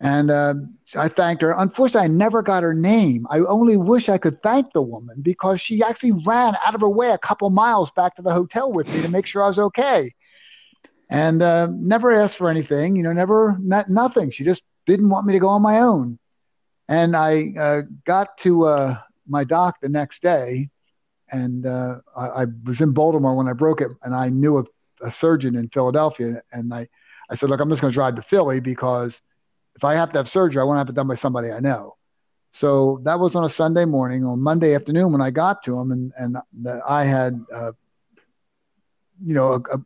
And 0.00 0.30
um, 0.30 0.74
I 0.96 1.08
thanked 1.08 1.42
her. 1.42 1.54
Unfortunately, 1.56 2.06
I 2.06 2.08
never 2.08 2.42
got 2.42 2.62
her 2.62 2.74
name. 2.74 3.26
I 3.30 3.40
only 3.40 3.76
wish 3.76 4.08
I 4.08 4.18
could 4.18 4.42
thank 4.42 4.72
the 4.72 4.82
woman 4.82 5.20
because 5.22 5.60
she 5.60 5.82
actually 5.82 6.12
ran 6.26 6.56
out 6.66 6.74
of 6.74 6.80
her 6.80 6.88
way 6.88 7.10
a 7.10 7.18
couple 7.18 7.48
miles 7.50 7.90
back 7.92 8.16
to 8.16 8.22
the 8.22 8.32
hotel 8.32 8.72
with 8.72 8.92
me 8.92 9.02
to 9.02 9.08
make 9.08 9.26
sure 9.26 9.42
I 9.42 9.48
was 9.48 9.58
okay. 9.58 10.10
And 11.08 11.42
uh, 11.42 11.68
never 11.70 12.10
asked 12.12 12.38
for 12.38 12.50
anything, 12.50 12.96
you 12.96 13.02
know, 13.02 13.12
never, 13.12 13.56
not, 13.60 13.88
nothing. 13.88 14.30
She 14.30 14.42
just 14.42 14.62
didn't 14.86 15.10
want 15.10 15.26
me 15.26 15.34
to 15.34 15.38
go 15.38 15.48
on 15.48 15.62
my 15.62 15.80
own. 15.80 16.18
And 16.88 17.16
I 17.16 17.54
uh, 17.58 17.82
got 18.04 18.36
to 18.38 18.66
uh, 18.66 18.98
my 19.26 19.44
doc 19.44 19.76
the 19.80 19.88
next 19.88 20.22
day 20.22 20.70
and 21.30 21.66
uh, 21.66 21.98
I, 22.16 22.26
I, 22.42 22.46
was 22.64 22.80
in 22.80 22.92
Baltimore 22.92 23.34
when 23.34 23.48
I 23.48 23.52
broke 23.52 23.80
it, 23.80 23.92
and 24.02 24.14
I 24.14 24.28
knew 24.28 24.58
a, 24.58 24.64
a 25.02 25.10
surgeon 25.10 25.56
in 25.56 25.68
Philadelphia, 25.68 26.42
and 26.52 26.72
I, 26.72 26.88
I 27.30 27.34
said, 27.34 27.50
look, 27.50 27.60
I'm 27.60 27.68
just 27.70 27.80
going 27.80 27.92
to 27.92 27.94
drive 27.94 28.16
to 28.16 28.22
Philly 28.22 28.60
because 28.60 29.20
if 29.74 29.84
I 29.84 29.94
have 29.94 30.12
to 30.12 30.18
have 30.18 30.28
surgery, 30.28 30.60
I 30.60 30.64
want 30.64 30.76
to 30.76 30.80
have 30.80 30.88
it 30.88 30.94
done 30.94 31.08
by 31.08 31.14
somebody 31.14 31.50
I 31.50 31.60
know. 31.60 31.96
So 32.52 33.00
that 33.02 33.18
was 33.18 33.34
on 33.34 33.44
a 33.44 33.48
Sunday 33.48 33.84
morning. 33.84 34.24
On 34.24 34.40
Monday 34.40 34.74
afternoon, 34.74 35.10
when 35.10 35.20
I 35.20 35.30
got 35.30 35.64
to 35.64 35.78
him, 35.78 35.90
and 35.90 36.12
and 36.16 36.36
the, 36.62 36.80
I 36.86 37.04
had, 37.04 37.44
uh, 37.52 37.72
you 39.24 39.34
know, 39.34 39.54
a, 39.54 39.80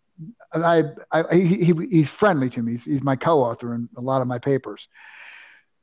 a, 0.53 0.63
I, 0.63 0.85
I 1.11 1.35
he, 1.35 1.65
he, 1.65 1.75
he's 1.91 2.11
friendly 2.11 2.51
to 2.51 2.63
me. 2.63 2.73
He's, 2.73 2.85
he's 2.85 3.03
my 3.03 3.17
co-author 3.17 3.75
in 3.75 3.89
a 3.97 4.03
lot 4.03 4.21
of 4.21 4.29
my 4.29 4.39
papers. 4.39 4.89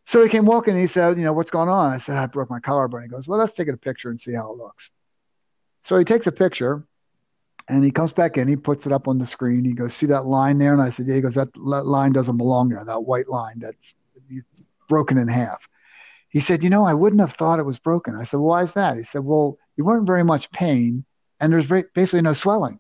So 0.08 0.22
he 0.22 0.30
came 0.30 0.46
walking 0.46 0.74
and 0.74 0.82
he 0.82 0.88
said, 0.88 1.18
you 1.18 1.24
know, 1.24 1.34
what's 1.34 1.50
going 1.50 1.70
on? 1.70 1.92
I 1.92 1.98
said, 1.98 2.16
I 2.18 2.28
broke 2.28 2.50
my 2.50 2.60
collarbone. 2.60 3.04
He 3.04 3.08
goes, 3.08 3.28
well, 3.28 3.40
let's 3.40 3.54
take 3.54 3.68
a 3.68 3.78
picture 3.78 4.10
and 4.10 4.22
see 4.22 4.34
how 4.34 4.52
it 4.52 4.58
looks. 4.58 4.92
So 5.84 5.98
he 5.98 6.06
takes 6.06 6.28
a 6.28 6.32
picture 6.32 6.84
and 7.68 7.84
he 7.84 7.92
comes 7.92 8.14
back 8.14 8.38
in. 8.38 8.48
He 8.48 8.56
puts 8.56 8.86
it 8.86 8.92
up 8.92 9.08
on 9.08 9.18
the 9.18 9.26
screen. 9.26 9.66
He 9.66 9.74
goes, 9.74 9.94
"See 9.94 10.06
that 10.08 10.26
line 10.26 10.58
there?" 10.58 10.74
And 10.74 10.82
I 10.82 10.90
said, 10.90 11.08
"Yeah." 11.08 11.16
He 11.16 11.22
goes, 11.22 11.36
"That 11.36 11.56
line 11.58 12.12
doesn't 12.12 12.38
belong 12.38 12.70
there. 12.70 12.84
That 12.84 13.06
white 13.06 13.28
line 13.30 13.60
that's 13.60 13.96
broken 14.88 15.18
in 15.18 15.28
half." 15.28 15.68
He 16.30 16.40
said, 16.42 16.64
"You 16.64 16.70
know, 16.70 16.86
I 16.86 16.94
wouldn't 16.94 17.22
have 17.22 17.34
thought 17.34 17.60
it 17.60 17.66
was 17.66 17.80
broken." 17.80 18.16
I 18.16 18.24
said, 18.24 18.38
well, 18.38 18.50
"Why 18.50 18.64
is 18.64 18.74
that?" 18.74 18.98
He 18.98 19.04
said, 19.04 19.24
"Well, 19.24 19.58
you 19.78 19.84
weren't 19.84 20.06
very 20.06 20.24
much 20.24 20.52
pain, 20.52 21.06
and 21.40 21.52
there's 21.52 21.68
basically 21.68 22.22
no 22.22 22.34
swelling." 22.34 22.80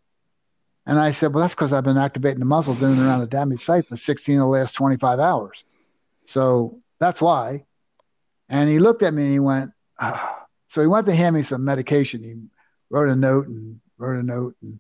And 0.86 0.99
I 0.99 1.11
said, 1.11 1.34
"Well, 1.34 1.41
that's 1.41 1.55
because 1.55 1.73
I've 1.73 1.84
been 1.84 1.97
activating 1.97 2.39
the 2.39 2.45
muscles 2.45 2.82
in 2.82 2.91
and 2.91 2.99
around 2.99 3.21
the 3.21 3.28
damaged 3.28 3.61
site 3.61 3.88
for 3.88 3.97
16 3.97 4.36
of 4.36 4.41
the 4.41 4.45
last 4.47 4.73
25 4.73 5.19
hours, 5.19 5.63
so 6.26 6.80
that's 7.00 7.22
why." 7.22 7.66
And 8.50 8.70
he 8.70 8.80
looked 8.80 9.04
at 9.04 9.14
me 9.14 9.24
and 9.24 9.32
he 9.32 9.39
went, 9.39 9.72
oh. 10.00 10.38
"So 10.68 10.82
he 10.82 10.88
went 10.88 11.08
to 11.08 11.16
hand 11.16 11.36
me 11.36 11.43
some 11.43 11.66
medication." 11.66 12.22
He 12.22 12.36
wrote 12.89 13.10
a 13.10 13.16
note 13.16 13.48
and 13.48 13.80
wrote 13.98 14.18
a 14.18 14.24
note. 14.24 14.56
And 14.62 14.80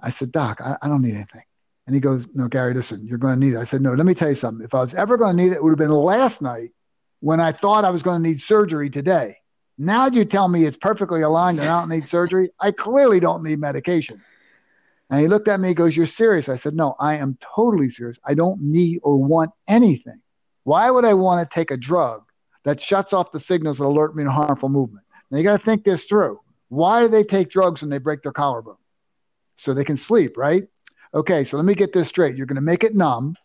I 0.00 0.10
said, 0.10 0.32
Doc, 0.32 0.60
I, 0.60 0.76
I 0.82 0.88
don't 0.88 1.02
need 1.02 1.14
anything. 1.14 1.42
And 1.86 1.94
he 1.94 2.00
goes, 2.00 2.26
No, 2.34 2.48
Gary, 2.48 2.74
listen, 2.74 3.04
you're 3.06 3.18
going 3.18 3.38
to 3.38 3.46
need 3.46 3.54
it. 3.54 3.58
I 3.58 3.64
said, 3.64 3.82
No, 3.82 3.94
let 3.94 4.06
me 4.06 4.14
tell 4.14 4.28
you 4.28 4.34
something. 4.34 4.64
If 4.64 4.74
I 4.74 4.80
was 4.80 4.94
ever 4.94 5.16
going 5.16 5.36
to 5.36 5.42
need 5.42 5.52
it, 5.52 5.56
it 5.56 5.62
would 5.62 5.70
have 5.70 5.78
been 5.78 5.90
last 5.90 6.40
night 6.42 6.70
when 7.20 7.40
I 7.40 7.52
thought 7.52 7.84
I 7.84 7.90
was 7.90 8.02
going 8.02 8.22
to 8.22 8.28
need 8.28 8.40
surgery 8.40 8.90
today. 8.90 9.36
Now 9.76 10.06
you 10.06 10.24
tell 10.24 10.48
me 10.48 10.64
it's 10.64 10.76
perfectly 10.76 11.22
aligned 11.22 11.58
and 11.58 11.68
I 11.68 11.80
don't 11.80 11.88
need 11.88 12.08
surgery. 12.08 12.50
I 12.60 12.70
clearly 12.70 13.18
don't 13.20 13.42
need 13.42 13.58
medication. 13.58 14.22
And 15.10 15.20
he 15.20 15.28
looked 15.28 15.48
at 15.48 15.60
me 15.60 15.68
and 15.68 15.76
goes, 15.76 15.96
You're 15.96 16.06
serious? 16.06 16.48
I 16.48 16.56
said, 16.56 16.74
No, 16.74 16.96
I 16.98 17.16
am 17.16 17.36
totally 17.54 17.90
serious. 17.90 18.18
I 18.24 18.34
don't 18.34 18.60
need 18.60 19.00
or 19.02 19.22
want 19.22 19.50
anything. 19.68 20.20
Why 20.64 20.90
would 20.90 21.04
I 21.04 21.14
want 21.14 21.48
to 21.48 21.54
take 21.54 21.70
a 21.70 21.76
drug 21.76 22.22
that 22.64 22.80
shuts 22.80 23.12
off 23.12 23.32
the 23.32 23.40
signals 23.40 23.78
that 23.78 23.84
alert 23.84 24.16
me 24.16 24.24
to 24.24 24.30
harmful 24.30 24.68
movement? 24.68 25.04
Now 25.30 25.38
you 25.38 25.44
got 25.44 25.58
to 25.58 25.64
think 25.64 25.84
this 25.84 26.04
through. 26.04 26.40
Why 26.68 27.02
do 27.02 27.08
they 27.08 27.24
take 27.24 27.50
drugs 27.50 27.82
when 27.82 27.90
they 27.90 27.98
break 27.98 28.22
their 28.22 28.32
collarbone? 28.32 28.76
So 29.56 29.72
they 29.72 29.84
can 29.84 29.96
sleep, 29.96 30.36
right? 30.36 30.64
Okay, 31.14 31.44
so 31.44 31.56
let 31.56 31.64
me 31.64 31.74
get 31.74 31.92
this 31.92 32.08
straight. 32.08 32.36
You're 32.36 32.46
going 32.46 32.56
to 32.56 32.62
make 32.62 32.82
it 32.82 32.94
numb. 32.94 33.36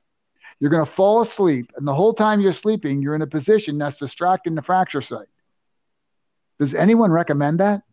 You're 0.59 0.71
going 0.71 0.85
to 0.85 0.91
fall 0.91 1.21
asleep. 1.21 1.71
And 1.75 1.87
the 1.87 1.93
whole 1.93 2.13
time 2.13 2.41
you're 2.41 2.53
sleeping, 2.53 3.01
you're 3.01 3.15
in 3.15 3.21
a 3.21 3.27
position 3.27 3.77
that's 3.77 3.99
distracting 3.99 4.55
the 4.55 4.61
fracture 4.61 5.01
site. 5.01 5.27
Does 6.59 6.73
anyone 6.73 7.11
recommend 7.11 7.59
that? 7.59 7.83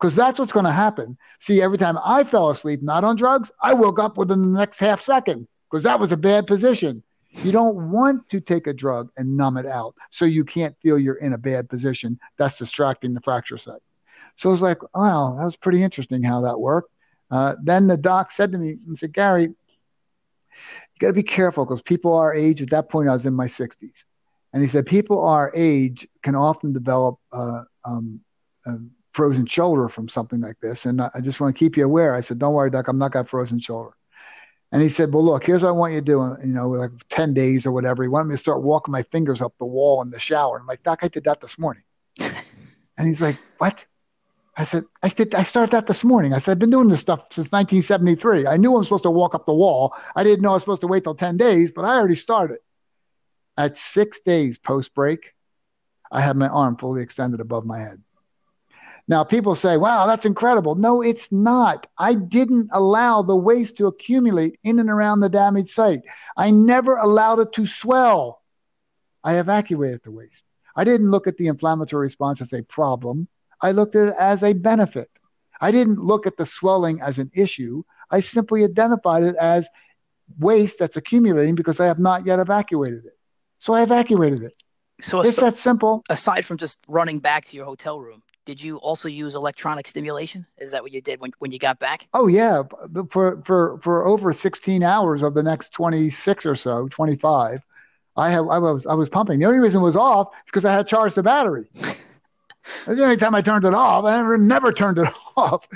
Because 0.00 0.16
that's 0.16 0.38
what's 0.38 0.52
going 0.52 0.64
to 0.64 0.72
happen. 0.72 1.16
See, 1.38 1.62
every 1.62 1.78
time 1.78 1.98
I 2.02 2.24
fell 2.24 2.50
asleep, 2.50 2.82
not 2.82 3.04
on 3.04 3.16
drugs, 3.16 3.52
I 3.62 3.74
woke 3.74 3.98
up 3.98 4.16
within 4.16 4.40
the 4.40 4.58
next 4.58 4.78
half 4.78 5.00
second 5.00 5.46
because 5.70 5.84
that 5.84 6.00
was 6.00 6.10
a 6.10 6.16
bad 6.16 6.46
position. 6.46 7.02
You 7.42 7.52
don't 7.52 7.90
want 7.90 8.28
to 8.30 8.40
take 8.40 8.66
a 8.66 8.72
drug 8.72 9.10
and 9.16 9.36
numb 9.36 9.56
it 9.56 9.66
out 9.66 9.94
so 10.10 10.24
you 10.24 10.44
can't 10.44 10.76
feel 10.80 10.98
you're 10.98 11.16
in 11.16 11.32
a 11.32 11.38
bad 11.38 11.68
position. 11.68 12.18
That's 12.38 12.58
distracting 12.58 13.14
the 13.14 13.20
fracture 13.20 13.58
site. 13.58 13.82
So 14.36 14.48
I 14.48 14.52
was 14.52 14.62
like, 14.62 14.82
wow, 14.94 15.36
that 15.38 15.44
was 15.44 15.56
pretty 15.56 15.82
interesting 15.82 16.22
how 16.22 16.42
that 16.42 16.58
worked. 16.58 16.90
Uh, 17.30 17.56
then 17.62 17.86
the 17.86 17.96
doc 17.96 18.32
said 18.32 18.52
to 18.52 18.58
me, 18.58 18.76
he 18.88 18.96
said, 18.96 19.12
Gary, 19.12 19.44
you 19.44 19.54
got 21.00 21.08
to 21.08 21.12
be 21.12 21.22
careful 21.22 21.64
because 21.64 21.82
people 21.82 22.14
our 22.14 22.34
age, 22.34 22.62
at 22.62 22.70
that 22.70 22.88
point, 22.88 23.08
I 23.08 23.12
was 23.12 23.26
in 23.26 23.34
my 23.34 23.46
60s. 23.46 24.04
And 24.52 24.62
he 24.62 24.68
said, 24.68 24.86
people 24.86 25.24
our 25.24 25.50
age 25.54 26.06
can 26.22 26.36
often 26.36 26.72
develop 26.72 27.18
uh, 27.32 27.62
um, 27.84 28.20
a 28.66 28.76
frozen 29.12 29.46
shoulder 29.46 29.88
from 29.88 30.08
something 30.08 30.40
like 30.40 30.60
this. 30.60 30.86
And 30.86 31.00
I 31.00 31.20
just 31.20 31.40
want 31.40 31.54
to 31.54 31.58
keep 31.58 31.76
you 31.76 31.84
aware. 31.84 32.14
I 32.14 32.20
said, 32.20 32.38
don't 32.38 32.54
worry, 32.54 32.70
doc, 32.70 32.86
I'm 32.86 32.98
not 32.98 33.12
got 33.12 33.28
frozen 33.28 33.58
shoulder. 33.58 33.96
And 34.74 34.82
he 34.82 34.88
said, 34.88 35.14
well, 35.14 35.24
look, 35.24 35.46
here's 35.46 35.62
what 35.62 35.68
I 35.68 35.72
want 35.72 35.92
you 35.92 36.00
to 36.00 36.04
do, 36.04 36.36
you 36.44 36.52
know, 36.52 36.68
like 36.68 36.90
10 37.10 37.32
days 37.32 37.64
or 37.64 37.70
whatever. 37.70 38.02
He 38.02 38.08
wanted 38.08 38.24
me 38.24 38.34
to 38.34 38.38
start 38.38 38.60
walking 38.60 38.90
my 38.90 39.04
fingers 39.04 39.40
up 39.40 39.54
the 39.58 39.64
wall 39.64 40.02
in 40.02 40.10
the 40.10 40.18
shower. 40.18 40.58
I'm 40.58 40.66
like, 40.66 40.82
doc, 40.82 40.98
I 41.02 41.06
did 41.06 41.22
that 41.24 41.40
this 41.40 41.60
morning. 41.60 41.84
and 42.18 43.06
he's 43.06 43.20
like, 43.20 43.38
what? 43.58 43.84
I 44.56 44.64
said, 44.64 44.82
I 45.00 45.10
did. 45.10 45.32
I 45.32 45.44
started 45.44 45.70
that 45.70 45.86
this 45.86 46.02
morning. 46.02 46.34
I 46.34 46.40
said, 46.40 46.50
I've 46.50 46.58
been 46.58 46.70
doing 46.70 46.88
this 46.88 46.98
stuff 46.98 47.20
since 47.30 47.52
1973. 47.52 48.48
I 48.48 48.56
knew 48.56 48.76
I'm 48.76 48.82
supposed 48.82 49.04
to 49.04 49.12
walk 49.12 49.36
up 49.36 49.46
the 49.46 49.54
wall. 49.54 49.94
I 50.16 50.24
didn't 50.24 50.42
know 50.42 50.50
I 50.50 50.54
was 50.54 50.62
supposed 50.64 50.80
to 50.80 50.88
wait 50.88 51.04
till 51.04 51.14
10 51.14 51.36
days, 51.36 51.70
but 51.70 51.84
I 51.84 51.96
already 51.96 52.16
started. 52.16 52.58
At 53.56 53.76
six 53.76 54.18
days 54.26 54.58
post 54.58 54.92
break, 54.92 55.34
I 56.10 56.20
had 56.20 56.36
my 56.36 56.48
arm 56.48 56.76
fully 56.78 57.00
extended 57.00 57.38
above 57.38 57.64
my 57.64 57.78
head. 57.78 58.02
Now, 59.06 59.22
people 59.22 59.54
say, 59.54 59.76
wow, 59.76 60.06
that's 60.06 60.24
incredible. 60.24 60.76
No, 60.76 61.02
it's 61.02 61.30
not. 61.30 61.86
I 61.98 62.14
didn't 62.14 62.70
allow 62.72 63.20
the 63.20 63.36
waste 63.36 63.76
to 63.76 63.86
accumulate 63.86 64.58
in 64.64 64.78
and 64.78 64.88
around 64.88 65.20
the 65.20 65.28
damaged 65.28 65.70
site. 65.70 66.00
I 66.36 66.50
never 66.50 66.96
allowed 66.96 67.40
it 67.40 67.52
to 67.54 67.66
swell. 67.66 68.40
I 69.22 69.38
evacuated 69.38 70.00
the 70.04 70.10
waste. 70.10 70.44
I 70.74 70.84
didn't 70.84 71.10
look 71.10 71.26
at 71.26 71.36
the 71.36 71.48
inflammatory 71.48 72.06
response 72.06 72.40
as 72.40 72.52
a 72.52 72.62
problem. 72.62 73.28
I 73.60 73.72
looked 73.72 73.94
at 73.94 74.08
it 74.08 74.14
as 74.18 74.42
a 74.42 74.54
benefit. 74.54 75.10
I 75.60 75.70
didn't 75.70 75.98
look 75.98 76.26
at 76.26 76.36
the 76.36 76.46
swelling 76.46 77.00
as 77.00 77.18
an 77.18 77.30
issue. 77.34 77.84
I 78.10 78.20
simply 78.20 78.64
identified 78.64 79.22
it 79.22 79.36
as 79.36 79.68
waste 80.38 80.78
that's 80.78 80.96
accumulating 80.96 81.54
because 81.54 81.78
I 81.78 81.86
have 81.86 81.98
not 81.98 82.26
yet 82.26 82.38
evacuated 82.38 83.04
it. 83.04 83.16
So 83.58 83.74
I 83.74 83.82
evacuated 83.82 84.42
it. 84.42 84.56
So 85.00 85.20
it's 85.20 85.36
that 85.36 85.56
simple. 85.56 86.04
Aside 86.08 86.44
from 86.46 86.56
just 86.56 86.78
running 86.88 87.18
back 87.18 87.44
to 87.46 87.56
your 87.56 87.66
hotel 87.66 88.00
room, 88.00 88.22
did 88.44 88.62
you 88.62 88.76
also 88.78 89.08
use 89.08 89.34
electronic 89.34 89.86
stimulation? 89.86 90.46
Is 90.58 90.72
that 90.72 90.82
what 90.82 90.92
you 90.92 91.00
did 91.00 91.20
when, 91.20 91.32
when 91.38 91.50
you 91.50 91.58
got 91.58 91.78
back? 91.78 92.08
Oh 92.12 92.26
yeah, 92.26 92.62
for 93.10 93.42
for 93.44 93.78
for 93.78 94.06
over 94.06 94.32
16 94.32 94.82
hours 94.82 95.22
of 95.22 95.34
the 95.34 95.42
next 95.42 95.72
26 95.72 96.46
or 96.46 96.54
so, 96.54 96.88
25, 96.88 97.60
I 98.16 98.30
have 98.30 98.48
I 98.48 98.58
was 98.58 98.86
I 98.86 98.94
was 98.94 99.08
pumping. 99.08 99.40
The 99.40 99.46
only 99.46 99.58
reason 99.58 99.80
it 99.80 99.84
was 99.84 99.96
off 99.96 100.28
is 100.28 100.42
because 100.46 100.64
I 100.64 100.72
had 100.72 100.86
charged 100.86 101.14
the 101.14 101.22
battery. 101.22 101.68
The 102.86 103.02
only 103.02 103.16
time 103.16 103.34
I 103.34 103.42
turned 103.42 103.64
it 103.64 103.74
off. 103.74 104.04
I 104.04 104.16
never, 104.16 104.38
never 104.38 104.72
turned 104.72 104.98
it 104.98 105.08
off. 105.36 105.68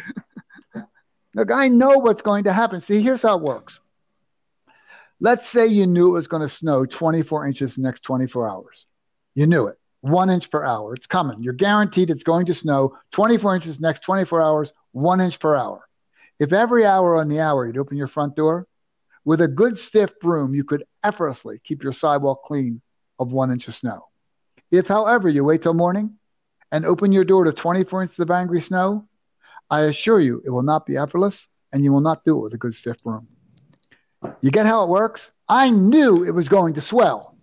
Look, 1.34 1.50
I 1.50 1.68
know 1.68 1.98
what's 1.98 2.22
going 2.22 2.44
to 2.44 2.52
happen. 2.52 2.80
See, 2.80 3.02
here's 3.02 3.22
how 3.22 3.36
it 3.36 3.42
works. 3.42 3.80
Let's 5.20 5.46
say 5.46 5.66
you 5.66 5.86
knew 5.86 6.08
it 6.08 6.12
was 6.12 6.28
going 6.28 6.42
to 6.42 6.48
snow 6.48 6.86
24 6.86 7.46
inches 7.46 7.74
the 7.74 7.82
next 7.82 8.02
24 8.02 8.48
hours. 8.48 8.86
You 9.34 9.46
knew 9.46 9.66
it. 9.66 9.78
One 10.00 10.30
inch 10.30 10.50
per 10.50 10.64
hour. 10.64 10.94
It's 10.94 11.06
coming. 11.06 11.42
You're 11.42 11.54
guaranteed 11.54 12.10
it's 12.10 12.22
going 12.22 12.46
to 12.46 12.54
snow 12.54 12.96
24 13.12 13.56
inches 13.56 13.80
next 13.80 14.00
24 14.00 14.40
hours, 14.40 14.72
one 14.92 15.20
inch 15.20 15.40
per 15.40 15.56
hour. 15.56 15.88
If 16.38 16.52
every 16.52 16.86
hour 16.86 17.16
on 17.16 17.28
the 17.28 17.40
hour 17.40 17.66
you'd 17.66 17.78
open 17.78 17.96
your 17.96 18.08
front 18.08 18.36
door, 18.36 18.66
with 19.24 19.40
a 19.40 19.48
good 19.48 19.76
stiff 19.76 20.18
broom, 20.20 20.54
you 20.54 20.64
could 20.64 20.84
effortlessly 21.02 21.60
keep 21.64 21.82
your 21.82 21.92
sidewalk 21.92 22.44
clean 22.44 22.80
of 23.18 23.32
one 23.32 23.50
inch 23.50 23.68
of 23.68 23.74
snow. 23.74 24.06
If, 24.70 24.86
however, 24.86 25.28
you 25.28 25.44
wait 25.44 25.62
till 25.62 25.74
morning, 25.74 26.18
and 26.72 26.84
open 26.84 27.12
your 27.12 27.24
door 27.24 27.44
to 27.44 27.52
24 27.52 28.02
inches 28.02 28.18
of 28.18 28.30
angry 28.30 28.60
snow, 28.60 29.06
I 29.70 29.82
assure 29.82 30.20
you 30.20 30.42
it 30.44 30.50
will 30.50 30.62
not 30.62 30.86
be 30.86 30.96
effortless 30.96 31.46
and 31.72 31.84
you 31.84 31.92
will 31.92 32.00
not 32.00 32.24
do 32.24 32.36
it 32.38 32.42
with 32.42 32.54
a 32.54 32.58
good 32.58 32.74
stiff 32.74 33.02
broom. 33.02 33.28
You 34.40 34.50
get 34.50 34.66
how 34.66 34.82
it 34.82 34.88
works? 34.88 35.30
I 35.48 35.70
knew 35.70 36.24
it 36.24 36.32
was 36.32 36.48
going 36.48 36.74
to 36.74 36.80
swell 36.80 37.36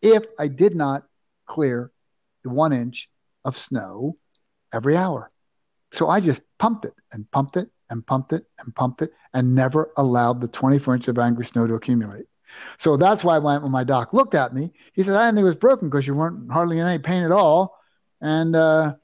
if 0.00 0.24
I 0.38 0.48
did 0.48 0.74
not 0.74 1.04
clear 1.52 1.90
one 2.44 2.72
inch 2.72 3.08
of 3.44 3.58
snow 3.58 4.14
every 4.72 4.96
hour. 4.96 5.30
So 5.92 6.08
I 6.08 6.20
just 6.20 6.40
pumped 6.58 6.86
it 6.86 6.94
and 7.12 7.30
pumped 7.30 7.56
it 7.56 7.68
and 7.90 8.06
pumped 8.06 8.32
it 8.32 8.46
and 8.58 8.74
pumped 8.74 9.02
it 9.02 9.12
and 9.34 9.54
never 9.54 9.90
allowed 9.98 10.40
the 10.40 10.48
24 10.48 10.94
inch 10.94 11.08
of 11.08 11.18
angry 11.18 11.44
snow 11.44 11.66
to 11.66 11.74
accumulate. 11.74 12.24
So 12.78 12.96
that's 12.96 13.22
why 13.22 13.38
when, 13.38 13.70
my 13.70 13.84
doc 13.84 14.12
looked 14.12 14.34
at 14.34 14.54
me, 14.54 14.72
he 14.94 15.04
said, 15.04 15.14
I 15.14 15.26
didn't 15.26 15.36
think 15.36 15.44
it 15.44 15.48
was 15.48 15.58
broken 15.58 15.88
because 15.88 16.06
you 16.06 16.14
weren't 16.14 16.50
hardly 16.50 16.78
in 16.78 16.86
any 16.86 16.98
pain 16.98 17.22
at 17.22 17.32
all. 17.32 17.78
And 18.20 18.56
uh, 18.56 18.94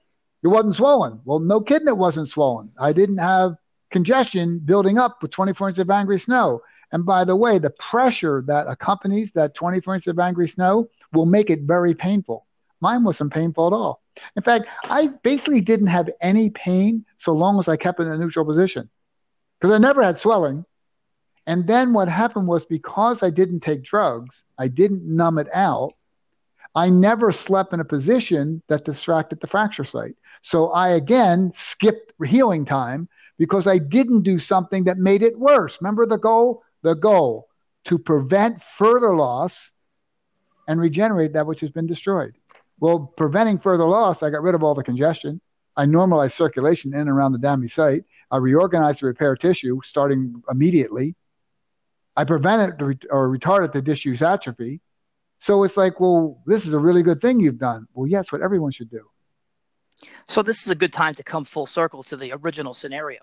it 0.43 0.49
wasn't 0.49 0.77
swollen. 0.77 1.21
Well, 1.25 1.41
no 1.41 1.61
kidding, 1.61 1.89
it 1.89 1.97
wasn't 1.97 2.29
swollen. 2.29 2.71
I 2.79 2.93
didn't 2.93 3.19
have 3.19 3.57
congestion 3.91 4.61
building 4.61 4.99
up 4.99 5.19
with 5.23 5.31
24 5.33 5.71
inches 5.71 5.83
of 5.83 5.91
angry 5.91 6.19
snow. 6.19 6.61
And 6.93 7.05
by 7.05 7.25
the 7.25 7.37
way, 7.37 7.59
the 7.59 7.71
pressure 7.71 8.43
that 8.47 8.67
accompanies 8.67 9.33
that 9.33 9.55
24 9.55 9.97
inches 9.97 10.11
of 10.11 10.19
angry 10.19 10.49
snow 10.49 10.89
will 11.13 11.27
make 11.27 11.51
it 11.51 11.63
very 11.63 11.95
painful. 11.95 12.47
Mine 12.81 13.05
wasn't 13.05 13.33
painful 13.33 13.67
at 13.67 13.73
all. 13.73 14.03
In 14.37 14.43
fact, 14.43 14.67
I 14.85 15.09
basically 15.23 15.61
didn't 15.61 15.89
have 15.89 16.11
any 16.21 16.51
pain 16.51 17.05
so 17.17 17.33
long 17.33 17.59
as 17.59 17.69
I 17.69 17.77
kept 17.77 18.01
in 18.01 18.09
a 18.09 18.17
neutral 18.17 18.45
position 18.45 18.89
because 19.61 19.75
I 19.75 19.79
never 19.79 20.03
had 20.03 20.19
swelling. 20.19 20.65
And 21.47 21.67
then 21.67 21.93
what 21.93 22.09
happened 22.09 22.47
was 22.47 22.65
because 22.65 23.23
I 23.23 23.31
didn't 23.31 23.61
take 23.61 23.83
drugs, 23.83 24.45
I 24.59 24.69
didn't 24.69 25.05
numb 25.05 25.39
it 25.39 25.49
out. 25.55 25.93
I 26.75 26.91
never 26.91 27.33
slept 27.33 27.73
in 27.73 27.81
a 27.81 27.85
position 27.85 28.63
that 28.69 28.85
distracted 28.85 29.41
the 29.41 29.47
fracture 29.47 29.85
site. 29.85 30.15
So 30.43 30.71
I 30.71 30.91
again 30.91 31.51
skipped 31.55 32.13
healing 32.25 32.65
time 32.65 33.09
because 33.39 33.67
I 33.67 33.79
didn't 33.79 34.23
do 34.23 34.39
something 34.39 34.85
that 34.85 34.99
made 34.99 35.23
it 35.23 35.39
worse. 35.39 35.79
Remember 35.81 36.07
the 36.07 36.19
goal? 36.19 36.63
The 36.89 36.95
goal 36.95 37.49
to 37.85 37.99
prevent 37.99 38.63
further 38.63 39.15
loss 39.15 39.73
and 40.67 40.81
regenerate 40.81 41.35
that 41.35 41.47
which 41.47 41.61
has 41.61 41.69
been 41.69 41.87
destroyed. 41.87 42.35
Well, 42.81 43.13
preventing 43.15 43.59
further 43.59 43.85
loss, 43.85 44.23
I 44.23 44.31
got 44.31 44.41
rid 44.41 44.55
of 44.55 44.63
all 44.63 44.75
the 44.75 44.83
congestion. 44.83 45.43
I 45.77 45.85
normalized 45.85 46.35
circulation 46.35 46.95
in 46.95 47.01
and 47.01 47.11
around 47.11 47.33
the 47.33 47.41
damaged 47.41 47.75
site. 47.75 48.05
I 48.31 48.39
reorganized 48.39 49.03
the 49.03 49.07
repair 49.07 49.37
tissue 49.37 49.83
starting 49.85 50.43
immediately. 50.51 51.15
I 52.17 52.25
prevented 52.25 53.05
or 53.11 53.29
retarded 53.29 53.75
the 53.75 53.83
disuse 53.83 54.23
atrophy. 54.23 54.81
So 55.37 55.65
it's 55.65 55.77
like, 55.77 56.01
well, 56.01 56.41
this 56.47 56.65
is 56.65 56.73
a 56.73 56.79
really 56.79 57.03
good 57.03 57.21
thing 57.21 57.39
you've 57.39 57.59
done. 57.59 57.87
Well, 57.93 58.09
yes, 58.09 58.33
what 58.33 58.41
everyone 58.41 58.71
should 58.71 58.89
do. 58.89 59.11
So 60.27 60.43
this 60.43 60.63
is 60.63 60.71
a 60.71 60.75
good 60.75 60.95
time 60.95 61.15
to 61.17 61.23
come 61.23 61.45
full 61.45 61.67
circle 61.67 62.03
to 62.05 62.17
the 62.17 62.33
original 62.33 62.73
scenario. 62.73 63.21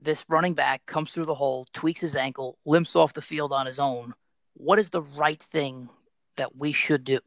This 0.00 0.24
running 0.28 0.54
back 0.54 0.84
comes 0.86 1.12
through 1.12 1.24
the 1.24 1.34
hole, 1.34 1.66
tweaks 1.72 2.00
his 2.00 2.16
ankle, 2.16 2.58
limps 2.66 2.94
off 2.94 3.14
the 3.14 3.22
field 3.22 3.52
on 3.52 3.66
his 3.66 3.80
own. 3.80 4.14
What 4.54 4.78
is 4.78 4.90
the 4.90 5.02
right 5.02 5.42
thing 5.42 5.88
that 6.36 6.56
we 6.56 6.72
should 6.72 7.04
do? 7.04 7.20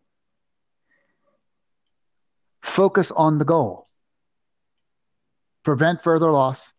Focus 2.61 3.11
on 3.11 3.37
the 3.37 3.45
goal. 3.45 3.85
Prevent 5.63 6.03
further 6.03 6.31
loss 6.31 6.71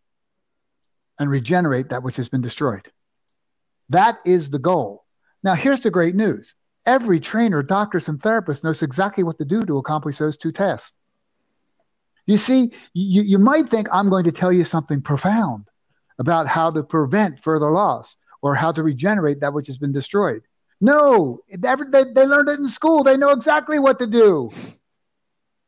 and 1.19 1.29
regenerate 1.29 1.89
that 1.89 2.03
which 2.03 2.15
has 2.15 2.29
been 2.29 2.41
destroyed. 2.41 2.89
That 3.89 4.19
is 4.25 4.49
the 4.49 4.59
goal. 4.59 5.03
Now, 5.43 5.55
here's 5.55 5.81
the 5.81 5.91
great 5.91 6.15
news 6.15 6.55
every 6.85 7.19
trainer, 7.19 7.61
doctors, 7.61 8.07
and 8.07 8.21
therapist 8.21 8.63
knows 8.63 8.81
exactly 8.81 9.23
what 9.23 9.37
to 9.37 9.45
do 9.45 9.61
to 9.63 9.77
accomplish 9.77 10.17
those 10.17 10.37
two 10.37 10.51
tasks. 10.51 10.93
You 12.25 12.37
see, 12.37 12.71
you, 12.93 13.21
you 13.23 13.37
might 13.37 13.67
think 13.67 13.87
I'm 13.91 14.09
going 14.09 14.23
to 14.23 14.31
tell 14.31 14.51
you 14.51 14.63
something 14.63 15.01
profound 15.01 15.65
about 16.19 16.47
how 16.47 16.69
to 16.69 16.83
prevent 16.83 17.39
further 17.39 17.71
loss 17.71 18.15
or 18.41 18.55
how 18.55 18.71
to 18.71 18.83
regenerate 18.83 19.39
that 19.39 19.53
which 19.53 19.67
has 19.67 19.77
been 19.77 19.91
destroyed. 19.91 20.43
No, 20.81 21.39
they, 21.49 22.03
they 22.13 22.25
learned 22.25 22.49
it 22.49 22.59
in 22.59 22.69
school. 22.69 23.03
They 23.03 23.17
know 23.17 23.31
exactly 23.31 23.79
what 23.79 23.99
to 23.99 24.07
do. 24.07 24.51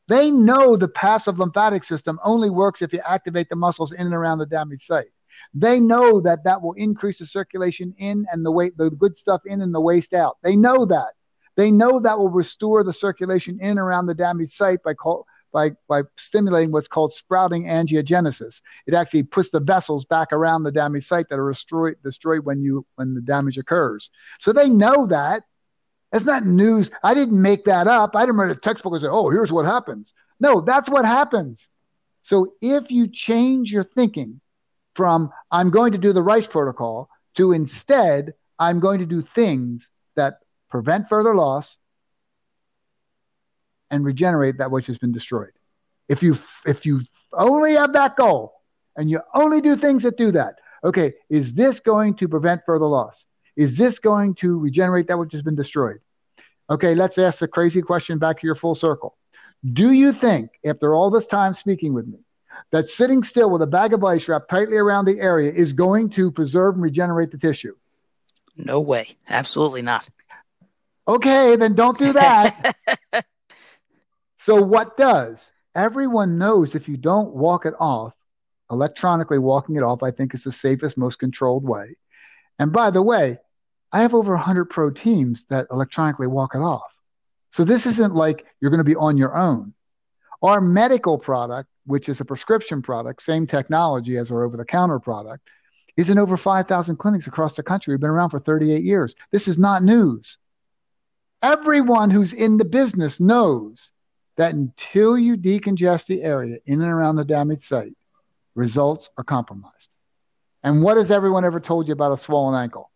They 0.08 0.30
know 0.30 0.76
the 0.76 0.88
passive 0.88 1.40
lymphatic 1.40 1.84
system 1.84 2.20
only 2.24 2.50
works 2.50 2.82
if 2.82 2.94
you 2.94 3.02
activate 3.06 3.50
the 3.50 3.56
muscles 3.56 3.92
in 3.92 4.02
and 4.02 4.14
around 4.14 4.40
the 4.40 4.46
damaged 4.46 4.84
site. 4.84 5.12
They 5.54 5.80
know 5.80 6.22
that 6.22 6.44
that 6.44 6.62
will 6.62 6.74
increase 6.74 7.20
the 7.20 7.26
circulation 7.26 7.94
in 7.98 8.26
and 8.32 8.46
the 8.46 8.52
weight, 8.52 8.78
the 8.78 8.90
good 8.90 9.18
stuff 9.18 9.42
in 9.46 9.62
and 9.62 9.74
the 9.74 9.82
waste 9.82 10.14
out. 10.14 10.38
They 10.44 10.56
know 10.56 10.86
that. 10.86 11.14
They 11.56 11.72
know 11.72 12.00
that 12.00 12.18
will 12.18 12.30
restore 12.30 12.84
the 12.84 12.94
circulation 12.94 13.60
in 13.60 13.78
around 13.78 14.06
the 14.06 14.14
damaged 14.14 14.54
site 14.54 14.82
by 14.84 14.94
call, 14.94 15.26
by, 15.52 15.72
by 15.88 16.04
stimulating 16.18 16.72
what's 16.72 16.88
called 16.88 17.14
sprouting 17.14 17.66
angiogenesis. 17.66 18.62
It 18.88 18.94
actually 18.94 19.24
puts 19.24 19.50
the 19.50 19.60
vessels 19.60 20.06
back 20.06 20.32
around 20.32 20.64
the 20.64 20.72
damaged 20.72 21.08
site 21.08 21.30
that 21.30 21.40
are 21.40 21.52
destroyed, 21.52 21.98
destroyed 22.04 22.46
when, 22.46 22.62
you, 22.62 22.86
when 22.96 23.14
the 23.14 23.22
damage 23.22 23.58
occurs. 23.58 24.10
So 24.40 24.54
they 24.54 24.70
know 24.70 25.08
that. 25.08 25.44
It's 26.14 26.26
not 26.26 26.46
news. 26.46 26.92
I 27.04 27.14
didn't 27.14 27.42
make 27.42 27.66
that 27.66 27.88
up. 27.88 28.16
I 28.16 28.22
didn't 28.22 28.36
write 28.36 28.52
a 28.52 28.56
textbook 28.56 28.94
and 28.94 29.02
say, 29.02 29.08
oh, 29.08 29.30
here's 29.30 29.52
what 29.52 29.66
happens. 29.66 30.14
No, 30.42 30.60
that's 30.60 30.90
what 30.90 31.06
happens. 31.06 31.68
So 32.24 32.54
if 32.62 32.92
you 32.92 33.08
change 33.08 33.72
your 33.72 33.84
thinking 33.84 34.42
from 34.96 35.32
I'm 35.52 35.70
going 35.70 35.94
to 35.94 35.98
do 35.98 36.14
the 36.14 36.22
Rice 36.22 36.48
protocol 36.48 37.10
to 37.38 37.54
instead 37.54 38.34
I'm 38.60 38.80
going 38.80 39.00
to 39.00 39.06
do 39.06 39.22
things 39.22 39.90
that 40.16 40.40
prevent 40.70 41.10
further 41.10 41.34
loss, 41.34 41.78
and 43.92 44.04
regenerate 44.04 44.58
that 44.58 44.72
which 44.72 44.88
has 44.88 44.98
been 44.98 45.12
destroyed. 45.12 45.52
If 46.10 46.24
you 46.24 46.38
if 46.66 46.86
you 46.86 47.02
only 47.34 47.74
have 47.74 47.94
that 47.94 48.16
goal 48.16 48.54
and 48.98 49.10
you 49.10 49.22
only 49.34 49.62
do 49.62 49.76
things 49.76 50.04
that 50.04 50.18
do 50.18 50.32
that, 50.32 50.56
okay, 50.84 51.14
is 51.30 51.54
this 51.54 51.80
going 51.80 52.16
to 52.16 52.28
prevent 52.28 52.62
further 52.66 52.88
loss? 52.88 53.26
Is 53.56 53.78
this 53.78 54.00
going 54.00 54.36
to 54.36 54.58
regenerate 54.58 55.08
that 55.08 55.20
which 55.20 55.34
has 55.34 55.42
been 55.42 55.56
destroyed? 55.56 56.00
Okay, 56.70 56.96
let's 56.96 57.18
ask 57.18 57.40
the 57.40 57.48
crazy 57.48 57.82
question 57.82 58.18
back 58.18 58.40
here 58.40 58.56
full 58.56 58.76
circle. 58.76 59.18
Do 59.74 59.92
you 59.92 60.14
think, 60.14 60.52
after 60.66 60.96
all 60.96 61.12
this 61.12 61.28
time 61.28 61.54
speaking 61.54 61.94
with 61.94 62.08
me, 62.08 62.20
that 62.72 62.90
sitting 62.90 63.24
still 63.24 63.50
with 63.50 63.62
a 63.62 63.68
bag 63.68 63.94
of 63.94 64.04
ice 64.04 64.28
wrapped 64.28 64.50
tightly 64.50 64.78
around 64.78 65.06
the 65.06 65.20
area 65.20 65.52
is 65.52 65.74
going 65.74 66.10
to 66.12 66.32
preserve 66.32 66.76
and 66.76 66.84
regenerate 66.84 67.32
the 67.32 67.38
tissue? 67.38 67.76
No 68.56 68.80
way. 68.80 69.18
Absolutely 69.30 69.82
not. 69.82 70.10
Okay, 71.08 71.56
then 71.56 71.74
don't 71.74 71.98
do 71.98 72.14
that. 72.14 72.76
So, 74.42 74.60
what 74.60 74.98
does? 74.98 75.52
Everyone 75.76 76.40
knows 76.40 76.74
if 76.74 76.90
you 76.90 76.98
don't 76.98 77.36
walk 77.36 77.68
it 77.68 77.76
off, 77.80 78.16
electronically 78.72 79.38
walking 79.38 79.76
it 79.76 79.84
off, 79.84 80.02
I 80.02 80.10
think 80.10 80.34
is 80.34 80.44
the 80.44 80.52
safest, 80.52 80.98
most 80.98 81.20
controlled 81.20 81.64
way. 81.64 81.96
And 82.58 82.74
by 82.74 82.90
the 82.90 83.04
way, 83.04 83.38
I 83.92 84.02
have 84.02 84.16
over 84.16 84.34
100 84.34 84.66
pro 84.66 84.90
teams 84.90 85.46
that 85.50 85.68
electronically 85.70 86.26
walk 86.26 86.56
it 86.56 86.58
off. 86.58 86.92
So, 87.52 87.64
this 87.64 87.86
isn't 87.86 88.16
like 88.16 88.44
you're 88.60 88.72
going 88.72 88.80
to 88.80 88.84
be 88.84 88.96
on 88.96 89.16
your 89.16 89.38
own. 89.38 89.76
Our 90.42 90.60
medical 90.60 91.20
product, 91.20 91.70
which 91.86 92.10
is 92.10 92.20
a 92.20 92.26
prescription 92.26 92.82
product, 92.82 93.22
same 93.22 93.46
technology 93.46 94.18
as 94.18 94.32
our 94.32 94.44
over 94.44 94.58
the 94.58 94.66
counter 94.66 94.98
product, 94.98 95.48
is 95.98 96.10
in 96.10 96.18
over 96.18 96.36
5,000 96.36 96.96
clinics 96.96 97.28
across 97.28 97.54
the 97.54 97.62
country. 97.62 97.94
We've 97.94 98.02
been 98.02 98.10
around 98.10 98.32
for 98.32 98.40
38 98.40 98.82
years. 98.82 99.14
This 99.30 99.48
is 99.48 99.60
not 99.60 99.84
news. 99.84 100.40
Everyone 101.44 102.10
who's 102.10 102.34
in 102.34 102.58
the 102.58 102.66
business 102.66 103.20
knows 103.20 103.92
that 104.42 104.56
until 104.56 105.20
you 105.20 105.38
decongest 105.38 106.08
the 106.08 106.24
area 106.24 106.58
in 106.66 106.82
and 106.82 106.92
around 106.92 107.16
the 107.16 107.24
damaged 107.24 107.62
site, 107.62 107.94
results 108.56 109.12
are 109.16 109.24
compromised. 109.24 109.90
And 110.64 110.82
what 110.82 110.98
has 110.98 111.12
everyone 111.12 111.46
ever 111.46 111.60
told 111.60 111.88
you 111.88 111.94
about 111.94 112.12
a 112.12 112.18
swollen 112.18 112.60
ankle? 112.60 112.90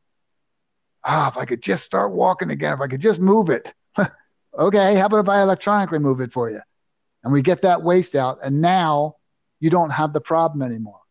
Ah, 1.04 1.30
if 1.30 1.38
I 1.38 1.46
could 1.46 1.62
just 1.62 1.84
start 1.84 2.14
walking 2.14 2.50
again, 2.50 2.74
if 2.74 2.82
I 2.82 2.88
could 2.88 3.00
just 3.00 3.20
move 3.20 3.52
it. 3.52 3.72
okay, 4.58 4.96
how 4.96 5.06
about 5.06 5.20
if 5.20 5.30
I 5.30 5.44
electronically 5.44 6.00
move 6.00 6.20
it 6.20 6.34
for 6.34 6.50
you? 6.50 6.62
And 7.24 7.32
we 7.32 7.44
get 7.44 7.62
that 7.62 7.84
waste 7.84 8.16
out, 8.16 8.40
and 8.42 8.60
now 8.60 9.18
you 9.60 9.70
don't 9.70 9.92
have 9.92 10.14
the 10.14 10.22
problem 10.22 10.64
anymore. 10.64 11.02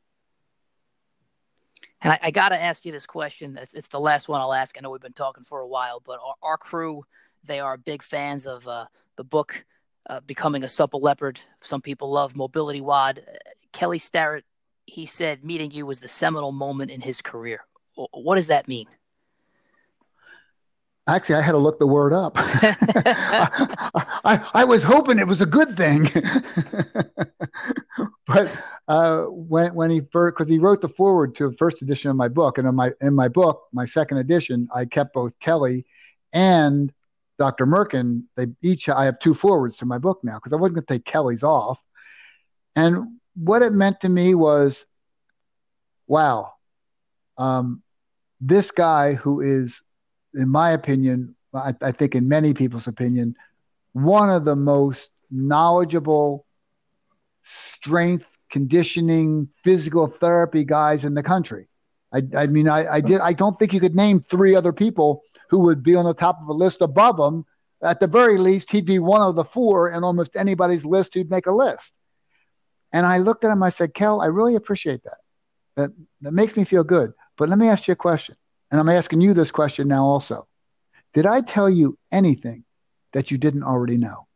And 2.00 2.12
I, 2.12 2.18
I 2.24 2.30
got 2.32 2.48
to 2.48 2.60
ask 2.60 2.84
you 2.84 2.90
this 2.90 3.06
question. 3.06 3.56
It's, 3.56 3.72
it's, 3.72 3.86
the 3.86 4.00
last 4.00 4.28
one 4.28 4.40
I'll 4.40 4.52
ask. 4.52 4.76
I 4.76 4.80
know 4.80 4.90
we've 4.90 5.00
been 5.00 5.12
talking 5.12 5.44
for 5.44 5.60
a 5.60 5.68
while, 5.68 6.02
but 6.04 6.18
our, 6.20 6.34
our 6.42 6.58
crew, 6.58 7.04
they 7.44 7.60
are 7.60 7.76
big 7.76 8.02
fans 8.02 8.48
of 8.48 8.66
uh, 8.66 8.86
the 9.14 9.22
book 9.22 9.64
uh, 10.08 10.20
becoming 10.20 10.64
a 10.64 10.68
supple 10.68 11.00
leopard. 11.00 11.40
Some 11.60 11.80
people 11.80 12.10
love 12.10 12.36
mobility 12.36 12.80
WOD. 12.80 13.20
Uh, 13.26 13.32
Kelly 13.72 13.98
Starrett, 13.98 14.44
he 14.86 15.06
said 15.06 15.44
meeting 15.44 15.70
you 15.70 15.86
was 15.86 16.00
the 16.00 16.08
seminal 16.08 16.52
moment 16.52 16.90
in 16.90 17.00
his 17.00 17.22
career. 17.22 17.64
What 18.12 18.36
does 18.36 18.48
that 18.48 18.68
mean? 18.68 18.86
Actually, 21.06 21.34
I 21.36 21.42
had 21.42 21.52
to 21.52 21.58
look 21.58 21.78
the 21.78 21.86
word 21.86 22.14
up. 22.14 22.32
I, 22.36 23.90
I, 24.24 24.50
I, 24.54 24.64
was 24.64 24.82
hoping 24.82 25.18
it 25.18 25.26
was 25.26 25.42
a 25.42 25.46
good 25.46 25.76
thing, 25.76 26.10
but 28.26 28.50
uh, 28.88 29.24
when 29.24 29.74
when 29.74 29.90
he 29.90 30.00
first 30.12 30.34
because 30.34 30.48
he 30.48 30.58
wrote 30.58 30.80
the 30.80 30.88
foreword 30.88 31.36
to 31.36 31.50
the 31.50 31.56
first 31.58 31.82
edition 31.82 32.10
of 32.10 32.16
my 32.16 32.28
book, 32.28 32.56
and 32.56 32.66
in 32.66 32.74
my 32.74 32.92
in 33.02 33.14
my 33.14 33.28
book, 33.28 33.64
my 33.70 33.84
second 33.84 34.16
edition, 34.16 34.66
I 34.74 34.86
kept 34.86 35.12
both 35.12 35.32
Kelly 35.40 35.84
and 36.32 36.90
Dr. 37.44 37.66
Mirkin, 37.66 38.24
they 38.36 38.46
each 38.62 38.88
I 38.88 39.04
have 39.04 39.18
two 39.18 39.34
forwards 39.34 39.76
to 39.76 39.84
my 39.84 39.98
book 39.98 40.20
now 40.22 40.36
because 40.36 40.54
I 40.54 40.56
wasn't 40.56 40.76
going 40.76 40.86
to 40.86 40.94
take 40.94 41.04
Kelly's 41.04 41.42
off. 41.42 41.78
And 42.74 43.18
what 43.34 43.60
it 43.60 43.74
meant 43.74 44.00
to 44.00 44.08
me 44.08 44.34
was, 44.34 44.86
wow, 46.06 46.54
um, 47.36 47.82
this 48.40 48.70
guy 48.70 49.12
who 49.12 49.42
is, 49.42 49.82
in 50.32 50.48
my 50.48 50.70
opinion, 50.70 51.36
I, 51.52 51.74
I 51.82 51.92
think 51.92 52.14
in 52.14 52.28
many 52.28 52.54
people's 52.54 52.86
opinion, 52.86 53.36
one 53.92 54.30
of 54.30 54.46
the 54.46 54.56
most 54.56 55.10
knowledgeable 55.30 56.46
strength 57.42 58.26
conditioning, 58.50 59.50
physical 59.62 60.06
therapy 60.06 60.64
guys 60.64 61.04
in 61.04 61.12
the 61.12 61.22
country. 61.22 61.68
I, 62.10 62.22
I 62.34 62.46
mean, 62.46 62.70
I, 62.70 62.94
I 62.94 63.00
did. 63.02 63.20
I 63.20 63.34
don't 63.34 63.58
think 63.58 63.74
you 63.74 63.80
could 63.80 63.94
name 63.94 64.24
three 64.30 64.54
other 64.54 64.72
people 64.72 65.22
who 65.50 65.60
would 65.60 65.82
be 65.82 65.94
on 65.94 66.04
the 66.04 66.14
top 66.14 66.40
of 66.40 66.48
a 66.48 66.52
list 66.52 66.80
above 66.80 67.18
him. 67.18 67.44
At 67.82 68.00
the 68.00 68.06
very 68.06 68.38
least, 68.38 68.70
he'd 68.70 68.86
be 68.86 68.98
one 68.98 69.20
of 69.20 69.34
the 69.34 69.44
four 69.44 69.90
in 69.90 70.04
almost 70.04 70.36
anybody's 70.36 70.84
list 70.84 71.14
who'd 71.14 71.30
make 71.30 71.46
a 71.46 71.52
list. 71.52 71.92
And 72.92 73.04
I 73.04 73.18
looked 73.18 73.44
at 73.44 73.50
him. 73.50 73.62
I 73.62 73.70
said, 73.70 73.94
"Kel, 73.94 74.20
I 74.20 74.26
really 74.26 74.54
appreciate 74.54 75.02
that. 75.04 75.18
That 75.76 75.90
that 76.22 76.32
makes 76.32 76.56
me 76.56 76.64
feel 76.64 76.84
good. 76.84 77.12
But 77.36 77.48
let 77.48 77.58
me 77.58 77.68
ask 77.68 77.88
you 77.88 77.92
a 77.92 77.96
question, 77.96 78.36
and 78.70 78.80
I'm 78.80 78.88
asking 78.88 79.20
you 79.20 79.34
this 79.34 79.50
question 79.50 79.88
now 79.88 80.04
also. 80.04 80.46
Did 81.12 81.26
I 81.26 81.40
tell 81.40 81.68
you 81.68 81.98
anything 82.10 82.64
that 83.12 83.30
you 83.30 83.38
didn't 83.38 83.64
already 83.64 83.96
know? 83.96 84.26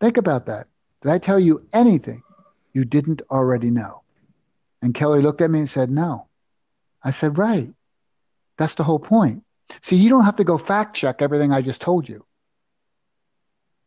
Think 0.00 0.16
about 0.16 0.46
that. 0.46 0.68
Did 1.02 1.12
I 1.12 1.18
tell 1.18 1.38
you 1.38 1.66
anything 1.72 2.22
you 2.72 2.84
didn't 2.84 3.22
already 3.30 3.70
know? 3.70 4.02
And 4.82 4.94
Kelly 4.94 5.22
looked 5.22 5.40
at 5.40 5.50
me 5.50 5.60
and 5.60 5.68
said, 5.68 5.90
No. 5.90 6.28
I 7.02 7.10
said, 7.10 7.38
Right. 7.38 7.72
That's 8.58 8.74
the 8.74 8.84
whole 8.84 8.98
point. 8.98 9.42
See, 9.82 9.96
you 9.96 10.10
don't 10.10 10.24
have 10.24 10.36
to 10.36 10.44
go 10.44 10.58
fact 10.58 10.96
check 10.96 11.16
everything 11.20 11.52
I 11.52 11.62
just 11.62 11.80
told 11.80 12.08
you. 12.08 12.24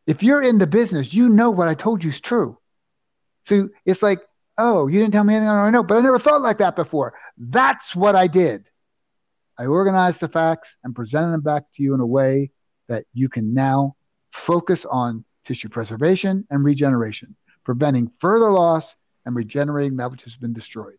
If 0.05 0.23
you're 0.23 0.41
in 0.41 0.57
the 0.57 0.67
business, 0.67 1.13
you 1.13 1.29
know 1.29 1.51
what 1.51 1.67
I 1.67 1.73
told 1.73 2.03
you 2.03 2.09
is 2.09 2.21
true. 2.21 2.57
So 3.43 3.69
it's 3.85 4.01
like, 4.01 4.19
oh, 4.57 4.87
you 4.87 4.99
didn't 4.99 5.13
tell 5.13 5.23
me 5.23 5.35
anything 5.35 5.49
I 5.49 5.63
don't 5.63 5.73
know, 5.73 5.83
but 5.83 5.97
I 5.97 6.01
never 6.01 6.19
thought 6.19 6.41
like 6.41 6.57
that 6.59 6.75
before. 6.75 7.13
That's 7.37 7.95
what 7.95 8.15
I 8.15 8.27
did. 8.27 8.65
I 9.57 9.65
organized 9.65 10.19
the 10.19 10.27
facts 10.27 10.75
and 10.83 10.95
presented 10.95 11.31
them 11.31 11.41
back 11.41 11.63
to 11.75 11.83
you 11.83 11.93
in 11.93 11.99
a 11.99 12.05
way 12.05 12.51
that 12.87 13.05
you 13.13 13.27
can 13.27 13.53
now 13.53 13.95
focus 14.31 14.85
on 14.85 15.25
tissue 15.45 15.69
preservation 15.69 16.45
and 16.49 16.63
regeneration, 16.63 17.35
preventing 17.63 18.11
further 18.19 18.51
loss 18.51 18.95
and 19.25 19.35
regenerating 19.35 19.97
that 19.97 20.11
which 20.11 20.23
has 20.23 20.35
been 20.35 20.53
destroyed. 20.53 20.97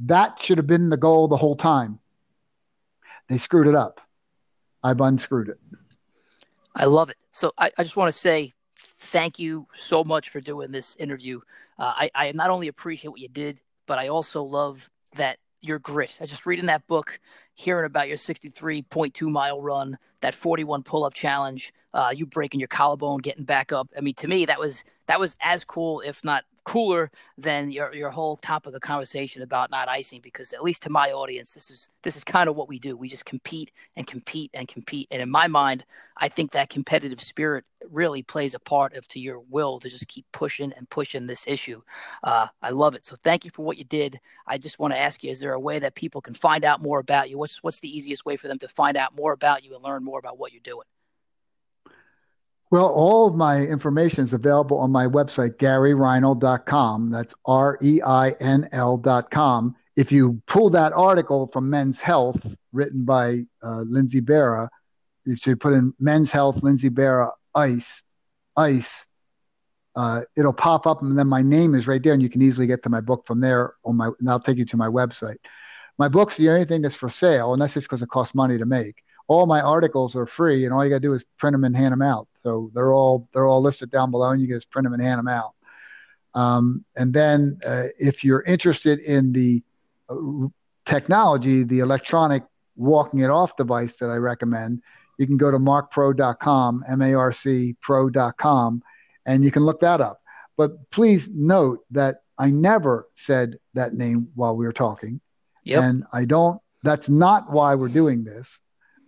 That 0.00 0.40
should 0.40 0.58
have 0.58 0.66
been 0.66 0.88
the 0.88 0.96
goal 0.96 1.28
the 1.28 1.36
whole 1.36 1.56
time. 1.56 1.98
They 3.28 3.38
screwed 3.38 3.66
it 3.66 3.74
up. 3.74 4.00
I've 4.82 5.00
unscrewed 5.00 5.48
it. 5.48 5.58
I 6.74 6.84
love 6.84 7.10
it. 7.10 7.16
So 7.32 7.52
I, 7.58 7.70
I 7.76 7.82
just 7.82 7.96
want 7.96 8.12
to 8.12 8.18
say 8.18 8.52
thank 8.78 9.38
you 9.38 9.66
so 9.74 10.04
much 10.04 10.28
for 10.28 10.40
doing 10.40 10.70
this 10.70 10.94
interview. 10.96 11.40
Uh, 11.78 11.92
I, 11.96 12.10
I 12.14 12.32
not 12.32 12.50
only 12.50 12.68
appreciate 12.68 13.10
what 13.10 13.20
you 13.20 13.28
did, 13.28 13.60
but 13.86 13.98
I 13.98 14.08
also 14.08 14.42
love 14.42 14.88
that 15.16 15.38
your 15.60 15.78
grit. 15.78 16.18
I 16.20 16.26
just 16.26 16.46
reading 16.46 16.66
that 16.66 16.86
book, 16.86 17.18
hearing 17.54 17.86
about 17.86 18.08
your 18.08 18.18
63.2 18.18 19.22
mile 19.30 19.60
run, 19.60 19.98
that 20.20 20.34
41 20.34 20.82
pull 20.82 21.04
up 21.04 21.14
challenge, 21.14 21.72
uh, 21.94 22.12
you 22.14 22.26
breaking 22.26 22.60
your 22.60 22.68
collarbone, 22.68 23.18
getting 23.18 23.44
back 23.44 23.72
up. 23.72 23.88
I 23.96 24.00
mean, 24.00 24.14
to 24.14 24.28
me, 24.28 24.46
that 24.46 24.60
was 24.60 24.84
that 25.06 25.18
was 25.18 25.36
as 25.40 25.64
cool, 25.64 26.00
if 26.00 26.22
not 26.24 26.44
cooler 26.66 27.12
than 27.38 27.70
your 27.70 27.94
your 27.94 28.10
whole 28.10 28.36
topic 28.36 28.74
of 28.74 28.80
conversation 28.80 29.40
about 29.40 29.70
not 29.70 29.88
icing 29.88 30.20
because 30.20 30.52
at 30.52 30.64
least 30.64 30.82
to 30.82 30.90
my 30.90 31.12
audience 31.12 31.54
this 31.54 31.70
is 31.70 31.88
this 32.02 32.16
is 32.16 32.24
kind 32.24 32.48
of 32.48 32.56
what 32.56 32.68
we 32.68 32.78
do. 32.80 32.96
We 32.96 33.08
just 33.08 33.24
compete 33.24 33.70
and 33.94 34.04
compete 34.04 34.50
and 34.52 34.66
compete. 34.66 35.06
And 35.12 35.22
in 35.22 35.30
my 35.30 35.46
mind 35.46 35.84
i 36.18 36.28
think 36.28 36.50
that 36.50 36.70
competitive 36.70 37.20
spirit 37.20 37.64
really 37.90 38.22
plays 38.22 38.54
a 38.54 38.58
part 38.58 38.94
of 38.94 39.06
to 39.06 39.20
your 39.20 39.38
will 39.38 39.78
to 39.78 39.88
just 39.88 40.08
keep 40.08 40.24
pushing 40.32 40.72
and 40.72 40.90
pushing 40.90 41.26
this 41.26 41.46
issue. 41.46 41.80
Uh, 42.24 42.48
i 42.60 42.70
love 42.70 42.96
it. 42.96 43.06
So 43.06 43.14
thank 43.22 43.44
you 43.44 43.52
for 43.52 43.64
what 43.64 43.78
you 43.78 43.84
did. 43.84 44.18
I 44.46 44.58
just 44.58 44.80
want 44.80 44.92
to 44.92 44.98
ask 44.98 45.22
you 45.22 45.30
is 45.30 45.38
there 45.40 45.52
a 45.52 45.60
way 45.60 45.78
that 45.78 45.94
people 45.94 46.20
can 46.20 46.34
find 46.34 46.64
out 46.64 46.82
more 46.82 46.98
about 46.98 47.30
you? 47.30 47.38
What's 47.38 47.62
what's 47.62 47.80
the 47.80 47.96
easiest 47.96 48.26
way 48.26 48.36
for 48.36 48.48
them 48.48 48.58
to 48.58 48.68
find 48.68 48.96
out 48.96 49.14
more 49.14 49.32
about 49.32 49.62
you 49.62 49.74
and 49.76 49.84
learn 49.84 50.02
more 50.02 50.18
about 50.18 50.38
what 50.38 50.52
you're 50.52 50.60
doing 50.74 50.86
well, 52.70 52.88
all 52.88 53.28
of 53.28 53.34
my 53.34 53.62
information 53.62 54.24
is 54.24 54.32
available 54.32 54.78
on 54.78 54.90
my 54.90 55.06
website, 55.06 55.56
garyreinl.com. 55.56 57.10
That's 57.10 57.34
R 57.44 57.78
E 57.80 58.00
I 58.02 58.30
N 58.40 58.68
L.com. 58.72 59.76
If 59.94 60.12
you 60.12 60.42
pull 60.46 60.70
that 60.70 60.92
article 60.92 61.48
from 61.52 61.70
Men's 61.70 62.00
Health, 62.00 62.38
written 62.72 63.04
by 63.04 63.44
uh, 63.62 63.82
Lindsay 63.86 64.20
Berra, 64.20 64.68
if 65.24 65.46
you 65.46 65.56
put 65.56 65.74
in 65.74 65.94
Men's 65.98 66.30
Health, 66.30 66.62
Lindsay 66.62 66.90
Berra, 66.90 67.30
ICE, 67.54 68.02
ICE, 68.56 69.06
uh, 69.94 70.22
it'll 70.36 70.52
pop 70.52 70.86
up, 70.86 71.02
and 71.02 71.18
then 71.18 71.26
my 71.26 71.42
name 71.42 71.74
is 71.74 71.86
right 71.86 72.02
there, 72.02 72.12
and 72.12 72.22
you 72.22 72.28
can 72.28 72.42
easily 72.42 72.66
get 72.66 72.82
to 72.82 72.90
my 72.90 73.00
book 73.00 73.26
from 73.26 73.40
there. 73.40 73.74
On 73.84 73.96
my, 73.96 74.10
and 74.18 74.28
I'll 74.28 74.40
take 74.40 74.58
you 74.58 74.66
to 74.66 74.76
my 74.76 74.88
website. 74.88 75.38
My 75.98 76.08
book's 76.08 76.36
the 76.36 76.50
only 76.50 76.66
thing 76.66 76.82
that's 76.82 76.96
for 76.96 77.08
sale, 77.08 77.52
and 77.52 77.62
that's 77.62 77.74
just 77.74 77.86
because 77.86 78.02
it 78.02 78.10
costs 78.10 78.34
money 78.34 78.58
to 78.58 78.66
make. 78.66 79.02
All 79.28 79.46
my 79.46 79.60
articles 79.60 80.14
are 80.14 80.26
free, 80.26 80.64
and 80.64 80.72
all 80.72 80.84
you 80.84 80.90
got 80.90 80.96
to 80.96 81.00
do 81.00 81.12
is 81.12 81.24
print 81.38 81.54
them 81.54 81.64
and 81.64 81.76
hand 81.76 81.92
them 81.92 82.02
out. 82.02 82.28
So 82.42 82.70
they're 82.74 82.92
all 82.92 83.28
they're 83.32 83.46
all 83.46 83.60
listed 83.60 83.90
down 83.90 84.10
below, 84.10 84.30
and 84.30 84.40
you 84.40 84.46
can 84.46 84.56
just 84.56 84.70
print 84.70 84.84
them 84.84 84.92
and 84.92 85.02
hand 85.02 85.18
them 85.18 85.28
out. 85.28 85.54
Um, 86.34 86.84
and 86.96 87.12
then 87.12 87.58
uh, 87.66 87.86
if 87.98 88.22
you're 88.22 88.42
interested 88.42 89.00
in 89.00 89.32
the 89.32 89.62
uh, 90.08 90.48
technology, 90.84 91.64
the 91.64 91.80
electronic 91.80 92.44
walking 92.76 93.20
it 93.20 93.30
off 93.30 93.56
device 93.56 93.96
that 93.96 94.10
I 94.10 94.16
recommend, 94.16 94.82
you 95.18 95.26
can 95.26 95.38
go 95.38 95.50
to 95.50 95.58
marcpro.com, 95.58 96.84
M-A-R-C 96.86 97.76
pro.com, 97.80 98.82
and 99.24 99.44
you 99.44 99.50
can 99.50 99.64
look 99.64 99.80
that 99.80 100.00
up. 100.00 100.20
But 100.58 100.90
please 100.90 101.28
note 101.32 101.80
that 101.90 102.16
I 102.38 102.50
never 102.50 103.08
said 103.14 103.58
that 103.74 103.94
name 103.94 104.28
while 104.34 104.56
we 104.56 104.66
were 104.66 104.72
talking. 104.72 105.20
Yep. 105.64 105.82
And 105.82 106.04
I 106.12 106.26
don't, 106.26 106.60
that's 106.82 107.08
not 107.08 107.50
why 107.50 107.74
we're 107.74 107.88
doing 107.88 108.24
this. 108.24 108.58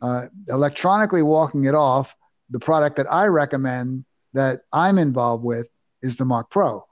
Uh, 0.00 0.26
electronically 0.48 1.22
walking 1.22 1.64
it 1.64 1.74
off 1.74 2.14
the 2.50 2.58
product 2.58 2.96
that 2.96 3.10
I 3.12 3.26
recommend 3.26 4.04
that 4.32 4.60
I'm 4.72 4.98
involved 4.98 5.44
with 5.44 5.66
is 6.02 6.16
the 6.16 6.24
Marc 6.24 6.50
Pro. 6.50 6.84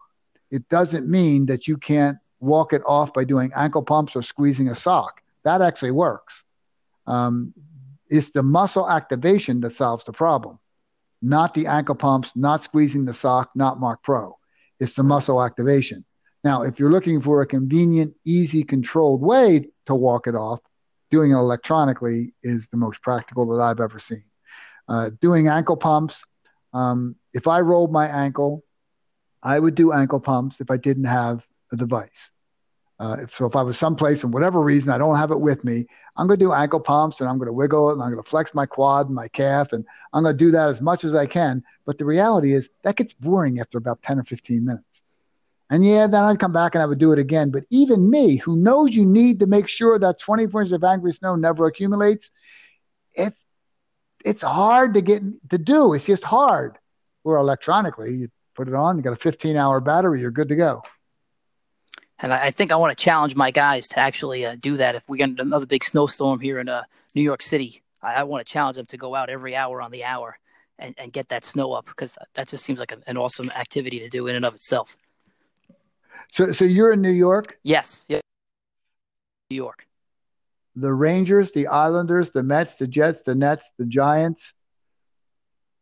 It 0.51 0.69
doesn't 0.69 1.09
mean 1.09 1.47
that 1.47 1.66
you 1.69 1.77
can't 1.77 2.19
walk 2.41 2.73
it 2.73 2.83
off 2.85 3.12
by 3.12 3.24
doing 3.24 3.53
ankle 3.55 3.83
pumps 3.83 4.16
or 4.16 4.23
squeezing 4.23 4.69
a 4.69 4.74
sock. 4.74 5.20
That 5.45 5.62
actually 5.62 5.93
works. 5.93 6.43
Um, 7.07 7.55
it's 8.09 8.31
the 8.31 8.43
muscle 8.43 8.89
activation 8.89 9.61
that 9.61 9.73
solves 9.73 10.05
the 10.05 10.12
problem, 10.12 10.59
not 11.23 11.55
the 11.55 11.66
ankle 11.66 11.95
pumps, 11.95 12.33
not 12.35 12.65
squeezing 12.65 13.05
the 13.05 13.15
sock, 13.15 13.51
not 13.55 13.81
Marc 13.81 14.03
Pro. 14.03 14.37
It's 14.78 14.95
the 14.95 15.03
muscle 15.03 15.43
activation. 15.43 16.05
Now, 16.45 16.62
if 16.62 16.78
you're 16.78 16.93
looking 16.93 17.20
for 17.20 17.43
a 17.43 17.47
convenient, 17.47 18.15
easy, 18.24 18.62
controlled 18.62 19.20
way 19.20 19.70
to 19.87 19.95
walk 19.95 20.27
it 20.27 20.35
off, 20.35 20.61
doing 21.11 21.33
it 21.33 21.35
electronically 21.35 22.35
is 22.43 22.69
the 22.69 22.77
most 22.77 23.03
practical 23.03 23.47
that 23.47 23.62
I've 23.62 23.81
ever 23.81 23.99
seen. 23.99 24.24
Uh, 24.89 25.11
doing 25.20 25.49
ankle 25.49 25.77
pumps. 25.77 26.24
Um, 26.73 27.16
if 27.33 27.47
I 27.47 27.61
rolled 27.61 27.93
my 27.93 28.07
ankle, 28.09 28.65
I 29.43 29.59
would 29.59 29.74
do 29.74 29.93
ankle 29.93 30.20
pumps 30.20 30.61
if 30.61 30.70
I 30.70 30.77
didn't 30.77 31.05
have 31.05 31.47
a 31.73 31.77
device. 31.77 32.31
Uh, 32.99 33.16
if, 33.20 33.37
so 33.37 33.45
if 33.45 33.55
I 33.55 33.62
was 33.62 33.77
someplace 33.77 34.24
and 34.24 34.33
whatever 34.33 34.61
reason 34.61 34.93
I 34.93 34.99
don't 34.99 35.16
have 35.16 35.31
it 35.31 35.41
with 35.41 35.65
me, 35.65 35.87
I'm 36.16 36.27
going 36.27 36.39
to 36.39 36.45
do 36.45 36.53
ankle 36.53 36.81
pumps 36.81 37.20
and 37.20 37.28
I'm 37.28 37.37
going 37.37 37.47
to 37.47 37.53
wiggle 37.53 37.91
it 37.91 37.95
and 37.95 38.03
I'm 38.03 38.11
going 38.11 38.23
to 38.23 38.28
flex 38.28 38.55
my 38.55 38.65
quad 38.65 39.07
and 39.07 39.15
my 39.15 39.28
calf 39.28 39.73
and 39.73 39.85
I'm 40.15 40.23
going 40.23 40.37
to 40.37 40.45
do 40.45 40.51
that 40.53 40.70
as 40.70 40.81
much 40.81 41.05
as 41.05 41.15
I 41.15 41.27
can. 41.27 41.62
But 41.85 41.99
the 41.99 42.07
reality 42.07 42.55
is 42.55 42.70
that 42.85 42.97
gets 42.97 43.12
boring 43.12 43.61
after 43.61 43.77
about 43.77 44.03
10 44.03 44.20
or 44.20 44.24
15 44.24 44.65
minutes. 44.65 45.03
And 45.68 45.84
yeah, 45.84 46.06
then 46.06 46.22
I'd 46.22 46.38
come 46.38 46.52
back 46.52 46.74
and 46.74 46.82
I 46.82 46.86
would 46.86 46.98
do 46.98 47.12
it 47.12 47.18
again. 47.18 47.51
But 47.51 47.64
even 47.70 48.09
me, 48.09 48.36
who 48.36 48.56
knows 48.56 48.94
you 48.94 49.05
need 49.05 49.40
to 49.40 49.47
make 49.47 49.68
sure 49.68 49.98
that 49.98 50.20
24 50.20 50.62
inches 50.62 50.72
of 50.72 50.84
angry 50.84 51.12
snow 51.12 51.34
never 51.34 51.66
accumulates, 51.66 52.30
it's 53.14 53.40
it's 54.24 54.43
hard 54.43 54.94
to 54.94 55.01
get 55.01 55.22
to 55.51 55.59
do. 55.59 55.94
It's 55.94 56.06
just 56.06 56.24
hard. 56.24 56.78
Or 57.24 57.38
electronically, 57.38 58.14
you 58.14 58.28
put 58.55 58.68
it 58.68 58.74
on, 58.74 58.97
you 58.97 59.02
got 59.02 59.12
a 59.12 59.16
15 59.16 59.56
hour 59.56 59.80
battery, 59.80 60.20
you're 60.20 60.30
good 60.30 60.48
to 60.48 60.56
go. 60.56 60.82
And 62.18 62.32
I 62.32 62.51
think 62.51 62.72
I 62.72 62.76
want 62.76 62.97
to 62.97 63.05
challenge 63.05 63.36
my 63.36 63.51
guys 63.51 63.88
to 63.88 63.98
actually 63.98 64.47
uh, 64.47 64.56
do 64.59 64.78
that. 64.78 64.94
If 64.94 65.09
we 65.09 65.18
get 65.18 65.38
another 65.38 65.66
big 65.66 65.84
snowstorm 65.84 66.40
here 66.40 66.59
in 66.59 66.68
uh, 66.68 66.84
New 67.14 67.22
York 67.22 67.43
City, 67.43 67.82
I, 68.02 68.14
I, 68.14 68.22
want 68.22 68.47
to 68.47 68.51
challenge 68.51 68.78
them 68.78 68.86
to 68.86 68.97
go 68.97 69.14
out 69.14 69.28
every 69.28 69.55
hour 69.55 69.82
on 69.82 69.90
the 69.90 70.02
hour 70.02 70.38
and, 70.78 70.94
and 70.97 71.12
get 71.12 71.28
that 71.28 71.44
snow 71.44 71.72
up 71.72 71.84
because 71.86 72.16
that 72.34 72.48
just 72.48 72.64
seems 72.64 72.78
like 72.78 72.93
a, 72.93 72.98
an 73.06 73.18
awesome 73.18 73.51
activity 73.51 73.98
to 73.98 74.09
do 74.09 74.28
in 74.28 74.36
and 74.36 74.47
of 74.47 74.55
itself. 74.55 74.97
So, 76.32 76.53
so 76.53 76.65
you're 76.65 76.93
in 76.93 77.01
New 77.01 77.11
York? 77.11 77.59
Yes. 77.62 78.05
Yeah. 78.09 78.20
New 79.51 79.57
York 79.57 79.86
the 80.77 80.93
Rangers, 80.93 81.51
the 81.53 81.66
Islanders, 81.66 82.31
the 82.31 82.43
Mets, 82.43 82.77
the 82.77 82.86
Jets, 82.86 83.23
the 83.23 83.35
Nets, 83.35 83.73
the 83.78 83.86
Giants, 83.86 84.53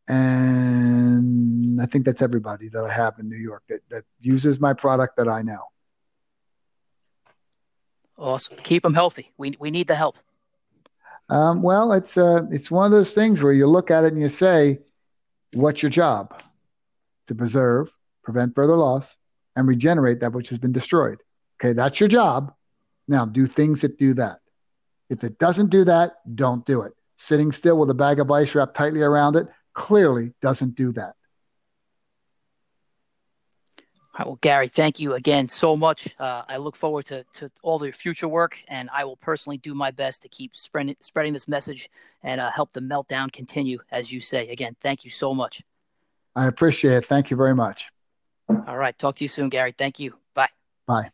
and 0.06 1.80
I 1.80 1.86
think 1.86 2.04
that's 2.04 2.22
everybody 2.22 2.68
that 2.68 2.84
I 2.84 2.92
have 2.92 3.18
in 3.18 3.28
New 3.28 3.36
York 3.36 3.64
that, 3.68 3.80
that 3.90 4.04
uses 4.20 4.60
my 4.60 4.72
product 4.72 5.16
that 5.16 5.28
I 5.28 5.42
know. 5.42 5.64
Awesome. 8.16 8.56
Keep 8.62 8.84
them 8.84 8.94
healthy. 8.94 9.32
We 9.36 9.56
we 9.58 9.72
need 9.72 9.88
the 9.88 9.96
help. 9.96 10.16
Um, 11.28 11.62
well, 11.62 11.92
it's 11.92 12.16
uh, 12.16 12.42
it's 12.52 12.70
one 12.70 12.86
of 12.86 12.92
those 12.92 13.12
things 13.12 13.42
where 13.42 13.52
you 13.52 13.66
look 13.66 13.90
at 13.90 14.04
it 14.04 14.12
and 14.12 14.22
you 14.22 14.28
say, 14.28 14.78
"What's 15.52 15.82
your 15.82 15.90
job?" 15.90 16.40
To 17.26 17.34
preserve, 17.34 17.90
prevent 18.22 18.54
further 18.54 18.76
loss, 18.76 19.16
and 19.56 19.66
regenerate 19.66 20.20
that 20.20 20.32
which 20.32 20.48
has 20.48 20.58
been 20.58 20.72
destroyed. 20.72 21.18
Okay, 21.60 21.72
that's 21.72 22.00
your 22.00 22.08
job. 22.08 22.52
Now, 23.06 23.24
do 23.24 23.46
things 23.46 23.82
that 23.82 23.98
do 23.98 24.14
that. 24.14 24.40
If 25.10 25.24
it 25.24 25.38
doesn't 25.38 25.70
do 25.70 25.84
that, 25.84 26.14
don't 26.34 26.64
do 26.64 26.82
it. 26.82 26.92
Sitting 27.16 27.52
still 27.52 27.78
with 27.78 27.90
a 27.90 27.94
bag 27.94 28.18
of 28.18 28.30
ice 28.30 28.54
wrapped 28.54 28.76
tightly 28.76 29.02
around 29.02 29.36
it 29.36 29.46
clearly 29.74 30.32
doesn't 30.40 30.76
do 30.76 30.92
that. 30.92 31.14
All 34.16 34.18
right, 34.20 34.26
well, 34.28 34.38
Gary, 34.40 34.68
thank 34.68 35.00
you 35.00 35.14
again 35.14 35.48
so 35.48 35.76
much. 35.76 36.14
Uh, 36.20 36.42
I 36.46 36.58
look 36.58 36.76
forward 36.76 37.04
to, 37.06 37.24
to 37.34 37.50
all 37.62 37.80
the 37.80 37.90
future 37.90 38.28
work, 38.28 38.62
and 38.68 38.88
I 38.94 39.04
will 39.04 39.16
personally 39.16 39.58
do 39.58 39.74
my 39.74 39.90
best 39.90 40.22
to 40.22 40.28
keep 40.28 40.56
spreading, 40.56 40.94
spreading 41.00 41.32
this 41.32 41.48
message 41.48 41.90
and 42.22 42.40
uh, 42.40 42.50
help 42.52 42.72
the 42.72 42.80
meltdown 42.80 43.32
continue, 43.32 43.80
as 43.90 44.12
you 44.12 44.20
say. 44.20 44.48
Again, 44.50 44.76
thank 44.80 45.04
you 45.04 45.10
so 45.10 45.34
much. 45.34 45.62
I 46.36 46.46
appreciate 46.46 46.94
it. 46.94 47.04
Thank 47.06 47.30
you 47.30 47.36
very 47.36 47.56
much. 47.56 47.88
All 48.48 48.76
right. 48.76 48.96
Talk 48.98 49.16
to 49.16 49.24
you 49.24 49.28
soon, 49.28 49.48
Gary. 49.48 49.72
Thank 49.76 50.00
you. 50.00 50.14
Bye. 50.34 50.48
Bye. 50.86 51.13